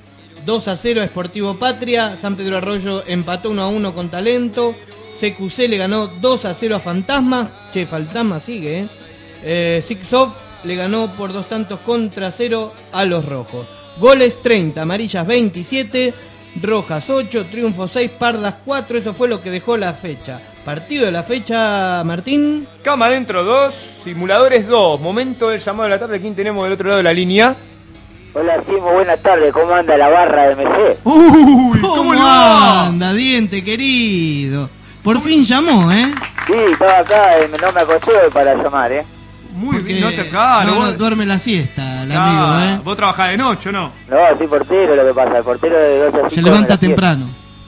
2 0.45 0.67
a 0.67 0.77
0 0.77 1.01
a 1.01 1.07
Sportivo 1.07 1.55
Patria. 1.55 2.17
San 2.19 2.35
Pedro 2.35 2.57
Arroyo 2.57 3.03
empató 3.07 3.49
1 3.49 3.61
a 3.61 3.67
1 3.67 3.93
con 3.93 4.09
Talento. 4.09 4.75
CQC 5.19 5.69
le 5.69 5.77
ganó 5.77 6.07
2 6.07 6.45
a 6.45 6.53
0 6.53 6.75
a 6.75 6.79
Fantasma. 6.79 7.49
Che, 7.71 7.85
Fantasma 7.85 8.39
sigue, 8.39 8.79
¿eh? 8.79 8.87
eh 9.43 9.83
Sixoff 9.87 10.33
le 10.63 10.75
ganó 10.75 11.11
por 11.15 11.33
dos 11.33 11.47
tantos 11.47 11.79
contra 11.81 12.31
0 12.31 12.73
a 12.91 13.05
los 13.05 13.25
rojos. 13.25 13.67
Goles 13.99 14.41
30, 14.41 14.81
amarillas 14.81 15.25
27, 15.27 16.13
rojas 16.61 17.09
8, 17.09 17.45
triunfos 17.51 17.91
6, 17.93 18.11
pardas 18.11 18.55
4. 18.65 18.97
Eso 18.97 19.13
fue 19.13 19.27
lo 19.27 19.41
que 19.41 19.49
dejó 19.49 19.77
la 19.77 19.93
fecha. 19.93 20.39
Partido 20.65 21.05
de 21.05 21.11
la 21.11 21.23
fecha, 21.23 22.03
Martín. 22.05 22.67
Cama 22.83 23.07
adentro 23.07 23.43
2, 23.43 23.73
simuladores 23.73 24.67
2. 24.67 25.01
Momento 25.01 25.49
del 25.49 25.59
llamado 25.61 25.83
de 25.83 25.89
la 25.89 25.99
tarde. 25.99 26.21
¿Quién 26.21 26.35
tenemos 26.35 26.63
del 26.63 26.73
otro 26.73 26.87
lado 26.87 26.97
de 26.97 27.03
la 27.03 27.13
línea? 27.13 27.55
Hola, 28.35 28.63
muy 28.67 28.79
buenas 28.79 29.19
tardes. 29.21 29.53
¿Cómo 29.53 29.73
anda 29.73 29.95
la 29.95 30.09
barra 30.09 30.49
de 30.49 30.55
MC? 30.55 30.97
Uy, 31.03 31.79
¿cómo 31.81 32.15
va? 32.15 32.87
anda, 32.87 33.13
diente 33.13 33.63
querido? 33.63 34.69
Por 35.03 35.21
fin 35.21 35.43
llamó, 35.43 35.91
¿eh? 35.91 36.13
Sí, 36.47 36.53
estaba 36.71 36.99
acá, 36.99 37.39
eh, 37.39 37.49
no 37.61 37.71
me 37.71 37.81
acosté 37.81 38.11
hoy 38.11 38.31
para 38.31 38.55
llamar, 38.55 38.91
¿eh? 38.91 39.05
Muy 39.53 39.73
Porque 39.77 39.93
bien, 39.93 40.01
no 40.01 40.09
te 40.09 40.29
claro. 40.29 40.67
no, 40.69 40.75
no, 40.75 40.85
vos, 40.87 40.97
duerme 40.97 41.25
la 41.25 41.37
siesta, 41.39 42.03
el 42.03 42.11
Ah, 42.11 42.57
amigo, 42.57 42.75
¿eh? 42.75 42.81
vos 42.83 42.95
trabajás 42.97 43.29
de 43.29 43.37
noche, 43.37 43.69
¿o 43.69 43.71
no? 43.71 43.91
No, 44.09 44.37
soy 44.37 44.47
portero, 44.47 44.95
lo 44.95 45.05
que 45.05 45.13
pasa. 45.13 45.37
El 45.37 45.43
portero 45.43 45.79
de 45.79 45.97
12 46.05 46.17
a 46.17 46.19
5 46.21 46.29
Se 46.31 46.41
levanta 46.41 46.77
temprano. 46.77 47.25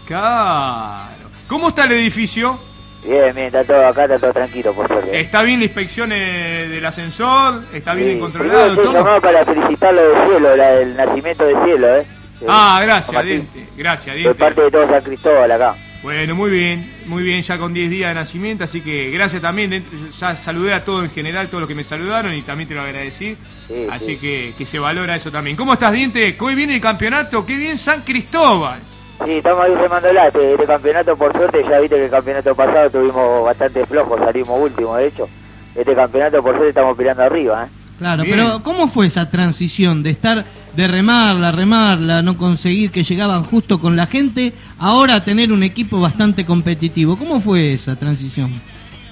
Claro. 0.07 1.29
¿Cómo 1.47 1.69
está 1.69 1.83
el 1.85 1.91
edificio? 1.93 2.57
Bien, 3.03 3.35
bien, 3.35 3.47
está 3.47 3.63
todo 3.63 3.85
acá, 3.87 4.05
está 4.05 4.17
todo 4.17 4.33
tranquilo, 4.33 4.73
por 4.73 4.87
suerte. 4.87 5.19
¿Está 5.19 5.43
bien 5.43 5.59
la 5.59 5.65
inspección 5.65 6.11
eh, 6.11 6.67
del 6.69 6.83
ascensor? 6.85 7.61
¿Está 7.71 7.93
bien 7.93 8.13
Sí, 8.15 8.19
controlado 8.19 8.65
estoy 8.67 8.83
todo? 8.83 8.93
llamado 8.93 9.21
para 9.21 9.45
felicitarlo 9.45 10.01
del 10.01 10.27
cielo, 10.29 10.55
la 10.55 10.67
del 10.71 10.95
nacimiento 10.97 11.45
del 11.45 11.63
cielo, 11.65 11.97
¿eh? 11.97 12.05
Ah, 12.47 12.77
Sí, 12.79 12.85
gracias. 12.87 13.23
Diente. 13.25 13.67
Gracias, 13.77 14.15
De 14.15 14.21
Diente. 14.21 14.39
parte 14.39 14.61
de 14.63 14.71
todo 14.71 14.87
San 14.87 15.01
Cristóbal 15.03 15.51
acá. 15.51 15.75
Bueno, 16.05 16.35
muy 16.35 16.51
bien, 16.51 16.87
muy 17.07 17.23
bien, 17.23 17.41
ya 17.41 17.57
con 17.57 17.73
10 17.73 17.89
días 17.89 18.09
de 18.09 18.13
nacimiento, 18.13 18.63
así 18.63 18.79
que 18.79 19.09
gracias 19.09 19.41
también. 19.41 19.83
Ya 20.19 20.35
saludé 20.35 20.75
a 20.75 20.85
todos 20.85 21.03
en 21.03 21.09
general, 21.09 21.47
todos 21.47 21.61
los 21.61 21.67
que 21.67 21.73
me 21.73 21.83
saludaron 21.83 22.31
y 22.35 22.43
también 22.43 22.69
te 22.69 22.75
lo 22.75 22.81
agradecí. 22.81 23.35
Sí, 23.67 23.87
así 23.89 24.05
sí. 24.05 24.17
Que, 24.17 24.53
que 24.55 24.67
se 24.67 24.77
valora 24.77 25.15
eso 25.15 25.31
también. 25.31 25.57
¿Cómo 25.57 25.73
estás, 25.73 25.91
Diente? 25.93 26.37
Hoy 26.39 26.53
viene 26.53 26.75
el 26.75 26.81
campeonato, 26.81 27.43
qué 27.43 27.55
bien 27.55 27.79
San 27.79 28.01
Cristóbal. 28.01 28.81
Sí, 29.25 29.31
estamos 29.31 29.65
ahí 29.65 29.73
remándola. 29.73 30.27
Este, 30.27 30.51
este 30.53 30.67
campeonato, 30.67 31.17
por 31.17 31.35
suerte, 31.35 31.65
ya 31.67 31.79
viste 31.79 31.95
que 31.95 32.05
el 32.05 32.11
campeonato 32.11 32.53
pasado 32.53 32.89
tuvimos 32.91 33.43
bastante 33.43 33.83
flojos, 33.87 34.19
salimos 34.19 34.61
último, 34.61 34.95
de 34.97 35.07
hecho. 35.07 35.27
Este 35.73 35.95
campeonato, 35.95 36.43
por 36.43 36.51
suerte, 36.51 36.69
estamos 36.69 36.95
peleando 36.95 37.23
arriba, 37.23 37.65
¿eh? 37.65 37.69
Claro, 37.97 38.23
Bien. 38.23 38.37
pero 38.37 38.61
¿cómo 38.61 38.89
fue 38.89 39.07
esa 39.07 39.29
transición 39.29 40.03
de 40.03 40.09
estar, 40.09 40.43
de 40.75 40.87
remarla, 40.87 41.51
remarla, 41.51 42.21
no 42.21 42.37
conseguir 42.37 42.91
que 42.91 43.03
llegaban 43.03 43.43
justo 43.43 43.79
con 43.79 43.95
la 43.95 44.05
gente, 44.05 44.53
ahora 44.79 45.23
tener 45.23 45.51
un 45.51 45.63
equipo 45.63 45.99
bastante 45.99 46.45
competitivo? 46.45 47.17
¿Cómo 47.17 47.39
fue 47.41 47.73
esa 47.73 47.95
transición? 47.95 48.51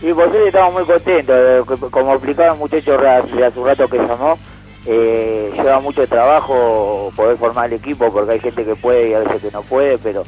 Y 0.01 0.07
por 0.14 0.30
suerte 0.30 0.47
estamos 0.47 0.74
muy 0.74 0.84
contentos. 0.84 1.36
eh, 1.38 1.61
co- 1.66 1.89
Como 1.89 2.14
explicaron 2.14 2.57
muchachos 2.59 2.99
hace 2.99 3.43
hace 3.45 3.59
un 3.59 3.66
rato 3.68 3.88
que 3.88 3.97
llamó, 3.97 4.38
eh, 4.86 5.51
lleva 5.55 5.80
mucho 5.80 6.05
trabajo 6.07 7.11
poder 7.16 7.38
formar 7.38 7.68
el 7.68 7.74
equipo 7.80 8.11
porque 8.11 8.34
hay 8.34 8.39
gente 8.39 8.66
que 8.66 8.76
puede 8.76 9.09
y 9.09 9.14
a 9.14 9.20
veces 9.20 9.41
que 9.41 9.51
no 9.51 9.61
puede, 9.61 9.97
pero 9.97 10.24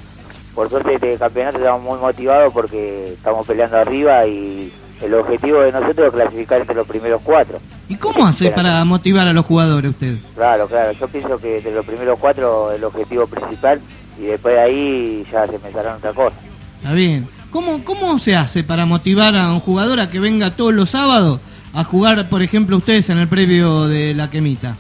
por 0.54 0.70
suerte 0.70 0.94
este 0.96 1.18
campeonato 1.18 1.58
estamos 1.58 1.82
muy 1.84 2.00
motivados 2.00 2.54
porque 2.54 3.14
estamos 3.14 3.46
peleando 3.46 3.78
arriba 3.78 4.26
y 4.26 4.72
el 5.02 5.14
objetivo 5.14 5.60
de 5.60 5.74
nosotros 5.74 6.08
es 6.08 6.14
clasificar 6.14 6.62
entre 6.62 6.76
los 6.76 6.88
primeros 6.88 7.22
cuatro. 7.22 7.60
¿Y 7.90 7.96
cómo 7.98 8.26
hace 8.26 8.50
para 8.52 8.86
motivar 8.86 9.28
a 9.28 9.34
los 9.34 9.46
jugadores 9.46 9.92
usted? 9.92 10.16
Claro, 10.36 10.68
claro, 10.68 10.94
yo 10.94 11.08
pienso 11.10 11.38
que 11.38 11.58
entre 11.58 11.74
los 11.74 11.86
primeros 11.86 12.18
cuatro 12.18 12.72
el 12.72 12.82
objetivo 12.86 13.28
principal 13.28 13.82
y 14.20 14.24
después 14.24 14.56
de 14.56 14.62
ahí 14.62 15.26
ya 15.32 15.46
se 15.48 15.60
pensarán 15.60 15.96
otra 15.98 16.14
cosa. 16.14 16.36
Está 16.78 16.94
bien. 16.94 17.28
¿Cómo, 17.52 17.84
¿Cómo 17.86 18.20
se 18.20 18.36
hace 18.36 18.64
para 18.64 18.86
motivar 18.86 19.36
a 19.36 19.52
un 19.54 19.60
jugador 19.62 20.00
a 20.00 20.10
que 20.10 20.20
venga 20.20 20.56
todos 20.56 20.74
los 20.74 20.90
sábados 20.90 21.40
a 21.74 21.84
jugar, 21.84 22.28
por 22.30 22.42
ejemplo, 22.42 22.78
ustedes 22.78 23.10
en 23.10 23.18
el 23.18 23.28
previo 23.28 23.88
de 23.88 24.14
la 24.14 24.30
quemita? 24.30 24.76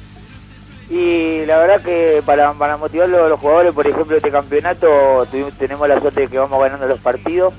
Y 0.89 1.45
la 1.45 1.57
verdad 1.57 1.81
que 1.81 2.21
para, 2.25 2.53
para 2.53 2.77
motivar 2.77 3.07
a 3.07 3.27
los 3.29 3.39
jugadores, 3.39 3.73
por 3.73 3.87
ejemplo, 3.87 4.15
este 4.17 4.29
campeonato 4.29 5.25
tuvimos- 5.31 5.53
tenemos 5.57 5.87
la 5.89 5.99
suerte 5.99 6.21
de 6.21 6.27
que 6.27 6.37
vamos 6.37 6.61
ganando 6.61 6.85
los 6.87 6.99
partidos 6.99 7.53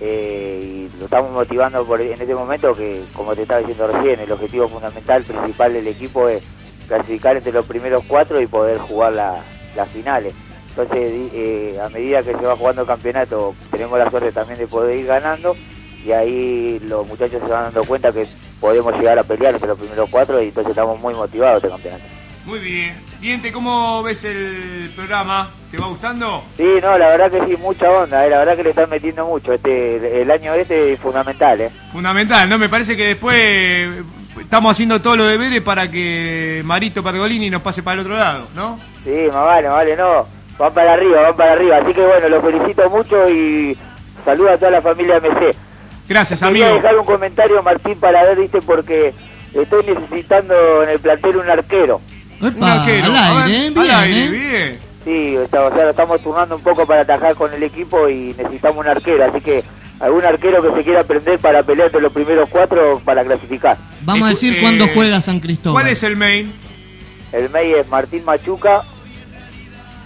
eh, 0.00 0.88
y 0.94 0.98
lo 0.98 1.04
estamos 1.06 1.32
motivando 1.32 1.84
por, 1.84 2.00
en 2.00 2.12
este 2.20 2.34
momento 2.34 2.74
que, 2.74 3.02
como 3.12 3.34
te 3.34 3.42
estaba 3.42 3.60
diciendo 3.60 3.86
recién, 3.88 4.20
el 4.20 4.30
objetivo 4.32 4.68
fundamental, 4.68 5.22
principal 5.22 5.72
del 5.72 5.86
equipo 5.88 6.28
es 6.28 6.42
clasificar 6.88 7.36
entre 7.36 7.52
los 7.52 7.64
primeros 7.66 8.04
cuatro 8.06 8.40
y 8.40 8.46
poder 8.46 8.78
jugar 8.78 9.12
la- 9.12 9.40
las 9.76 9.88
finales. 9.88 10.34
Entonces, 10.72 11.30
eh, 11.34 11.78
a 11.84 11.88
medida 11.90 12.22
que 12.22 12.32
se 12.32 12.46
va 12.46 12.56
jugando 12.56 12.82
el 12.82 12.88
campeonato, 12.88 13.54
tenemos 13.70 13.98
la 13.98 14.08
suerte 14.10 14.32
también 14.32 14.58
de 14.58 14.66
poder 14.66 14.98
ir 14.98 15.06
ganando 15.06 15.54
y 16.04 16.12
ahí 16.12 16.80
los 16.84 17.06
muchachos 17.06 17.42
se 17.44 17.48
van 17.52 17.64
dando 17.64 17.84
cuenta 17.84 18.10
que 18.10 18.26
podemos 18.58 18.94
llegar 18.94 19.18
a 19.18 19.22
pelear 19.22 19.54
entre 19.54 19.68
los 19.68 19.78
primeros 19.78 20.08
cuatro 20.10 20.42
y 20.42 20.48
entonces 20.48 20.70
estamos 20.70 20.98
muy 20.98 21.14
motivados 21.14 21.56
este 21.56 21.68
campeonato. 21.68 22.04
Muy 22.46 22.58
bien. 22.58 22.96
Diente, 23.20 23.52
¿cómo 23.52 24.02
ves 24.02 24.24
el 24.24 24.90
programa? 24.96 25.50
¿Te 25.70 25.76
va 25.76 25.86
gustando? 25.86 26.42
Sí, 26.50 26.66
no, 26.82 26.98
la 26.98 27.06
verdad 27.08 27.30
que 27.30 27.44
sí, 27.46 27.56
mucha 27.56 27.88
onda, 27.90 28.26
eh, 28.26 28.30
la 28.30 28.38
verdad 28.38 28.56
que 28.56 28.64
le 28.64 28.70
están 28.70 28.90
metiendo 28.90 29.26
mucho. 29.26 29.52
Este, 29.52 30.22
el 30.22 30.30
año 30.30 30.54
este 30.54 30.94
es 30.94 31.00
fundamental, 31.00 31.60
¿eh? 31.60 31.70
Fundamental, 31.92 32.48
¿no? 32.48 32.58
Me 32.58 32.68
parece 32.68 32.96
que 32.96 33.08
después 33.08 34.04
estamos 34.40 34.72
haciendo 34.72 35.00
todo 35.00 35.16
lo 35.16 35.26
deberes 35.26 35.62
para 35.62 35.88
que 35.88 36.62
Marito 36.64 37.02
Pergolini 37.02 37.48
nos 37.48 37.62
pase 37.62 37.82
para 37.82 37.94
el 37.94 38.00
otro 38.00 38.16
lado, 38.16 38.46
¿no? 38.56 38.78
Sí, 39.04 39.28
más 39.28 39.44
vale, 39.44 39.68
más 39.68 39.76
vale, 39.76 39.96
no. 39.96 40.41
Van 40.58 40.72
para 40.74 40.92
arriba, 40.94 41.22
van 41.22 41.36
para 41.36 41.52
arriba. 41.52 41.78
Así 41.78 41.92
que 41.92 42.00
bueno, 42.00 42.28
los 42.28 42.42
felicito 42.44 42.88
mucho 42.90 43.28
y 43.28 43.76
saludo 44.24 44.50
a 44.50 44.58
toda 44.58 44.70
la 44.70 44.82
familia 44.82 45.18
MC. 45.20 45.54
Gracias, 46.08 46.40
Quería 46.40 46.66
amigo. 46.66 46.82
dejar 46.82 46.98
un 46.98 47.06
comentario, 47.06 47.62
Martín, 47.62 47.98
para 47.98 48.22
ver, 48.24 48.38
viste, 48.38 48.60
porque 48.62 49.14
estoy 49.54 49.84
necesitando 49.86 50.82
en 50.82 50.90
el 50.90 50.98
plantel 51.00 51.36
un 51.36 51.48
arquero. 51.50 52.00
Un 52.40 52.62
arquero. 52.62 53.06
al 53.06 53.16
A 53.16 53.34
ver, 53.34 53.44
aire, 53.44 53.66
al 53.66 53.72
bien, 53.72 53.90
aire, 53.90 54.24
¿eh? 54.24 54.28
bien. 54.30 54.78
Sí, 55.04 55.36
o 55.36 55.48
sea, 55.48 55.62
o 55.62 55.74
sea, 55.74 55.84
lo 55.84 55.90
estamos 55.90 56.20
turnando 56.22 56.54
un 56.56 56.62
poco 56.62 56.86
para 56.86 57.00
atajar 57.02 57.34
con 57.34 57.52
el 57.52 57.62
equipo 57.62 58.08
y 58.08 58.34
necesitamos 58.36 58.78
un 58.78 58.88
arquero. 58.88 59.24
Así 59.24 59.40
que 59.40 59.64
algún 60.00 60.24
arquero 60.24 60.62
que 60.62 60.76
se 60.76 60.84
quiera 60.84 61.00
aprender 61.00 61.38
para 61.38 61.62
pelear 61.62 61.86
entre 61.86 62.00
los 62.02 62.12
primeros 62.12 62.48
cuatro 62.50 63.00
para 63.04 63.24
clasificar. 63.24 63.76
Vamos 64.02 64.26
a 64.26 64.30
decir 64.30 64.54
eh, 64.56 64.60
cuándo 64.60 64.86
juega 64.94 65.20
San 65.22 65.40
Cristóbal. 65.40 65.82
¿Cuál 65.82 65.92
es 65.92 66.02
el 66.02 66.16
mail? 66.16 66.52
El 67.32 67.48
mail 67.50 67.74
es 67.76 67.88
Martín 67.88 68.24
Machuca, 68.24 68.82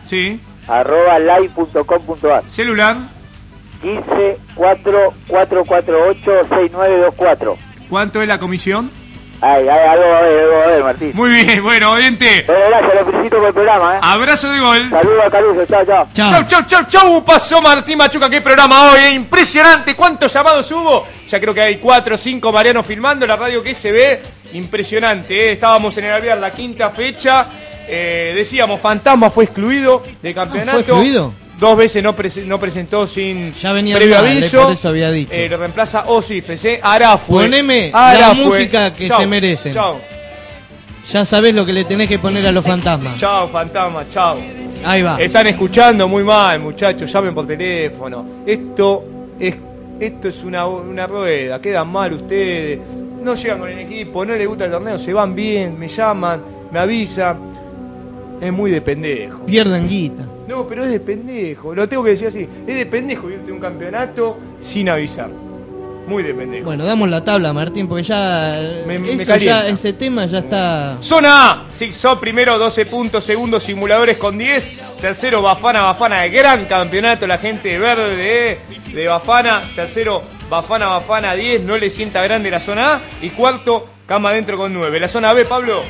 Sí. 0.07 0.41
arroba 0.69 1.19
live.com.ar. 1.19 2.49
Celular. 2.49 2.97
15 3.83 4.39
4 4.55 5.15
448 5.29 6.33
6924. 6.49 7.57
¿Cuánto 7.89 8.23
es 8.23 8.29
la 8.29 8.39
comisión? 8.39 8.91
Ay, 9.41 9.69
ay, 9.69 9.87
algo 9.91 10.09
va 10.09 10.19
a 10.19 10.23
ver, 10.23 10.41
algo 10.45 10.57
va 10.57 10.65
a 10.65 10.67
ver, 10.69 10.83
Martín. 10.83 11.11
Muy 11.13 11.29
bien, 11.29 11.63
bueno, 11.63 11.91
oyente. 11.93 12.45
Bueno, 12.47 12.63
gracias, 12.71 12.95
lo 12.95 13.05
felicito 13.13 13.37
por 13.37 13.49
el 13.49 13.53
programa, 13.55 13.97
¿eh? 13.97 13.99
Abrazo 14.03 14.51
de 14.51 14.61
gol. 14.61 14.91
Saludos 14.91 15.23
a 15.27 15.31
Caruso, 15.31 15.67
chao, 15.67 15.85
chao. 15.85 16.09
Chau, 16.15 16.45
chau, 16.49 16.63
chau, 16.67 16.85
chau. 16.89 17.25
Pasó 17.25 17.61
Martín 17.61 17.99
Machuca. 17.99 18.31
Qué 18.31 18.41
programa 18.41 18.91
hoy. 18.93 18.99
eh. 19.01 19.11
Impresionante. 19.13 19.95
¿Cuántos 19.95 20.33
llamados 20.33 20.73
hubo? 20.73 21.07
Ya 21.29 21.39
creo 21.39 21.53
que 21.53 21.61
hay 21.61 21.77
cuatro 21.77 22.15
o 22.15 22.19
cinco 22.19 22.51
Mariano 22.51 22.83
filmando. 22.83 23.27
La 23.27 23.37
radio 23.37 23.63
que 23.63 23.75
se 23.75 23.93
ve. 23.93 24.23
Impresionante. 24.55 25.51
eh. 25.51 25.53
Estábamos 25.53 25.97
en 25.99 26.07
el 26.07 26.13
Alvear 26.15 26.39
la 26.39 26.51
quinta 26.53 26.89
fecha. 26.89 27.47
Eh, 27.89 28.33
decíamos, 28.35 28.81
Fantasma 28.81 29.31
fue 29.31 29.45
excluido 29.45 30.03
de 30.23 30.35
campeonato. 30.35 30.73
¿Fue 30.73 30.81
excluido? 30.81 31.33
Dos 31.59 31.77
veces 31.77 32.03
no, 32.03 32.15
prese- 32.15 32.45
no 32.45 32.61
presentó 32.61 33.07
sin 33.07 33.55
Ya 33.55 33.73
venía 33.73 33.97
previo 33.97 34.17
mal, 34.17 34.27
eh, 34.27 34.31
aviso. 34.33 34.63
por 34.65 34.73
eso 34.73 34.89
había 34.89 35.11
dicho. 35.11 35.33
Eh, 35.33 35.49
lo 35.49 35.57
reemplaza 35.57 36.05
Osifes, 36.07 36.63
¿eh? 36.67 36.81
Arafue. 36.83 37.45
Poneme 37.45 37.91
Arafue. 37.95 38.21
la 38.21 38.35
música 38.35 38.93
que 38.93 39.09
Chau, 39.09 39.21
se 39.21 39.27
merecen. 39.27 39.73
Chau, 39.73 39.97
Ya 41.13 41.25
sabés 41.25 41.55
lo 41.55 41.65
que 41.65 41.73
le 41.73 41.85
tenés 41.85 42.09
que 42.09 42.19
poner 42.19 42.47
a 42.47 42.53
los 42.53 42.65
fantasmas. 42.65 43.17
chau, 43.19 43.49
Fantasma, 43.49 44.07
chau. 44.11 44.37
Ahí 44.85 45.01
va. 45.03 45.19
Están 45.19 45.47
escuchando 45.47 46.07
muy 46.09 46.25
mal, 46.25 46.59
muchachos. 46.61 47.11
Llamen 47.11 47.35
por 47.35 47.47
teléfono. 47.47 48.27
Esto 48.47 49.05
es 49.41 49.55
esto 49.99 50.29
es 50.29 50.43
una, 50.45 50.67
una 50.67 51.07
rueda. 51.07 51.59
Quedan 51.59 51.89
mal 51.89 52.13
ustedes. 52.13 52.81
No 53.23 53.35
llegan 53.35 53.59
con 53.61 53.71
el 53.71 53.79
equipo, 53.79 54.27
no 54.27 54.35
les 54.37 54.47
gusta 54.47 54.67
el 54.67 54.71
torneo, 54.73 54.99
se 54.99 55.13
van 55.13 55.35
bien, 55.35 55.79
me 55.79 55.89
llaman, 55.89 56.43
me 56.71 56.79
avisan. 56.79 57.56
Es 58.41 58.53
muy 58.53 58.71
de 58.71 58.81
pendejo. 58.81 59.45
Pierden 59.47 59.89
guita. 59.89 60.25
No, 60.49 60.67
pero 60.67 60.85
es 60.85 60.91
de 60.91 61.01
pendejo. 61.01 61.75
Lo 61.75 61.89
tengo 61.89 62.05
que 62.05 62.11
decir 62.11 62.29
así. 62.29 62.47
Es 62.67 62.77
de 62.77 62.87
pendejo 62.87 63.31
irte 63.31 63.51
a 63.51 63.55
un 63.55 63.61
campeonato 63.61 64.39
sin 64.61 64.89
avisar. 64.89 65.29
Muy 66.07 66.23
de 66.23 66.33
pendejo. 66.35 66.67
Bueno, 66.67 66.85
damos 66.85 67.09
la 67.09 67.25
tabla, 67.25 67.53
Martín, 67.53 67.89
porque 67.89 68.05
ya, 68.05 68.61
Me- 68.87 68.99
me 68.99 69.13
eso 69.15 69.27
calienta. 69.27 69.65
ya 69.65 69.69
ese 69.69 69.93
tema 69.93 70.27
ya 70.27 70.39
está. 70.39 70.97
Zona 71.01 71.51
A, 71.51 71.65
Zigzag 71.69 72.21
primero 72.21 72.57
12 72.59 72.87
puntos, 72.87 73.25
segundo 73.25 73.59
simuladores 73.59 74.17
con 74.17 74.39
10, 74.39 74.77
tercero 75.01 75.43
Bafana, 75.43 75.83
Bafana 75.83 76.21
de 76.21 76.31
gran 76.31 76.67
campeonato, 76.67 77.27
la 77.27 77.39
gente 77.39 77.77
verde 77.79 78.53
eh, 78.53 78.59
de 78.95 79.09
Bafana, 79.09 79.63
tercero 79.75 80.23
Bafana, 80.49 80.87
Bafana 80.87 81.35
10, 81.35 81.65
no 81.65 81.77
le 81.77 81.91
sienta 81.91 82.23
grande 82.23 82.53
la 82.53 82.61
zona 82.61 82.95
A, 82.95 83.01
y 83.21 83.31
cuarto 83.31 83.89
Cama 84.07 84.29
adentro 84.29 84.57
con 84.57 84.73
9. 84.73 85.01
La 85.01 85.09
zona 85.09 85.33
B, 85.33 85.45
Pablo, 85.45 85.83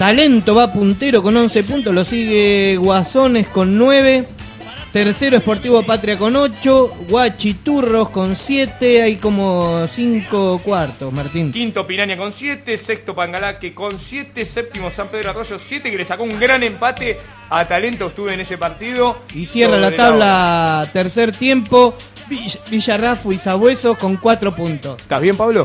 Talento 0.00 0.54
va 0.54 0.72
puntero 0.72 1.22
con 1.22 1.36
11 1.36 1.62
puntos, 1.62 1.92
lo 1.92 2.06
sigue 2.06 2.78
Guasones 2.78 3.48
con 3.48 3.76
9. 3.76 4.26
Tercero 4.92 5.36
Esportivo 5.36 5.84
Patria 5.84 6.18
con 6.18 6.34
8. 6.34 6.88
Guachiturros 7.08 8.10
con 8.10 8.34
7. 8.34 9.02
Hay 9.02 9.16
como 9.16 9.86
5 9.86 10.60
cuartos, 10.64 11.12
Martín. 11.12 11.52
quinto 11.52 11.86
Piraña 11.86 12.16
con 12.16 12.32
7, 12.32 12.76
sexto 12.76 13.14
Pangalaque 13.14 13.72
con 13.72 13.92
7, 13.98 14.44
séptimo 14.44 14.90
San 14.90 15.06
Pedro 15.06 15.30
Arroyo 15.30 15.60
7, 15.60 15.92
que 15.92 15.96
le 15.96 16.04
sacó 16.04 16.24
un 16.24 16.36
gran 16.40 16.64
empate 16.64 17.16
a 17.50 17.64
Talento, 17.68 18.08
estuve 18.08 18.34
en 18.34 18.40
ese 18.40 18.58
partido. 18.58 19.22
Y 19.32 19.46
cierra 19.46 19.76
la 19.78 19.94
tabla 19.94 20.88
tercer 20.92 21.30
tiempo. 21.32 21.94
Vill- 22.28 22.58
Villarrafo 22.68 23.30
y 23.32 23.36
Sabueso 23.38 23.94
con 23.96 24.16
4 24.16 24.54
puntos. 24.56 24.98
¿Estás 25.02 25.20
bien, 25.20 25.36
Pablo? 25.36 25.64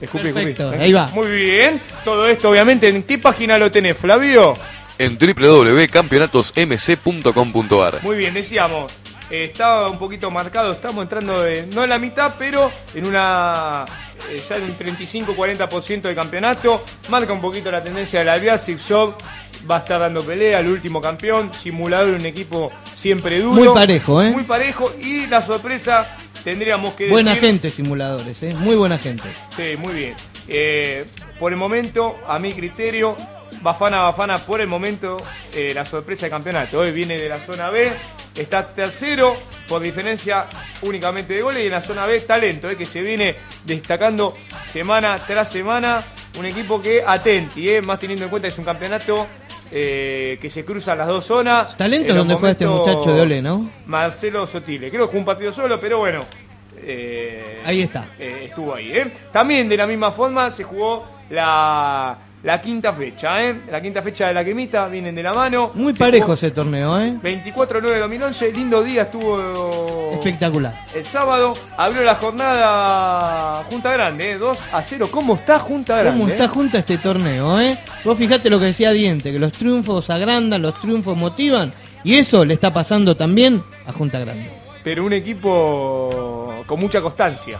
Escupí, 0.00 0.24
Perfecto, 0.32 0.64
escupí. 0.68 0.82
ahí 0.84 0.92
va. 0.94 1.06
Muy 1.08 1.28
bien. 1.30 1.78
Todo 2.02 2.26
esto, 2.26 2.48
obviamente, 2.48 2.88
¿en 2.88 3.02
qué 3.02 3.18
página 3.18 3.58
lo 3.58 3.70
tenés, 3.70 3.96
Flavio? 3.96 4.54
En 4.98 5.16
www.campeonatosmc.com.ar 5.18 8.02
Muy 8.02 8.16
bien, 8.16 8.34
decíamos, 8.34 8.92
eh, 9.30 9.44
estaba 9.52 9.88
un 9.88 9.98
poquito 9.98 10.30
marcado, 10.30 10.72
estamos 10.72 11.02
entrando 11.04 11.46
en- 11.46 11.70
no 11.70 11.84
en 11.84 11.90
la 11.90 11.98
mitad, 11.98 12.34
pero 12.38 12.70
en 12.94 13.06
una 13.06 13.84
eh, 14.30 14.42
ya 14.48 14.56
en 14.56 14.64
un 14.64 14.76
35-40% 14.76 16.08
de 16.08 16.14
campeonato. 16.14 16.84
Marca 17.10 17.32
un 17.32 17.40
poquito 17.40 17.70
la 17.70 17.82
tendencia 17.82 18.18
del 18.20 18.28
Alvear, 18.30 18.58
Zigzag 18.58 19.14
va 19.70 19.76
a 19.76 19.78
estar 19.78 20.00
dando 20.00 20.22
pelea, 20.22 20.60
el 20.60 20.68
último 20.68 21.00
campeón, 21.00 21.50
simulador, 21.52 22.14
un 22.14 22.26
equipo 22.26 22.70
siempre 22.96 23.40
duro. 23.40 23.64
Muy 23.64 23.74
parejo, 23.74 24.22
¿eh? 24.22 24.30
Muy 24.30 24.42
parejo 24.44 24.92
y 25.00 25.26
la 25.26 25.42
sorpresa 25.42 26.06
tendríamos 26.42 26.94
que 26.94 27.08
Buena 27.08 27.34
decir... 27.34 27.48
gente, 27.48 27.70
simuladores, 27.70 28.42
¿eh? 28.42 28.52
Muy 28.58 28.76
buena 28.76 28.98
gente. 28.98 29.28
Sí, 29.56 29.76
muy 29.78 29.92
bien. 29.94 30.14
Eh, 30.48 31.04
por 31.38 31.52
el 31.52 31.58
momento, 31.58 32.16
a 32.26 32.38
mi 32.38 32.52
criterio, 32.52 33.16
Bafana 33.62 34.02
Bafana, 34.02 34.38
por 34.38 34.60
el 34.60 34.66
momento, 34.68 35.16
eh, 35.52 35.72
la 35.74 35.84
sorpresa 35.84 36.26
de 36.26 36.30
campeonato. 36.30 36.78
Hoy 36.80 36.92
viene 36.92 37.16
de 37.16 37.28
la 37.28 37.38
zona 37.38 37.70
B, 37.70 37.90
está 38.36 38.68
tercero 38.68 39.36
por 39.68 39.82
diferencia 39.82 40.46
únicamente 40.82 41.34
de 41.34 41.42
goles 41.42 41.62
y 41.62 41.66
en 41.66 41.72
la 41.72 41.80
zona 41.80 42.06
B 42.06 42.20
talento, 42.20 42.68
eh, 42.70 42.76
que 42.76 42.86
se 42.86 43.00
viene 43.00 43.34
destacando 43.64 44.34
semana 44.70 45.16
tras 45.18 45.50
semana. 45.50 46.02
Un 46.38 46.46
equipo 46.46 46.80
que 46.80 47.02
atenti, 47.04 47.68
eh, 47.68 47.82
más 47.82 47.98
teniendo 47.98 48.24
en 48.24 48.30
cuenta 48.30 48.46
que 48.46 48.52
es 48.52 48.58
un 48.58 48.64
campeonato 48.64 49.26
eh, 49.72 50.38
que 50.40 50.48
se 50.48 50.64
cruzan 50.64 50.96
las 50.98 51.08
dos 51.08 51.24
zonas. 51.26 51.76
Talento 51.76 52.14
donde 52.14 52.34
juega 52.34 52.52
este 52.52 52.66
muchacho 52.66 53.12
de 53.12 53.20
Ole, 53.22 53.42
¿no? 53.42 53.68
Marcelo 53.86 54.46
Sotile. 54.46 54.88
Creo 54.88 55.02
que 55.06 55.06
jugó 55.08 55.18
un 55.18 55.24
partido 55.24 55.50
solo, 55.52 55.80
pero 55.80 55.98
bueno. 55.98 56.24
eh, 56.76 57.60
Ahí 57.66 57.82
está. 57.82 58.06
eh, 58.18 58.42
estuvo 58.44 58.74
ahí. 58.74 58.92
¿eh? 58.92 59.10
También 59.32 59.68
de 59.68 59.76
la 59.76 59.86
misma 59.86 60.12
forma 60.12 60.50
se 60.52 60.62
jugó 60.62 61.04
la, 61.30 62.16
la 62.42 62.60
quinta 62.60 62.92
fecha. 62.92 63.44
¿eh? 63.44 63.54
La 63.70 63.80
quinta 63.80 64.02
fecha 64.02 64.28
de 64.28 64.34
la 64.34 64.44
quemita, 64.44 64.88
vienen 64.88 65.14
de 65.14 65.22
la 65.22 65.32
mano. 65.34 65.72
Muy 65.74 65.92
parejo 65.92 66.34
ese 66.34 66.50
torneo, 66.50 67.00
¿eh? 67.00 67.14
24-9-2011, 67.22 68.52
lindo 68.54 68.82
día 68.82 69.02
estuvo 69.02 70.12
Espectacular. 70.14 70.74
el 70.94 71.04
sábado. 71.04 71.54
Abrió 71.76 72.02
la 72.02 72.14
jornada 72.14 73.64
Junta 73.70 73.92
Grande, 73.92 74.32
¿eh? 74.32 74.38
2 74.38 74.62
a 74.72 74.82
0. 74.82 75.08
¿Cómo 75.10 75.34
está 75.34 75.58
Junta 75.58 75.96
Grande? 75.98 76.18
¿Cómo 76.20 76.28
eh? 76.30 76.32
está 76.32 76.48
junta 76.48 76.78
este 76.78 76.98
torneo, 76.98 77.60
eh? 77.60 77.76
Vos 78.04 78.16
fijate 78.16 78.50
lo 78.50 78.58
que 78.58 78.66
decía 78.66 78.92
Diente, 78.92 79.32
que 79.32 79.38
los 79.38 79.52
triunfos 79.52 80.08
agrandan, 80.10 80.62
los 80.62 80.80
triunfos 80.80 81.16
motivan, 81.16 81.72
y 82.04 82.14
eso 82.14 82.44
le 82.44 82.54
está 82.54 82.72
pasando 82.72 83.16
también 83.16 83.62
a 83.86 83.92
Junta 83.92 84.18
Grande. 84.20 84.48
Pero 84.84 85.04
un 85.04 85.12
equipo 85.12 86.62
con 86.66 86.78
mucha 86.80 87.00
constancia. 87.00 87.58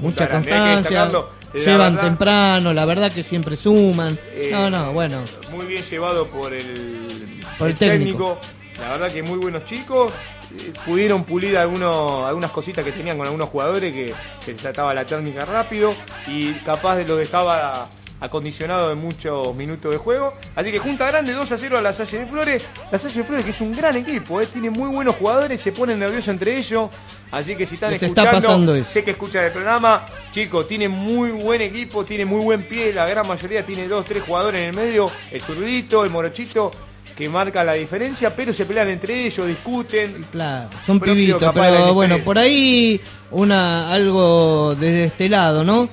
Mucha 0.00 0.26
que 0.26 0.34
constancia. 0.34 1.08
La 1.54 1.60
llevan 1.60 1.94
verdad, 1.94 2.08
temprano, 2.08 2.72
la 2.74 2.84
verdad 2.84 3.10
que 3.10 3.22
siempre 3.22 3.56
suman. 3.56 4.18
Eh, 4.32 4.50
No, 4.52 4.68
no, 4.68 4.92
bueno. 4.92 5.22
Muy 5.50 5.66
bien 5.66 5.82
llevado 5.82 6.26
por 6.26 6.52
el, 6.52 7.40
Por 7.58 7.70
el 7.70 7.76
técnico. 7.76 8.38
La 8.80 8.90
verdad 8.90 9.10
que 9.12 9.22
muy 9.22 9.38
buenos 9.38 9.64
chicos. 9.64 10.12
Eh, 10.56 10.72
Pudieron 10.86 11.24
pulir 11.24 11.56
algunos, 11.58 12.26
algunas 12.28 12.50
cositas 12.50 12.84
que 12.84 12.92
tenían 12.92 13.16
con 13.16 13.26
algunos 13.26 13.48
jugadores 13.48 13.92
que 13.92 14.14
se 14.44 14.54
trataba 14.54 14.94
la 14.94 15.04
técnica 15.04 15.44
rápido 15.44 15.92
y 16.26 16.52
capaz 16.52 16.96
de 16.96 17.06
lo 17.06 17.16
dejaba 17.16 17.88
acondicionado 18.20 18.92
en 18.92 18.98
muchos 18.98 19.54
minutos 19.54 19.92
de 19.92 19.98
juego. 19.98 20.34
Así 20.56 20.70
que 20.72 20.78
junta 20.78 21.06
grande 21.06 21.32
2 21.32 21.52
a 21.52 21.58
0 21.58 21.78
a 21.78 21.82
la 21.82 21.92
Salle 21.92 22.20
de 22.20 22.26
Flores. 22.26 22.68
La 22.90 22.98
Salle 22.98 23.18
de 23.18 23.24
Flores 23.24 23.44
que 23.44 23.50
es 23.50 23.60
un 23.60 23.72
gran 23.72 23.96
equipo, 23.96 24.40
eh, 24.40 24.46
tiene 24.46 24.70
muy 24.70 24.88
buenos 24.88 25.16
jugadores, 25.16 25.60
se 25.60 25.72
ponen 25.72 25.98
nerviosos 25.98 26.28
entre 26.28 26.56
ellos. 26.56 26.90
Así 27.30 27.54
que 27.56 27.66
si 27.66 27.74
están 27.74 27.90
Les 27.90 28.02
escuchando, 28.02 28.84
sé 28.84 29.04
que 29.04 29.12
escuchan 29.12 29.44
el 29.44 29.52
programa, 29.52 30.04
chicos, 30.32 30.66
tiene 30.66 30.88
muy 30.88 31.30
buen 31.30 31.60
equipo, 31.60 32.04
tiene 32.04 32.24
muy 32.24 32.42
buen 32.42 32.62
pie, 32.62 32.92
la 32.92 33.06
gran 33.06 33.26
mayoría 33.26 33.62
tiene 33.62 33.86
dos, 33.86 34.04
tres 34.06 34.22
jugadores 34.22 34.60
en 34.62 34.68
el 34.68 34.74
medio, 34.74 35.10
el 35.30 35.40
zurdito, 35.40 36.04
el 36.04 36.10
morochito, 36.10 36.70
que 37.16 37.28
marca 37.28 37.64
la 37.64 37.74
diferencia, 37.74 38.34
pero 38.34 38.54
se 38.54 38.64
pelean 38.64 38.88
entre 38.88 39.26
ellos, 39.26 39.46
discuten. 39.46 40.24
Claro, 40.30 40.70
son 40.86 41.00
pibitos, 41.00 41.40
de 41.40 41.50
pero 41.52 41.92
bueno, 41.92 42.18
por 42.18 42.38
ahí 42.38 43.00
una 43.30 43.92
algo 43.92 44.74
desde 44.76 45.04
este 45.04 45.28
lado, 45.28 45.64
¿no? 45.64 45.88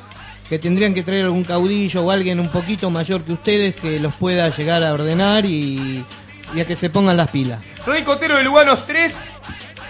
Que 0.49 0.59
tendrían 0.59 0.93
que 0.93 1.01
traer 1.03 1.25
algún 1.25 1.43
caudillo 1.43 2.03
o 2.05 2.11
alguien 2.11 2.39
un 2.39 2.49
poquito 2.49 2.89
mayor 2.91 3.23
que 3.23 3.33
ustedes 3.33 3.75
que 3.75 3.99
los 3.99 4.13
pueda 4.15 4.49
llegar 4.55 4.83
a 4.83 4.93
ordenar 4.93 5.43
y, 5.45 6.05
y 6.53 6.59
a 6.59 6.65
que 6.65 6.75
se 6.75 6.89
pongan 6.89 7.17
las 7.17 7.31
pilas. 7.31 7.59
Rey 7.85 8.03
Cotero 8.03 8.37
de 8.37 8.43
Luganos 8.43 8.85
3, 8.85 9.19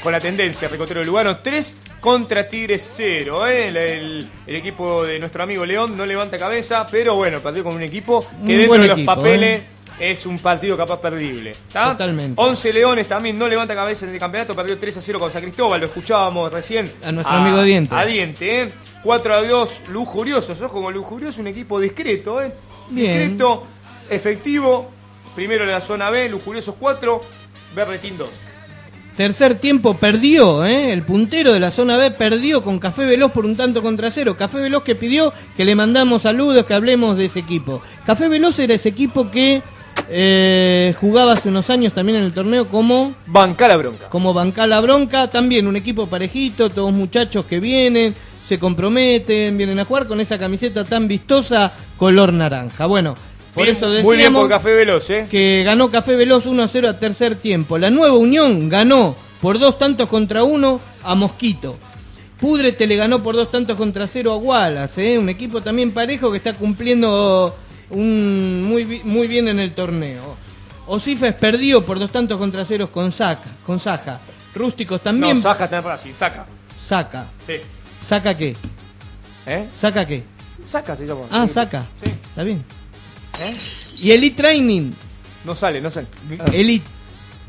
con 0.01 0.11
la 0.13 0.19
tendencia, 0.19 0.67
Recotero 0.69 1.01
de 1.01 1.05
Lugano 1.07 1.39
3 1.39 1.75
contra 1.99 2.47
Tigres 2.47 2.93
0. 2.95 3.47
¿eh? 3.47 3.67
El, 3.67 3.75
el- 3.77 4.29
el 4.47 4.55
equipo 4.55 5.03
de 5.03 5.19
nuestro 5.19 5.43
amigo 5.43 5.65
León 5.65 5.97
no 5.97 6.05
levanta 6.05 6.37
cabeza, 6.37 6.85
pero 6.89 7.15
bueno, 7.15 7.41
partido 7.41 7.65
con 7.65 7.75
un 7.75 7.83
equipo 7.83 8.21
que 8.21 8.35
Un 8.35 8.47
dentro 8.47 8.73
de 8.81 8.87
los 8.87 8.97
equipo, 8.97 9.15
papeles 9.15 9.61
¿eh? 9.61 10.11
es 10.11 10.25
un 10.25 10.37
partido 10.39 10.77
capaz 10.77 11.01
perdible. 11.01 11.53
Totalmente. 11.73 12.41
11 12.41 12.73
Leones 12.73 13.07
también 13.07 13.37
no 13.37 13.47
levanta 13.47 13.73
cabeza 13.75 14.05
en 14.05 14.13
el 14.13 14.19
campeonato, 14.19 14.53
perdió 14.55 14.77
3 14.77 14.97
a 14.97 15.01
0 15.01 15.19
con 15.19 15.31
San 15.31 15.41
Cristóbal, 15.41 15.79
lo 15.81 15.87
escuchábamos 15.87 16.51
recién. 16.51 16.89
A 17.03 17.11
nuestro 17.11 17.35
amigo 17.35 17.61
Diente. 17.63 17.93
A 17.95 18.05
Diente, 18.05 18.61
¿eh? 18.61 18.71
4 19.05 19.35
a 19.35 19.41
2, 19.43 19.81
Lujuriosos. 19.89 20.59
Ojo 20.61 20.81
con 20.81 20.91
Lujuriosos, 20.91 21.39
un 21.39 21.47
equipo 21.47 21.79
discreto, 21.79 22.41
¿eh? 22.41 22.51
Bien. 22.89 23.19
Discreto, 23.19 23.63
efectivo. 24.09 24.89
Primero 25.35 25.63
en 25.63 25.69
la 25.69 25.79
zona 25.79 26.09
B, 26.09 26.27
Lujuriosos 26.27 26.73
4, 26.79 27.21
Berretín 27.75 28.17
2. 28.17 28.27
Tercer 29.15 29.59
tiempo 29.59 29.95
perdió, 29.95 30.65
¿eh? 30.65 30.91
el 30.91 31.03
puntero 31.03 31.53
de 31.53 31.59
la 31.59 31.71
zona 31.71 31.97
B 31.97 32.11
perdió 32.11 32.61
con 32.63 32.79
Café 32.79 33.05
Veloz 33.05 33.31
por 33.31 33.45
un 33.45 33.55
tanto 33.55 33.81
contra 33.81 34.11
cero. 34.11 34.35
Café 34.37 34.57
Veloz 34.57 34.83
que 34.83 34.95
pidió 34.95 35.31
que 35.55 35.63
le 35.63 35.75
mandamos 35.75 36.23
saludos, 36.23 36.65
que 36.65 36.73
hablemos 36.73 37.15
de 37.15 37.25
ese 37.25 37.39
equipo. 37.39 37.81
Café 38.05 38.27
Veloz 38.27 38.59
era 38.59 38.73
ese 38.73 38.89
equipo 38.89 39.31
que 39.31 39.61
eh, 40.09 40.93
jugaba 40.99 41.33
hace 41.33 41.47
unos 41.47 41.69
años 41.69 41.93
también 41.93 42.17
en 42.17 42.25
el 42.25 42.33
torneo 42.33 42.67
como 42.67 43.15
Banca 43.25 43.67
la 43.67 43.77
bronca. 43.77 44.09
como 44.09 44.33
Bancala 44.33 44.81
Bronca, 44.81 45.29
también 45.29 45.67
un 45.67 45.75
equipo 45.77 46.07
parejito, 46.07 46.69
todos 46.69 46.91
muchachos 46.91 47.45
que 47.45 47.61
vienen, 47.61 48.13
se 48.47 48.59
comprometen, 48.59 49.57
vienen 49.57 49.79
a 49.79 49.85
jugar 49.85 50.07
con 50.07 50.21
esa 50.21 50.37
camiseta 50.37 50.83
tan 50.83 51.07
vistosa 51.07 51.71
color 51.97 52.33
naranja. 52.33 52.85
Bueno, 52.85 53.15
por 53.53 53.65
Bien, 53.65 53.75
eso 53.77 53.87
muy 53.87 54.01
bien 54.01 54.17
decíamos 54.17 54.41
por 54.41 54.49
Café 54.49 54.73
Veloz, 54.73 55.09
¿eh? 55.09 55.27
que 55.29 55.63
ganó 55.65 55.89
Café 55.89 56.15
Veloz 56.15 56.45
1 56.45 56.63
a 56.63 56.67
0 56.67 56.89
a 56.89 56.99
tercer 56.99 57.35
tiempo. 57.35 57.77
La 57.77 57.89
Nueva 57.89 58.15
Unión 58.15 58.69
ganó 58.69 59.15
por 59.41 59.59
dos 59.59 59.77
tantos 59.77 60.09
contra 60.09 60.43
uno 60.43 60.79
a 61.03 61.15
Mosquito. 61.15 61.75
Pudrete 62.39 62.85
le 62.85 62.97
ganó 62.97 63.23
por 63.23 63.35
dos 63.35 63.49
tantos 63.49 63.77
contra 63.77 64.07
cero 64.07 64.33
a 64.33 64.37
Wallace, 64.37 65.13
¿eh? 65.13 65.17
un 65.17 65.29
equipo 65.29 65.61
también 65.61 65.91
parejo 65.91 66.31
que 66.31 66.37
está 66.37 66.53
cumpliendo 66.53 67.55
un, 67.91 68.63
muy, 68.63 69.01
muy 69.03 69.27
bien 69.27 69.47
en 69.47 69.59
el 69.59 69.73
torneo. 69.73 70.35
Osifes 70.87 71.33
perdió 71.33 71.83
por 71.83 71.97
dos 71.97 72.11
tantos 72.11 72.37
contra 72.37 72.65
ceros 72.65 72.89
con 72.89 73.11
Saca, 73.11 73.49
con 73.65 73.79
Saja. 73.79 74.19
Rústicos 74.53 75.01
también. 75.01 75.37
No, 75.37 75.41
Saja 75.41 75.63
está 75.65 75.77
en 75.77 75.83
Brasil, 75.83 76.13
saca. 76.13 76.45
Saca. 76.87 77.25
Sí. 77.45 77.55
¿Saca 78.07 78.35
qué? 78.35 78.55
¿Eh? 79.45 79.67
¿Saca 79.79 80.05
qué? 80.05 80.23
Saca 80.67 80.95
se 80.95 81.05
llama. 81.05 81.21
Ah, 81.31 81.47
saca. 81.51 81.85
Sí. 82.03 82.11
Está 82.29 82.43
bien. 82.43 82.63
¿Eh? 83.41 83.55
Y 83.99 84.11
Elite 84.11 84.35
Training. 84.37 84.91
No 85.43 85.55
sale, 85.55 85.81
no 85.81 85.91
sale. 85.91 86.07
Elite. 86.51 86.85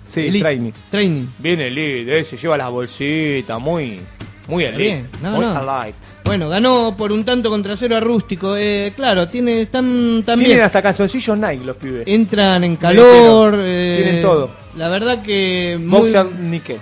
Sí, 0.06 0.20
Elite. 0.28 0.40
training. 0.40 0.72
Training. 0.90 1.26
Viene 1.38 1.66
Elite, 1.66 2.20
eh, 2.20 2.24
se 2.24 2.36
lleva 2.36 2.56
las 2.56 2.70
bolsitas, 2.70 3.58
muy, 3.58 4.00
muy 4.46 4.64
elite. 4.64 4.82
bien, 4.82 5.10
no, 5.20 5.32
muy 5.32 5.44
no. 5.44 5.82
elite. 5.82 5.98
Bueno, 6.26 6.48
ganó 6.48 6.96
por 6.98 7.12
un 7.12 7.24
tanto 7.24 7.48
contra 7.50 7.76
cero 7.76 7.96
a 7.96 8.00
Rústico. 8.00 8.56
Eh, 8.56 8.92
claro, 8.96 9.28
tiene, 9.28 9.62
están 9.62 10.24
también. 10.26 10.48
Tienen 10.50 10.64
hasta 10.64 10.82
calzoncillos 10.82 11.38
Nike 11.38 11.64
los 11.64 11.76
pibes. 11.76 12.02
Entran 12.06 12.64
en 12.64 12.76
calor. 12.76 13.54
Eh, 13.58 14.02
tienen 14.02 14.22
todo. 14.22 14.50
La 14.76 14.88
verdad 14.88 15.22
que 15.22 15.78
muy, 15.80 16.12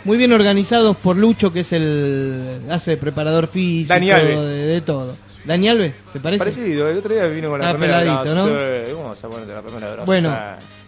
muy 0.05 0.17
bien 0.17 0.33
organizados 0.33 0.97
por 0.97 1.17
Lucho, 1.17 1.53
que 1.53 1.61
es 1.61 1.73
el. 1.73 2.63
hace 2.71 2.97
preparador 2.97 3.47
físico, 3.47 3.93
Dani 3.93 4.11
Alves. 4.11 4.41
de, 4.41 4.67
de 4.67 4.81
todo. 4.81 5.17
Dani 5.45 5.69
Alves, 5.69 5.95
¿se 6.13 6.21
parece? 6.21 6.39
Parecido, 6.39 6.89
el 6.89 6.97
otro 6.97 7.13
día 7.15 7.27
vino 7.27 7.51
con 7.51 7.61
la 7.61 7.67
Está 7.67 7.79
primera 7.79 8.01
peladito, 8.01 8.35
¿no? 8.35 8.95
¿Cómo 8.97 9.15
ponerte 9.15 9.53
la 9.53 9.63
primera 9.63 10.05
Bueno, 10.05 10.35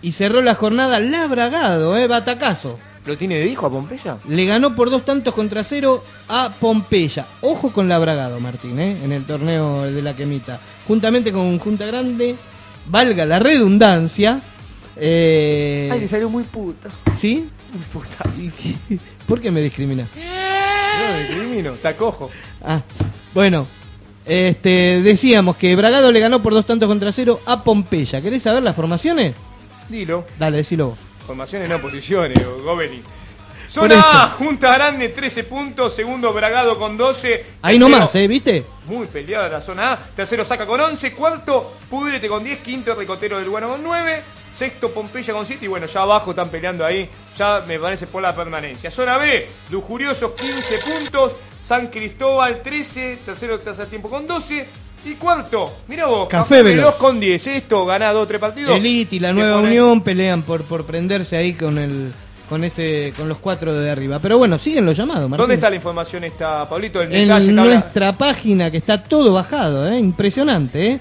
y 0.01 0.13
cerró 0.13 0.41
la 0.41 0.55
jornada 0.55 0.99
Labragado, 0.99 1.97
eh, 1.99 2.07
batacazo. 2.07 2.79
¿Lo 3.07 3.17
tiene 3.17 3.37
de 3.39 3.47
hijo 3.47 3.67
a 3.67 3.71
Pompeya? 3.71 4.19
Le 4.29 4.47
ganó 4.47 4.75
por 4.75 4.91
dos 4.91 5.05
tantos 5.05 5.33
contra 5.33 5.63
cero 5.63 6.03
a 6.29 6.53
Pompeya. 6.59 7.25
Ojo 7.41 7.71
con 7.71 7.89
Labragado, 7.89 8.41
Martín, 8.41 8.81
¿eh? 8.81 8.99
en 9.05 9.13
el 9.13 9.25
torneo 9.25 9.83
de 9.83 10.03
la 10.03 10.17
Quemita. 10.17 10.59
Juntamente 10.89 11.31
con 11.31 11.57
Junta 11.61 11.87
Grande, 11.87 12.35
valga 12.87 13.25
la 13.25 13.39
redundancia. 13.39 14.41
Eh, 14.97 15.89
Ay, 15.93 16.01
le 16.01 16.09
salió 16.09 16.29
muy 16.29 16.43
puta. 16.45 16.89
¿Sí? 17.21 17.49
Muy 17.73 17.83
puta. 17.93 18.29
¿Por 19.27 19.41
qué 19.41 19.53
me 19.53 19.61
discrimina? 19.61 20.09
No, 20.17 21.19
discrimino, 21.19 21.75
está 21.75 21.97
cojo. 21.97 22.29
Ah, 22.65 22.83
bueno, 23.33 23.69
este, 24.25 25.01
decíamos 25.03 25.57
que 25.57 25.77
Bragado 25.77 26.11
le 26.11 26.19
ganó 26.19 26.43
por 26.43 26.55
dos 26.55 26.67
tantos 26.67 26.89
contra 26.89 27.13
cero 27.13 27.41
a 27.47 27.63
Pompeya. 27.63 28.21
¿Querés 28.21 28.43
saber 28.43 28.65
las 28.65 28.75
formaciones? 28.75 29.35
Dilo. 29.89 30.25
Dale, 30.41 30.57
decilo 30.57 30.89
vos. 30.89 30.99
Formaciones 31.27 31.69
no 31.69 31.81
posiciones, 31.81 32.39
Gobeli. 32.63 33.03
Por 33.03 33.91
Zona. 33.91 34.23
A, 34.25 34.29
Junta 34.31 34.73
Grande 34.75 35.09
13 35.09 35.43
puntos, 35.45 35.93
segundo 35.93 36.33
Bragado 36.33 36.79
con 36.79 36.97
12. 36.97 37.45
Ahí 37.63 37.79
nomás, 37.79 38.15
¿eh? 38.15 38.29
¿Viste? 38.29 38.65
Muy 38.85 39.07
peleada 39.07 39.49
la 39.49 39.61
zona 39.61 39.93
A. 39.93 39.97
Tercero 39.97 40.45
Saca 40.45 40.65
con 40.65 40.81
11. 40.81 41.13
Cuarto 41.13 41.75
Pudrete 41.91 42.29
con 42.29 42.45
10. 42.45 42.61
Quinto 42.61 42.95
Ricotero 42.95 43.39
del 43.39 43.51
Guano 43.51 43.71
con 43.71 43.83
9. 43.83 44.23
Sexto 44.55 44.91
Pompeya 44.93 45.35
con 45.35 45.45
7. 45.45 45.65
Y 45.65 45.69
bueno, 45.69 45.87
ya 45.87 46.03
abajo 46.03 46.31
están 46.31 46.49
peleando 46.49 46.87
ahí. 46.87 47.11
Ya 47.37 47.65
me 47.67 47.81
parece 47.81 48.07
por 48.07 48.23
la 48.23 48.35
permanencia. 48.35 48.91
Zona 48.93 49.19
B, 49.19 49.49
Lujuriosos 49.71 50.31
15 50.33 50.79
puntos. 50.79 51.33
San 51.67 51.89
Cristóbal 51.89 52.63
13. 52.63 53.19
Tercero 53.27 53.59
tercer 53.59 53.87
tiempo 53.87 54.09
con 54.09 54.25
12. 54.25 54.67
Y 55.05 55.15
cuarto, 55.15 55.73
mira 55.89 56.07
vos, 56.07 56.29
Café 56.29 56.63
Veloz. 56.63 56.95
con 56.97 57.19
10. 57.19 57.47
Esto 57.49 57.85
ganado 57.85 58.25
tres 58.27 58.41
partidos. 58.41 58.77
Elite 58.77 59.17
y 59.17 59.21
la 59.21 59.33
Nueva 59.33 59.59
Unión 59.59 60.01
pelean 60.01 60.43
por, 60.43 60.63
por 60.63 60.85
prenderse 60.85 61.37
ahí 61.37 61.55
con 61.55 61.79
el 61.79 62.13
con 62.49 62.65
ese 62.65 63.13
con 63.17 63.29
los 63.29 63.39
cuatro 63.39 63.75
de 63.75 63.91
arriba. 63.91 64.21
Pero 64.21 64.39
bueno, 64.39 64.57
siguen 64.59 64.87
los 64.87 64.97
llamados, 64.97 65.29
Martín. 65.29 65.43
¿Dónde 65.43 65.57
está 65.57 65.69
la 65.71 65.77
información 65.77 66.25
esta, 66.25 66.69
Pablito? 66.69 67.01
En, 67.03 67.55
nuestra 67.55 68.13
página 68.13 68.71
que 68.71 68.77
está 68.77 69.03
todo 69.03 69.33
bajado, 69.33 69.89
¿eh? 69.89 69.99
impresionante. 69.99 70.93
¿eh? 70.93 71.01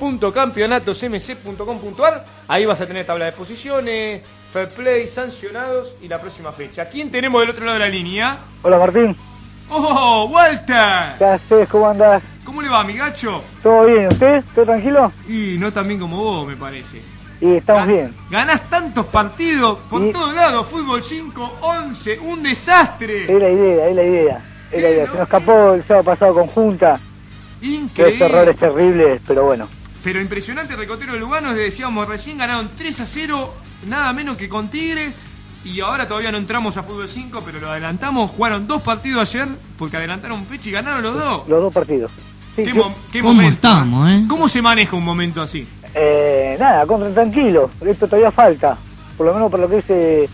www.campeonatocmc.com.ar 0.00 2.24
Ahí 2.48 2.64
vas 2.64 2.80
a 2.80 2.86
tener 2.86 3.04
tabla 3.04 3.26
de 3.26 3.32
posiciones, 3.32 4.22
fair 4.52 4.68
play, 4.70 5.06
sancionados 5.08 5.94
y 6.02 6.08
la 6.08 6.18
próxima 6.18 6.50
fecha. 6.52 6.86
¿Quién 6.86 7.10
tenemos 7.10 7.42
del 7.42 7.50
otro 7.50 7.66
lado 7.66 7.78
de 7.78 7.84
la 7.84 7.90
línea? 7.90 8.38
Hola 8.62 8.78
Martín, 8.78 9.14
¡Oh, 9.74 10.26
Walter! 10.30 11.14
¿qué 11.18 11.24
haces? 11.24 11.68
¿Cómo 11.68 11.88
andás? 11.88 12.22
¿Cómo 12.44 12.60
le 12.60 12.68
va, 12.68 12.80
amigacho? 12.80 13.42
¿Todo 13.62 13.86
bien? 13.86 14.08
¿Usted? 14.08 14.44
¿Todo 14.54 14.64
tranquilo? 14.66 15.12
Y 15.28 15.56
no 15.58 15.72
tan 15.72 15.88
bien 15.88 15.98
como 16.00 16.16
vos, 16.18 16.46
me 16.46 16.56
parece. 16.56 17.00
Y 17.40 17.54
estamos 17.56 17.86
bien. 17.86 18.14
Ganás 18.30 18.68
tantos 18.68 19.06
partidos 19.06 19.78
por 19.90 20.02
Y- 20.02 20.12
todos 20.12 20.34
lados. 20.34 20.66
Fútbol 20.68 21.02
5, 21.02 21.58
11, 21.62 22.18
un 22.20 22.42
desastre. 22.42 23.24
Es 23.24 23.40
la 23.40 23.48
idea, 23.48 23.86
es 23.88 23.96
la 23.96 24.02
idea. 24.02 24.40
Es 24.70 24.82
la 24.82 24.90
idea. 24.90 25.06
Se 25.06 25.12
nos 25.12 25.22
escapó 25.22 25.72
el 25.74 25.82
sábado 25.84 26.04
pasado 26.04 26.34
con 26.34 26.46
Junta. 26.48 27.00
Que 27.60 27.66
Increíble. 27.66 28.14
ese 28.16 28.24
error 28.26 28.48
es 28.48 28.56
terrible, 28.58 29.20
pero 29.26 29.44
bueno. 29.44 29.66
Pero 30.04 30.20
impresionante 30.20 30.76
Recotero 30.76 31.12
de 31.14 31.18
Lugano, 31.20 31.54
decíamos 31.54 32.06
recién 32.08 32.38
ganaron 32.38 32.70
3 32.76 33.00
a 33.00 33.06
0, 33.06 33.54
nada 33.88 34.12
menos 34.12 34.36
que 34.36 34.48
con 34.48 34.68
Tigre. 34.68 35.12
Y 35.64 35.80
ahora 35.80 36.08
todavía 36.08 36.32
no 36.32 36.38
entramos 36.38 36.76
a 36.76 36.82
fútbol 36.82 37.08
5, 37.08 37.42
pero 37.44 37.60
lo 37.60 37.70
adelantamos. 37.70 38.30
Jugaron 38.32 38.66
dos 38.66 38.82
partidos 38.82 39.28
ayer 39.28 39.46
porque 39.78 39.96
adelantaron 39.96 40.44
fecha 40.44 40.68
y 40.68 40.72
ganaron 40.72 41.02
los 41.02 41.14
dos. 41.14 41.48
Los 41.48 41.62
dos 41.62 41.72
partidos. 41.72 42.10
Sí, 42.56 42.64
¿Qué, 42.64 42.72
sí. 42.72 42.76
mo- 42.76 42.94
qué 43.12 43.20
¿Cómo 43.20 43.34
momento? 43.34 43.54
estamos, 43.54 44.10
eh? 44.10 44.24
¿Cómo 44.28 44.48
se 44.48 44.60
maneja 44.60 44.96
un 44.96 45.04
momento 45.04 45.40
así? 45.40 45.66
Eh, 45.94 46.56
nada, 46.58 46.84
contra 46.86 47.10
tranquilo. 47.12 47.70
Esto 47.86 48.06
todavía 48.06 48.30
falta. 48.32 48.76
Por 49.16 49.26
lo 49.26 49.34
menos 49.34 49.50
por 49.50 49.60
lo 49.60 49.68
que 49.68 49.78
es... 49.78 49.90
eh, 49.90 50.28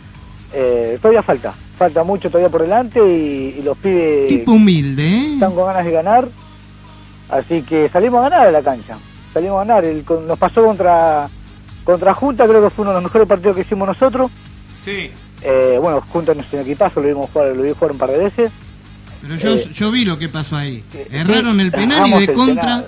eh, 0.53 0.99
todavía 1.01 1.23
falta. 1.23 1.53
Falta 1.77 2.03
mucho 2.03 2.29
todavía 2.29 2.49
por 2.51 2.63
delante 2.63 2.99
y, 2.99 3.57
y 3.59 3.63
los 3.63 3.77
pibes 3.79 4.29
Tipo 4.29 4.53
humilde, 4.53 5.07
¿eh? 5.07 5.35
están 5.35 5.55
con 5.55 5.67
ganas 5.67 5.85
de 5.85 5.93
ganar. 5.93 6.29
Así 7.29 7.63
que 7.63 7.89
salimos 7.91 8.21
a 8.25 8.29
ganar 8.31 8.47
a 8.47 8.51
la 8.51 8.63
cancha. 8.63 8.97
Salimos 9.35 9.57
a 9.57 9.65
ganar. 9.65 9.85
El, 9.85 10.03
con- 10.05 10.27
nos 10.27 10.39
pasó 10.39 10.65
contra 10.65 11.29
contra 11.85 12.13
Junta, 12.15 12.47
creo 12.47 12.63
que 12.63 12.69
fue 12.71 12.83
uno 12.83 12.91
de 12.91 12.95
los 12.97 13.05
mejores 13.05 13.27
partidos 13.29 13.57
que 13.57 13.63
hicimos 13.63 13.89
nosotros. 13.89 14.31
Sí. 14.85 15.11
Eh, 15.43 15.79
bueno, 15.81 16.03
Junta 16.09 16.35
no 16.35 16.41
es 16.43 16.53
un 16.53 16.61
equipazo, 16.61 17.01
lo 17.01 17.09
vimos 17.09 17.31
jugar, 17.31 17.49
lo 17.55 17.63
vi 17.63 17.73
jugar 17.73 17.93
un 17.93 17.99
par 17.99 18.11
de 18.11 18.19
veces. 18.19 18.53
Pero 19.23 19.37
yo, 19.37 19.55
Eh, 19.55 19.71
yo 19.75 19.91
vi 19.91 20.05
lo 20.05 20.19
que 20.19 20.29
pasó 20.29 20.57
ahí. 20.57 20.83
Erraron 21.11 21.61
el 21.61 21.71
penal 21.71 22.07
y 22.07 22.27
de 22.27 22.33
contra, 22.33 22.85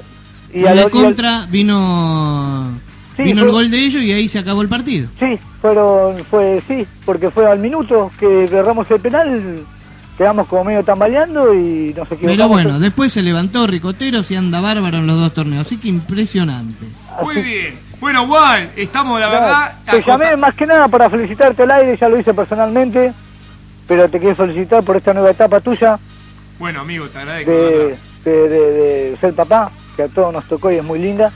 y 0.53 0.61
Y 0.61 0.67
a 0.67 0.71
lo- 0.71 0.75
de 0.77 0.81
y 0.81 0.85
al- 0.85 0.91
contra 0.91 1.47
vino 1.51 2.73
Sí, 3.17 3.23
vino 3.25 3.41
fue- 3.41 3.47
el 3.49 3.53
gol 3.53 3.71
de 3.71 3.79
ellos 3.85 4.03
y 4.03 4.13
ahí 4.13 4.29
se 4.29 4.39
acabó 4.39 4.63
el 4.63 4.69
partido. 4.69 5.09
Sí, 5.19 5.39
fueron, 5.61 6.25
fue, 6.25 6.63
sí, 6.67 6.87
porque 7.05 7.31
fue 7.31 7.47
al 7.51 7.59
minuto 7.59 8.11
que 8.19 8.45
erramos 8.45 8.91
el 8.91 9.01
penal, 9.01 9.61
quedamos 10.17 10.47
como 10.49 10.65
medio 10.65 10.83
tambaleando 10.85 11.53
y 11.55 11.93
nos 11.97 12.07
equivocamos. 12.11 12.27
Pero 12.37 12.49
bueno, 12.49 12.79
después 12.81 13.13
se 13.13 13.23
levantó 13.23 13.67
Ricoteros 13.67 14.31
y 14.31 14.37
anda 14.37 14.61
bárbaro 14.61 14.99
en 14.99 15.07
los 15.07 15.17
dos 15.19 15.35
torneos. 15.35 15.67
Así 15.67 15.77
que 15.79 15.89
impresionante. 15.89 16.87
Muy 17.23 17.43
bien. 17.43 17.90
Bueno, 18.01 18.23
Wal, 18.25 18.71
estamos, 18.77 19.21
la 19.21 19.29
verdad. 19.29 19.73
te 19.91 20.03
llamé 20.03 20.37
más 20.37 20.55
que 20.55 20.67
nada 20.67 20.89
para 20.89 21.11
felicitarte 21.11 21.63
al 21.65 21.71
aire, 21.71 21.97
ya 21.99 22.09
lo 22.09 22.19
hice 22.19 22.33
personalmente, 22.33 23.13
pero 23.87 24.09
te 24.09 24.19
quiero 24.19 24.35
felicitar 24.37 24.83
por 24.83 24.97
esta 24.97 25.13
nueva 25.13 25.31
etapa 25.31 25.61
tuya 25.61 25.99
Bueno, 26.59 26.81
amigo, 26.81 27.07
te 27.09 27.19
agradezco. 27.19 27.51
de, 27.51 27.57
verdad. 27.79 27.97
de, 28.25 28.49
de- 28.49 28.71
de 29.11 29.17
ser 29.19 29.35
papá, 29.35 29.71
que 29.97 30.05
a 30.05 30.09
todos 30.09 30.33
nos 30.33 30.45
tocó 30.47 30.71
y 30.71 30.77
es 30.77 30.85
muy 30.85 30.99
linda. 30.99 31.31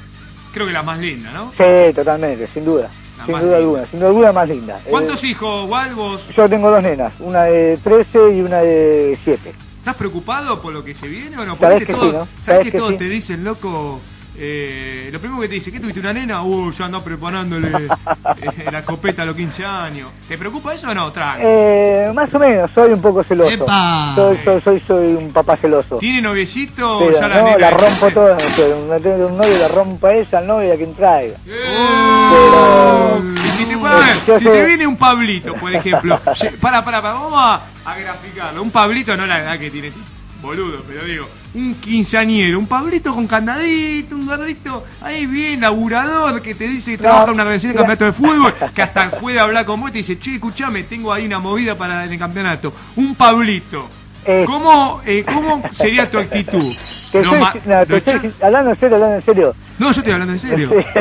Creo 0.53 0.66
que 0.66 0.73
la 0.73 0.82
más 0.82 0.99
linda, 0.99 1.31
¿no? 1.32 1.53
Sí, 1.57 1.93
totalmente, 1.95 2.47
sin 2.47 2.65
duda. 2.65 2.89
La 3.19 3.24
sin 3.27 3.35
duda 3.35 3.43
linda. 3.43 3.57
alguna, 3.59 3.86
sin 3.86 4.01
duda 4.01 4.09
alguna 4.09 4.32
más 4.32 4.49
linda. 4.49 4.78
¿Cuántos 4.89 5.23
Eh, 5.24 5.28
hijos, 5.28 5.69
Wal, 5.69 5.95
vos? 5.95 6.28
yo 6.35 6.49
tengo 6.49 6.70
dos 6.70 6.82
nenas, 6.82 7.12
una 7.19 7.43
de 7.43 7.78
13 7.82 8.36
y 8.36 8.41
una 8.41 8.59
de 8.59 9.19
7. 9.23 9.53
¿Estás 9.81 9.97
preocupado 9.97 10.62
por 10.62 10.73
lo 10.73 10.82
que 10.82 10.95
se 10.95 11.09
viene 11.09 11.36
o 11.36 11.45
no? 11.45 11.57
Sabés 11.59 11.78
Porque 11.81 11.86
que 11.86 11.93
todo- 11.93 12.11
sí, 12.11 12.16
¿no? 12.16 12.24
¿Sabés 12.24 12.45
Sabés 12.47 12.65
que, 12.65 12.70
que 12.73 12.78
todos 12.78 12.91
sí. 12.93 12.97
te 12.99 13.05
dicen, 13.05 13.45
loco? 13.45 14.01
Eh, 14.36 15.11
lo 15.12 15.20
primero 15.20 15.40
que 15.40 15.48
te 15.48 15.55
dice, 15.55 15.70
¿qué 15.70 15.78
tuviste 15.78 16.01
una 16.01 16.12
nena? 16.12 16.43
Uh, 16.43 16.73
ya 16.73 16.86
anda 16.86 17.02
preparándole 17.02 17.69
eh, 18.43 18.70
la 18.70 18.82
copeta 18.82 19.23
a 19.23 19.24
los 19.24 19.36
15 19.36 19.65
años. 19.65 20.11
¿Te 20.27 20.36
preocupa 20.36 20.74
eso 20.74 20.89
o 20.90 20.94
no? 20.94 21.12
Eh, 21.39 22.11
más 22.15 22.35
o 22.35 22.39
menos, 22.39 22.70
soy 22.74 22.93
un 22.93 23.01
poco 23.01 23.23
celoso. 23.23 23.66
Soy, 24.15 24.39
soy, 24.44 24.61
soy, 24.61 24.81
soy 24.81 25.15
un 25.15 25.32
papá 25.32 25.56
celoso. 25.56 25.98
¿Tiene 25.98 26.20
noviecito 26.20 26.98
o 26.98 27.11
ya 27.12 27.28
la 27.28 27.36
no, 27.36 27.44
nena? 27.44 27.59
la 27.59 27.70
rompo 27.70 28.06
15? 28.06 28.11
toda, 28.12 28.39
no 28.39 29.01
tengo 29.01 29.27
un 29.28 29.36
novio, 29.36 29.59
la 29.59 29.69
rompo 29.69 30.06
a 30.06 30.15
ella, 30.15 30.39
al 30.39 30.47
novio 30.47 30.69
y 30.69 30.70
a 30.73 30.77
quien 30.77 30.94
traiga. 30.94 31.36
Y 33.47 33.52
si 33.52 33.65
te, 33.66 34.39
si 34.39 34.44
te 34.44 34.65
viene 34.65 34.86
un 34.86 34.97
Pablito, 34.97 35.55
por 35.55 35.73
ejemplo, 35.73 36.19
para, 36.61 36.82
para, 36.82 36.82
para, 36.82 37.01
vamos 37.01 37.32
a, 37.36 37.61
a 37.85 37.98
graficarlo. 37.98 38.62
Un 38.62 38.70
Pablito, 38.70 39.16
no 39.16 39.27
la 39.27 39.40
edad 39.40 39.59
que 39.59 39.70
tiene, 39.70 39.93
boludo, 40.45 40.83
pero 40.87 41.05
digo, 41.05 41.27
un 41.55 41.75
quinceañero, 41.75 42.59
un 42.59 42.66
Pablito 42.66 43.15
con 43.15 43.27
candadito, 43.27 44.15
un 44.15 44.27
gordito, 44.27 44.85
ahí 45.01 45.27
bien, 45.27 45.61
laburador, 45.61 46.41
que 46.43 46.55
te 46.55 46.69
dice 46.69 46.93
que 46.93 46.99
trabaja 46.99 47.25
en 47.25 47.31
una 47.31 47.43
organización 47.43 47.73
de 47.73 47.79
campeonato 47.79 48.05
de 48.05 48.12
fútbol, 48.12 48.55
que 48.75 48.83
hasta 48.83 49.11
puede 49.11 49.41
hablar 49.41 49.65
con 49.65 49.81
vos 49.81 49.91
y 49.91 49.93
te 49.93 49.99
dice, 49.99 50.19
che, 50.19 50.35
escuchame, 50.35 50.83
tengo 50.85 51.12
ahí 51.12 51.27
una 51.27 51.39
movida 51.39 51.77
para 51.77 52.05
el 52.05 52.19
campeonato. 52.19 52.73
Un 52.97 53.15
Pablito. 53.15 53.89
¿Cómo, 54.47 55.03
eh, 55.05 55.23
¿Cómo 55.25 55.62
sería 55.73 56.11
tu 56.11 56.19
actitud? 56.19 56.73
Soy- 57.12 57.23
no, 57.23 57.31
hablando 57.35 58.71
en 58.71 58.77
serio, 58.77 58.97
hablando 58.97 59.15
en 59.16 59.23
serio. 59.23 59.55
No, 59.79 59.93
yo 59.93 60.01
estoy 60.01 60.12
hablando 60.12 60.33
en 60.33 60.41
serio. 60.41 60.71
Sí. 60.71 61.01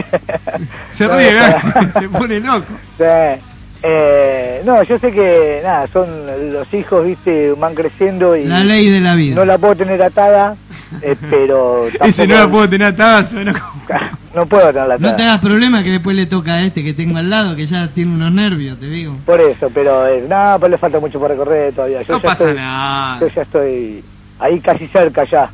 Se 0.92 1.08
ríe, 1.08 1.34
no, 1.34 1.46
¿eh? 1.46 1.62
se 2.00 2.10
pone 2.10 2.40
loco. 2.40 2.66
Sí. 2.98 3.04
Eh, 3.86 4.62
no, 4.66 4.82
yo 4.84 4.98
sé 4.98 5.12
que 5.12 5.60
nada, 5.64 5.88
son 5.92 6.08
los 6.54 6.74
hijos, 6.74 7.06
viste, 7.06 7.52
van 7.58 7.76
creciendo 7.76 8.36
y 8.36 8.46
La 8.46 8.64
ley 8.64 8.90
de 8.90 9.02
la 9.02 9.16
vida. 9.16 9.36
no 9.36 9.44
la 9.44 9.58
puedo 9.58 9.76
tener 9.76 10.02
atada, 10.02 10.56
eh, 11.02 11.16
pero 11.30 11.88
Ese 12.02 12.26
no 12.26 12.36
tampoco- 12.36 12.46
la 12.48 12.52
puedo 12.52 12.70
tener 12.70 12.88
atada, 12.88 13.26
suena 13.26 13.52
como- 13.54 13.84
no 14.36 14.46
puedo 14.46 14.68
tenerla 14.68 14.96
atada. 14.96 15.10
No 15.12 15.16
te 15.18 15.24
hagas 15.24 15.40
problema 15.42 15.84
que 15.84 15.90
después 15.92 16.16
le 16.16 16.26
toca 16.28 16.54
a 16.54 16.62
este 16.64 16.82
que 16.84 16.94
tengo 16.94 17.18
al 17.18 17.30
lado, 17.30 17.56
que 17.58 17.66
ya 17.66 17.88
tiene 17.90 18.14
unos 18.14 18.32
nervios, 18.32 18.80
te 18.80 18.86
digo. 18.86 19.18
Por 19.26 19.42
eso, 19.42 19.70
pero 19.74 20.08
eh, 20.08 20.24
nada, 20.30 20.58
pues 20.60 20.72
le 20.72 20.78
falta 20.78 21.00
mucho 21.02 21.20
por 21.20 21.30
recorrer 21.30 21.74
todavía. 21.74 22.02
Yo 22.04 22.14
No 22.14 22.22
ya 22.22 22.30
pasa 22.30 22.46
estoy- 22.46 22.56
nada. 22.56 23.20
Yo 23.20 23.28
ya 23.28 23.42
estoy 23.42 24.04
ahí 24.40 24.60
casi 24.62 24.88
cerca 24.88 25.26
ya. 25.26 25.50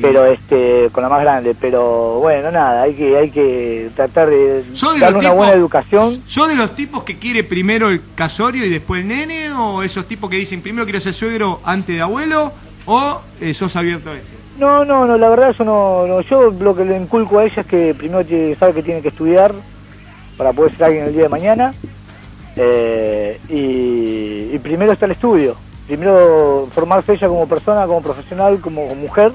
Pero 0.00 0.24
este, 0.26 0.88
con 0.92 1.02
la 1.02 1.08
más 1.08 1.20
grande, 1.22 1.56
pero 1.60 2.20
bueno, 2.20 2.52
nada, 2.52 2.82
hay 2.82 2.94
que, 2.94 3.16
hay 3.18 3.30
que 3.30 3.90
tratar 3.96 4.28
de 4.30 4.62
de 4.62 5.00
darle 5.00 5.18
una 5.18 5.20
tipos- 5.30 5.36
buena 5.36 5.52
educación. 5.54 6.22
¿Yo 6.28 6.46
de 6.46 6.54
los 6.54 6.74
tipos 6.76 7.02
que 7.02 7.18
quiere 7.18 7.42
primero 7.42 7.90
el 7.90 8.00
casorio 8.14 8.64
y 8.64 8.70
después 8.70 9.00
el 9.02 9.08
nene? 9.08 9.50
¿O 9.52 9.82
esos 9.82 10.06
tipos 10.06 10.30
que 10.30 10.36
dicen 10.36 10.62
primero 10.62 10.84
quiero 10.84 11.00
ser 11.00 11.14
suegro 11.14 11.60
antes 11.64 11.96
de 11.96 12.00
abuelo? 12.02 12.52
¿O 12.86 13.20
eh, 13.40 13.52
sos 13.54 13.74
abierto 13.74 14.10
a 14.10 14.14
eso? 14.16 14.30
No, 14.58 14.84
no, 14.84 15.04
no, 15.06 15.18
la 15.18 15.28
verdad 15.28 15.50
eso 15.50 15.64
no, 15.64 16.06
no, 16.06 16.20
yo 16.20 16.50
lo 16.52 16.76
que 16.76 16.84
le 16.84 16.96
inculco 16.96 17.40
a 17.40 17.44
ella 17.44 17.62
es 17.62 17.66
que 17.66 17.92
primero 17.94 18.22
sabe 18.60 18.74
que 18.74 18.82
tiene 18.84 19.02
que 19.02 19.08
estudiar 19.08 19.52
para 20.36 20.52
poder 20.52 20.72
ser 20.76 20.84
alguien 20.84 21.06
el 21.06 21.12
día 21.12 21.22
de 21.24 21.28
mañana 21.28 21.74
eh, 22.56 23.40
y, 23.48 24.54
y 24.54 24.58
primero 24.62 24.92
está 24.92 25.06
el 25.06 25.12
estudio, 25.12 25.56
primero 25.86 26.68
formarse 26.72 27.14
ella 27.14 27.28
como 27.28 27.48
persona, 27.48 27.86
como 27.86 28.02
profesional, 28.02 28.60
como 28.60 28.94
mujer 28.94 29.32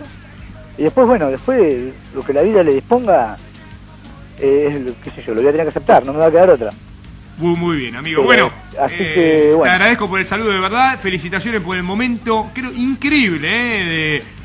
y 0.78 0.84
después, 0.84 1.08
bueno, 1.08 1.30
después 1.30 1.94
lo 2.14 2.22
que 2.24 2.34
la 2.34 2.41
vida 2.41 2.64
le 2.64 2.74
disponga, 2.74 3.38
eh, 4.40 4.84
es, 4.88 4.94
qué 5.04 5.10
sé 5.12 5.24
yo, 5.26 5.34
lo 5.34 5.41
voy 5.41 5.49
a 5.49 5.52
tener 5.52 5.66
que 5.66 5.70
aceptar, 5.70 6.06
no 6.06 6.14
me 6.14 6.20
va 6.20 6.28
a 6.28 6.32
quedar 6.32 6.49
otra. 6.49 6.72
Muy, 7.38 7.56
muy 7.56 7.78
bien, 7.78 7.95
amigo. 7.95 8.24
Bueno, 8.24 8.52
así 8.82 8.95
eh, 8.98 9.14
que, 9.14 9.54
bueno. 9.54 9.64
te 9.64 9.70
agradezco 9.70 10.10
por 10.10 10.20
el 10.20 10.26
saludo 10.26 10.49
de 10.49 10.60
verdad. 10.60 10.98
Felicitaciones 10.98 11.62
por 11.62 11.78
el 11.78 11.84
momento, 11.84 12.49
creo, 12.52 12.74
increíble, 12.74 13.48
¿eh? 13.48 13.86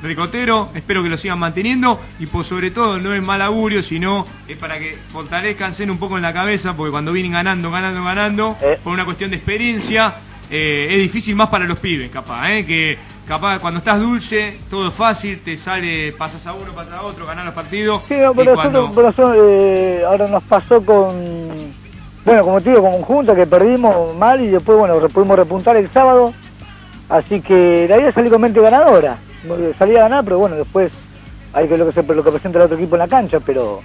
De 0.03 0.09
Ricotero. 0.09 0.69
Espero 0.75 1.03
que 1.03 1.09
lo 1.09 1.17
sigan 1.17 1.39
manteniendo. 1.39 1.99
Y 2.21 2.27
por 2.27 2.45
sobre 2.45 2.71
todo, 2.71 2.99
no 2.99 3.15
es 3.15 3.23
mal 3.23 3.41
augurio, 3.41 3.83
sino 3.83 4.27
es 4.47 4.59
para 4.59 4.79
que 4.79 4.95
fortalezcanse 4.95 5.85
un 5.91 5.97
poco 5.97 6.19
en 6.19 6.23
la 6.23 6.35
cabeza, 6.35 6.77
porque 6.77 6.91
cuando 6.91 7.13
vienen 7.13 7.33
ganando, 7.33 7.71
ganando, 7.71 8.05
ganando, 8.05 8.59
Eh. 8.61 8.79
por 8.85 8.93
una 8.93 9.07
cuestión 9.07 9.31
de 9.31 9.37
experiencia, 9.37 10.15
es 10.51 10.99
difícil 10.99 11.35
más 11.35 11.49
para 11.49 11.65
los 11.65 11.79
pibes, 11.79 12.11
capaz, 12.11 12.51
¿eh? 12.51 12.67
Que 12.67 12.99
capaz 13.27 13.59
cuando 13.61 13.79
estás 13.79 14.01
dulce, 14.01 14.59
todo 14.71 14.89
es 14.89 14.95
fácil, 14.95 15.41
te 15.43 15.57
sale, 15.57 16.13
pasas 16.13 16.47
a 16.47 16.53
uno, 16.55 16.73
pasas 16.73 16.95
a 16.95 17.03
otro, 17.03 17.27
ganar 17.27 17.45
los 17.45 17.55
partidos. 17.55 18.03
Sí, 18.09 18.15
no, 18.17 18.35
pero 18.35 18.55
cuando- 18.55 18.83
nosotros, 18.89 18.95
pero 18.95 19.07
nosotros, 19.09 19.37
eh, 19.51 20.03
ahora 20.07 20.27
nos 20.29 20.43
pasó 20.45 20.85
con, 20.85 21.09
bueno, 22.25 22.43
como 22.43 22.61
te 22.61 22.71
digo, 22.71 22.83
con 22.83 23.03
Junta, 23.03 23.35
que 23.35 23.47
perdimos 23.47 24.15
mal 24.17 24.41
y 24.41 24.49
después, 24.49 24.79
bueno, 24.79 24.99
pudimos 25.09 25.37
repuntar 25.37 25.77
el 25.77 25.91
sábado. 25.91 26.33
Así 27.09 27.41
que 27.43 27.87
la 27.89 27.99
idea 27.99 28.09
es 28.09 28.15
salir 28.15 28.31
con 28.31 28.41
mente 28.41 28.61
ganadora. 28.61 29.17
Salir 29.79 29.99
a 29.99 30.03
ganar, 30.03 30.25
pero 30.25 30.39
bueno, 30.39 30.57
después 30.57 30.93
hay 31.53 31.65
que 31.65 31.71
ver 31.71 31.81
lo 31.81 31.87
que, 31.87 31.93
se, 31.93 32.03
lo 32.15 32.25
que 32.25 32.31
presenta 32.31 32.59
el 32.59 32.65
otro 32.65 32.77
equipo 32.79 32.95
en 32.95 33.01
la 33.01 33.09
cancha, 33.09 33.39
pero 33.41 33.81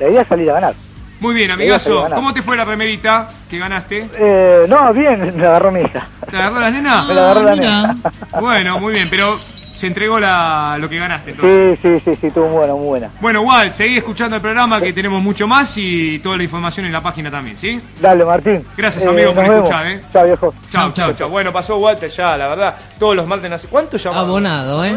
la 0.00 0.08
idea 0.08 0.22
es 0.22 0.28
salir 0.28 0.50
a 0.50 0.54
ganar. 0.54 0.74
Muy 1.22 1.34
bien, 1.34 1.52
amigazo. 1.52 2.08
¿Cómo 2.12 2.34
te 2.34 2.42
fue 2.42 2.56
la 2.56 2.64
remerita 2.64 3.28
que 3.48 3.56
ganaste? 3.56 4.08
Eh, 4.18 4.64
no, 4.68 4.92
bien, 4.92 5.36
me 5.36 5.46
agarró 5.46 5.70
mi 5.70 5.80
hija. 5.82 6.04
¿Te 6.28 6.36
agarró 6.36 6.58
la 6.58 6.68
nena? 6.68 7.04
Me 7.04 7.14
la 7.14 7.22
agarró 7.30 7.42
la 7.44 7.54
nena. 7.54 7.96
Bueno, 8.40 8.80
muy 8.80 8.92
bien, 8.94 9.06
pero 9.08 9.36
se 9.38 9.86
entregó 9.86 10.18
la, 10.18 10.76
lo 10.80 10.88
que 10.88 10.98
ganaste 10.98 11.30
entonces. 11.30 11.78
Sí, 11.80 11.88
sí, 12.00 12.02
sí, 12.04 12.18
sí, 12.20 12.26
estuvo 12.26 12.46
muy 12.48 12.56
buena, 12.58 12.74
muy 12.74 12.86
buena. 12.86 13.10
Bueno, 13.20 13.40
igual, 13.42 13.72
seguí 13.72 13.96
escuchando 13.98 14.34
el 14.34 14.42
programa 14.42 14.80
que 14.80 14.92
tenemos 14.92 15.22
mucho 15.22 15.46
más 15.46 15.72
y 15.76 16.18
toda 16.18 16.36
la 16.36 16.42
información 16.42 16.86
en 16.86 16.92
la 16.92 17.00
página 17.00 17.30
también, 17.30 17.56
¿sí? 17.56 17.80
Dale, 18.00 18.24
Martín. 18.24 18.64
Gracias, 18.76 19.04
Eh, 19.04 19.08
amigo, 19.08 19.32
por 19.32 19.44
vemos. 19.44 19.58
escuchar, 19.58 19.86
¿eh? 19.86 20.00
Chao, 20.12 20.24
viejo. 20.24 20.54
Chao, 20.70 20.92
chao, 20.92 21.12
chao. 21.12 21.28
Bueno, 21.28 21.52
pasó 21.52 21.76
Walter 21.76 22.10
ya, 22.10 22.36
la 22.36 22.48
verdad. 22.48 22.74
Todos 22.98 23.14
los 23.14 23.28
martes 23.28 23.48
nace. 23.48 23.68
¿Cuántos 23.68 24.02
llamados? 24.02 24.24
Abonado, 24.26 24.84
¿eh? 24.84 24.96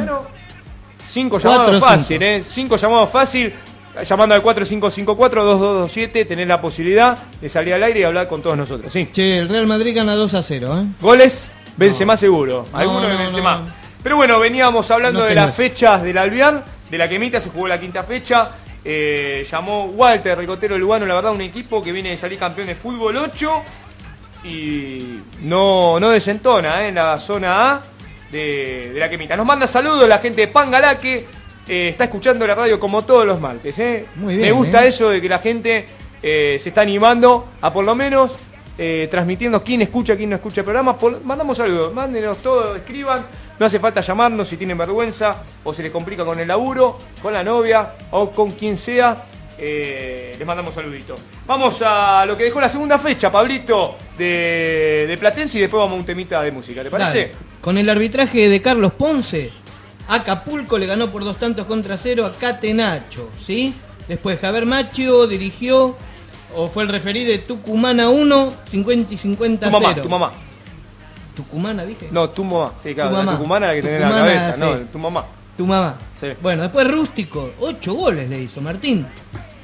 Cinco 1.07 1.37
Cuatro, 1.39 1.51
llamados 1.51 1.75
cinco. 1.75 1.85
fácil, 1.87 2.23
¿eh? 2.23 2.43
Cinco 2.43 2.75
llamados 2.77 3.09
fácil. 3.11 3.53
Llamando 4.03 4.35
al 4.35 4.43
4554-2227, 4.43 6.27
tenés 6.27 6.47
la 6.47 6.59
posibilidad 6.61 7.17
de 7.39 7.49
salir 7.49 7.73
al 7.73 7.83
aire 7.83 8.01
y 8.01 8.03
hablar 8.03 8.27
con 8.27 8.41
todos 8.41 8.57
nosotros, 8.57 8.91
¿sí? 8.91 9.09
Che, 9.11 9.37
el 9.39 9.49
Real 9.49 9.67
Madrid 9.67 9.95
gana 9.95 10.15
2 10.15 10.33
a 10.33 10.43
0, 10.43 10.79
¿eh? 10.81 10.85
Goles, 11.01 11.51
Benzema 11.77 12.17
seguro. 12.17 12.65
No, 12.71 12.77
Alguno 12.77 13.01
de 13.07 13.13
no, 13.13 13.19
Benzema. 13.19 13.57
no. 13.59 13.67
Pero 14.03 14.17
bueno, 14.17 14.39
veníamos 14.39 14.89
hablando 14.91 15.23
de 15.23 15.33
las 15.33 15.55
fechas 15.55 16.03
del 16.03 16.17
Alvear, 16.17 16.63
de 16.89 16.97
la 16.97 17.09
quemita, 17.09 17.39
se 17.39 17.49
jugó 17.49 17.67
la 17.67 17.79
quinta 17.79 18.03
fecha. 18.03 18.51
Eh, 18.83 19.47
llamó 19.49 19.85
Walter 19.85 20.37
Ricotero 20.37 20.77
Lugano, 20.77 21.05
la 21.07 21.15
verdad, 21.15 21.31
un 21.31 21.41
equipo 21.41 21.81
que 21.81 21.91
viene 21.91 22.11
de 22.11 22.17
salir 22.17 22.37
campeón 22.37 22.67
de 22.67 22.75
fútbol 22.75 23.17
8 23.17 23.51
y 24.43 25.19
no, 25.41 25.99
no 25.99 26.09
desentona 26.11 26.83
eh, 26.83 26.89
en 26.89 26.95
la 26.95 27.17
zona 27.17 27.71
A 27.71 27.81
de, 28.31 28.91
de 28.93 28.99
la 28.99 29.09
quemita. 29.09 29.35
Nos 29.35 29.45
manda 29.45 29.65
saludos 29.65 30.07
la 30.07 30.19
gente 30.19 30.41
de 30.41 30.47
Pangalaque, 30.49 31.25
eh, 31.67 31.89
está 31.89 32.05
escuchando 32.05 32.45
la 32.47 32.55
radio 32.55 32.79
como 32.79 33.03
todos 33.03 33.25
los 33.25 33.39
martes. 33.39 33.77
eh. 33.79 34.05
Muy 34.15 34.35
bien, 34.37 34.47
Me 34.49 34.51
gusta 34.51 34.83
eh. 34.85 34.87
eso 34.89 35.09
de 35.09 35.21
que 35.21 35.29
la 35.29 35.39
gente 35.39 35.85
eh, 36.21 36.57
se 36.59 36.69
está 36.69 36.81
animando 36.81 37.47
a 37.61 37.71
por 37.73 37.85
lo 37.85 37.95
menos 37.95 38.31
transmitiendo 39.09 39.63
quién 39.63 39.81
escucha, 39.83 40.17
quién 40.17 40.29
no 40.29 40.35
escucha 40.35 40.59
el 40.61 40.65
programa. 40.65 40.97
Por- 40.97 41.23
mandamos 41.23 41.55
saludos, 41.57 41.93
mándenos 41.93 42.39
todo, 42.39 42.75
escriban. 42.75 43.25
No 43.57 43.65
hace 43.67 43.79
falta 43.79 44.01
llamarnos 44.01 44.49
si 44.49 44.57
tienen 44.57 44.77
vergüenza 44.77 45.37
o 45.63 45.73
se 45.73 45.81
les 45.81 45.93
complica 45.93 46.25
con 46.25 46.37
el 46.41 46.47
laburo, 46.49 46.99
con 47.21 47.31
la 47.31 47.41
novia 47.41 47.93
o 48.11 48.29
con 48.31 48.51
quien 48.51 48.75
sea. 48.77 49.15
eh, 49.57 50.35
les 50.37 50.45
mandamos 50.45 50.73
saluditos. 50.73 51.17
Vamos 51.47 51.81
a 51.81 52.25
lo 52.25 52.35
que 52.35 52.43
dejó 52.43 52.59
la 52.59 52.67
segunda 52.67 52.99
fecha, 52.99 53.31
Pablito, 53.31 53.95
de, 54.17 55.05
de 55.07 55.17
Platense 55.17 55.57
y 55.57 55.61
después 55.61 55.79
vamos 55.79 55.95
a 55.95 55.99
un 56.01 56.05
temita 56.05 56.41
de 56.41 56.51
música. 56.51 56.83
¿Te 56.83 56.89
parece? 56.91 57.19
Dale. 57.19 57.31
Con 57.61 57.77
el 57.77 57.89
arbitraje 57.89 58.49
de 58.49 58.61
Carlos 58.61 58.91
Ponce, 58.91 59.51
Acapulco 60.07 60.77
le 60.77 60.85
ganó 60.85 61.07
por 61.07 61.23
dos 61.23 61.37
tantos 61.37 61.65
contra 61.65 61.97
cero 61.97 62.25
a 62.25 62.31
Catenacho, 62.33 63.29
¿sí? 63.45 63.73
Después 64.07 64.39
Javier 64.39 64.65
Macho 64.65 65.25
dirigió, 65.27 65.95
o 66.55 66.69
fue 66.69 66.83
el 66.83 66.89
referí 66.89 67.23
de 67.23 67.39
Tucumana 67.39 68.09
1, 68.09 68.53
50 68.67 69.13
y 69.13 69.17
50 69.17 69.65
Tu 69.65 69.71
mamá, 69.71 69.89
0. 69.93 70.03
tu 70.03 70.09
mamá. 70.09 70.31
Tucumana, 71.35 71.83
dije. 71.85 72.07
No, 72.11 72.29
tu 72.29 72.43
mamá. 72.45 72.73
Sí, 72.81 72.93
claro, 72.93 73.09
Tu 73.09 73.15
la 73.17 73.21
mamá. 73.23 73.37
tucumana 73.37 73.67
la 73.67 73.73
que 73.73 73.81
tenés 73.81 74.01
en 74.03 74.09
la 74.09 74.15
cabeza, 74.15 74.55
no, 74.57 74.73
sí. 74.75 74.79
tu 74.91 74.99
mamá. 74.99 75.25
Tu 75.57 75.65
mamá. 75.65 75.95
Sí. 76.19 76.27
Bueno, 76.41 76.63
después 76.63 76.89
Rústico, 76.89 77.51
8 77.59 77.93
goles 77.93 78.29
le 78.29 78.41
hizo 78.43 78.61
Martín. 78.61 79.05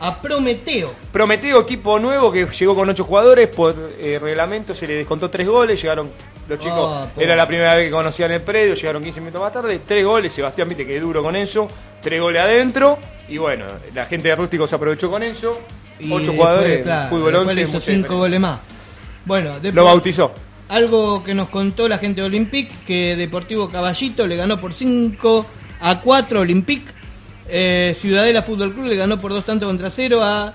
A 0.03 0.19
Prometeo. 0.21 0.93
Prometeo, 1.11 1.61
equipo 1.61 1.99
nuevo 1.99 2.31
que 2.31 2.45
llegó 2.47 2.75
con 2.75 2.89
ocho 2.89 3.03
jugadores, 3.03 3.47
por 3.49 3.75
eh, 3.99 4.17
reglamento 4.21 4.73
se 4.73 4.87
le 4.87 4.95
descontó 4.95 5.29
tres 5.29 5.47
goles, 5.47 5.79
llegaron 5.81 6.09
los 6.49 6.59
chicos, 6.59 6.89
Ah, 6.91 7.07
pobre. 7.13 7.25
era 7.27 7.35
la 7.35 7.47
primera 7.47 7.75
vez 7.75 7.85
que 7.85 7.91
conocían 7.91 8.31
el 8.31 8.41
predio, 8.41 8.73
llegaron 8.73 9.03
15 9.03 9.19
minutos 9.21 9.41
más 9.41 9.53
tarde, 9.53 9.79
tres 9.85 10.03
goles, 10.05 10.33
Sebastián 10.33 10.67
viste 10.67 10.85
que 10.87 10.95
es 10.97 11.01
duro 11.01 11.21
con 11.21 11.35
eso, 11.35 11.67
tres 12.01 12.19
goles 12.19 12.41
adentro, 12.41 12.97
y 13.29 13.37
bueno, 13.37 13.65
la 13.93 14.05
gente 14.05 14.27
de 14.29 14.35
Rústico 14.35 14.65
se 14.65 14.75
aprovechó 14.75 15.09
con 15.11 15.21
eso, 15.21 15.57
Y 15.99 16.07
ocho 16.11 16.17
después, 16.17 16.37
jugadores, 16.37 16.83
claro, 16.83 17.09
fútbol 17.09 17.33
después 17.33 17.47
11, 17.47 17.55
le 17.55 17.61
hizo 17.61 17.71
mucha 17.73 17.85
5 17.85 17.91
diferencia. 17.97 18.17
goles 18.17 18.39
más. 18.39 18.59
Bueno, 19.25 19.49
después, 19.53 19.73
Lo 19.75 19.83
bautizó. 19.85 20.33
Algo 20.69 21.21
que 21.23 21.35
nos 21.35 21.49
contó 21.49 21.87
la 21.87 21.99
gente 21.99 22.21
de 22.21 22.27
Olympique, 22.27 22.73
que 22.87 23.15
Deportivo 23.15 23.69
Caballito 23.69 24.25
le 24.25 24.35
ganó 24.35 24.59
por 24.59 24.73
5 24.73 25.45
a 25.79 26.01
4 26.01 26.39
a 26.39 26.41
Olympique. 26.41 26.91
Eh, 27.53 27.95
Ciudadela 27.99 28.43
Fútbol 28.43 28.73
Club 28.73 28.85
le 28.85 28.95
ganó 28.95 29.19
por 29.19 29.31
dos 29.31 29.43
tantos 29.43 29.67
contra 29.67 29.89
cero 29.89 30.21
a 30.23 30.53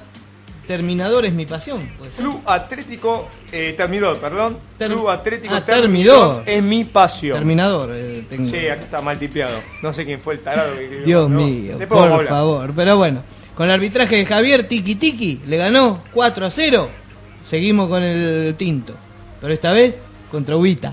Terminador 0.67 1.25
es 1.27 1.33
mi 1.35 1.47
pasión. 1.47 1.81
Club 2.17 2.41
Atlético 2.47 3.29
eh, 3.53 3.75
Termidor, 3.77 4.19
perdón. 4.19 4.59
Ter- 4.77 4.91
Club 4.91 5.09
Atlético 5.11 5.55
Ah, 5.55 5.65
Termidor. 5.65 6.43
es 6.45 6.61
mi 6.63 6.83
pasión. 6.85 7.37
Terminador. 7.39 7.91
eh, 7.95 8.25
tengo. 8.29 8.51
Sí, 8.51 8.67
acá 8.69 8.83
está 8.83 9.01
mal 9.01 9.17
tipeado. 9.19 9.61
No 9.83 9.93
sé 9.93 10.05
quién 10.05 10.21
fue 10.21 10.35
el 10.35 10.41
tarado 10.41 10.75
que 10.75 10.85
escribió, 10.85 11.05
Dios 11.07 11.31
¿no? 11.31 11.39
mío, 11.39 11.79
por 11.89 11.99
hablar. 12.11 12.27
favor. 12.27 12.73
Pero 12.75 12.97
bueno, 12.97 13.23
con 13.55 13.67
el 13.67 13.73
arbitraje 13.73 14.17
de 14.17 14.27
Javier 14.27 14.67
Tiki 14.67 14.97
Tiki 14.97 15.43
le 15.47 15.57
ganó 15.57 16.03
4 16.13 16.47
a 16.47 16.51
0. 16.51 16.89
Seguimos 17.49 17.89
con 17.89 18.03
el 18.03 18.55
tinto. 18.57 18.95
Pero 19.41 19.53
esta 19.53 19.73
vez 19.73 19.95
contra 20.33 20.57
Ubita. 20.57 20.93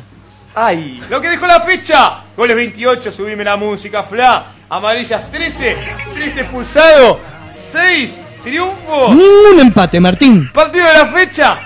¡Ay! 0.54 1.02
Lo 1.10 1.20
que 1.20 1.30
dejó 1.30 1.48
la 1.48 1.62
fecha. 1.62 2.26
Goles 2.38 2.56
28, 2.56 3.12
subime 3.12 3.44
la 3.44 3.56
música, 3.56 4.04
Fla. 4.04 4.52
Amarillas 4.74 5.30
13, 5.30 5.78
13 6.16 6.42
expulsado, 6.42 7.20
6 7.52 8.26
triunfos. 8.44 9.10
Ningún 9.16 9.60
empate, 9.60 10.00
Martín. 10.00 10.50
Partido 10.52 10.88
de 10.88 10.94
la 10.94 11.06
fecha. 11.06 11.60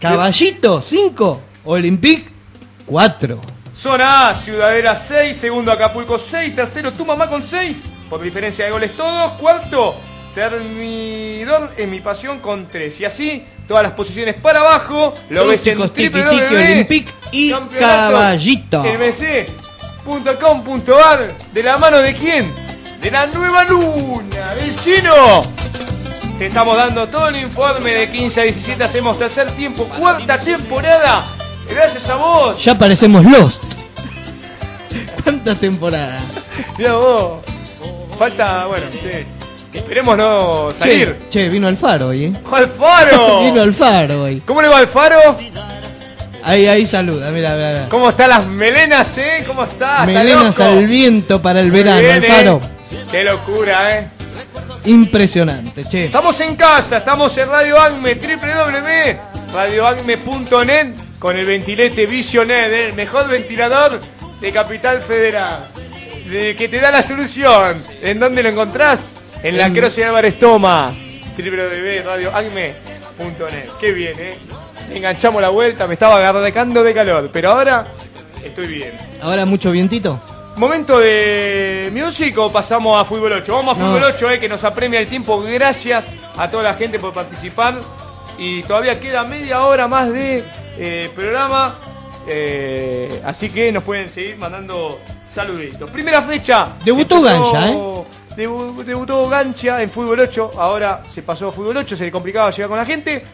Caballito 0.00 0.82
5, 0.82 1.40
Olympic 1.66 2.32
4. 2.84 3.40
Zona 3.72 4.30
A, 4.30 4.34
Ciudadela 4.34 4.96
6, 4.96 5.36
segundo 5.36 5.70
Acapulco 5.70 6.18
6, 6.18 6.56
tercero 6.56 6.92
Tu 6.92 7.06
Mamá 7.06 7.28
con 7.28 7.44
6, 7.44 7.84
por 8.10 8.20
diferencia 8.20 8.64
de 8.64 8.72
goles 8.72 8.96
todos, 8.96 9.34
cuarto 9.34 9.94
Termidor 10.34 11.74
en 11.76 11.90
mi 11.90 12.00
pasión 12.00 12.40
con 12.40 12.68
3. 12.68 13.00
Y 13.00 13.04
así, 13.04 13.44
todas 13.68 13.84
las 13.84 13.92
posiciones 13.92 14.38
para 14.40 14.60
abajo, 14.60 15.14
lo 15.30 15.46
ves 15.46 15.64
en. 15.68 15.80
Olympic 15.80 17.14
y 17.30 17.52
Caballito. 17.78 18.82
mc.com.ar 20.08 21.34
¿De 21.52 21.62
la 21.62 21.76
mano 21.76 21.98
de 21.98 22.14
quién? 22.14 22.52
De 23.00 23.10
la 23.10 23.26
nueva 23.26 23.64
luna, 23.64 24.54
del 24.54 24.74
chino. 24.76 25.42
Te 26.38 26.46
estamos 26.46 26.76
dando 26.76 27.08
todo 27.08 27.28
el 27.28 27.36
informe 27.36 27.92
de 27.92 28.10
15 28.10 28.40
a 28.40 28.44
17, 28.44 28.84
hacemos 28.84 29.18
tercer 29.18 29.50
tiempo, 29.52 29.84
cuarta 29.84 30.38
temporada. 30.38 31.24
Gracias 31.68 32.08
a 32.08 32.16
vos. 32.16 32.64
Ya 32.64 32.76
parecemos 32.76 33.24
Lost. 33.24 33.62
¿Cuántas 35.22 35.60
temporadas? 35.60 36.22
Mira 36.76 36.94
vos. 36.94 37.40
Falta, 38.18 38.66
bueno, 38.66 38.86
sí. 38.90 39.26
Esperemos 39.72 40.16
no 40.16 40.70
salir. 40.76 41.18
Che, 41.28 41.42
che, 41.42 41.48
vino 41.48 41.68
Alfaro 41.68 42.08
hoy, 42.08 42.24
¿eh? 42.24 42.32
¡Alfaro! 42.50 43.42
vino 43.44 43.62
Alfaro 43.62 44.22
hoy. 44.24 44.40
¿Cómo 44.46 44.62
le 44.62 44.68
va 44.68 44.78
Alfaro? 44.78 45.36
Ahí, 46.48 46.66
ahí 46.66 46.86
saluda, 46.86 47.30
mira, 47.30 47.54
mira. 47.54 47.72
mira. 47.72 47.88
¿Cómo 47.90 48.08
están 48.08 48.30
las 48.30 48.46
melenas, 48.46 49.18
eh? 49.18 49.44
¿Cómo 49.46 49.64
está? 49.64 49.98
¿Está 50.00 50.06
Melenas 50.06 50.58
al 50.58 50.86
viento 50.86 51.42
para 51.42 51.60
el 51.60 51.70
Muy 51.70 51.82
verano, 51.82 52.00
bien, 52.00 52.24
eh. 52.24 52.30
Alfaro. 52.30 52.60
Qué 53.10 53.22
locura, 53.22 53.98
eh. 53.98 54.06
Impresionante, 54.86 55.84
che. 55.84 56.06
Estamos 56.06 56.40
en 56.40 56.56
casa, 56.56 56.96
estamos 56.98 57.36
en 57.36 57.48
Radio 57.50 57.78
Agme, 57.78 58.14
www.radioagme.net 58.14 60.94
con 61.18 61.36
el 61.36 61.44
ventilete 61.44 62.06
Visionet, 62.06 62.72
el 62.72 62.94
mejor 62.94 63.28
ventilador 63.28 64.00
de 64.40 64.50
Capital 64.52 65.02
Federal. 65.02 65.66
De- 66.30 66.56
que 66.56 66.66
te 66.68 66.80
da 66.80 66.90
la 66.90 67.02
solución. 67.02 67.76
¿En 68.02 68.18
dónde 68.20 68.42
lo 68.42 68.48
encontrás? 68.48 69.10
En 69.42 69.58
la 69.58 69.70
Croce 69.70 70.02
Álvarez 70.04 70.38
Toma, 70.38 70.94
www.radioagme.net. 71.36 73.68
Qué 73.80 73.92
bien, 73.92 74.14
eh. 74.18 74.38
Enganchamos 74.92 75.40
la 75.42 75.48
vuelta, 75.50 75.86
me 75.86 75.94
estaba 75.94 76.16
agarracando 76.16 76.82
de 76.82 76.94
calor, 76.94 77.30
pero 77.32 77.52
ahora 77.52 77.86
estoy 78.44 78.66
bien. 78.66 78.92
Ahora 79.22 79.44
mucho 79.46 79.70
vientito. 79.70 80.20
Momento 80.56 80.98
de 80.98 81.90
music 81.92 82.36
o 82.38 82.50
pasamos 82.50 83.00
a 83.00 83.04
fútbol 83.04 83.32
8. 83.32 83.52
Vamos 83.54 83.76
a 83.78 83.80
No. 83.80 83.86
fútbol 83.92 84.04
8, 84.04 84.30
eh, 84.30 84.40
que 84.40 84.48
nos 84.48 84.64
apremia 84.64 84.98
el 84.98 85.06
tiempo. 85.06 85.40
Gracias 85.40 86.06
a 86.36 86.50
toda 86.50 86.64
la 86.64 86.74
gente 86.74 86.98
por 86.98 87.12
participar. 87.12 87.76
Y 88.38 88.62
todavía 88.62 88.98
queda 88.98 89.24
media 89.24 89.62
hora 89.64 89.86
más 89.88 90.12
de 90.12 90.44
eh, 90.78 91.10
programa. 91.14 91.76
eh, 92.30 93.22
así 93.24 93.48
que 93.48 93.72
nos 93.72 93.82
pueden 93.84 94.10
seguir 94.10 94.36
mandando 94.36 95.00
saluditos. 95.28 95.88
Primera 95.90 96.20
fecha. 96.22 96.74
Debutó 96.84 97.16
Empezó- 97.16 97.52
Gancha, 97.52 97.70
¿eh? 97.70 97.78
debu- 98.36 98.84
debutó 98.84 99.28
Gancha 99.30 99.80
en 99.82 99.88
fútbol 99.88 100.20
8. 100.20 100.50
Ahora 100.58 101.02
se 101.08 101.22
pasó 101.22 101.48
a 101.48 101.52
fútbol 101.52 101.78
8. 101.78 101.96
Se 101.96 102.04
le 102.04 102.10
complicaba 102.12 102.50
llegar 102.50 102.68
con 102.68 102.76
la 102.78 102.84
gente. 102.84 103.24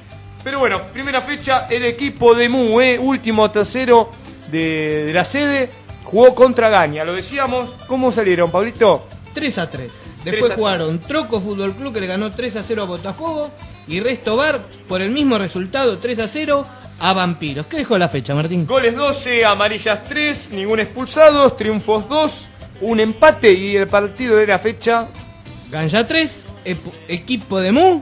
Pero 0.44 0.58
bueno, 0.58 0.82
primera 0.92 1.22
fecha. 1.22 1.66
El 1.68 1.84
equipo 1.86 2.34
de 2.34 2.48
Mu, 2.50 2.80
eh, 2.80 2.98
último 2.98 3.50
tercero 3.50 4.12
de, 4.52 5.06
de 5.06 5.12
la 5.12 5.24
sede. 5.24 5.70
Jugó 6.04 6.34
contra 6.34 6.68
Gaña, 6.68 7.02
lo 7.02 7.14
decíamos. 7.14 7.70
¿Cómo 7.88 8.12
salieron, 8.12 8.50
Pablito? 8.50 9.06
3 9.32 9.58
a 9.58 9.70
3. 9.70 9.90
3 10.22 10.32
Después 10.32 10.52
a 10.52 10.54
jugaron 10.54 11.00
Troco 11.00 11.40
Fútbol 11.40 11.74
Club 11.74 11.92
que 11.92 12.00
le 12.00 12.06
ganó 12.06 12.30
3 12.30 12.56
a 12.56 12.62
0 12.62 12.82
a 12.82 12.84
Botafogo 12.86 13.50
y 13.88 14.00
Resto 14.00 14.36
Bar 14.36 14.62
por 14.88 15.02
el 15.02 15.10
mismo 15.10 15.36
resultado 15.38 15.98
3 15.98 16.18
a 16.20 16.28
0 16.28 16.64
a 17.00 17.12
Vampiros. 17.12 17.66
¿Qué 17.66 17.78
dejó 17.78 17.98
la 17.98 18.08
fecha, 18.08 18.34
Martín? 18.34 18.66
Goles 18.66 18.94
12, 18.94 19.44
amarillas 19.44 20.02
3, 20.04 20.50
ningún 20.52 20.80
expulsado, 20.80 21.52
triunfos 21.52 22.08
2, 22.08 22.48
un 22.82 23.00
empate 23.00 23.52
y 23.52 23.76
el 23.76 23.88
partido 23.88 24.36
de 24.36 24.46
la 24.46 24.58
fecha 24.58 25.08
Ganja 25.70 26.06
3, 26.06 26.44
equipo 27.08 27.60
de 27.60 27.72
Mu 27.72 28.00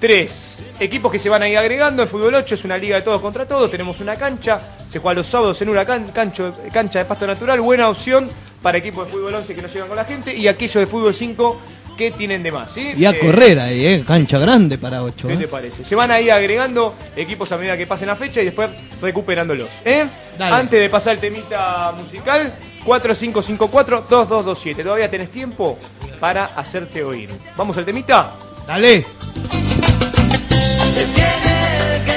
3. 0.00 0.56
Equipos 0.80 1.10
que 1.10 1.18
se 1.18 1.28
van 1.28 1.42
a 1.42 1.48
ir 1.48 1.58
agregando. 1.58 2.02
El 2.02 2.08
fútbol 2.08 2.34
8 2.34 2.54
es 2.54 2.64
una 2.64 2.78
liga 2.78 2.96
de 2.96 3.02
todos 3.02 3.20
contra 3.20 3.46
todos. 3.46 3.70
Tenemos 3.70 4.00
una 4.00 4.16
cancha. 4.16 4.60
Se 4.88 4.98
juega 4.98 5.14
los 5.14 5.26
sábados 5.26 5.60
en 5.62 5.68
una 5.68 5.84
cancho, 5.84 6.52
cancha 6.72 7.00
de 7.00 7.04
pasto 7.04 7.26
natural. 7.26 7.60
Buena 7.60 7.88
opción 7.88 8.28
para 8.62 8.78
equipos 8.78 9.06
de 9.06 9.12
fútbol 9.12 9.34
11 9.34 9.54
que 9.54 9.62
no 9.62 9.68
llegan 9.68 9.88
con 9.88 9.96
la 9.96 10.04
gente. 10.04 10.34
Y 10.34 10.46
aquellos 10.48 10.74
de 10.76 10.86
fútbol 10.86 11.14
5 11.14 11.60
que 11.96 12.12
tienen 12.12 12.44
de 12.44 12.52
más. 12.52 12.70
¿sí? 12.70 12.92
y 12.96 13.04
a 13.06 13.10
Eh, 13.10 13.18
correr 13.18 13.58
ahí, 13.58 13.84
eh. 13.84 14.04
Cancha 14.06 14.38
grande 14.38 14.78
para 14.78 15.02
8. 15.02 15.26
¿Qué 15.26 15.36
te 15.36 15.48
parece? 15.48 15.84
Se 15.84 15.96
van 15.96 16.12
a 16.12 16.20
ir 16.20 16.30
agregando 16.30 16.94
equipos 17.16 17.50
a 17.50 17.56
medida 17.58 17.76
que 17.76 17.88
pasen 17.88 18.06
la 18.06 18.14
fecha 18.14 18.40
y 18.40 18.44
después 18.44 18.70
recuperándolos. 19.02 19.68
¿eh? 19.84 20.04
Antes 20.38 20.80
de 20.80 20.88
pasar 20.88 21.14
el 21.14 21.18
temita 21.20 21.90
musical, 21.92 22.54
4554-2227. 22.86 24.82
Todavía 24.84 25.10
tenés 25.10 25.30
tiempo 25.30 25.76
para 26.20 26.44
hacerte 26.44 27.02
oír. 27.02 27.30
¿Vamos 27.56 27.76
al 27.76 27.84
temita? 27.84 28.32
Dale. 28.64 29.04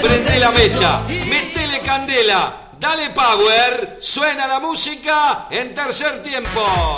Prende 0.02 0.40
la 0.40 0.52
mecha, 0.52 1.02
metele 1.28 1.80
candela, 1.82 2.72
dale 2.80 3.10
power, 3.12 3.98
suena 4.00 4.48
la 4.48 4.60
música 4.60 5.48
en 5.52 5.74
tercer 5.74 6.24
tiempo. 6.24 6.98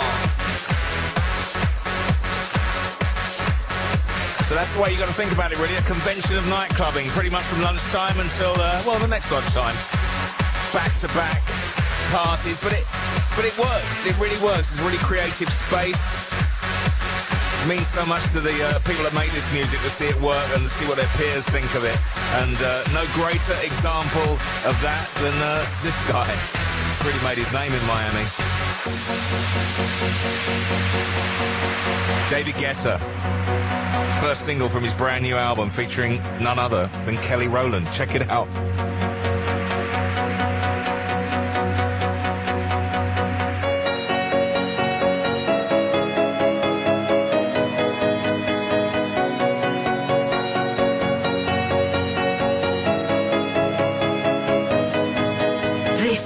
So 4.48 4.54
that's 4.54 4.72
the 4.74 4.80
way 4.82 4.92
you 4.92 4.98
got 4.98 5.08
to 5.08 5.14
think 5.14 5.32
about 5.32 5.52
it, 5.52 5.58
really. 5.58 5.74
A 5.76 5.82
convention 5.82 6.36
of 6.36 6.46
night 6.48 6.68
clubbing, 6.70 7.08
pretty 7.08 7.30
much 7.30 7.44
from 7.44 7.62
lunchtime 7.62 8.20
until 8.20 8.52
uh, 8.58 8.82
well, 8.86 8.98
the 8.98 9.08
next 9.08 9.32
lunchtime. 9.32 9.74
Back 10.72 10.94
to 10.96 11.08
back 11.08 11.42
parties, 12.12 12.62
but 12.62 12.72
it 12.72 12.84
but 13.36 13.44
it 13.44 13.56
works. 13.58 14.06
It 14.06 14.16
really 14.18 14.38
works. 14.44 14.72
It's 14.72 14.80
a 14.80 14.84
really 14.84 14.98
creative 14.98 15.48
space. 15.48 16.30
It 17.64 17.68
means 17.68 17.86
so 17.86 18.04
much 18.04 18.22
to 18.32 18.40
the 18.40 18.52
uh, 18.62 18.78
people 18.80 19.04
that 19.04 19.14
make 19.14 19.32
this 19.32 19.50
music 19.50 19.80
to 19.80 19.88
see 19.88 20.04
it 20.04 20.20
work 20.20 20.44
and 20.52 20.64
to 20.64 20.68
see 20.68 20.84
what 20.84 20.96
their 20.96 21.08
peers 21.16 21.48
think 21.48 21.64
of 21.74 21.82
it. 21.82 21.96
And 22.44 22.54
uh, 22.60 22.84
no 22.92 23.08
greater 23.16 23.56
example 23.64 24.36
of 24.68 24.76
that 24.84 25.08
than 25.24 25.32
uh, 25.40 25.64
this 25.80 25.96
guy. 26.04 26.28
Really 27.00 27.24
made 27.24 27.40
his 27.40 27.50
name 27.56 27.72
in 27.72 27.80
Miami. 27.88 28.28
David 32.28 32.54
Guetta. 32.60 33.00
First 34.20 34.44
single 34.44 34.68
from 34.68 34.84
his 34.84 34.92
brand 34.92 35.24
new 35.24 35.36
album 35.36 35.70
featuring 35.70 36.22
none 36.38 36.58
other 36.58 36.90
than 37.06 37.16
Kelly 37.16 37.48
Rowland. 37.48 37.90
Check 37.92 38.14
it 38.14 38.28
out. 38.28 38.46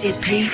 This 0.01 0.17
is 0.17 0.25
Pete 0.25 0.53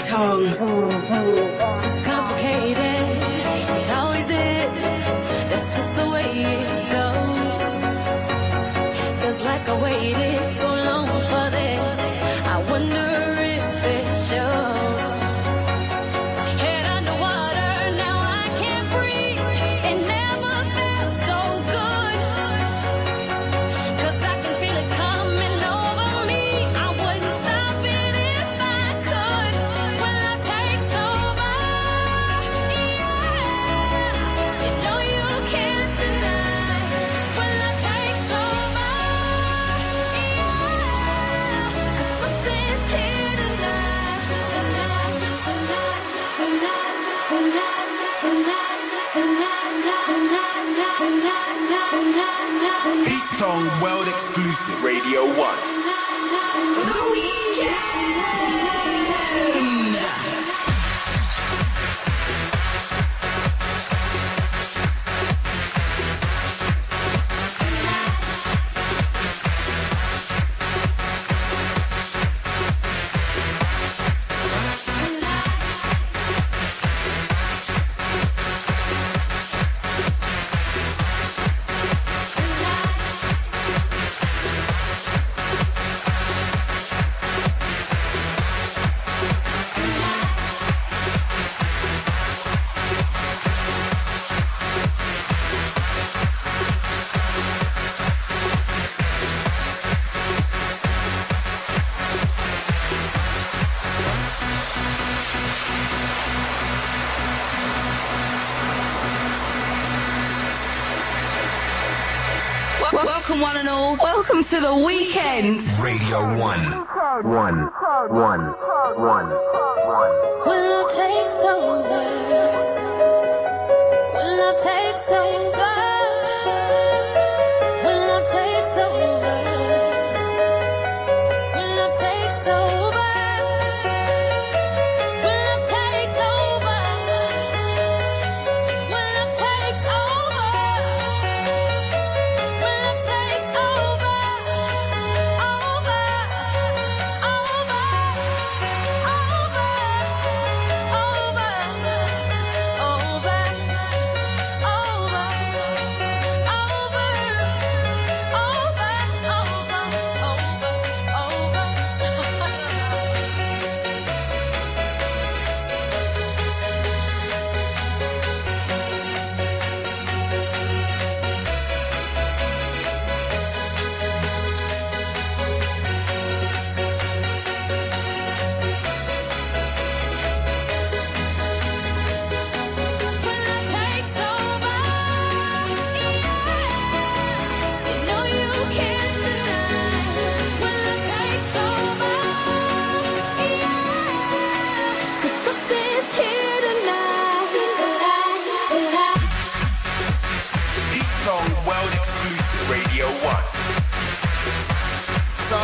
to 114.55 114.61
the 114.61 114.77
weekend. 114.87 115.61
Radio 115.83 116.39
1. 116.39 116.87
1. 117.25 117.71
1. 118.11 118.54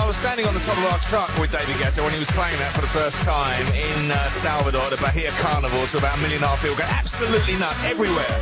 I 0.00 0.06
was 0.06 0.16
standing 0.16 0.46
on 0.46 0.54
the 0.54 0.60
top 0.60 0.78
of 0.78 0.84
our 0.92 0.98
truck 1.00 1.28
with 1.38 1.52
David 1.52 1.76
Guetta 1.76 2.02
when 2.02 2.12
he 2.12 2.18
was 2.18 2.30
playing 2.30 2.58
that 2.58 2.72
for 2.72 2.80
the 2.80 2.88
first 2.88 3.20
time 3.20 3.66
in 3.76 4.10
uh, 4.10 4.16
Salvador, 4.30 4.88
the 4.88 4.96
Bahia 4.96 5.30
Carnival. 5.42 5.84
To 5.92 5.98
about 5.98 6.16
a 6.16 6.20
million 6.22 6.42
and 6.42 6.44
a 6.44 6.48
half 6.48 6.62
people 6.62 6.78
go 6.78 6.84
absolutely 6.88 7.54
nuts 7.58 7.84
everywhere. 7.84 8.34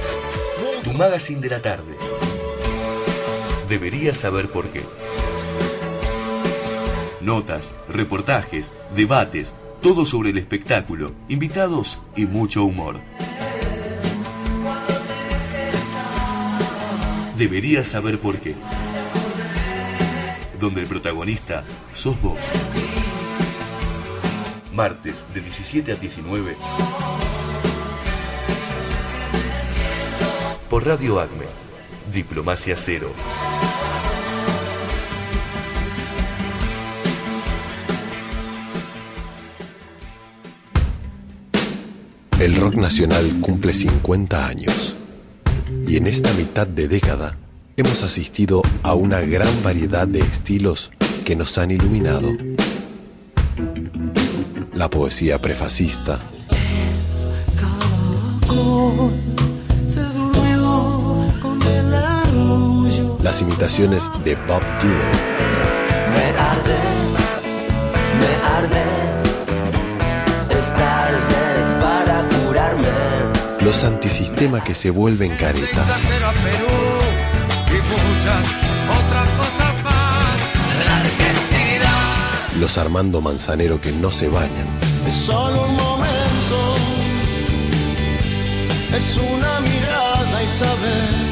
Tu 0.85 0.93
magazine 0.94 1.40
de 1.40 1.48
la 1.48 1.60
tarde. 1.60 1.97
Deberías 3.68 4.18
saber 4.18 4.48
por 4.48 4.70
qué. 4.70 4.82
Notas, 7.20 7.74
reportajes, 7.89 8.72
debates, 8.94 9.52
todo 9.82 10.06
sobre 10.06 10.30
el 10.30 10.39
espectáculo, 10.39 11.12
invitados 11.28 11.98
y 12.14 12.26
mucho 12.26 12.64
humor. 12.64 13.01
Deberías 17.36 17.89
saber 17.89 18.20
por 18.20 18.39
qué. 18.39 18.55
Donde 20.59 20.80
el 20.80 20.86
protagonista 20.86 21.64
sos 21.94 22.20
vos. 22.20 22.39
Martes 24.72 25.24
de 25.35 25.40
17 25.40 25.93
a 25.93 25.94
19. 25.94 26.56
Por 30.68 30.86
Radio 30.86 31.20
Acme. 31.20 31.47
Diplomacia 32.12 32.76
Cero. 32.76 33.09
El 42.40 42.55
rock 42.55 42.76
nacional 42.76 43.40
cumple 43.40 43.72
50 43.72 44.47
años 44.47 44.94
y 45.89 45.97
en 45.97 46.06
esta 46.06 46.32
mitad 46.35 46.68
de 46.68 46.86
década 46.86 47.36
hemos 47.78 48.02
asistido 48.02 48.60
a 48.82 48.94
una 48.94 49.20
gran 49.20 49.62
variedad 49.62 50.09
de 50.09 50.18
estilos 50.18 50.90
que 51.24 51.36
nos 51.36 51.59
han 51.59 51.70
iluminado. 51.70 52.28
La 54.74 54.90
poesía 54.90 55.38
prefacista, 55.38 56.18
las 63.22 63.42
imitaciones 63.42 64.10
de 64.24 64.34
Bob 64.34 64.62
Dylan, 64.80 65.12
Me 66.14 66.24
arde, 66.36 66.78
me 68.20 68.32
arde. 68.56 68.84
Es 70.50 70.66
tarde 70.74 71.80
para 71.80 72.28
curarme. 72.44 72.88
los 73.64 73.84
antisistema 73.84 74.64
que 74.64 74.74
se 74.74 74.90
vuelven 74.90 75.36
caretas, 75.36 75.86
muchas 78.28 78.98
otras 79.00 79.30
cosas 79.30 79.84
más. 79.84 80.38
La 80.86 80.96
argentinidad 81.00 82.60
los 82.60 82.78
Armando 82.78 83.20
Manzanero 83.20 83.80
que 83.80 83.92
no 83.92 84.10
se 84.10 84.28
bañan, 84.28 84.66
Es 85.09 85.14
solo 85.14 85.64
un 85.66 85.76
momento, 85.76 86.76
es 88.96 89.16
una 89.16 89.60
mirada 89.60 90.42
y 90.42 90.46
saber. 90.59 91.28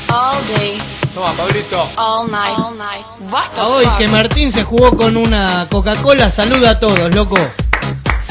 all 0.10 0.40
day, 0.56 0.78
Toma, 1.14 1.28
Pablito. 1.34 1.90
all 1.98 2.28
night, 2.30 2.58
all 2.58 2.74
night. 2.76 3.06
What 3.30 3.50
the 3.54 3.62
Hoy 3.62 3.86
fuck? 3.86 3.98
que 3.98 4.08
Martín 4.08 4.52
se 4.52 4.64
jugó 4.64 4.96
con 4.96 5.18
una 5.18 5.66
Coca-Cola, 5.70 6.32
saluda 6.32 6.72
a 6.72 6.80
todos, 6.80 7.14
loco. 7.14 7.38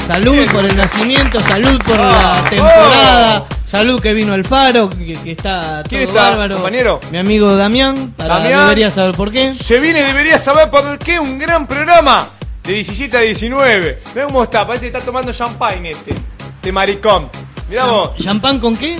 Salud 0.07 0.49
por 0.51 0.65
el 0.65 0.75
nacimiento, 0.75 1.39
salud 1.39 1.79
por 1.85 1.97
la 1.99 2.33
Ah, 2.39 2.45
temporada, 2.49 3.45
salud 3.69 4.01
que 4.01 4.13
vino 4.13 4.33
el 4.33 4.43
faro, 4.45 4.89
que, 4.89 5.13
que 5.13 5.31
está 5.31 5.83
todo 5.83 5.89
¿Quién 5.89 6.01
está, 6.03 6.29
bárbaro. 6.31 6.55
compañero? 6.55 6.99
Mi 7.11 7.19
amigo 7.19 7.55
Damián, 7.55 8.13
para 8.17 8.39
Damián. 8.39 8.59
debería 8.61 8.89
saber 8.91 9.15
por 9.15 9.31
qué. 9.31 9.53
Se 9.53 9.79
viene, 9.79 10.03
debería 10.03 10.39
saber 10.39 10.69
por 10.71 10.97
qué, 10.97 11.19
un 11.19 11.37
gran 11.37 11.67
programa. 11.67 12.27
De 12.63 12.73
17 12.73 13.15
a 13.17 13.21
19. 13.21 13.99
Mirá 14.15 14.25
cómo 14.25 14.43
está, 14.43 14.65
parece 14.67 14.89
que 14.91 14.97
está 14.97 15.05
tomando 15.05 15.31
champagne 15.31 15.91
este. 15.91 16.11
Este 16.13 16.71
maricón. 16.71 17.29
Mirá 17.69 17.85
vos. 17.85 18.11
¿Champán 18.21 18.59
con 18.59 18.75
qué? 18.75 18.99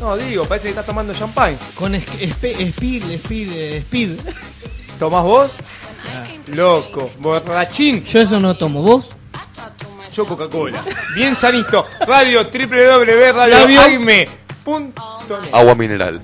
No, 0.00 0.16
digo, 0.16 0.44
parece 0.44 0.64
que 0.64 0.70
está 0.70 0.82
tomando 0.82 1.14
champagne. 1.14 1.56
Con 1.74 1.94
speed, 1.94 3.10
speed, 3.12 3.52
eh, 3.52 3.76
speed. 3.78 4.18
¿Tomás 4.98 5.22
vos? 5.24 5.52
Loco, 6.54 7.10
borrachín. 7.18 8.04
Yo 8.04 8.20
eso 8.20 8.38
no 8.38 8.54
tomo, 8.56 8.82
¿vos? 8.82 9.06
Yo 10.14 10.26
Coca-Cola. 10.26 10.82
Bien 11.14 11.34
sanito. 11.36 11.86
Radio 12.06 12.42
Labio. 12.42 12.68
www.radioaime.net 12.68 15.52
Agua 15.52 15.74
mineral. 15.74 16.22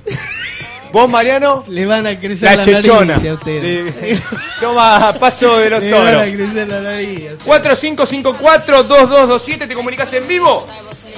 ¿Vos, 0.92 1.08
Mariano? 1.08 1.64
Le 1.68 1.86
van 1.86 2.06
a 2.06 2.18
crecer 2.20 2.50
La 2.50 2.56
la, 2.56 2.64
chechona. 2.64 3.14
nariz 3.16 3.30
a 3.30 3.34
ustedes. 3.34 3.94
Sí. 4.18 4.22
Toma, 4.60 5.14
paso 5.18 5.56
de 5.58 5.70
los 5.70 5.80
Le 5.82 5.90
van 5.92 6.06
a 6.06 6.10
toros. 6.12 6.26
crecer 6.36 6.68
la 6.68 6.80
nariz. 6.80 7.22
4554-2227, 7.46 9.68
te 9.68 9.74
comunicas 9.74 10.12
en 10.12 10.28
vivo. 10.28 10.66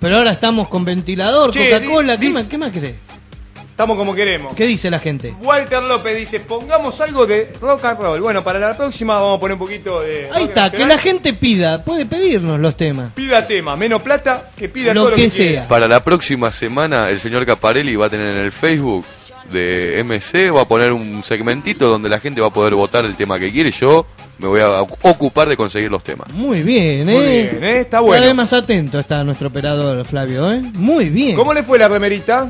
Pero 0.01 0.19
ahora 0.19 0.31
estamos 0.31 0.69
con 0.69 0.85
ventilador, 0.85 1.51
Coca-Cola. 1.53 2.17
¿Qué, 2.19 2.31
más, 2.31 2.45
¿Qué 2.45 2.57
más 2.57 2.71
querés? 2.71 2.95
Estamos 3.79 3.97
como 3.97 4.13
queremos. 4.13 4.57
¿Qué 4.57 4.67
dice 4.67 4.91
la 4.91 4.99
gente? 4.99 5.37
Walter 5.41 5.81
López 5.81 6.17
dice, 6.17 6.41
pongamos 6.41 7.01
algo 7.01 7.29
de 7.29 7.53
rock 7.61 7.85
and 7.85 8.01
roll. 8.01 8.21
Bueno, 8.21 8.43
para 8.43 8.59
la 8.59 8.77
próxima 8.77 9.15
vamos 9.15 9.37
a 9.37 9.41
poner 9.41 9.53
un 9.53 9.61
poquito 9.61 10.01
de... 10.01 10.29
Ahí 10.35 10.47
está, 10.47 10.69
que 10.69 10.85
la 10.85 10.99
gente 10.99 11.33
pida, 11.33 11.85
puede 11.85 12.05
pedirnos 12.05 12.59
los 12.59 12.77
temas. 12.77 13.13
Pida 13.13 13.47
tema, 13.47 13.77
menos 13.77 14.03
plata, 14.03 14.51
que 14.57 14.69
pida 14.69 14.93
Lo 14.93 15.03
todo 15.03 15.11
lo 15.11 15.17
que 15.17 15.29
que, 15.29 15.31
quiera. 15.31 15.61
sea. 15.61 15.69
Para 15.69 15.87
la 15.87 16.03
próxima 16.03 16.51
semana, 16.51 17.09
el 17.09 17.21
señor 17.21 17.47
Caparelli 17.47 17.95
va 17.95 18.07
a 18.07 18.11
tener 18.11 18.35
en 18.35 18.43
el 18.47 18.51
Facebook 18.51 19.05
de 19.53 20.03
MC, 20.05 20.53
va 20.53 20.63
a 20.63 20.67
poner 20.67 20.91
un 20.91 21.23
segmentito 21.23 21.89
donde 21.89 22.09
la 22.09 22.19
gente 22.19 22.41
va 22.41 22.49
a 22.49 22.53
poder 22.53 22.75
votar 22.75 23.05
el 23.05 23.15
tema 23.15 23.39
que 23.39 23.53
quiere. 23.53 23.71
Yo 23.71 24.07
me 24.39 24.49
voy 24.49 24.61
a 24.61 24.83
ocupar 24.83 25.49
de 25.49 25.57
conseguir 25.57 25.89
los 25.89 26.03
temas. 26.03 26.33
Muy 26.33 26.63
bien, 26.63 27.09
¿eh? 27.09 27.13
Muy 27.15 27.27
bien, 27.27 27.63
¿eh? 27.63 27.79
Está 27.83 27.99
Cada 27.99 28.01
bueno. 28.01 28.25
vez 28.27 28.35
más 28.35 28.53
atento 28.53 28.99
está 28.99 29.23
nuestro 29.23 29.47
operador, 29.47 30.05
Flavio, 30.05 30.51
¿eh? 30.51 30.63
Muy 30.75 31.11
bien. 31.11 31.37
¿Cómo 31.37 31.55
le 31.55 31.63
fue 31.63 31.79
la 31.79 31.87
remerita? 31.87 32.49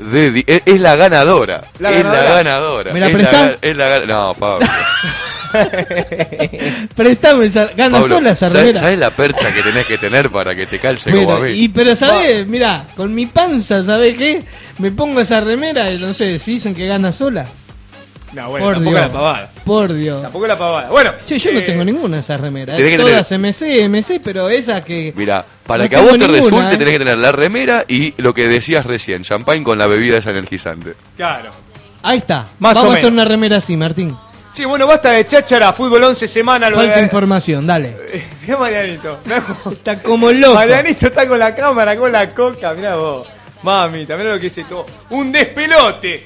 De 0.00 0.30
di- 0.30 0.44
es, 0.46 0.62
es 0.64 0.80
la 0.80 0.96
ganadora. 0.96 1.62
¿La 1.78 1.90
es 1.90 1.96
ganadora? 2.04 2.22
la 2.28 2.34
ganadora. 2.34 2.92
¿Me 2.92 3.00
la 3.00 3.06
es 3.08 3.12
prestás? 3.14 3.58
es 3.60 3.76
la 3.76 3.98
ga- 3.98 4.06
No, 4.06 4.34
Pablo. 4.34 4.66
Prestame 6.94 7.46
esa, 7.46 7.66
gana 7.76 7.98
Pablo, 8.00 8.16
sola 8.16 8.30
esa 8.30 8.48
¿sabes, 8.48 8.62
remera. 8.62 8.80
sabes 8.80 8.98
la 8.98 9.10
percha 9.10 9.52
que 9.52 9.62
tenés 9.62 9.86
que 9.86 9.98
tener 9.98 10.30
para 10.30 10.54
que 10.54 10.66
te 10.66 10.78
calce 10.78 11.10
Bueno, 11.10 11.26
como 11.26 11.38
a 11.38 11.40
mí? 11.40 11.50
y 11.52 11.68
pero 11.68 11.96
sabés, 11.96 12.46
mira, 12.46 12.86
con 12.96 13.12
mi 13.14 13.26
panza, 13.26 13.84
¿sabés 13.84 14.16
qué? 14.16 14.42
Me 14.78 14.90
pongo 14.92 15.20
esa 15.20 15.40
remera 15.40 15.90
y 15.92 15.98
no 15.98 16.14
sé, 16.14 16.38
si 16.38 16.52
dicen 16.54 16.74
que 16.74 16.86
gana 16.86 17.12
sola. 17.12 17.46
No, 18.32 18.48
bueno, 18.50 18.64
Por 18.66 18.74
tampoco 18.74 18.96
Dios. 18.96 19.06
la 19.08 19.12
pavada. 19.12 19.50
Por 19.64 19.92
Dios. 19.92 20.22
Tampoco 20.22 20.46
la 20.46 20.58
pavada. 20.58 20.88
Bueno, 20.90 21.12
Che, 21.26 21.38
yo 21.38 21.52
no 21.52 21.58
eh, 21.58 21.62
tengo 21.62 21.84
ninguna 21.84 22.16
de 22.16 22.22
esas 22.22 22.40
remeras. 22.40 22.76
tenés 22.76 22.92
eh. 22.94 22.96
que 22.96 23.02
Todas 23.02 23.30
MC, 23.32 23.88
MC, 23.88 24.20
pero 24.22 24.48
esa 24.48 24.80
que. 24.82 25.12
Mira, 25.16 25.44
para 25.66 25.84
No 25.84 25.90
que 25.90 25.96
a 25.96 26.00
vos 26.00 26.12
te 26.12 26.18
ninguna, 26.18 26.38
resulte 26.40 26.74
¿eh? 26.74 26.78
tenés 26.78 26.92
que 26.92 26.98
tener 27.00 27.18
la 27.18 27.32
remera 27.32 27.84
y 27.88 28.14
lo 28.18 28.32
que 28.32 28.46
decías 28.48 28.86
recién, 28.86 29.22
champagne 29.22 29.64
con 29.64 29.78
la 29.78 29.86
bebida 29.86 30.18
esa 30.18 30.30
energizante. 30.30 30.94
Claro. 31.16 31.50
Ahí 32.02 32.18
está. 32.18 32.46
Más 32.60 32.76
o 32.76 32.80
Vamos 32.80 32.94
a 32.94 32.98
hacer 32.98 33.10
menos. 33.10 33.22
una 33.22 33.24
remera 33.24 33.56
así, 33.56 33.76
Martín. 33.76 34.16
Sí, 34.54 34.64
bueno, 34.64 34.86
basta 34.86 35.10
de 35.12 35.26
cháchara, 35.26 35.72
fútbol 35.72 36.02
11 36.04 36.26
semanas. 36.28 36.70
Lo 36.70 36.76
Falta 36.76 36.96
de... 36.96 37.02
información, 37.02 37.66
dale. 37.66 37.96
Mirá 38.42 38.58
Marianito. 38.58 39.18
Está 39.72 40.02
como 40.02 40.30
loco. 40.30 40.54
Marianito 40.54 41.06
está 41.06 41.26
con 41.28 41.38
la 41.38 41.54
cámara, 41.54 41.96
con 41.96 42.10
la 42.12 42.28
coca, 42.28 42.72
mirá 42.74 42.94
vos. 42.96 43.28
Mamita, 43.62 44.16
mirá 44.16 44.34
lo 44.34 44.40
que 44.40 44.46
es 44.48 44.58
esto. 44.58 44.84
Un 45.10 45.30
despelote. 45.32 46.24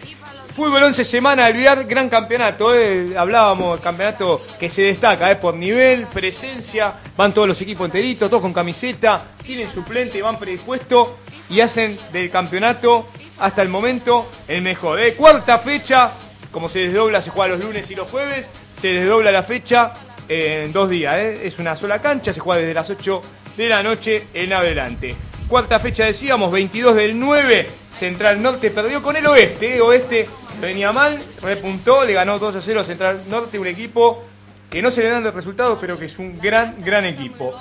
Fútbol 0.55 0.85
11 0.85 1.05
semana, 1.05 1.47
olvidar 1.47 1.85
gran 1.85 2.09
campeonato. 2.09 2.73
eh. 2.75 3.07
Hablábamos, 3.17 3.81
campeonato 3.81 4.41
que 4.59 4.71
se 4.71 4.83
destaca 4.83 5.29
eh, 5.31 5.37
por 5.37 5.55
nivel, 5.55 6.07
presencia. 6.07 6.95
Van 7.17 7.35
todos 7.35 7.49
los 7.49 7.61
equipos 7.61 7.87
enteritos, 7.87 8.31
todos 8.31 8.43
con 8.43 8.53
camiseta. 8.53 9.25
Tienen 9.45 9.69
suplente, 9.73 10.23
van 10.23 10.39
predispuestos 10.39 11.09
y 11.51 11.61
hacen 11.61 11.97
del 12.13 12.31
campeonato 12.31 13.09
hasta 13.41 13.63
el 13.63 13.69
momento 13.69 14.29
el 14.47 14.63
mejor. 14.63 15.01
eh. 15.01 15.15
Cuarta 15.17 15.59
fecha, 15.59 16.13
como 16.53 16.69
se 16.69 16.81
desdobla, 16.81 17.21
se 17.21 17.31
juega 17.31 17.57
los 17.57 17.65
lunes 17.65 17.91
y 17.91 17.97
los 17.97 18.09
jueves. 18.09 18.49
Se 18.81 18.89
desdobla 18.93 19.33
la 19.33 19.43
fecha 19.43 19.93
en 20.29 20.73
dos 20.73 20.89
días. 20.89 21.17
eh. 21.17 21.41
Es 21.43 21.59
una 21.59 21.75
sola 21.75 21.99
cancha, 22.01 22.33
se 22.33 22.39
juega 22.39 22.61
desde 22.61 22.75
las 22.75 22.89
8 22.89 23.21
de 23.57 23.69
la 23.69 23.83
noche 23.83 24.29
en 24.33 24.53
adelante. 24.53 25.17
Cuarta 25.49 25.79
fecha 25.79 26.07
decíamos, 26.07 26.51
22 26.51 26.97
del 26.97 27.19
9, 27.19 27.69
Central 27.91 28.43
Norte 28.43 28.71
perdió 28.71 29.03
con 29.03 29.15
el 29.15 29.27
Oeste. 29.27 29.77
eh. 29.77 29.81
Oeste 29.81 30.27
venía 30.61 30.91
mal, 30.91 31.23
repuntó, 31.43 32.05
le 32.05 32.15
ganó 32.15 32.39
2 32.39 32.57
a 32.57 32.61
0 32.61 32.81
a 32.81 32.85
Central 32.85 33.23
Norte, 33.29 33.59
un 33.59 33.67
equipo 33.67 34.25
que 34.71 34.81
no 34.83 34.91
se 34.91 35.03
le 35.03 35.11
dan 35.11 35.23
los 35.23 35.35
resultados, 35.35 35.79
pero 35.81 35.99
que 35.99 36.07
es 36.07 36.19
un 36.19 36.39
gran, 36.39 36.77
gran 36.79 37.05
equipo. 37.05 37.55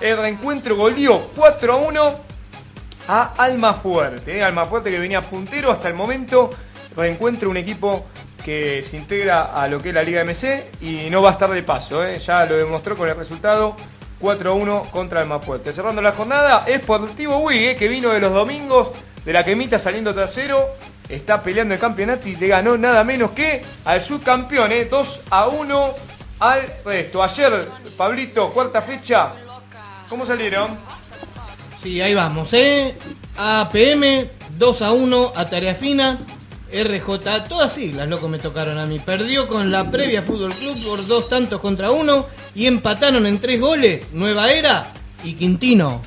El 0.00 0.18
reencuentro 0.18 0.76
goleó 0.76 1.18
4 1.34 1.72
a 1.72 1.76
1 1.76 2.20
a 3.08 3.34
Almafuerte. 3.38 4.38
¿eh? 4.38 4.44
Almafuerte 4.44 4.90
que 4.90 4.98
venía 4.98 5.22
puntero 5.22 5.72
hasta 5.72 5.88
el 5.88 5.94
momento. 5.94 6.50
Reencuentra 6.94 7.48
un 7.48 7.56
equipo 7.56 8.06
que 8.44 8.82
se 8.88 8.96
integra 8.96 9.52
a 9.54 9.66
lo 9.66 9.78
que 9.78 9.88
es 9.88 9.94
la 9.94 10.02
Liga 10.02 10.22
MC 10.24 10.70
y 10.80 11.10
no 11.10 11.22
va 11.22 11.30
a 11.30 11.32
estar 11.32 11.50
de 11.50 11.62
paso. 11.62 12.04
¿eh? 12.04 12.18
Ya 12.18 12.44
lo 12.44 12.56
demostró 12.56 12.96
con 12.96 13.08
el 13.08 13.16
resultado 13.16 13.74
4 14.20 14.50
a 14.50 14.54
1 14.54 14.82
contra 14.90 15.22
Almafuerte. 15.22 15.72
Cerrando 15.72 16.02
la 16.02 16.12
jornada, 16.12 16.64
es 16.66 16.82
Sportivo 16.82 17.38
Wig, 17.38 17.70
¿eh? 17.70 17.74
que 17.74 17.88
vino 17.88 18.10
de 18.10 18.20
los 18.20 18.32
domingos 18.32 18.90
de 19.24 19.32
la 19.32 19.44
quemita 19.44 19.78
saliendo 19.78 20.14
tercero. 20.14 20.68
Está 21.08 21.42
peleando 21.42 21.74
el 21.74 21.80
campeonato 21.80 22.28
y 22.28 22.36
le 22.36 22.46
ganó 22.46 22.78
nada 22.78 23.02
menos 23.02 23.32
que 23.32 23.62
al 23.84 24.00
subcampeón. 24.00 24.70
¿eh? 24.72 24.84
2 24.84 25.22
a 25.30 25.48
1 25.48 25.94
al 26.40 26.62
resto. 26.84 27.22
Ayer, 27.22 27.68
Pablito, 27.96 28.50
cuarta 28.50 28.82
fecha. 28.82 29.32
¿Cómo 30.08 30.26
salieron? 30.26 30.78
Sí, 31.82 32.00
ahí 32.00 32.14
vamos, 32.14 32.52
¿eh? 32.52 32.94
APM, 33.38 34.28
2 34.58 34.82
a 34.82 34.92
1 34.92 35.32
a 35.34 35.46
Tarea 35.48 35.74
Fina. 35.74 36.20
RJ, 36.72 37.48
todas 37.48 37.72
siglas, 37.72 38.08
loco, 38.08 38.28
me 38.28 38.38
tocaron 38.38 38.78
a 38.78 38.86
mí. 38.86 38.98
Perdió 38.98 39.48
con 39.48 39.70
la 39.70 39.90
previa 39.90 40.22
Fútbol 40.22 40.54
Club 40.54 40.82
por 40.84 41.06
dos 41.06 41.28
tantos 41.28 41.60
contra 41.60 41.90
uno 41.90 42.26
y 42.54 42.66
empataron 42.66 43.26
en 43.26 43.38
tres 43.40 43.60
goles 43.60 44.06
Nueva 44.12 44.50
Era 44.52 44.86
y 45.24 45.34
Quintino. 45.34 46.02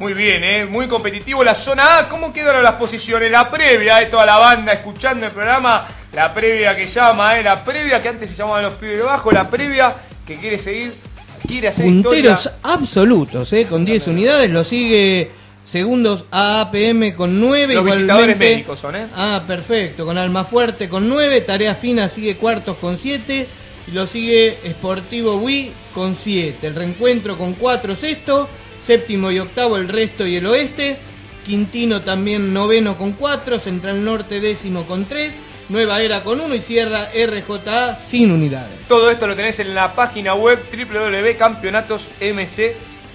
Muy 0.00 0.12
bien, 0.12 0.42
¿eh? 0.42 0.64
muy 0.66 0.88
competitivo 0.88 1.44
la 1.44 1.54
zona 1.54 1.98
A. 1.98 2.08
¿Cómo 2.08 2.32
quedaron 2.32 2.62
las 2.62 2.74
posiciones? 2.74 3.30
La 3.30 3.48
previa, 3.50 4.02
¿eh? 4.02 4.06
toda 4.06 4.26
la 4.26 4.36
banda 4.38 4.72
escuchando 4.72 5.26
el 5.26 5.32
programa. 5.32 5.86
La 6.12 6.32
previa 6.32 6.74
que 6.76 6.86
llama, 6.86 7.38
¿eh? 7.38 7.42
la 7.42 7.62
previa 7.62 8.00
que 8.00 8.08
antes 8.08 8.30
se 8.30 8.36
llamaban 8.36 8.62
los 8.64 8.74
pibes 8.74 8.98
de 8.98 9.02
abajo. 9.04 9.30
La 9.32 9.48
previa 9.48 9.94
que 10.26 10.34
quiere 10.36 10.58
seguir, 10.58 10.94
quiere 11.46 11.68
hacer 11.68 11.84
Punteros 11.86 12.38
historia. 12.46 12.58
absolutos, 12.62 13.52
¿eh? 13.52 13.66
Con 13.68 13.84
10 13.84 14.08
unidades. 14.08 14.50
Lo 14.50 14.64
sigue 14.64 15.30
Segundos 15.64 16.24
AAPM 16.30 17.12
con 17.16 17.40
9. 17.40 17.74
Los 17.74 17.84
visitadores 17.84 18.36
médicos 18.36 18.78
son, 18.78 18.96
¿eh? 18.96 19.08
Ah, 19.14 19.44
perfecto. 19.46 20.04
Con 20.04 20.18
Almafuerte 20.18 20.88
con 20.88 21.08
9. 21.08 21.40
Tarea 21.40 21.74
Fina 21.74 22.08
sigue 22.08 22.36
cuartos 22.36 22.76
con 22.76 22.98
7. 22.98 23.46
Y 23.86 23.90
lo 23.90 24.06
sigue 24.06 24.58
Sportivo 24.70 25.36
Wii 25.36 25.72
con 25.94 26.14
7. 26.16 26.66
El 26.66 26.74
reencuentro 26.74 27.38
con 27.38 27.54
4 27.54 27.96
sexto. 27.96 28.48
Séptimo 28.86 29.30
y 29.30 29.38
octavo 29.38 29.78
el 29.78 29.88
resto 29.88 30.26
y 30.26 30.36
el 30.36 30.46
oeste. 30.46 30.98
Quintino 31.46 32.02
también 32.02 32.52
noveno 32.52 32.98
con 32.98 33.12
4. 33.12 33.58
Central 33.58 34.04
Norte 34.04 34.40
décimo 34.40 34.84
con 34.84 35.06
3. 35.06 35.32
Nueva 35.70 36.02
Era 36.02 36.22
con 36.22 36.40
1 36.40 36.54
y 36.54 36.60
cierra 36.60 37.08
RJA 37.14 37.98
sin 38.06 38.30
unidades. 38.30 38.80
Todo 38.86 39.10
esto 39.10 39.26
lo 39.26 39.34
tenés 39.34 39.58
en 39.60 39.74
la 39.74 39.94
página 39.94 40.34
web 40.34 40.60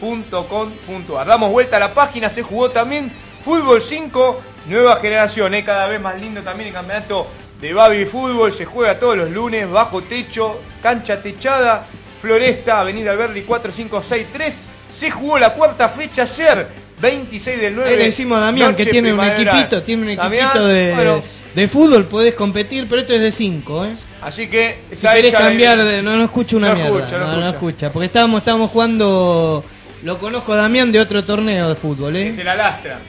www.campeonatosmc.com.ar. 0.02 1.28
Damos 1.28 1.52
vuelta 1.52 1.78
a 1.78 1.80
la 1.80 1.94
página, 1.94 2.30
se 2.30 2.44
jugó 2.44 2.70
también 2.70 3.12
Fútbol 3.44 3.82
5, 3.82 4.42
nueva 4.68 4.98
generación, 4.98 5.54
¿eh? 5.56 5.64
cada 5.64 5.88
vez 5.88 6.02
más 6.02 6.20
lindo 6.20 6.42
también 6.42 6.68
el 6.70 6.74
campeonato 6.74 7.28
de 7.62 7.74
Baby 7.74 8.06
Fútbol. 8.06 8.52
Se 8.52 8.66
juega 8.66 9.00
todos 9.00 9.18
los 9.18 9.32
lunes, 9.32 9.70
bajo 9.70 10.02
techo, 10.02 10.60
cancha 10.82 11.22
techada, 11.22 11.86
Floresta, 12.22 12.82
Avenida 12.82 13.12
Alberdi 13.12 13.42
4563. 13.44 14.60
Se 14.92 15.12
jugó 15.12 15.38
la 15.40 15.54
cuarta 15.54 15.88
fecha 15.88 16.24
ayer, 16.24 16.68
26 17.00 17.62
del 17.62 17.76
9. 17.76 17.90
Ahí 17.90 17.98
le 17.98 18.06
decimos 18.06 18.38
a 18.40 18.42
Damián 18.42 18.76
que 18.76 18.86
tiene 18.86 19.14
un 19.14 19.24
equipito, 19.24 19.84
tiene 19.84 20.12
un 20.12 20.16
Damián, 20.18 20.46
equipito 20.48 20.68
de, 20.68 20.94
bueno, 20.96 21.24
de 21.54 21.68
fútbol, 21.68 22.06
podés 22.06 22.34
competir, 22.36 22.88
pero 22.90 23.02
esto 23.02 23.14
es 23.14 23.22
de 23.22 23.32
5, 23.32 23.86
¿eh? 23.86 23.94
así 24.22 24.48
que 24.48 24.80
Si 24.92 25.08
querés 25.08 25.34
cambiar 25.34 25.78
de. 25.78 26.02
No, 26.02 26.18
no 26.18 26.24
escucho 26.26 26.58
una 26.58 26.70
No 26.70 26.76
mierda. 26.76 26.98
escucha, 27.00 27.18
no 27.20 27.28
no, 27.28 27.32
no 27.34 27.38
escucha. 27.50 27.50
escucha. 27.56 27.92
Porque 27.94 28.06
estábamos, 28.08 28.40
estábamos 28.40 28.72
jugando. 28.72 29.64
Lo 30.04 30.18
conozco 30.18 30.54
a 30.54 30.58
Damián 30.58 30.92
de 30.92 31.00
otro 31.00 31.24
torneo 31.24 31.70
de 31.70 31.76
fútbol, 31.76 32.16
¿eh? 32.16 32.26
Que 32.28 32.34
se 32.34 32.44
la 32.44 32.56
lastra. 32.56 33.00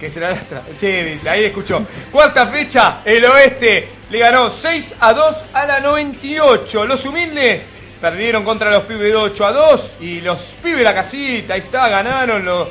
Que 0.00 0.10
se 0.10 0.20
la 0.20 0.30
lastra. 0.30 0.62
Sí, 0.74 0.86
dice, 0.86 1.28
ahí 1.28 1.44
escuchó. 1.44 1.86
Cuarta 2.10 2.46
fecha, 2.46 3.00
el 3.04 3.24
oeste 3.24 3.88
le 4.10 4.18
ganó 4.18 4.50
6 4.50 4.96
a 5.00 5.12
2 5.12 5.44
a 5.52 5.66
la 5.66 5.80
98. 5.80 6.86
Los 6.86 7.04
humildes 7.04 7.62
perdieron 8.00 8.44
contra 8.44 8.70
los 8.70 8.84
pibes 8.84 9.02
de 9.02 9.14
8 9.14 9.46
a 9.46 9.52
2. 9.52 9.96
Y 10.00 10.20
los 10.22 10.38
pibes 10.62 10.78
de 10.78 10.84
la 10.84 10.94
casita, 10.94 11.54
ahí 11.54 11.60
está, 11.60 11.88
ganaron 11.88 12.44
los, 12.44 12.68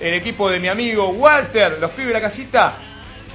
el 0.00 0.14
equipo 0.14 0.50
de 0.50 0.58
mi 0.58 0.68
amigo 0.68 1.08
Walter. 1.10 1.78
Los 1.80 1.92
pibes 1.92 2.08
de 2.08 2.14
la 2.14 2.20
casita, 2.20 2.74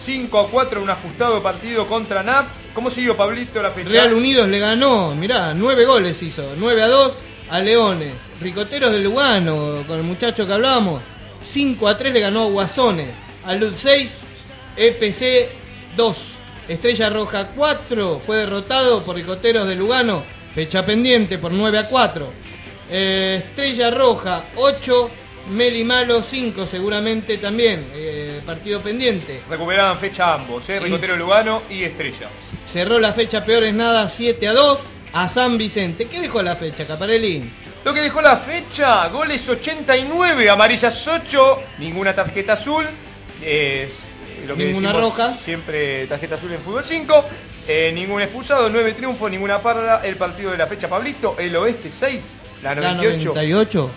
5 0.03 0.39
a 0.39 0.49
4, 0.49 0.81
un 0.81 0.89
ajustado 0.89 1.41
partido 1.41 1.87
contra 1.87 2.21
NAP. 2.21 2.47
¿Cómo 2.73 2.89
siguió 2.89 3.15
Pablito 3.15 3.61
la 3.61 3.71
fecha? 3.71 3.89
Real 3.89 4.13
Unidos 4.13 4.49
le 4.49 4.59
ganó, 4.59 5.15
mirá, 5.15 5.53
9 5.53 5.85
goles 5.85 6.21
hizo. 6.21 6.53
9 6.57 6.83
a 6.83 6.87
2 6.87 7.13
a 7.49 7.59
Leones. 7.59 8.13
Ricoteros 8.41 8.91
de 8.91 8.99
Lugano, 8.99 9.83
con 9.87 9.97
el 9.97 10.03
muchacho 10.03 10.45
que 10.47 10.53
hablábamos. 10.53 11.01
5 11.43 11.87
a 11.87 11.97
3 11.97 12.13
le 12.13 12.19
ganó 12.19 12.43
a 12.43 12.49
Guasones. 12.49 13.09
A 13.45 13.55
Luz 13.55 13.73
6, 13.77 14.17
EPC 14.77 15.49
2. 15.95 16.17
Estrella 16.69 17.09
Roja 17.09 17.47
4 17.55 18.21
fue 18.25 18.37
derrotado 18.37 19.03
por 19.03 19.15
Ricoteros 19.15 19.67
de 19.67 19.75
Lugano. 19.75 20.23
Fecha 20.55 20.85
pendiente 20.85 21.37
por 21.37 21.51
9 21.51 21.77
a 21.79 21.87
4. 21.87 22.33
Eh, 22.89 23.43
Estrella 23.45 23.91
Roja 23.91 24.45
8. 24.55 25.09
Meli 25.49 25.83
Malo 25.83 26.23
5 26.23 26.65
seguramente 26.65 27.37
también. 27.37 27.85
eh, 27.93 28.39
partido 28.45 28.79
pendiente. 28.79 29.41
Recuperaban 29.49 29.99
fecha 29.99 30.33
ambos, 30.33 30.69
¿eh? 30.69 30.79
Ricotero 30.79 31.17
Lugano 31.17 31.63
y 31.69 31.83
Estrella. 31.83 32.29
Cerró 32.65 32.97
la 32.97 33.11
fecha 33.11 33.43
peor 33.43 33.63
es 33.65 33.73
nada 33.73 34.09
7 34.09 34.47
a 34.47 34.53
2 34.53 34.79
a 35.13 35.29
San 35.29 35.57
Vicente. 35.57 36.05
¿Qué 36.05 36.19
dejó 36.19 36.41
la 36.41 36.55
fecha, 36.55 36.85
Caparelli? 36.85 37.49
Lo 37.85 37.93
que 37.93 38.01
dejó 38.01 38.21
la 38.21 38.37
fecha, 38.37 39.07
goles 39.09 39.47
89, 39.47 40.49
amarillas 40.49 41.07
8, 41.07 41.59
ninguna 41.79 42.13
tarjeta 42.13 42.53
azul. 42.53 42.85
Eh, 43.41 43.89
lo 44.47 44.55
que 44.55 44.65
Ninguna 44.65 44.93
roja. 44.93 45.33
Siempre 45.33 46.07
tarjeta 46.07 46.35
azul 46.35 46.51
en 46.51 46.61
fútbol 46.61 46.83
5. 46.85 47.25
eh, 47.67 47.91
ningún 47.93 48.21
expulsado, 48.21 48.69
9 48.69 48.93
triunfos, 48.93 49.29
ninguna 49.29 49.61
parda. 49.61 50.01
El 50.03 50.15
partido 50.15 50.51
de 50.51 50.57
la 50.57 50.67
fecha, 50.67 50.87
Pablito. 50.87 51.35
El 51.37 51.55
oeste 51.55 51.89
6, 51.89 52.23
la 52.63 52.75
La 52.75 52.93
98. 52.93 53.29
98, 53.29 53.91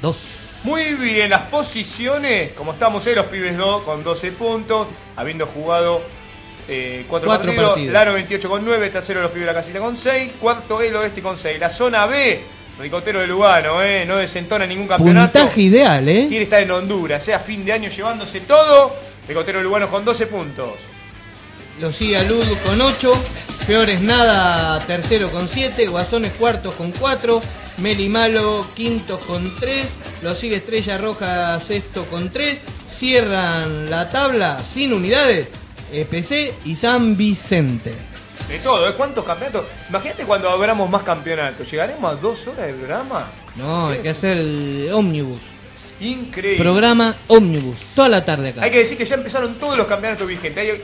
2. 0.00 0.16
Muy 0.64 0.94
bien, 0.94 1.28
las 1.30 1.42
posiciones, 1.48 2.52
como 2.52 2.72
estamos 2.72 3.04
en 3.08 3.16
los 3.16 3.26
pibes 3.26 3.58
2 3.58 3.82
con 3.82 4.04
12 4.04 4.30
puntos, 4.32 4.86
habiendo 5.16 5.44
jugado 5.46 6.02
4 6.66 7.06
Cuatro 7.08 7.28
partidos, 7.28 7.68
partidos. 7.70 7.92
la 7.92 8.04
98 8.04 8.48
con 8.48 8.64
9, 8.64 8.90
tercero 8.90 9.20
los 9.22 9.30
pibes 9.30 9.46
de 9.46 9.52
la 9.52 9.58
casita 9.60 9.78
con 9.80 9.96
6, 9.96 10.32
cuarto 10.40 10.80
el 10.80 10.94
oeste 10.96 11.20
con 11.22 11.36
6. 11.38 11.58
La 11.58 11.68
zona 11.70 12.06
B, 12.06 12.40
Ricotero 12.78 13.20
de 13.20 13.26
Lugano, 13.26 13.82
eh, 13.82 14.04
no 14.06 14.16
desentona 14.16 14.66
ningún 14.66 14.86
campeonato. 14.88 15.38
Puntaje 15.38 15.60
ideal, 15.60 16.08
¿eh? 16.08 16.26
Quiere 16.28 16.44
estar 16.44 16.62
en 16.62 16.70
Honduras, 16.70 17.22
sea 17.24 17.38
fin 17.38 17.64
de 17.64 17.72
año 17.72 17.88
llevándose 17.90 18.40
todo. 18.40 18.94
Ricotero 19.28 19.58
de 19.58 19.64
Lugano 19.64 19.90
con 19.90 20.04
12 20.04 20.26
puntos. 20.26 20.70
Lo 21.80 21.92
sigue 21.92 22.16
a 22.16 22.22
Ludo 22.24 22.54
con 22.66 22.80
8. 22.80 23.12
Peores 23.66 24.00
nada, 24.02 24.78
tercero 24.80 25.28
con 25.30 25.46
7. 25.48 25.86
Guasones 25.86 26.32
cuartos 26.32 26.74
con 26.74 26.90
4. 26.92 27.40
Meli 27.78 28.08
Malo 28.08 28.64
quintos 28.74 29.20
con 29.24 29.50
3. 29.58 29.86
Lo 30.22 30.34
sigue 30.34 30.56
Estrella 30.56 30.98
Roja 30.98 31.58
sexto 31.60 32.04
con 32.06 32.30
3. 32.30 32.58
Cierran 32.94 33.88
la 33.90 34.10
tabla 34.10 34.58
sin 34.58 34.92
unidades. 34.92 35.48
EPC 35.92 36.52
y 36.64 36.74
San 36.74 37.16
Vicente. 37.16 37.92
De 38.48 38.58
todo, 38.58 38.88
¿eh? 38.88 38.94
¿Cuántos 38.96 39.24
campeonatos? 39.24 39.66
Imagínate 39.88 40.24
cuando 40.24 40.50
abramos 40.50 40.88
más 40.90 41.02
campeonatos. 41.02 41.70
¿Llegaremos 41.70 42.12
a 42.12 42.16
dos 42.16 42.46
horas 42.48 42.66
de 42.66 42.74
programa? 42.74 43.30
No, 43.56 43.88
hay 43.88 44.00
que 44.00 44.08
hacer 44.08 44.38
el 44.38 44.90
ómnibus. 44.92 45.40
Increíble. 46.00 46.62
Programa 46.62 47.16
ómnibus. 47.28 47.76
Toda 47.94 48.08
la 48.08 48.24
tarde 48.24 48.50
acá. 48.50 48.62
Hay 48.62 48.70
que 48.70 48.78
decir 48.78 48.98
que 48.98 49.04
ya 49.04 49.14
empezaron 49.14 49.54
todos 49.54 49.78
los 49.78 49.86
campeonatos 49.86 50.26
vigentes. 50.26 50.58
Hay 50.58 50.82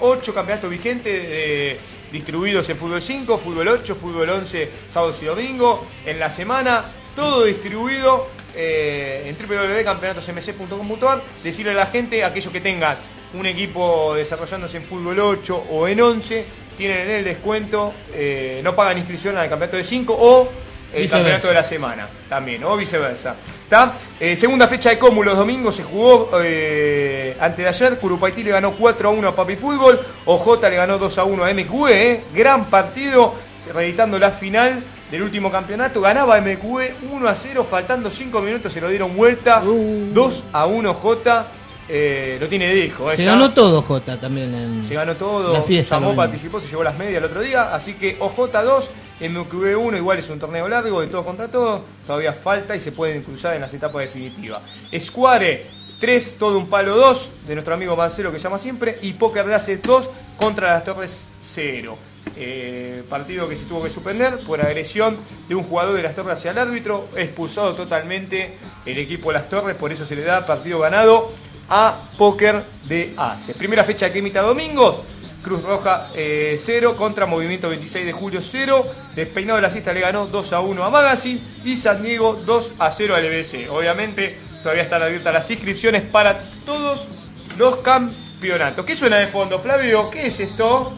ocho 0.00 0.34
campeonatos 0.34 0.70
vigentes 0.70 1.12
eh, 1.14 1.78
distribuidos 2.12 2.68
en 2.68 2.76
fútbol 2.76 3.00
5, 3.00 3.38
fútbol 3.38 3.68
8, 3.68 3.94
fútbol 3.94 4.28
11, 4.28 4.70
sábados 4.90 5.22
y 5.22 5.26
domingo. 5.26 5.86
En 6.04 6.18
la 6.18 6.30
semana, 6.30 6.84
todo 7.16 7.44
distribuido 7.44 8.28
eh, 8.54 9.24
en 9.26 9.48
www.campeonatosmc.com.ar. 9.48 11.22
Decirle 11.42 11.72
a 11.72 11.74
la 11.74 11.86
gente, 11.86 12.22
aquellos 12.24 12.52
que 12.52 12.60
tengan 12.60 12.96
un 13.34 13.46
equipo 13.46 14.14
desarrollándose 14.14 14.78
en 14.78 14.82
fútbol 14.84 15.18
8 15.20 15.64
o 15.70 15.86
en 15.88 16.00
11, 16.00 16.44
tienen 16.76 17.10
el 17.10 17.24
descuento, 17.24 17.92
eh, 18.12 18.60
no 18.64 18.74
pagan 18.74 18.98
inscripción 18.98 19.36
al 19.36 19.48
campeonato 19.48 19.76
de 19.76 19.84
5 19.84 20.16
o 20.18 20.48
el 20.92 21.02
Viceversa. 21.02 21.16
campeonato 21.16 21.48
de 21.48 21.54
la 21.54 21.64
semana 21.64 22.08
también, 22.28 22.64
o 22.64 22.76
viceversa. 22.76 23.36
¿Está? 23.62 23.92
Eh, 24.18 24.36
segunda 24.36 24.66
fecha 24.66 24.90
de 24.90 24.98
Comu, 24.98 25.22
los 25.22 25.38
domingos 25.38 25.76
se 25.76 25.84
jugó 25.84 26.30
eh, 26.42 27.36
antes 27.38 27.58
de 27.58 27.68
ayer. 27.68 27.98
Curupaití 27.98 28.42
le 28.42 28.50
ganó 28.50 28.72
4 28.72 29.08
a 29.08 29.12
1 29.12 29.28
a 29.28 29.36
Papi 29.36 29.54
Fútbol. 29.54 30.00
OJ 30.24 30.60
le 30.62 30.76
ganó 30.76 30.98
2 30.98 31.18
a 31.18 31.24
1 31.24 31.44
a 31.44 31.54
MQE. 31.54 32.12
eh. 32.12 32.24
Gran 32.34 32.64
partido, 32.64 33.34
reeditando 33.72 34.18
la 34.18 34.32
final 34.32 34.82
del 35.12 35.22
último 35.22 35.52
campeonato. 35.52 36.00
Ganaba 36.00 36.40
MQE 36.40 36.94
1 37.08 37.28
a 37.28 37.34
0, 37.36 37.64
faltando 37.70 38.10
5 38.10 38.40
minutos 38.40 38.72
se 38.72 38.80
lo 38.80 38.88
dieron 38.88 39.16
vuelta. 39.16 39.60
2 39.60 40.44
a 40.52 40.66
1 40.66 40.94
J. 40.94 41.46
Eh, 41.92 42.38
lo 42.40 42.46
tiene 42.48 42.72
hijo. 42.76 43.10
eh, 43.10 43.16
Se 43.16 43.24
ya. 43.24 43.32
ganó 43.32 43.52
todo 43.52 43.82
J 43.82 44.16
también. 44.16 44.54
En 44.54 44.86
Se 44.86 44.94
ganó 44.94 45.16
todo, 45.16 45.52
La 45.52 45.62
fiesta. 45.62 45.96
llamó, 45.98 46.14
participó, 46.14 46.60
se 46.60 46.68
llevó 46.68 46.84
las 46.84 46.96
medias 46.96 47.16
el 47.18 47.24
otro 47.24 47.40
día, 47.40 47.74
así 47.74 47.94
que 47.94 48.16
OJ2, 48.20 48.84
MQB1, 49.20 49.96
igual 49.96 50.18
es 50.20 50.30
un 50.30 50.38
torneo 50.38 50.68
largo 50.68 51.00
de 51.00 51.08
todo 51.08 51.24
contra 51.24 51.48
todo, 51.48 51.82
todavía 52.06 52.32
falta 52.32 52.76
y 52.76 52.80
se 52.80 52.92
pueden 52.92 53.22
cruzar 53.22 53.54
en 53.54 53.62
las 53.62 53.74
etapas 53.74 54.02
definitivas. 54.02 54.62
Square 54.96 55.66
3, 55.98 56.36
todo 56.38 56.56
un 56.58 56.68
palo 56.68 56.96
2, 56.96 57.32
de 57.48 57.54
nuestro 57.54 57.74
amigo 57.74 57.96
Marcelo 57.96 58.30
que 58.30 58.38
llama 58.38 58.58
siempre, 58.60 58.98
y 59.02 59.14
Poker 59.14 59.44
de 59.46 59.56
Aces 59.56 59.82
2 59.82 60.08
contra 60.36 60.70
las 60.74 60.84
Torres 60.84 61.26
0. 61.42 61.98
Eh, 62.36 63.02
partido 63.10 63.48
que 63.48 63.56
se 63.56 63.64
tuvo 63.64 63.82
que 63.82 63.90
suspender 63.90 64.38
por 64.46 64.60
agresión 64.60 65.16
de 65.48 65.54
un 65.56 65.64
jugador 65.64 65.96
de 65.96 66.02
las 66.04 66.14
Torres 66.14 66.38
hacia 66.38 66.52
el 66.52 66.58
árbitro, 66.58 67.08
expulsado 67.16 67.74
totalmente 67.74 68.56
el 68.86 68.96
equipo 68.96 69.30
de 69.30 69.34
las 69.34 69.48
Torres, 69.48 69.76
por 69.76 69.90
eso 69.90 70.06
se 70.06 70.14
le 70.14 70.22
da 70.22 70.46
partido 70.46 70.78
ganado 70.78 71.32
a 71.70 71.96
Póker 72.18 72.64
de 72.84 73.14
Aces. 73.16 73.56
Primera 73.56 73.84
fecha 73.84 74.06
de 74.06 74.12
Quemita 74.12 74.42
Domingos, 74.42 74.96
Cruz 75.42 75.62
Roja 75.62 76.08
0 76.14 76.96
contra 76.96 77.24
Movimiento 77.24 77.68
26 77.70 78.04
de 78.04 78.12
Julio 78.12 78.42
0. 78.42 78.84
Despeinado 79.14 79.56
de 79.56 79.62
la 79.62 79.70
Siesta 79.70 79.92
le 79.92 80.00
ganó 80.00 80.26
2 80.26 80.52
a 80.52 80.60
1 80.60 80.84
a 80.84 80.90
Magazine 80.90 81.40
y 81.64 81.76
San 81.76 82.02
Diego 82.02 82.34
2 82.34 82.72
a 82.78 82.90
0 82.90 83.14
al 83.14 83.24
EBC. 83.24 83.70
Obviamente 83.70 84.38
todavía 84.62 84.82
están 84.82 85.02
abiertas 85.02 85.32
las 85.32 85.50
inscripciones 85.50 86.02
para 86.02 86.38
todos 86.66 87.08
los 87.56 87.76
campeonatos. 87.78 88.84
¿Qué 88.84 88.96
suena 88.96 89.16
de 89.16 89.28
fondo, 89.28 89.58
Flavio? 89.60 90.10
¿Qué 90.10 90.26
es 90.26 90.40
esto? 90.40 90.92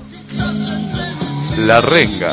La 1.58 1.80
renga. 1.80 2.32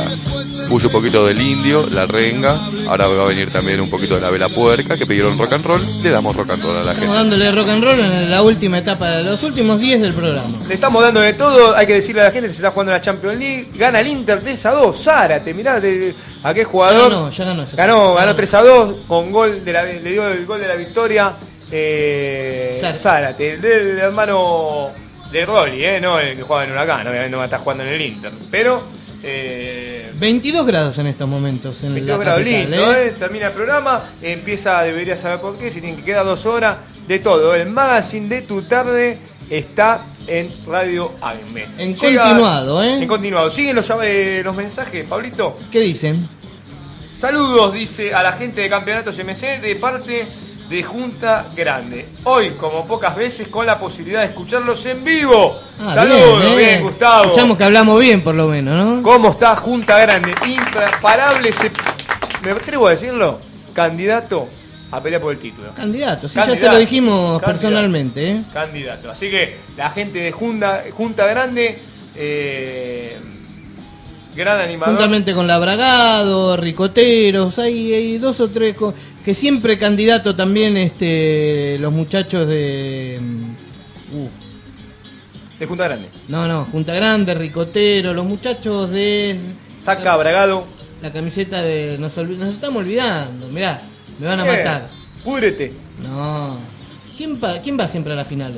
Puse 0.69 0.87
un 0.87 0.91
poquito 0.93 1.25
del 1.25 1.39
indio, 1.41 1.85
la 1.91 2.05
renga. 2.05 2.57
Ahora 2.87 3.07
va 3.07 3.23
a 3.23 3.27
venir 3.27 3.51
también 3.51 3.81
un 3.81 3.89
poquito 3.89 4.15
de 4.15 4.21
la 4.21 4.29
vela 4.29 4.49
puerca 4.49 4.97
que 4.97 5.05
pidieron 5.05 5.37
rock 5.37 5.53
and 5.53 5.65
roll. 5.65 5.81
Le 6.03 6.09
damos 6.09 6.35
rock 6.35 6.51
and 6.51 6.63
roll 6.63 6.77
a 6.77 6.83
la 6.83 6.91
Estamos 6.93 7.17
gente. 7.17 7.29
dándole 7.37 7.51
rock 7.51 7.69
and 7.69 7.83
roll 7.83 7.99
en 7.99 8.31
la 8.31 8.41
última 8.43 8.77
etapa, 8.77 9.09
de 9.09 9.23
los 9.23 9.41
últimos 9.43 9.79
10 9.79 10.01
del 10.01 10.13
programa. 10.13 10.57
Le 10.67 10.73
estamos 10.73 11.01
dando 11.03 11.21
de 11.21 11.33
todo, 11.33 11.75
hay 11.75 11.85
que 11.87 11.95
decirle 11.95 12.21
a 12.21 12.25
la 12.25 12.31
gente 12.31 12.47
que 12.47 12.53
se 12.53 12.61
está 12.61 12.71
jugando 12.71 12.91
la 12.93 13.01
Champions 13.01 13.37
League. 13.39 13.69
Gana 13.75 13.99
el 13.99 14.07
Inter 14.07 14.41
3 14.41 14.65
a 14.67 14.71
2. 14.71 15.03
Zárate, 15.03 15.53
mirá 15.53 15.79
de, 15.79 16.13
a 16.43 16.53
qué 16.53 16.63
jugador. 16.63 17.09
Ya 17.11 17.17
ganó, 17.17 17.29
ya 17.31 17.45
ganó 17.45 17.63
ese 17.63 17.75
Ganó, 17.75 17.93
partido. 17.95 18.15
ganó 18.15 18.35
3 18.35 18.53
a 18.53 18.61
2 18.61 18.95
con 19.07 19.31
gol 19.31 19.65
de 19.65 19.73
la, 19.73 19.83
le 19.83 20.01
dio 20.11 20.27
el 20.29 20.45
gol 20.45 20.59
de 20.61 20.67
la 20.67 20.75
victoria 20.75 21.33
eh, 21.71 22.81
Zárate. 22.95 23.53
El 23.53 23.99
hermano 23.99 24.89
de 25.31 25.45
Rolly, 25.45 25.85
¿eh? 25.85 25.99
no 26.01 26.19
el 26.19 26.35
que 26.35 26.41
juega 26.43 26.63
en 26.65 26.71
Huracán, 26.71 27.01
obviamente 27.07 27.29
no 27.29 27.37
va 27.37 27.43
a 27.43 27.45
estar 27.45 27.59
jugando 27.59 27.83
en 27.83 27.89
el 27.89 28.01
Inter. 28.01 28.31
Pero, 28.49 28.81
eh, 29.23 30.11
22 30.19 30.65
grados 30.65 30.97
en 30.97 31.07
estos 31.07 31.27
momentos 31.27 31.83
en 31.83 31.93
22 31.93 32.19
la 32.19 32.25
grados 32.25 32.43
lindo, 32.43 32.93
¿eh? 32.93 33.07
¿eh? 33.07 33.15
termina 33.17 33.47
el 33.47 33.53
programa, 33.53 34.09
empieza, 34.21 34.81
debería 34.83 35.17
saber 35.17 35.39
por 35.39 35.57
qué, 35.57 35.71
si 35.71 35.81
tiene 35.81 35.97
que 35.97 36.03
quedar 36.03 36.25
dos 36.25 36.45
horas 36.45 36.77
de 37.07 37.19
todo. 37.19 37.53
El 37.53 37.69
magazine 37.69 38.27
de 38.27 38.41
tu 38.43 38.61
tarde 38.61 39.17
está 39.49 40.05
en 40.27 40.49
Radio 40.65 41.13
AM. 41.21 41.57
En 41.77 41.93
continuado, 41.93 42.83
¿eh? 42.83 43.01
En 43.01 43.07
continuado. 43.07 43.49
¿Siguen 43.49 43.75
los, 43.75 43.89
los 43.89 44.55
mensajes, 44.55 45.05
Pablito? 45.05 45.57
¿Qué 45.71 45.79
dicen? 45.79 46.27
Saludos, 47.17 47.73
dice 47.73 48.13
a 48.13 48.23
la 48.23 48.31
gente 48.31 48.61
de 48.61 48.69
Campeonatos 48.69 49.17
MC 49.17 49.59
de 49.59 49.75
parte 49.75 50.25
de 50.69 50.83
Junta 50.83 51.47
Grande. 51.55 52.07
Hoy, 52.25 52.51
como 52.51 52.85
pocas 52.85 53.15
veces, 53.15 53.47
con 53.47 53.65
la 53.65 53.79
posibilidad 53.79 54.21
de 54.21 54.27
escucharlos 54.27 54.85
en 54.85 55.03
vivo. 55.03 55.57
Ah, 55.79 55.93
Saludos, 55.93 56.41
bien, 56.43 56.57
bien. 56.57 56.81
Gustavo. 56.83 57.23
Escuchamos 57.25 57.57
que 57.57 57.63
hablamos 57.63 57.99
bien, 57.99 58.21
por 58.21 58.35
lo 58.35 58.47
menos, 58.47 58.77
¿no? 58.97 59.01
¿Cómo 59.03 59.31
está 59.31 59.55
Junta 59.55 59.97
Grande? 59.99 60.33
Imparable, 60.45 61.51
se... 61.53 61.71
me 62.43 62.51
atrevo 62.51 62.87
a 62.87 62.91
decirlo, 62.91 63.39
candidato 63.73 64.47
a 64.91 65.01
pelear 65.01 65.21
por 65.21 65.33
el 65.33 65.39
título. 65.39 65.69
Candidato, 65.75 66.27
sí, 66.29 66.35
ya 66.35 66.55
se 66.55 66.67
lo 66.67 66.77
dijimos 66.77 67.39
Candidato. 67.41 67.45
personalmente, 67.45 68.29
¿eh? 68.31 68.41
Candidato. 68.53 69.09
Así 69.11 69.29
que 69.29 69.57
la 69.75 69.89
gente 69.89 70.19
de 70.19 70.31
Junta, 70.31 70.83
Junta 70.93 71.25
Grande, 71.27 71.79
eh, 72.15 73.17
gran 74.35 74.59
animador. 74.59 74.95
Juntamente 74.95 75.33
con 75.33 75.47
Labragado, 75.47 76.55
Ricoteros, 76.57 77.59
hay, 77.59 77.93
hay 77.93 78.17
dos 78.19 78.39
o 78.39 78.49
tres 78.49 78.75
co- 78.75 78.93
que 79.23 79.33
siempre 79.35 79.77
candidato 79.77 80.35
también 80.35 80.77
este 80.77 81.77
los 81.79 81.91
muchachos 81.91 82.47
de 82.47 83.19
mm, 83.21 84.15
uh, 84.17 84.29
De 85.59 85.65
Junta 85.65 85.85
Grande. 85.85 86.09
no, 86.27 86.47
no, 86.47 86.65
Junta 86.65 86.93
Grande, 86.93 87.33
Ricotero, 87.33 88.13
los 88.13 88.25
muchachos 88.25 88.89
de 88.89 89.37
Saca 89.81 90.15
Bragado. 90.17 90.65
la 91.01 91.11
camiseta 91.11 91.61
de 91.61 91.97
nos, 91.99 92.17
estamos 92.17 92.81
olvidando, 92.81 93.47
mirá, 93.49 93.81
me 94.19 94.27
van 94.27 94.39
a 94.39 94.43
Bien. 94.43 94.57
matar. 94.57 94.87
Púdrete. 95.23 95.73
No. 96.01 96.57
¿Quién 97.17 97.39
va, 97.43 97.59
quién 97.61 97.77
va 97.77 97.87
siempre 97.87 98.13
a 98.13 98.15
la 98.15 98.23
final? 98.25 98.53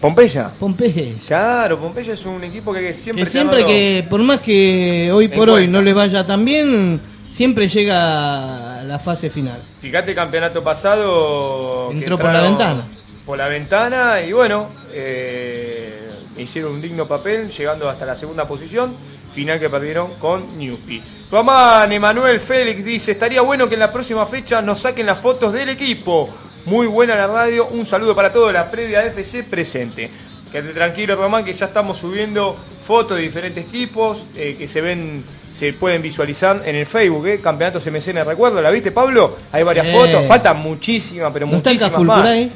Pompeya. 0.00 0.50
Pompeya. 0.58 1.14
Claro, 1.26 1.80
Pompeya 1.80 2.12
es 2.14 2.26
un 2.26 2.42
equipo 2.44 2.72
que 2.74 2.92
siempre 2.92 3.24
Que 3.24 3.30
siempre 3.30 3.64
que, 3.64 4.04
por 4.10 4.20
más 4.22 4.40
que 4.40 5.10
hoy 5.12 5.28
por 5.28 5.48
hoy 5.48 5.68
no 5.68 5.80
les 5.80 5.94
vaya 5.94 6.26
tan 6.26 6.44
bien, 6.44 7.00
siempre 7.34 7.68
llega 7.68 8.80
a 8.80 8.82
la 8.84 8.98
fase 8.98 9.30
final. 9.30 9.60
Fíjate 9.80 10.10
el 10.10 10.16
campeonato 10.16 10.62
pasado. 10.62 11.88
que 11.90 11.98
Entró 11.98 12.18
por 12.18 12.32
la 12.32 12.42
ventana. 12.42 12.86
Por 13.26 13.38
la 13.38 13.48
ventana 13.48 14.20
y 14.20 14.32
bueno, 14.32 14.68
eh, 14.92 16.10
hicieron 16.36 16.72
un 16.74 16.82
digno 16.82 17.06
papel 17.06 17.50
llegando 17.50 17.88
hasta 17.88 18.06
la 18.06 18.16
segunda 18.16 18.46
posición. 18.46 18.94
Final 19.34 19.58
que 19.58 19.68
perdieron 19.68 20.14
con 20.14 20.56
Newpi. 20.56 21.02
Román 21.30 21.90
Emanuel 21.90 22.38
Félix 22.38 22.84
dice: 22.84 23.12
Estaría 23.12 23.40
bueno 23.40 23.68
que 23.68 23.74
en 23.74 23.80
la 23.80 23.92
próxima 23.92 24.26
fecha 24.26 24.62
nos 24.62 24.80
saquen 24.80 25.06
las 25.06 25.18
fotos 25.18 25.52
del 25.52 25.70
equipo. 25.70 26.28
Muy 26.66 26.86
buena 26.86 27.14
la 27.16 27.26
radio. 27.26 27.66
Un 27.66 27.84
saludo 27.84 28.14
para 28.14 28.32
todos. 28.32 28.52
La 28.52 28.70
previa 28.70 29.04
FC 29.04 29.42
presente. 29.42 30.10
Quédate 30.52 30.72
tranquilo, 30.72 31.16
Román, 31.16 31.44
que 31.44 31.52
ya 31.52 31.66
estamos 31.66 31.98
subiendo 31.98 32.56
fotos 32.84 33.16
de 33.16 33.24
diferentes 33.24 33.64
equipos 33.66 34.22
eh, 34.36 34.54
que 34.56 34.68
se 34.68 34.80
ven, 34.80 35.24
se 35.54 35.72
pueden 35.72 36.02
visualizar 36.02 36.62
en 36.64 36.74
el 36.74 36.84
Facebook, 36.86 37.26
¿eh? 37.28 37.40
Campeonatos 37.40 37.86
MCN, 37.86 38.24
recuerdo, 38.24 38.60
¿la 38.60 38.70
viste, 38.70 38.90
Pablo? 38.90 39.36
Hay 39.52 39.62
varias 39.62 39.86
Sí. 39.86 39.92
fotos, 39.92 40.26
faltan 40.26 40.56
muchísimas, 40.58 41.32
pero 41.32 41.46
¿No 41.46 41.58
está 41.58 41.70
el 41.70 41.76
muchísimas 41.76 41.92
Caful 41.92 42.06
más. 42.08 42.20
por 42.20 42.26
ahí? 42.28 42.50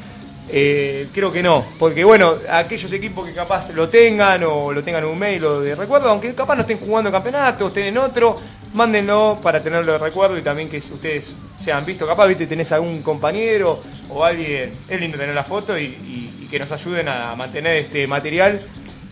Eh, 0.51 1.07
creo 1.13 1.31
que 1.31 1.43
no, 1.43 1.63
porque 1.77 2.03
bueno, 2.03 2.33
aquellos 2.51 2.91
equipos 2.91 3.25
que 3.27 3.33
capaz 3.35 3.69
lo 3.71 3.87
tengan 3.87 4.43
o 4.43 4.73
lo 4.73 4.81
tengan 4.83 5.03
en 5.03 5.09
un 5.11 5.19
mail 5.19 5.45
o 5.45 5.61
de 5.61 5.75
recuerdo, 5.75 6.09
aunque 6.09 6.33
capaz 6.33 6.55
no 6.55 6.61
estén 6.61 6.79
jugando 6.79 7.11
campeonatos, 7.11 7.67
estén 7.67 7.85
en 7.85 7.97
otro, 7.99 8.35
mándenlo 8.73 9.37
para 9.43 9.61
tenerlo 9.61 9.91
de 9.93 9.97
recuerdo 9.99 10.37
y 10.37 10.41
también 10.41 10.67
que 10.67 10.79
ustedes 10.79 11.33
sean 11.63 11.85
visto, 11.85 12.07
capaz 12.07 12.25
viste 12.27 12.47
tenés 12.47 12.71
algún 12.71 13.03
compañero 13.03 13.79
o 14.09 14.25
alguien, 14.25 14.71
es 14.89 14.99
lindo 14.99 15.17
tener 15.19 15.35
la 15.35 15.43
foto 15.43 15.77
y, 15.77 15.83
y- 15.83 16.33
y 16.43 16.47
que 16.49 16.57
nos 16.57 16.71
ayuden 16.71 17.07
a 17.09 17.35
mantener 17.35 17.77
este 17.77 18.07
material 18.07 18.59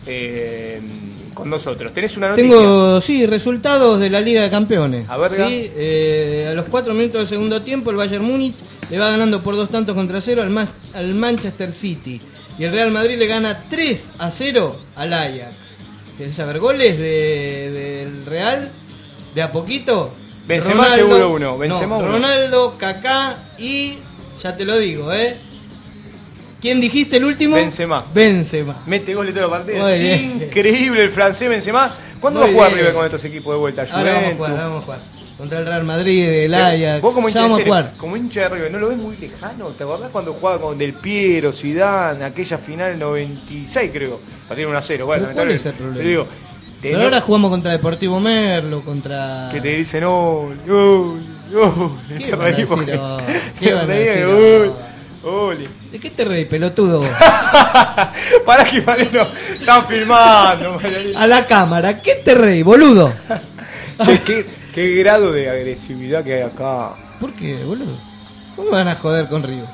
eh, 0.06 0.80
con 1.38 1.48
nosotros. 1.50 1.92
¿Tenés 1.92 2.16
una 2.16 2.30
noticia? 2.30 2.50
Tengo, 2.50 3.00
sí, 3.00 3.24
resultados 3.26 3.98
de 4.00 4.10
la 4.10 4.20
Liga 4.20 4.42
de 4.42 4.50
Campeones. 4.50 5.08
A 5.08 5.16
ver, 5.16 5.30
sí, 5.30 5.70
eh, 5.76 6.48
a 6.50 6.54
los 6.54 6.66
cuatro 6.68 6.92
minutos 6.94 7.20
del 7.20 7.28
segundo 7.28 7.62
tiempo, 7.62 7.90
el 7.90 7.96
Bayern 7.96 8.24
Múnich 8.24 8.54
le 8.90 8.98
va 8.98 9.10
ganando 9.10 9.40
por 9.40 9.54
dos 9.56 9.68
tantos 9.70 9.94
contra 9.94 10.20
cero 10.20 10.42
al, 10.42 10.50
Ma- 10.50 10.68
al 10.94 11.14
Manchester 11.14 11.70
City. 11.72 12.20
Y 12.58 12.64
el 12.64 12.72
Real 12.72 12.90
Madrid 12.90 13.16
le 13.18 13.26
gana 13.26 13.62
3 13.70 14.12
a 14.18 14.30
0 14.32 14.76
al 14.96 15.12
Ajax. 15.12 15.52
¿Querés 16.18 16.34
saber 16.34 16.58
goles 16.58 16.98
de- 16.98 17.70
del 17.70 18.26
Real? 18.26 18.70
De 19.34 19.42
a 19.42 19.52
poquito. 19.52 20.12
Benzema 20.46 20.88
seguro 20.88 21.30
uno, 21.30 21.56
Benzema 21.56 21.96
no, 21.98 22.02
uno. 22.02 22.12
Ronaldo, 22.12 22.76
Kaká 22.78 23.36
y. 23.58 23.98
Ya 24.42 24.56
te 24.56 24.64
lo 24.64 24.76
digo, 24.78 25.12
¿eh? 25.12 25.36
¿Quién 26.60 26.80
dijiste 26.80 27.18
el 27.18 27.24
último? 27.24 27.56
Benzema. 27.56 28.04
Benzema. 28.12 28.82
Mete 28.86 29.14
goles 29.14 29.32
todos 29.34 29.48
los 29.48 29.58
partidos. 29.58 29.88
Muy 29.88 29.98
bien. 30.00 30.42
increíble 30.44 31.02
el 31.04 31.10
francés 31.10 31.48
Benzema. 31.48 31.94
¿Cuándo 32.20 32.40
Muy 32.40 32.48
va 32.48 32.50
a 32.50 32.54
jugar 32.54 32.68
bien. 32.70 32.80
River 32.80 32.94
con 32.94 33.04
estos 33.04 33.24
equipos 33.24 33.54
de 33.54 33.58
vuelta? 33.60 33.86
Ahora 33.92 34.12
vamos 34.14 34.32
a 34.32 34.36
jugar, 34.36 34.52
vamos 34.56 34.82
a 34.82 34.84
jugar. 34.86 34.98
Contra 35.38 35.60
el 35.60 35.66
Real 35.66 35.84
Madrid, 35.84 36.24
el 36.28 36.52
Ajax. 36.54 37.00
Vos 37.00 37.14
como 37.14 37.28
ya 37.28 37.42
vamos 37.42 37.58
a 37.58 37.60
hincha, 37.60 37.64
de 37.64 37.70
jugar. 37.70 37.84
Serie- 37.84 37.98
como 38.00 38.16
hincha 38.16 38.40
de 38.40 38.48
River, 38.48 38.72
¿no 38.72 38.78
lo 38.80 38.88
ves 38.88 38.98
muy 38.98 39.16
lejano? 39.18 39.68
¿Te 39.68 39.84
acordás 39.84 40.10
cuando 40.10 40.32
jugaba 40.32 40.60
con 40.60 40.76
Del 40.76 40.94
Piero, 40.94 41.52
Zidane, 41.52 42.24
aquella 42.24 42.58
final 42.58 42.98
96 42.98 43.90
creo? 43.92 44.18
Partieron 44.48 44.72
1 44.72 44.78
a 44.78 44.82
0. 44.82 45.06
Bueno, 45.06 45.28
¿Cuál 45.32 45.52
es 45.52 45.64
el 45.64 45.72
problema? 45.74 46.00
Te 46.02 46.08
digo, 46.08 46.24
te- 46.24 46.28
Pero 46.88 46.98
no- 46.98 47.04
ahora 47.04 47.20
jugamos 47.20 47.50
contra 47.52 47.70
Deportivo 47.70 48.18
Merlo, 48.18 48.80
contra. 48.80 49.48
que 49.52 49.60
te 49.60 49.76
dicen, 49.76 50.00
no, 50.00 50.48
no, 50.66 51.14
no. 51.52 51.98
¿Qué 52.08 52.24
Te 52.24 52.30
van 52.32 52.40
a 52.40 52.50
decir 52.50 52.66
porque- 52.66 52.92
ahora? 52.94 53.24
te 53.60 53.64
¿Qué 53.64 53.74
van 53.74 53.88
a 53.90 53.94
decir 53.94 54.72
Oli. 55.24 55.68
¿De 55.90 55.98
qué 55.98 56.10
te 56.10 56.24
reís, 56.24 56.46
pelotudo? 56.46 57.00
Pará 58.46 58.64
que 58.64 58.82
Mariano 58.82 59.26
están 59.52 59.86
filmando, 59.86 60.74
Mariano. 60.74 61.18
A 61.18 61.26
la 61.26 61.46
cámara, 61.46 62.00
¿qué 62.00 62.16
te 62.16 62.34
reís, 62.34 62.64
boludo? 62.64 63.12
Che, 64.04 64.20
qué, 64.20 64.46
qué 64.72 64.94
grado 64.94 65.32
de 65.32 65.50
agresividad 65.50 66.22
que 66.22 66.34
hay 66.34 66.42
acá. 66.42 66.90
¿Por 67.18 67.32
qué, 67.32 67.64
boludo? 67.64 67.96
¿Cómo 68.54 68.70
van 68.70 68.86
a 68.86 68.94
joder 68.94 69.26
con 69.26 69.42
River? 69.42 69.66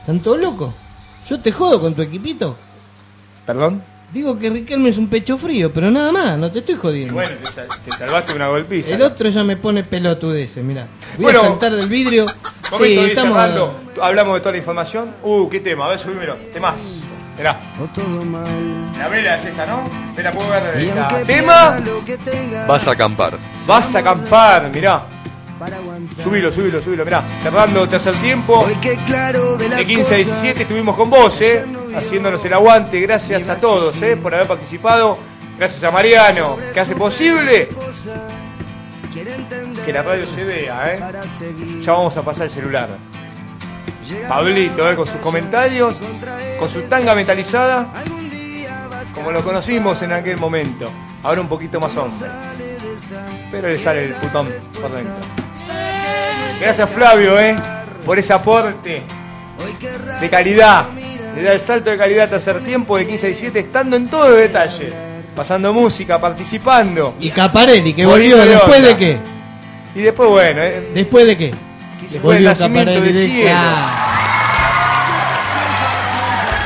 ¿Están 0.00 0.20
todos 0.20 0.40
locos? 0.40 0.72
¿Yo 1.28 1.38
te 1.40 1.52
jodo 1.52 1.80
con 1.80 1.94
tu 1.94 2.00
equipito? 2.00 2.56
¿Perdón? 3.44 3.84
Digo 4.14 4.38
que 4.38 4.48
Riquelme 4.48 4.90
es 4.90 4.96
un 4.98 5.08
pecho 5.08 5.36
frío, 5.36 5.72
pero 5.72 5.90
nada 5.90 6.12
más, 6.12 6.38
no 6.38 6.50
te 6.52 6.60
estoy 6.60 6.76
jodiendo. 6.76 7.14
Bueno, 7.14 7.32
te, 7.42 7.50
sal- 7.50 7.66
te 7.84 7.90
salvaste 7.90 8.32
una 8.34 8.46
golpiza. 8.46 8.94
El 8.94 9.02
otro 9.02 9.28
ya 9.28 9.42
me 9.42 9.56
pone 9.56 9.82
pelotudeces, 9.82 10.62
mirá. 10.62 10.86
Voy 11.16 11.24
Bueno. 11.24 11.40
a 11.40 11.44
saltar 11.48 11.74
del 11.74 11.88
vidrio. 11.88 12.24
Momento 12.70 13.02
Sí, 13.02 13.10
estamos. 13.10 13.70
Hablamos 14.00 14.34
de 14.34 14.40
toda 14.40 14.52
la 14.52 14.58
información. 14.58 15.10
Uh, 15.22 15.48
qué 15.48 15.58
tema. 15.60 15.86
A 15.86 15.88
ver, 15.88 15.98
subímelo. 15.98 16.36
Temas. 16.52 16.80
Mirá. 17.36 17.58
La 18.98 19.08
vela 19.08 19.36
es 19.36 19.44
esta, 19.46 19.66
¿no? 19.66 19.82
Espera, 20.10 20.30
puedo 20.30 20.48
ver 20.48 20.76
esta. 20.76 21.08
Tema. 21.26 21.80
Vas 22.68 22.86
a 22.86 22.92
acampar. 22.92 23.36
Vas 23.66 23.94
a 23.94 23.98
acampar, 23.98 24.70
mirá. 24.72 25.02
Subilo, 26.22 26.52
subilo, 26.52 26.82
subilo, 26.82 27.04
mirá. 27.04 27.24
Cerrando 27.42 27.88
tercer 27.88 28.14
tiempo. 28.16 28.66
De 28.66 29.84
15 29.84 30.14
a 30.14 30.16
17 30.16 30.62
estuvimos 30.62 30.96
con 30.96 31.10
vos, 31.10 31.40
¿eh? 31.40 31.64
Haciéndonos 31.96 32.44
el 32.44 32.52
aguante. 32.52 33.00
Gracias 33.00 33.48
a 33.48 33.60
todos, 33.60 34.00
¿eh? 34.02 34.16
Por 34.16 34.34
haber 34.34 34.46
participado. 34.46 35.18
Gracias 35.58 35.84
a 35.84 35.90
Mariano, 35.90 36.56
que 36.72 36.80
hace 36.80 36.96
posible 36.96 37.68
que 39.84 39.92
la 39.92 40.02
radio 40.02 40.26
se 40.26 40.42
vea, 40.42 40.94
¿eh? 40.94 41.00
Ya 41.80 41.92
vamos 41.92 42.16
a 42.16 42.22
pasar 42.22 42.46
el 42.46 42.50
celular. 42.50 42.88
Pablito, 44.28 44.90
¿eh? 44.90 44.96
Con 44.96 45.06
sus 45.06 45.20
comentarios, 45.20 45.96
con 46.58 46.68
su 46.68 46.82
tanga 46.88 47.14
metalizada, 47.14 47.92
como 49.14 49.30
lo 49.30 49.44
conocimos 49.44 50.02
en 50.02 50.12
aquel 50.12 50.36
momento. 50.36 50.90
Ahora 51.22 51.40
un 51.40 51.48
poquito 51.48 51.80
más 51.80 51.96
hombre. 51.96 52.28
Pero 53.50 53.68
le 53.68 53.78
sale 53.78 54.04
el 54.04 54.14
putón 54.14 54.48
por 54.80 54.90
dentro. 54.90 55.43
Gracias 56.60 56.88
Flavio, 56.90 57.38
¿eh? 57.38 57.56
Por 58.06 58.18
ese 58.18 58.32
aporte 58.32 59.02
de 60.20 60.30
calidad. 60.30 60.86
Le 61.34 61.42
da 61.42 61.52
el 61.52 61.60
salto 61.60 61.90
de 61.90 61.98
calidad 61.98 62.26
a 62.26 62.28
tercer 62.28 62.62
tiempo 62.64 62.96
de 62.96 63.06
15 63.06 63.26
a 63.26 63.28
17, 63.28 63.58
estando 63.58 63.96
en 63.96 64.08
todo 64.08 64.30
detalle. 64.32 64.92
Pasando 65.34 65.72
música, 65.72 66.20
participando. 66.20 67.14
Y 67.18 67.30
Caparelli, 67.30 67.92
que 67.92 68.06
volvió 68.06 68.36
después 68.38 68.82
de 68.82 68.96
qué? 68.96 69.18
Y 69.96 70.00
después, 70.02 70.28
bueno, 70.30 70.60
¿eh? 70.62 70.90
¿Después 70.94 71.26
de 71.26 71.36
qué? 71.36 71.52
Después 72.10 72.36
del 72.36 72.44
nacimiento 72.44 72.92
de 72.92 73.12
de- 73.12 73.26
cielo. 73.26 73.50
Ah, 73.56 74.00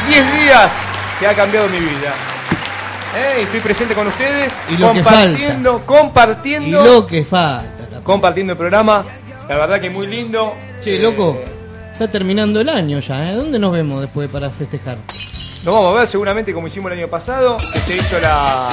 10 0.08 0.32
días 0.34 0.72
que 1.18 1.26
ha 1.26 1.34
cambiado 1.34 1.68
mi 1.68 1.78
vida. 1.78 2.12
¿Eh? 3.16 3.42
Estoy 3.42 3.60
presente 3.60 3.94
con 3.94 4.06
ustedes, 4.06 4.52
Y 4.68 4.76
lo 4.76 4.92
que 4.92 5.02
compartiendo, 5.02 5.80
y 5.82 5.86
compartiendo, 5.86 6.84
lo 6.84 7.06
que 7.06 7.24
falta. 7.24 8.00
compartiendo 8.04 8.52
el 8.52 8.58
programa. 8.58 9.02
La 9.48 9.56
verdad 9.56 9.80
que 9.80 9.90
muy 9.90 10.06
lindo. 10.06 10.54
Che, 10.82 10.98
loco, 10.98 11.40
Está 11.92 12.06
terminando 12.08 12.60
el 12.60 12.68
año 12.68 13.00
ya, 13.00 13.32
¿eh? 13.32 13.34
¿Dónde 13.34 13.58
nos 13.58 13.72
vemos 13.72 14.00
después 14.00 14.30
para 14.30 14.50
festejar? 14.50 14.98
Nos 15.64 15.74
vamos 15.74 15.96
a 15.96 15.98
ver 16.00 16.08
seguramente 16.08 16.52
como 16.54 16.68
hicimos 16.68 16.92
el 16.92 16.98
año 16.98 17.08
pasado, 17.08 17.56
que 17.72 17.80
se 17.80 17.96
hizo 17.96 18.20
la... 18.20 18.68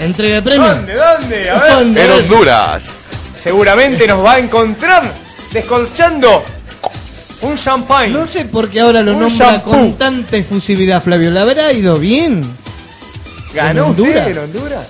Entrega 0.00 0.36
de 0.36 0.42
premios. 0.42 0.76
¿Dónde? 0.76 0.94
¿Dónde? 0.94 1.50
A 1.50 1.58
ver. 1.60 1.72
¿Dónde? 1.72 2.04
En 2.04 2.10
Honduras. 2.10 2.96
Seguramente 3.40 4.06
nos 4.08 4.24
va 4.24 4.34
a 4.34 4.38
encontrar 4.40 5.02
descolchando 5.52 6.42
un 7.42 7.56
champagne. 7.56 8.08
No 8.12 8.26
sé 8.26 8.44
por 8.46 8.68
qué 8.68 8.80
ahora 8.80 9.02
lo 9.02 9.12
Un 9.14 9.20
nombra 9.20 9.52
shampoo. 9.52 9.70
con 9.70 9.92
tanta 9.94 10.36
efusividad, 10.36 11.00
Flavio. 11.02 11.30
¿Le 11.30 11.38
habrá 11.40 11.72
ido 11.72 11.96
bien? 11.96 12.42
¿Ganó 13.54 13.84
¿En 13.84 13.90
usted 13.90 14.02
Honduras? 14.02 14.28
en 14.28 14.38
Honduras? 14.38 14.88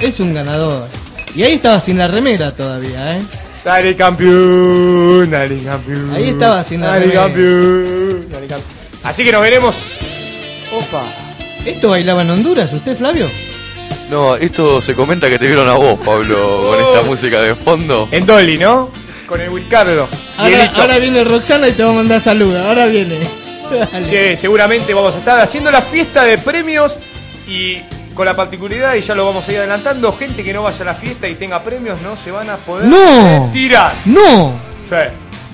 Es 0.00 0.20
un 0.20 0.32
ganador. 0.34 0.86
Y 1.36 1.42
ahí 1.42 1.54
estaba 1.54 1.80
sin 1.80 1.98
la 1.98 2.06
remera 2.06 2.50
todavía, 2.52 3.18
¿eh? 3.18 3.22
Dale 3.64 3.96
campeón, 3.96 5.30
dale 5.30 5.58
campeón. 5.62 6.12
Ahí 6.14 6.28
estaba 6.28 6.62
sin 6.64 6.82
la 6.82 6.88
Dale 6.88 7.10
campeón, 7.10 8.26
dale 8.30 8.46
campeón. 8.46 8.76
Así 9.02 9.24
que 9.24 9.32
nos 9.32 9.40
veremos. 9.40 9.76
Opa. 10.70 11.04
¿Esto 11.64 11.90
bailaba 11.90 12.22
en 12.22 12.30
Honduras, 12.30 12.70
usted, 12.74 12.94
Flavio? 12.94 13.26
No, 14.10 14.36
esto 14.36 14.82
se 14.82 14.94
comenta 14.94 15.30
que 15.30 15.38
te 15.38 15.46
vieron 15.46 15.66
a 15.66 15.74
vos, 15.74 15.98
Pablo, 16.04 16.68
con 16.68 16.78
esta 16.78 17.02
música 17.08 17.40
de 17.40 17.54
fondo. 17.54 18.06
En 18.10 18.26
Dolly, 18.26 18.58
¿no? 18.58 18.90
Con 19.26 19.40
el 19.40 19.48
Wilcardo. 19.48 20.08
Ahora 20.36 20.98
viene 20.98 21.24
Roxana 21.24 21.66
y 21.66 21.72
te 21.72 21.82
va 21.82 21.90
a 21.90 21.94
mandar 21.94 22.20
saludos. 22.20 22.60
Ahora 22.66 22.84
viene. 22.86 23.16
Dale. 23.70 24.10
Che, 24.10 24.36
seguramente 24.36 24.92
vamos 24.92 25.14
a 25.14 25.18
estar 25.18 25.40
haciendo 25.40 25.70
la 25.70 25.80
fiesta 25.80 26.24
de 26.24 26.36
premios 26.36 26.92
y 27.48 27.78
con 28.14 28.26
la 28.26 28.34
particularidad, 28.36 28.94
y 28.94 29.00
ya 29.00 29.14
lo 29.14 29.26
vamos 29.26 29.48
a 29.48 29.52
ir 29.52 29.58
adelantando, 29.58 30.12
gente 30.12 30.42
que 30.44 30.52
no 30.52 30.62
vaya 30.62 30.82
a 30.82 30.84
la 30.84 30.94
fiesta 30.94 31.28
y 31.28 31.34
tenga 31.34 31.60
premios 31.62 32.00
no 32.00 32.16
se 32.16 32.30
van 32.30 32.48
a 32.48 32.56
poder 32.56 32.86
¡No! 32.86 33.50
tirar. 33.52 33.94
¡No! 34.06 34.52
Sí. 34.88 34.96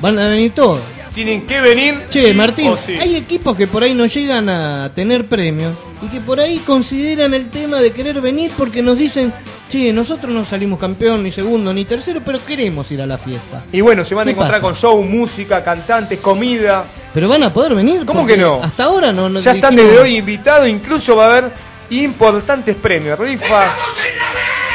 Van 0.01 0.19
a 0.19 0.28
venir 0.28 0.53
todos. 0.55 0.81
Tienen 1.15 1.45
que 1.47 1.61
venir. 1.61 1.99
Che, 2.09 2.32
Martín, 2.35 2.73
sí. 2.85 2.95
hay 3.01 3.16
equipos 3.16 3.57
que 3.57 3.66
por 3.66 3.82
ahí 3.82 3.95
no 3.95 4.07
llegan 4.07 4.49
a 4.49 4.93
tener 4.95 5.27
premios 5.27 5.73
y 6.03 6.07
que 6.07 6.20
por 6.20 6.39
ahí 6.39 6.59
consideran 6.59 7.35
el 7.35 7.51
tema 7.51 7.81
de 7.81 7.91
querer 7.93 8.20
venir 8.20 8.53
porque 8.57 8.81
nos 8.81 8.97
dicen, 8.97 9.32
che, 9.69 9.93
nosotros 9.93 10.32
no 10.32 10.45
salimos 10.45 10.78
campeón, 10.78 11.23
ni 11.24 11.32
segundo, 11.32 11.74
ni 11.74 11.85
tercero, 11.85 12.20
pero 12.24 12.45
queremos 12.45 12.91
ir 12.93 13.03
a 13.03 13.07
la 13.07 13.19
fiesta. 13.19 13.65
Y 13.73 13.81
bueno, 13.81 14.05
se 14.05 14.15
van 14.15 14.23
a 14.23 14.24
¿Qué 14.27 14.31
encontrar 14.32 14.61
pasa? 14.61 14.62
con 14.62 14.77
show, 14.77 15.03
música, 15.03 15.65
cantantes, 15.65 16.20
comida. 16.20 16.85
Pero 17.12 17.28
van 17.28 17.43
a 17.43 17.53
poder 17.53 17.74
venir. 17.74 18.05
¿Cómo 18.07 18.24
que 18.24 18.37
no? 18.37 18.61
Hasta 18.62 18.85
ahora 18.85 19.12
no. 19.12 19.28
no 19.28 19.41
ya 19.41 19.51
están 19.53 19.74
dijimos- 19.74 19.91
desde 19.93 20.03
hoy 20.05 20.16
invitados, 20.16 20.69
incluso 20.69 21.16
va 21.16 21.24
a 21.24 21.27
haber 21.39 21.53
importantes 21.91 22.77
premios, 22.77 23.19
rifa, 23.19 23.75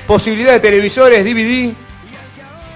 posibilidad 0.05 0.53
de 0.53 0.59
televisores, 0.59 1.23
DVD. 1.23 1.73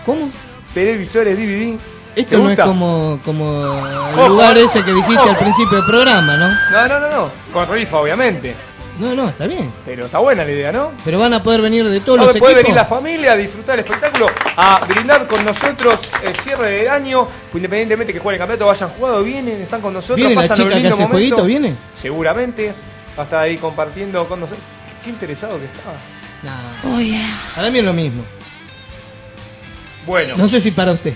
¿Cómo? 0.06 0.30
Televisores, 0.74 1.38
DVD. 1.38 1.78
¿Te 2.16 2.22
Esto 2.22 2.38
no 2.40 2.52
es 2.52 2.60
como, 2.60 3.20
como 3.24 3.46
Ojo, 3.46 4.26
el 4.26 4.30
lugar 4.30 4.58
ese 4.58 4.84
que 4.84 4.92
dijiste 4.92 5.22
Ojo. 5.22 5.30
al 5.30 5.38
principio 5.38 5.78
del 5.78 5.86
programa, 5.86 6.38
¿no? 6.38 6.50
No, 6.50 6.88
no, 6.88 7.00
no, 7.00 7.10
no. 7.10 7.32
Con 7.54 7.70
rifa, 7.70 8.00
obviamente. 8.00 8.56
No, 9.00 9.16
no, 9.16 9.30
está 9.30 9.48
bien. 9.48 9.72
Pero 9.86 10.06
está 10.06 10.20
buena 10.20 10.44
la 10.44 10.52
idea, 10.52 10.74
¿no? 10.74 10.92
Pero 11.06 11.20
van 11.20 11.34
a 11.34 11.42
poder 11.42 11.62
venir 11.62 11.88
de 11.88 12.02
todos 12.02 12.20
los 12.20 12.30
equipos. 12.32 12.54
venir 12.54 12.76
la 12.76 12.84
familia 12.84 13.32
a 13.32 13.36
disfrutar 13.38 13.80
el 13.80 13.86
espectáculo, 13.86 14.28
a 14.58 14.86
brindar 14.86 15.26
con 15.26 15.46
nosotros 15.46 16.02
el 16.22 16.36
cierre 16.36 16.72
de 16.72 16.90
año, 16.90 17.26
pues 17.26 17.56
independientemente 17.56 18.12
que 18.12 18.20
jueguen 18.20 18.42
el 18.42 18.48
campeonato, 18.48 18.66
vayan 18.66 18.90
jugado, 18.90 19.24
vienen, 19.24 19.62
están 19.62 19.80
con 19.80 19.94
nosotros, 19.94 20.18
¿Viene 20.18 20.36
la 20.36 20.42
pasan 20.42 20.58
chica 20.58 20.76
un 20.76 20.82
que 20.82 20.88
hace 20.90 21.06
jueguito? 21.06 21.46
¿Viene? 21.46 21.76
Seguramente 21.96 22.74
va 23.18 23.24
a 23.24 23.26
estar 23.26 23.44
ahí 23.44 23.58
compartiendo 23.58 24.28
con 24.28 24.40
nosotros. 24.40 24.64
Qué 25.04 25.10
interesado 25.10 25.58
que 25.60 25.66
está. 25.66 25.92
Nah. 26.44 26.96
Oh, 26.96 27.00
yeah. 27.00 27.38
Para 27.56 27.70
mí 27.70 27.80
es 27.80 27.86
lo 27.86 27.94
mismo. 27.94 28.24
Bueno, 30.06 30.36
No 30.38 30.48
sé 30.48 30.60
si 30.62 30.72
para 30.72 30.92
usted. 30.94 31.14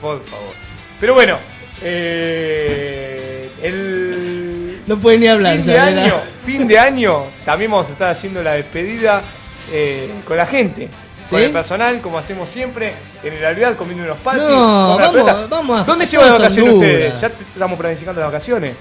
por 0.00 0.24
favor. 0.24 0.54
Pero 1.00 1.14
bueno, 1.14 1.36
eh, 1.82 3.50
el 3.62 4.82
No 4.86 4.96
puede 4.98 5.18
ni 5.18 5.26
hablar. 5.28 5.56
fin 5.56 5.66
de 5.66 5.72
ya, 5.74 5.84
año, 5.84 6.14
fin 6.44 6.68
de 6.68 6.78
año, 6.78 7.24
también 7.44 7.70
vamos 7.70 7.88
a 7.88 7.92
estar 7.92 8.10
haciendo 8.10 8.42
la 8.42 8.52
despedida 8.52 9.22
eh, 9.70 10.10
con 10.26 10.36
la 10.36 10.46
gente. 10.46 10.88
Con 11.30 11.40
el 11.40 11.50
personal, 11.50 11.98
como 12.02 12.18
hacemos 12.18 12.50
siempre, 12.50 12.92
en 13.22 13.32
el 13.32 13.42
alvear 13.44 13.74
comiendo 13.76 14.04
unos 14.04 14.18
patis. 14.20 14.42
No, 14.42 14.98
vamos- 14.98 15.28
a- 15.80 15.84
¿Dónde 15.84 16.06
se 16.06 16.18
vamos 16.18 16.30
van 16.32 16.40
de 16.40 16.44
a 16.44 16.48
vacaciones 16.50 16.74
ustedes? 16.74 17.20
Ya 17.22 17.26
estamos 17.28 17.78
planificando 17.78 18.20
las 18.20 18.30
vacaciones. 18.32 18.74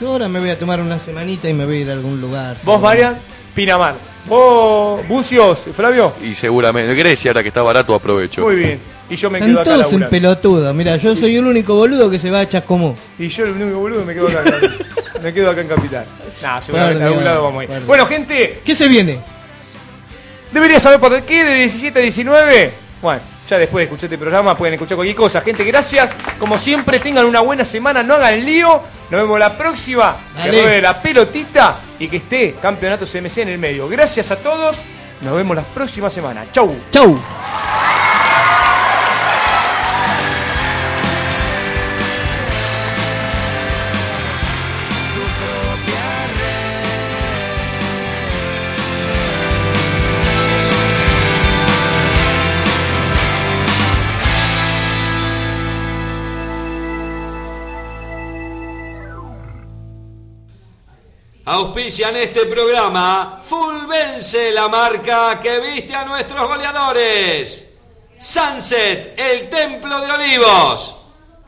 Yo 0.00 0.12
ahora 0.12 0.28
me 0.28 0.38
voy 0.40 0.50
a 0.50 0.58
tomar 0.58 0.80
una 0.80 0.98
semanita 0.98 1.48
y 1.48 1.54
me 1.54 1.64
voy 1.64 1.76
a 1.76 1.80
ir 1.80 1.90
a 1.90 1.92
algún 1.94 2.20
lugar. 2.20 2.56
Vos, 2.62 2.80
Marian, 2.80 3.18
Pinamar. 3.54 3.96
Vos, 4.26 5.06
Bucios, 5.08 5.58
Flavio. 5.74 6.12
Y 6.22 6.34
seguramente, 6.34 6.94
Grecia, 6.94 7.30
ahora 7.30 7.42
que 7.42 7.48
está 7.48 7.62
barato, 7.62 7.94
aprovecho. 7.94 8.42
Muy 8.42 8.56
bien. 8.56 8.80
Y 9.10 9.16
yo 9.16 9.30
me 9.30 9.38
Están 9.38 9.50
quedo 9.50 9.60
acá 9.60 9.70
todos 9.70 9.76
en 9.86 10.00
laburando. 10.00 10.10
pelotudo. 10.10 10.74
Mira, 10.74 10.96
yo 10.96 11.16
soy 11.16 11.36
el 11.36 11.46
único 11.46 11.74
boludo 11.74 12.10
que 12.10 12.18
se 12.18 12.30
va 12.30 12.40
a 12.40 12.48
Chascomú. 12.48 12.94
Y 13.18 13.28
yo 13.28 13.44
el 13.44 13.52
único 13.52 13.78
boludo 13.78 14.04
me 14.04 14.12
quedo 14.14 14.28
acá. 14.28 14.44
me 15.22 15.32
quedo 15.32 15.50
acá 15.50 15.60
en 15.62 15.68
Capital. 15.68 16.04
Nah, 16.42 16.60
seguramente 16.60 17.02
a 17.02 17.06
algún 17.06 17.24
lado 17.24 17.42
vamos 17.44 17.60
a 17.62 17.64
ir. 17.64 17.82
Bueno, 17.86 18.06
gente, 18.06 18.60
¿Qué 18.64 18.74
se 18.74 18.86
viene? 18.86 19.18
debería 20.52 20.78
saber 20.78 21.00
por 21.00 21.20
qué 21.22 21.44
de 21.44 21.54
17 21.56 21.98
a 21.98 22.02
19. 22.02 22.72
Bueno, 23.02 23.20
ya 23.48 23.58
después 23.58 23.80
de 23.80 23.84
escuchar 23.84 24.04
este 24.04 24.18
programa 24.18 24.56
pueden 24.56 24.74
escuchar 24.74 24.96
cualquier 24.96 25.16
cosa. 25.16 25.40
Gente, 25.40 25.64
gracias. 25.64 26.10
Como 26.38 26.58
siempre, 26.58 27.00
tengan 27.00 27.24
una 27.24 27.40
buena 27.40 27.64
semana, 27.64 28.02
no 28.02 28.14
hagan 28.14 28.44
lío. 28.44 28.82
Nos 29.10 29.20
vemos 29.22 29.38
la 29.38 29.56
próxima. 29.56 30.16
Que 30.36 30.48
Dale. 30.48 30.62
ruede 30.62 30.82
la 30.82 31.00
pelotita 31.00 31.80
y 31.98 32.08
que 32.08 32.18
esté 32.18 32.54
Campeonato 32.60 33.06
CMC 33.06 33.38
en 33.38 33.48
el 33.48 33.58
medio. 33.58 33.88
Gracias 33.88 34.30
a 34.30 34.36
todos. 34.36 34.76
Nos 35.22 35.34
vemos 35.34 35.56
la 35.56 35.62
próxima 35.62 36.10
semana. 36.10 36.44
Chau. 36.52 36.76
Chau. 36.90 37.18
Auspician 61.50 62.14
este 62.14 62.44
programa 62.44 63.40
Fulvense, 63.42 64.52
la 64.52 64.68
marca 64.68 65.40
que 65.40 65.58
viste 65.60 65.96
a 65.96 66.04
nuestros 66.04 66.46
goleadores. 66.46 67.70
Sunset, 68.18 69.18
el 69.18 69.48
Templo 69.48 69.98
de 69.98 70.12
Olivos. 70.12 70.98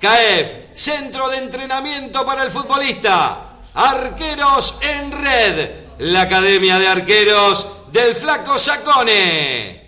CAEF, 0.00 0.54
Centro 0.72 1.28
de 1.28 1.36
Entrenamiento 1.36 2.24
para 2.24 2.44
el 2.44 2.50
Futbolista. 2.50 3.58
Arqueros 3.74 4.78
en 4.80 5.12
Red, 5.12 5.70
la 5.98 6.22
Academia 6.22 6.78
de 6.78 6.88
Arqueros 6.88 7.66
del 7.92 8.14
Flaco 8.14 8.58
Sacone. 8.58 9.79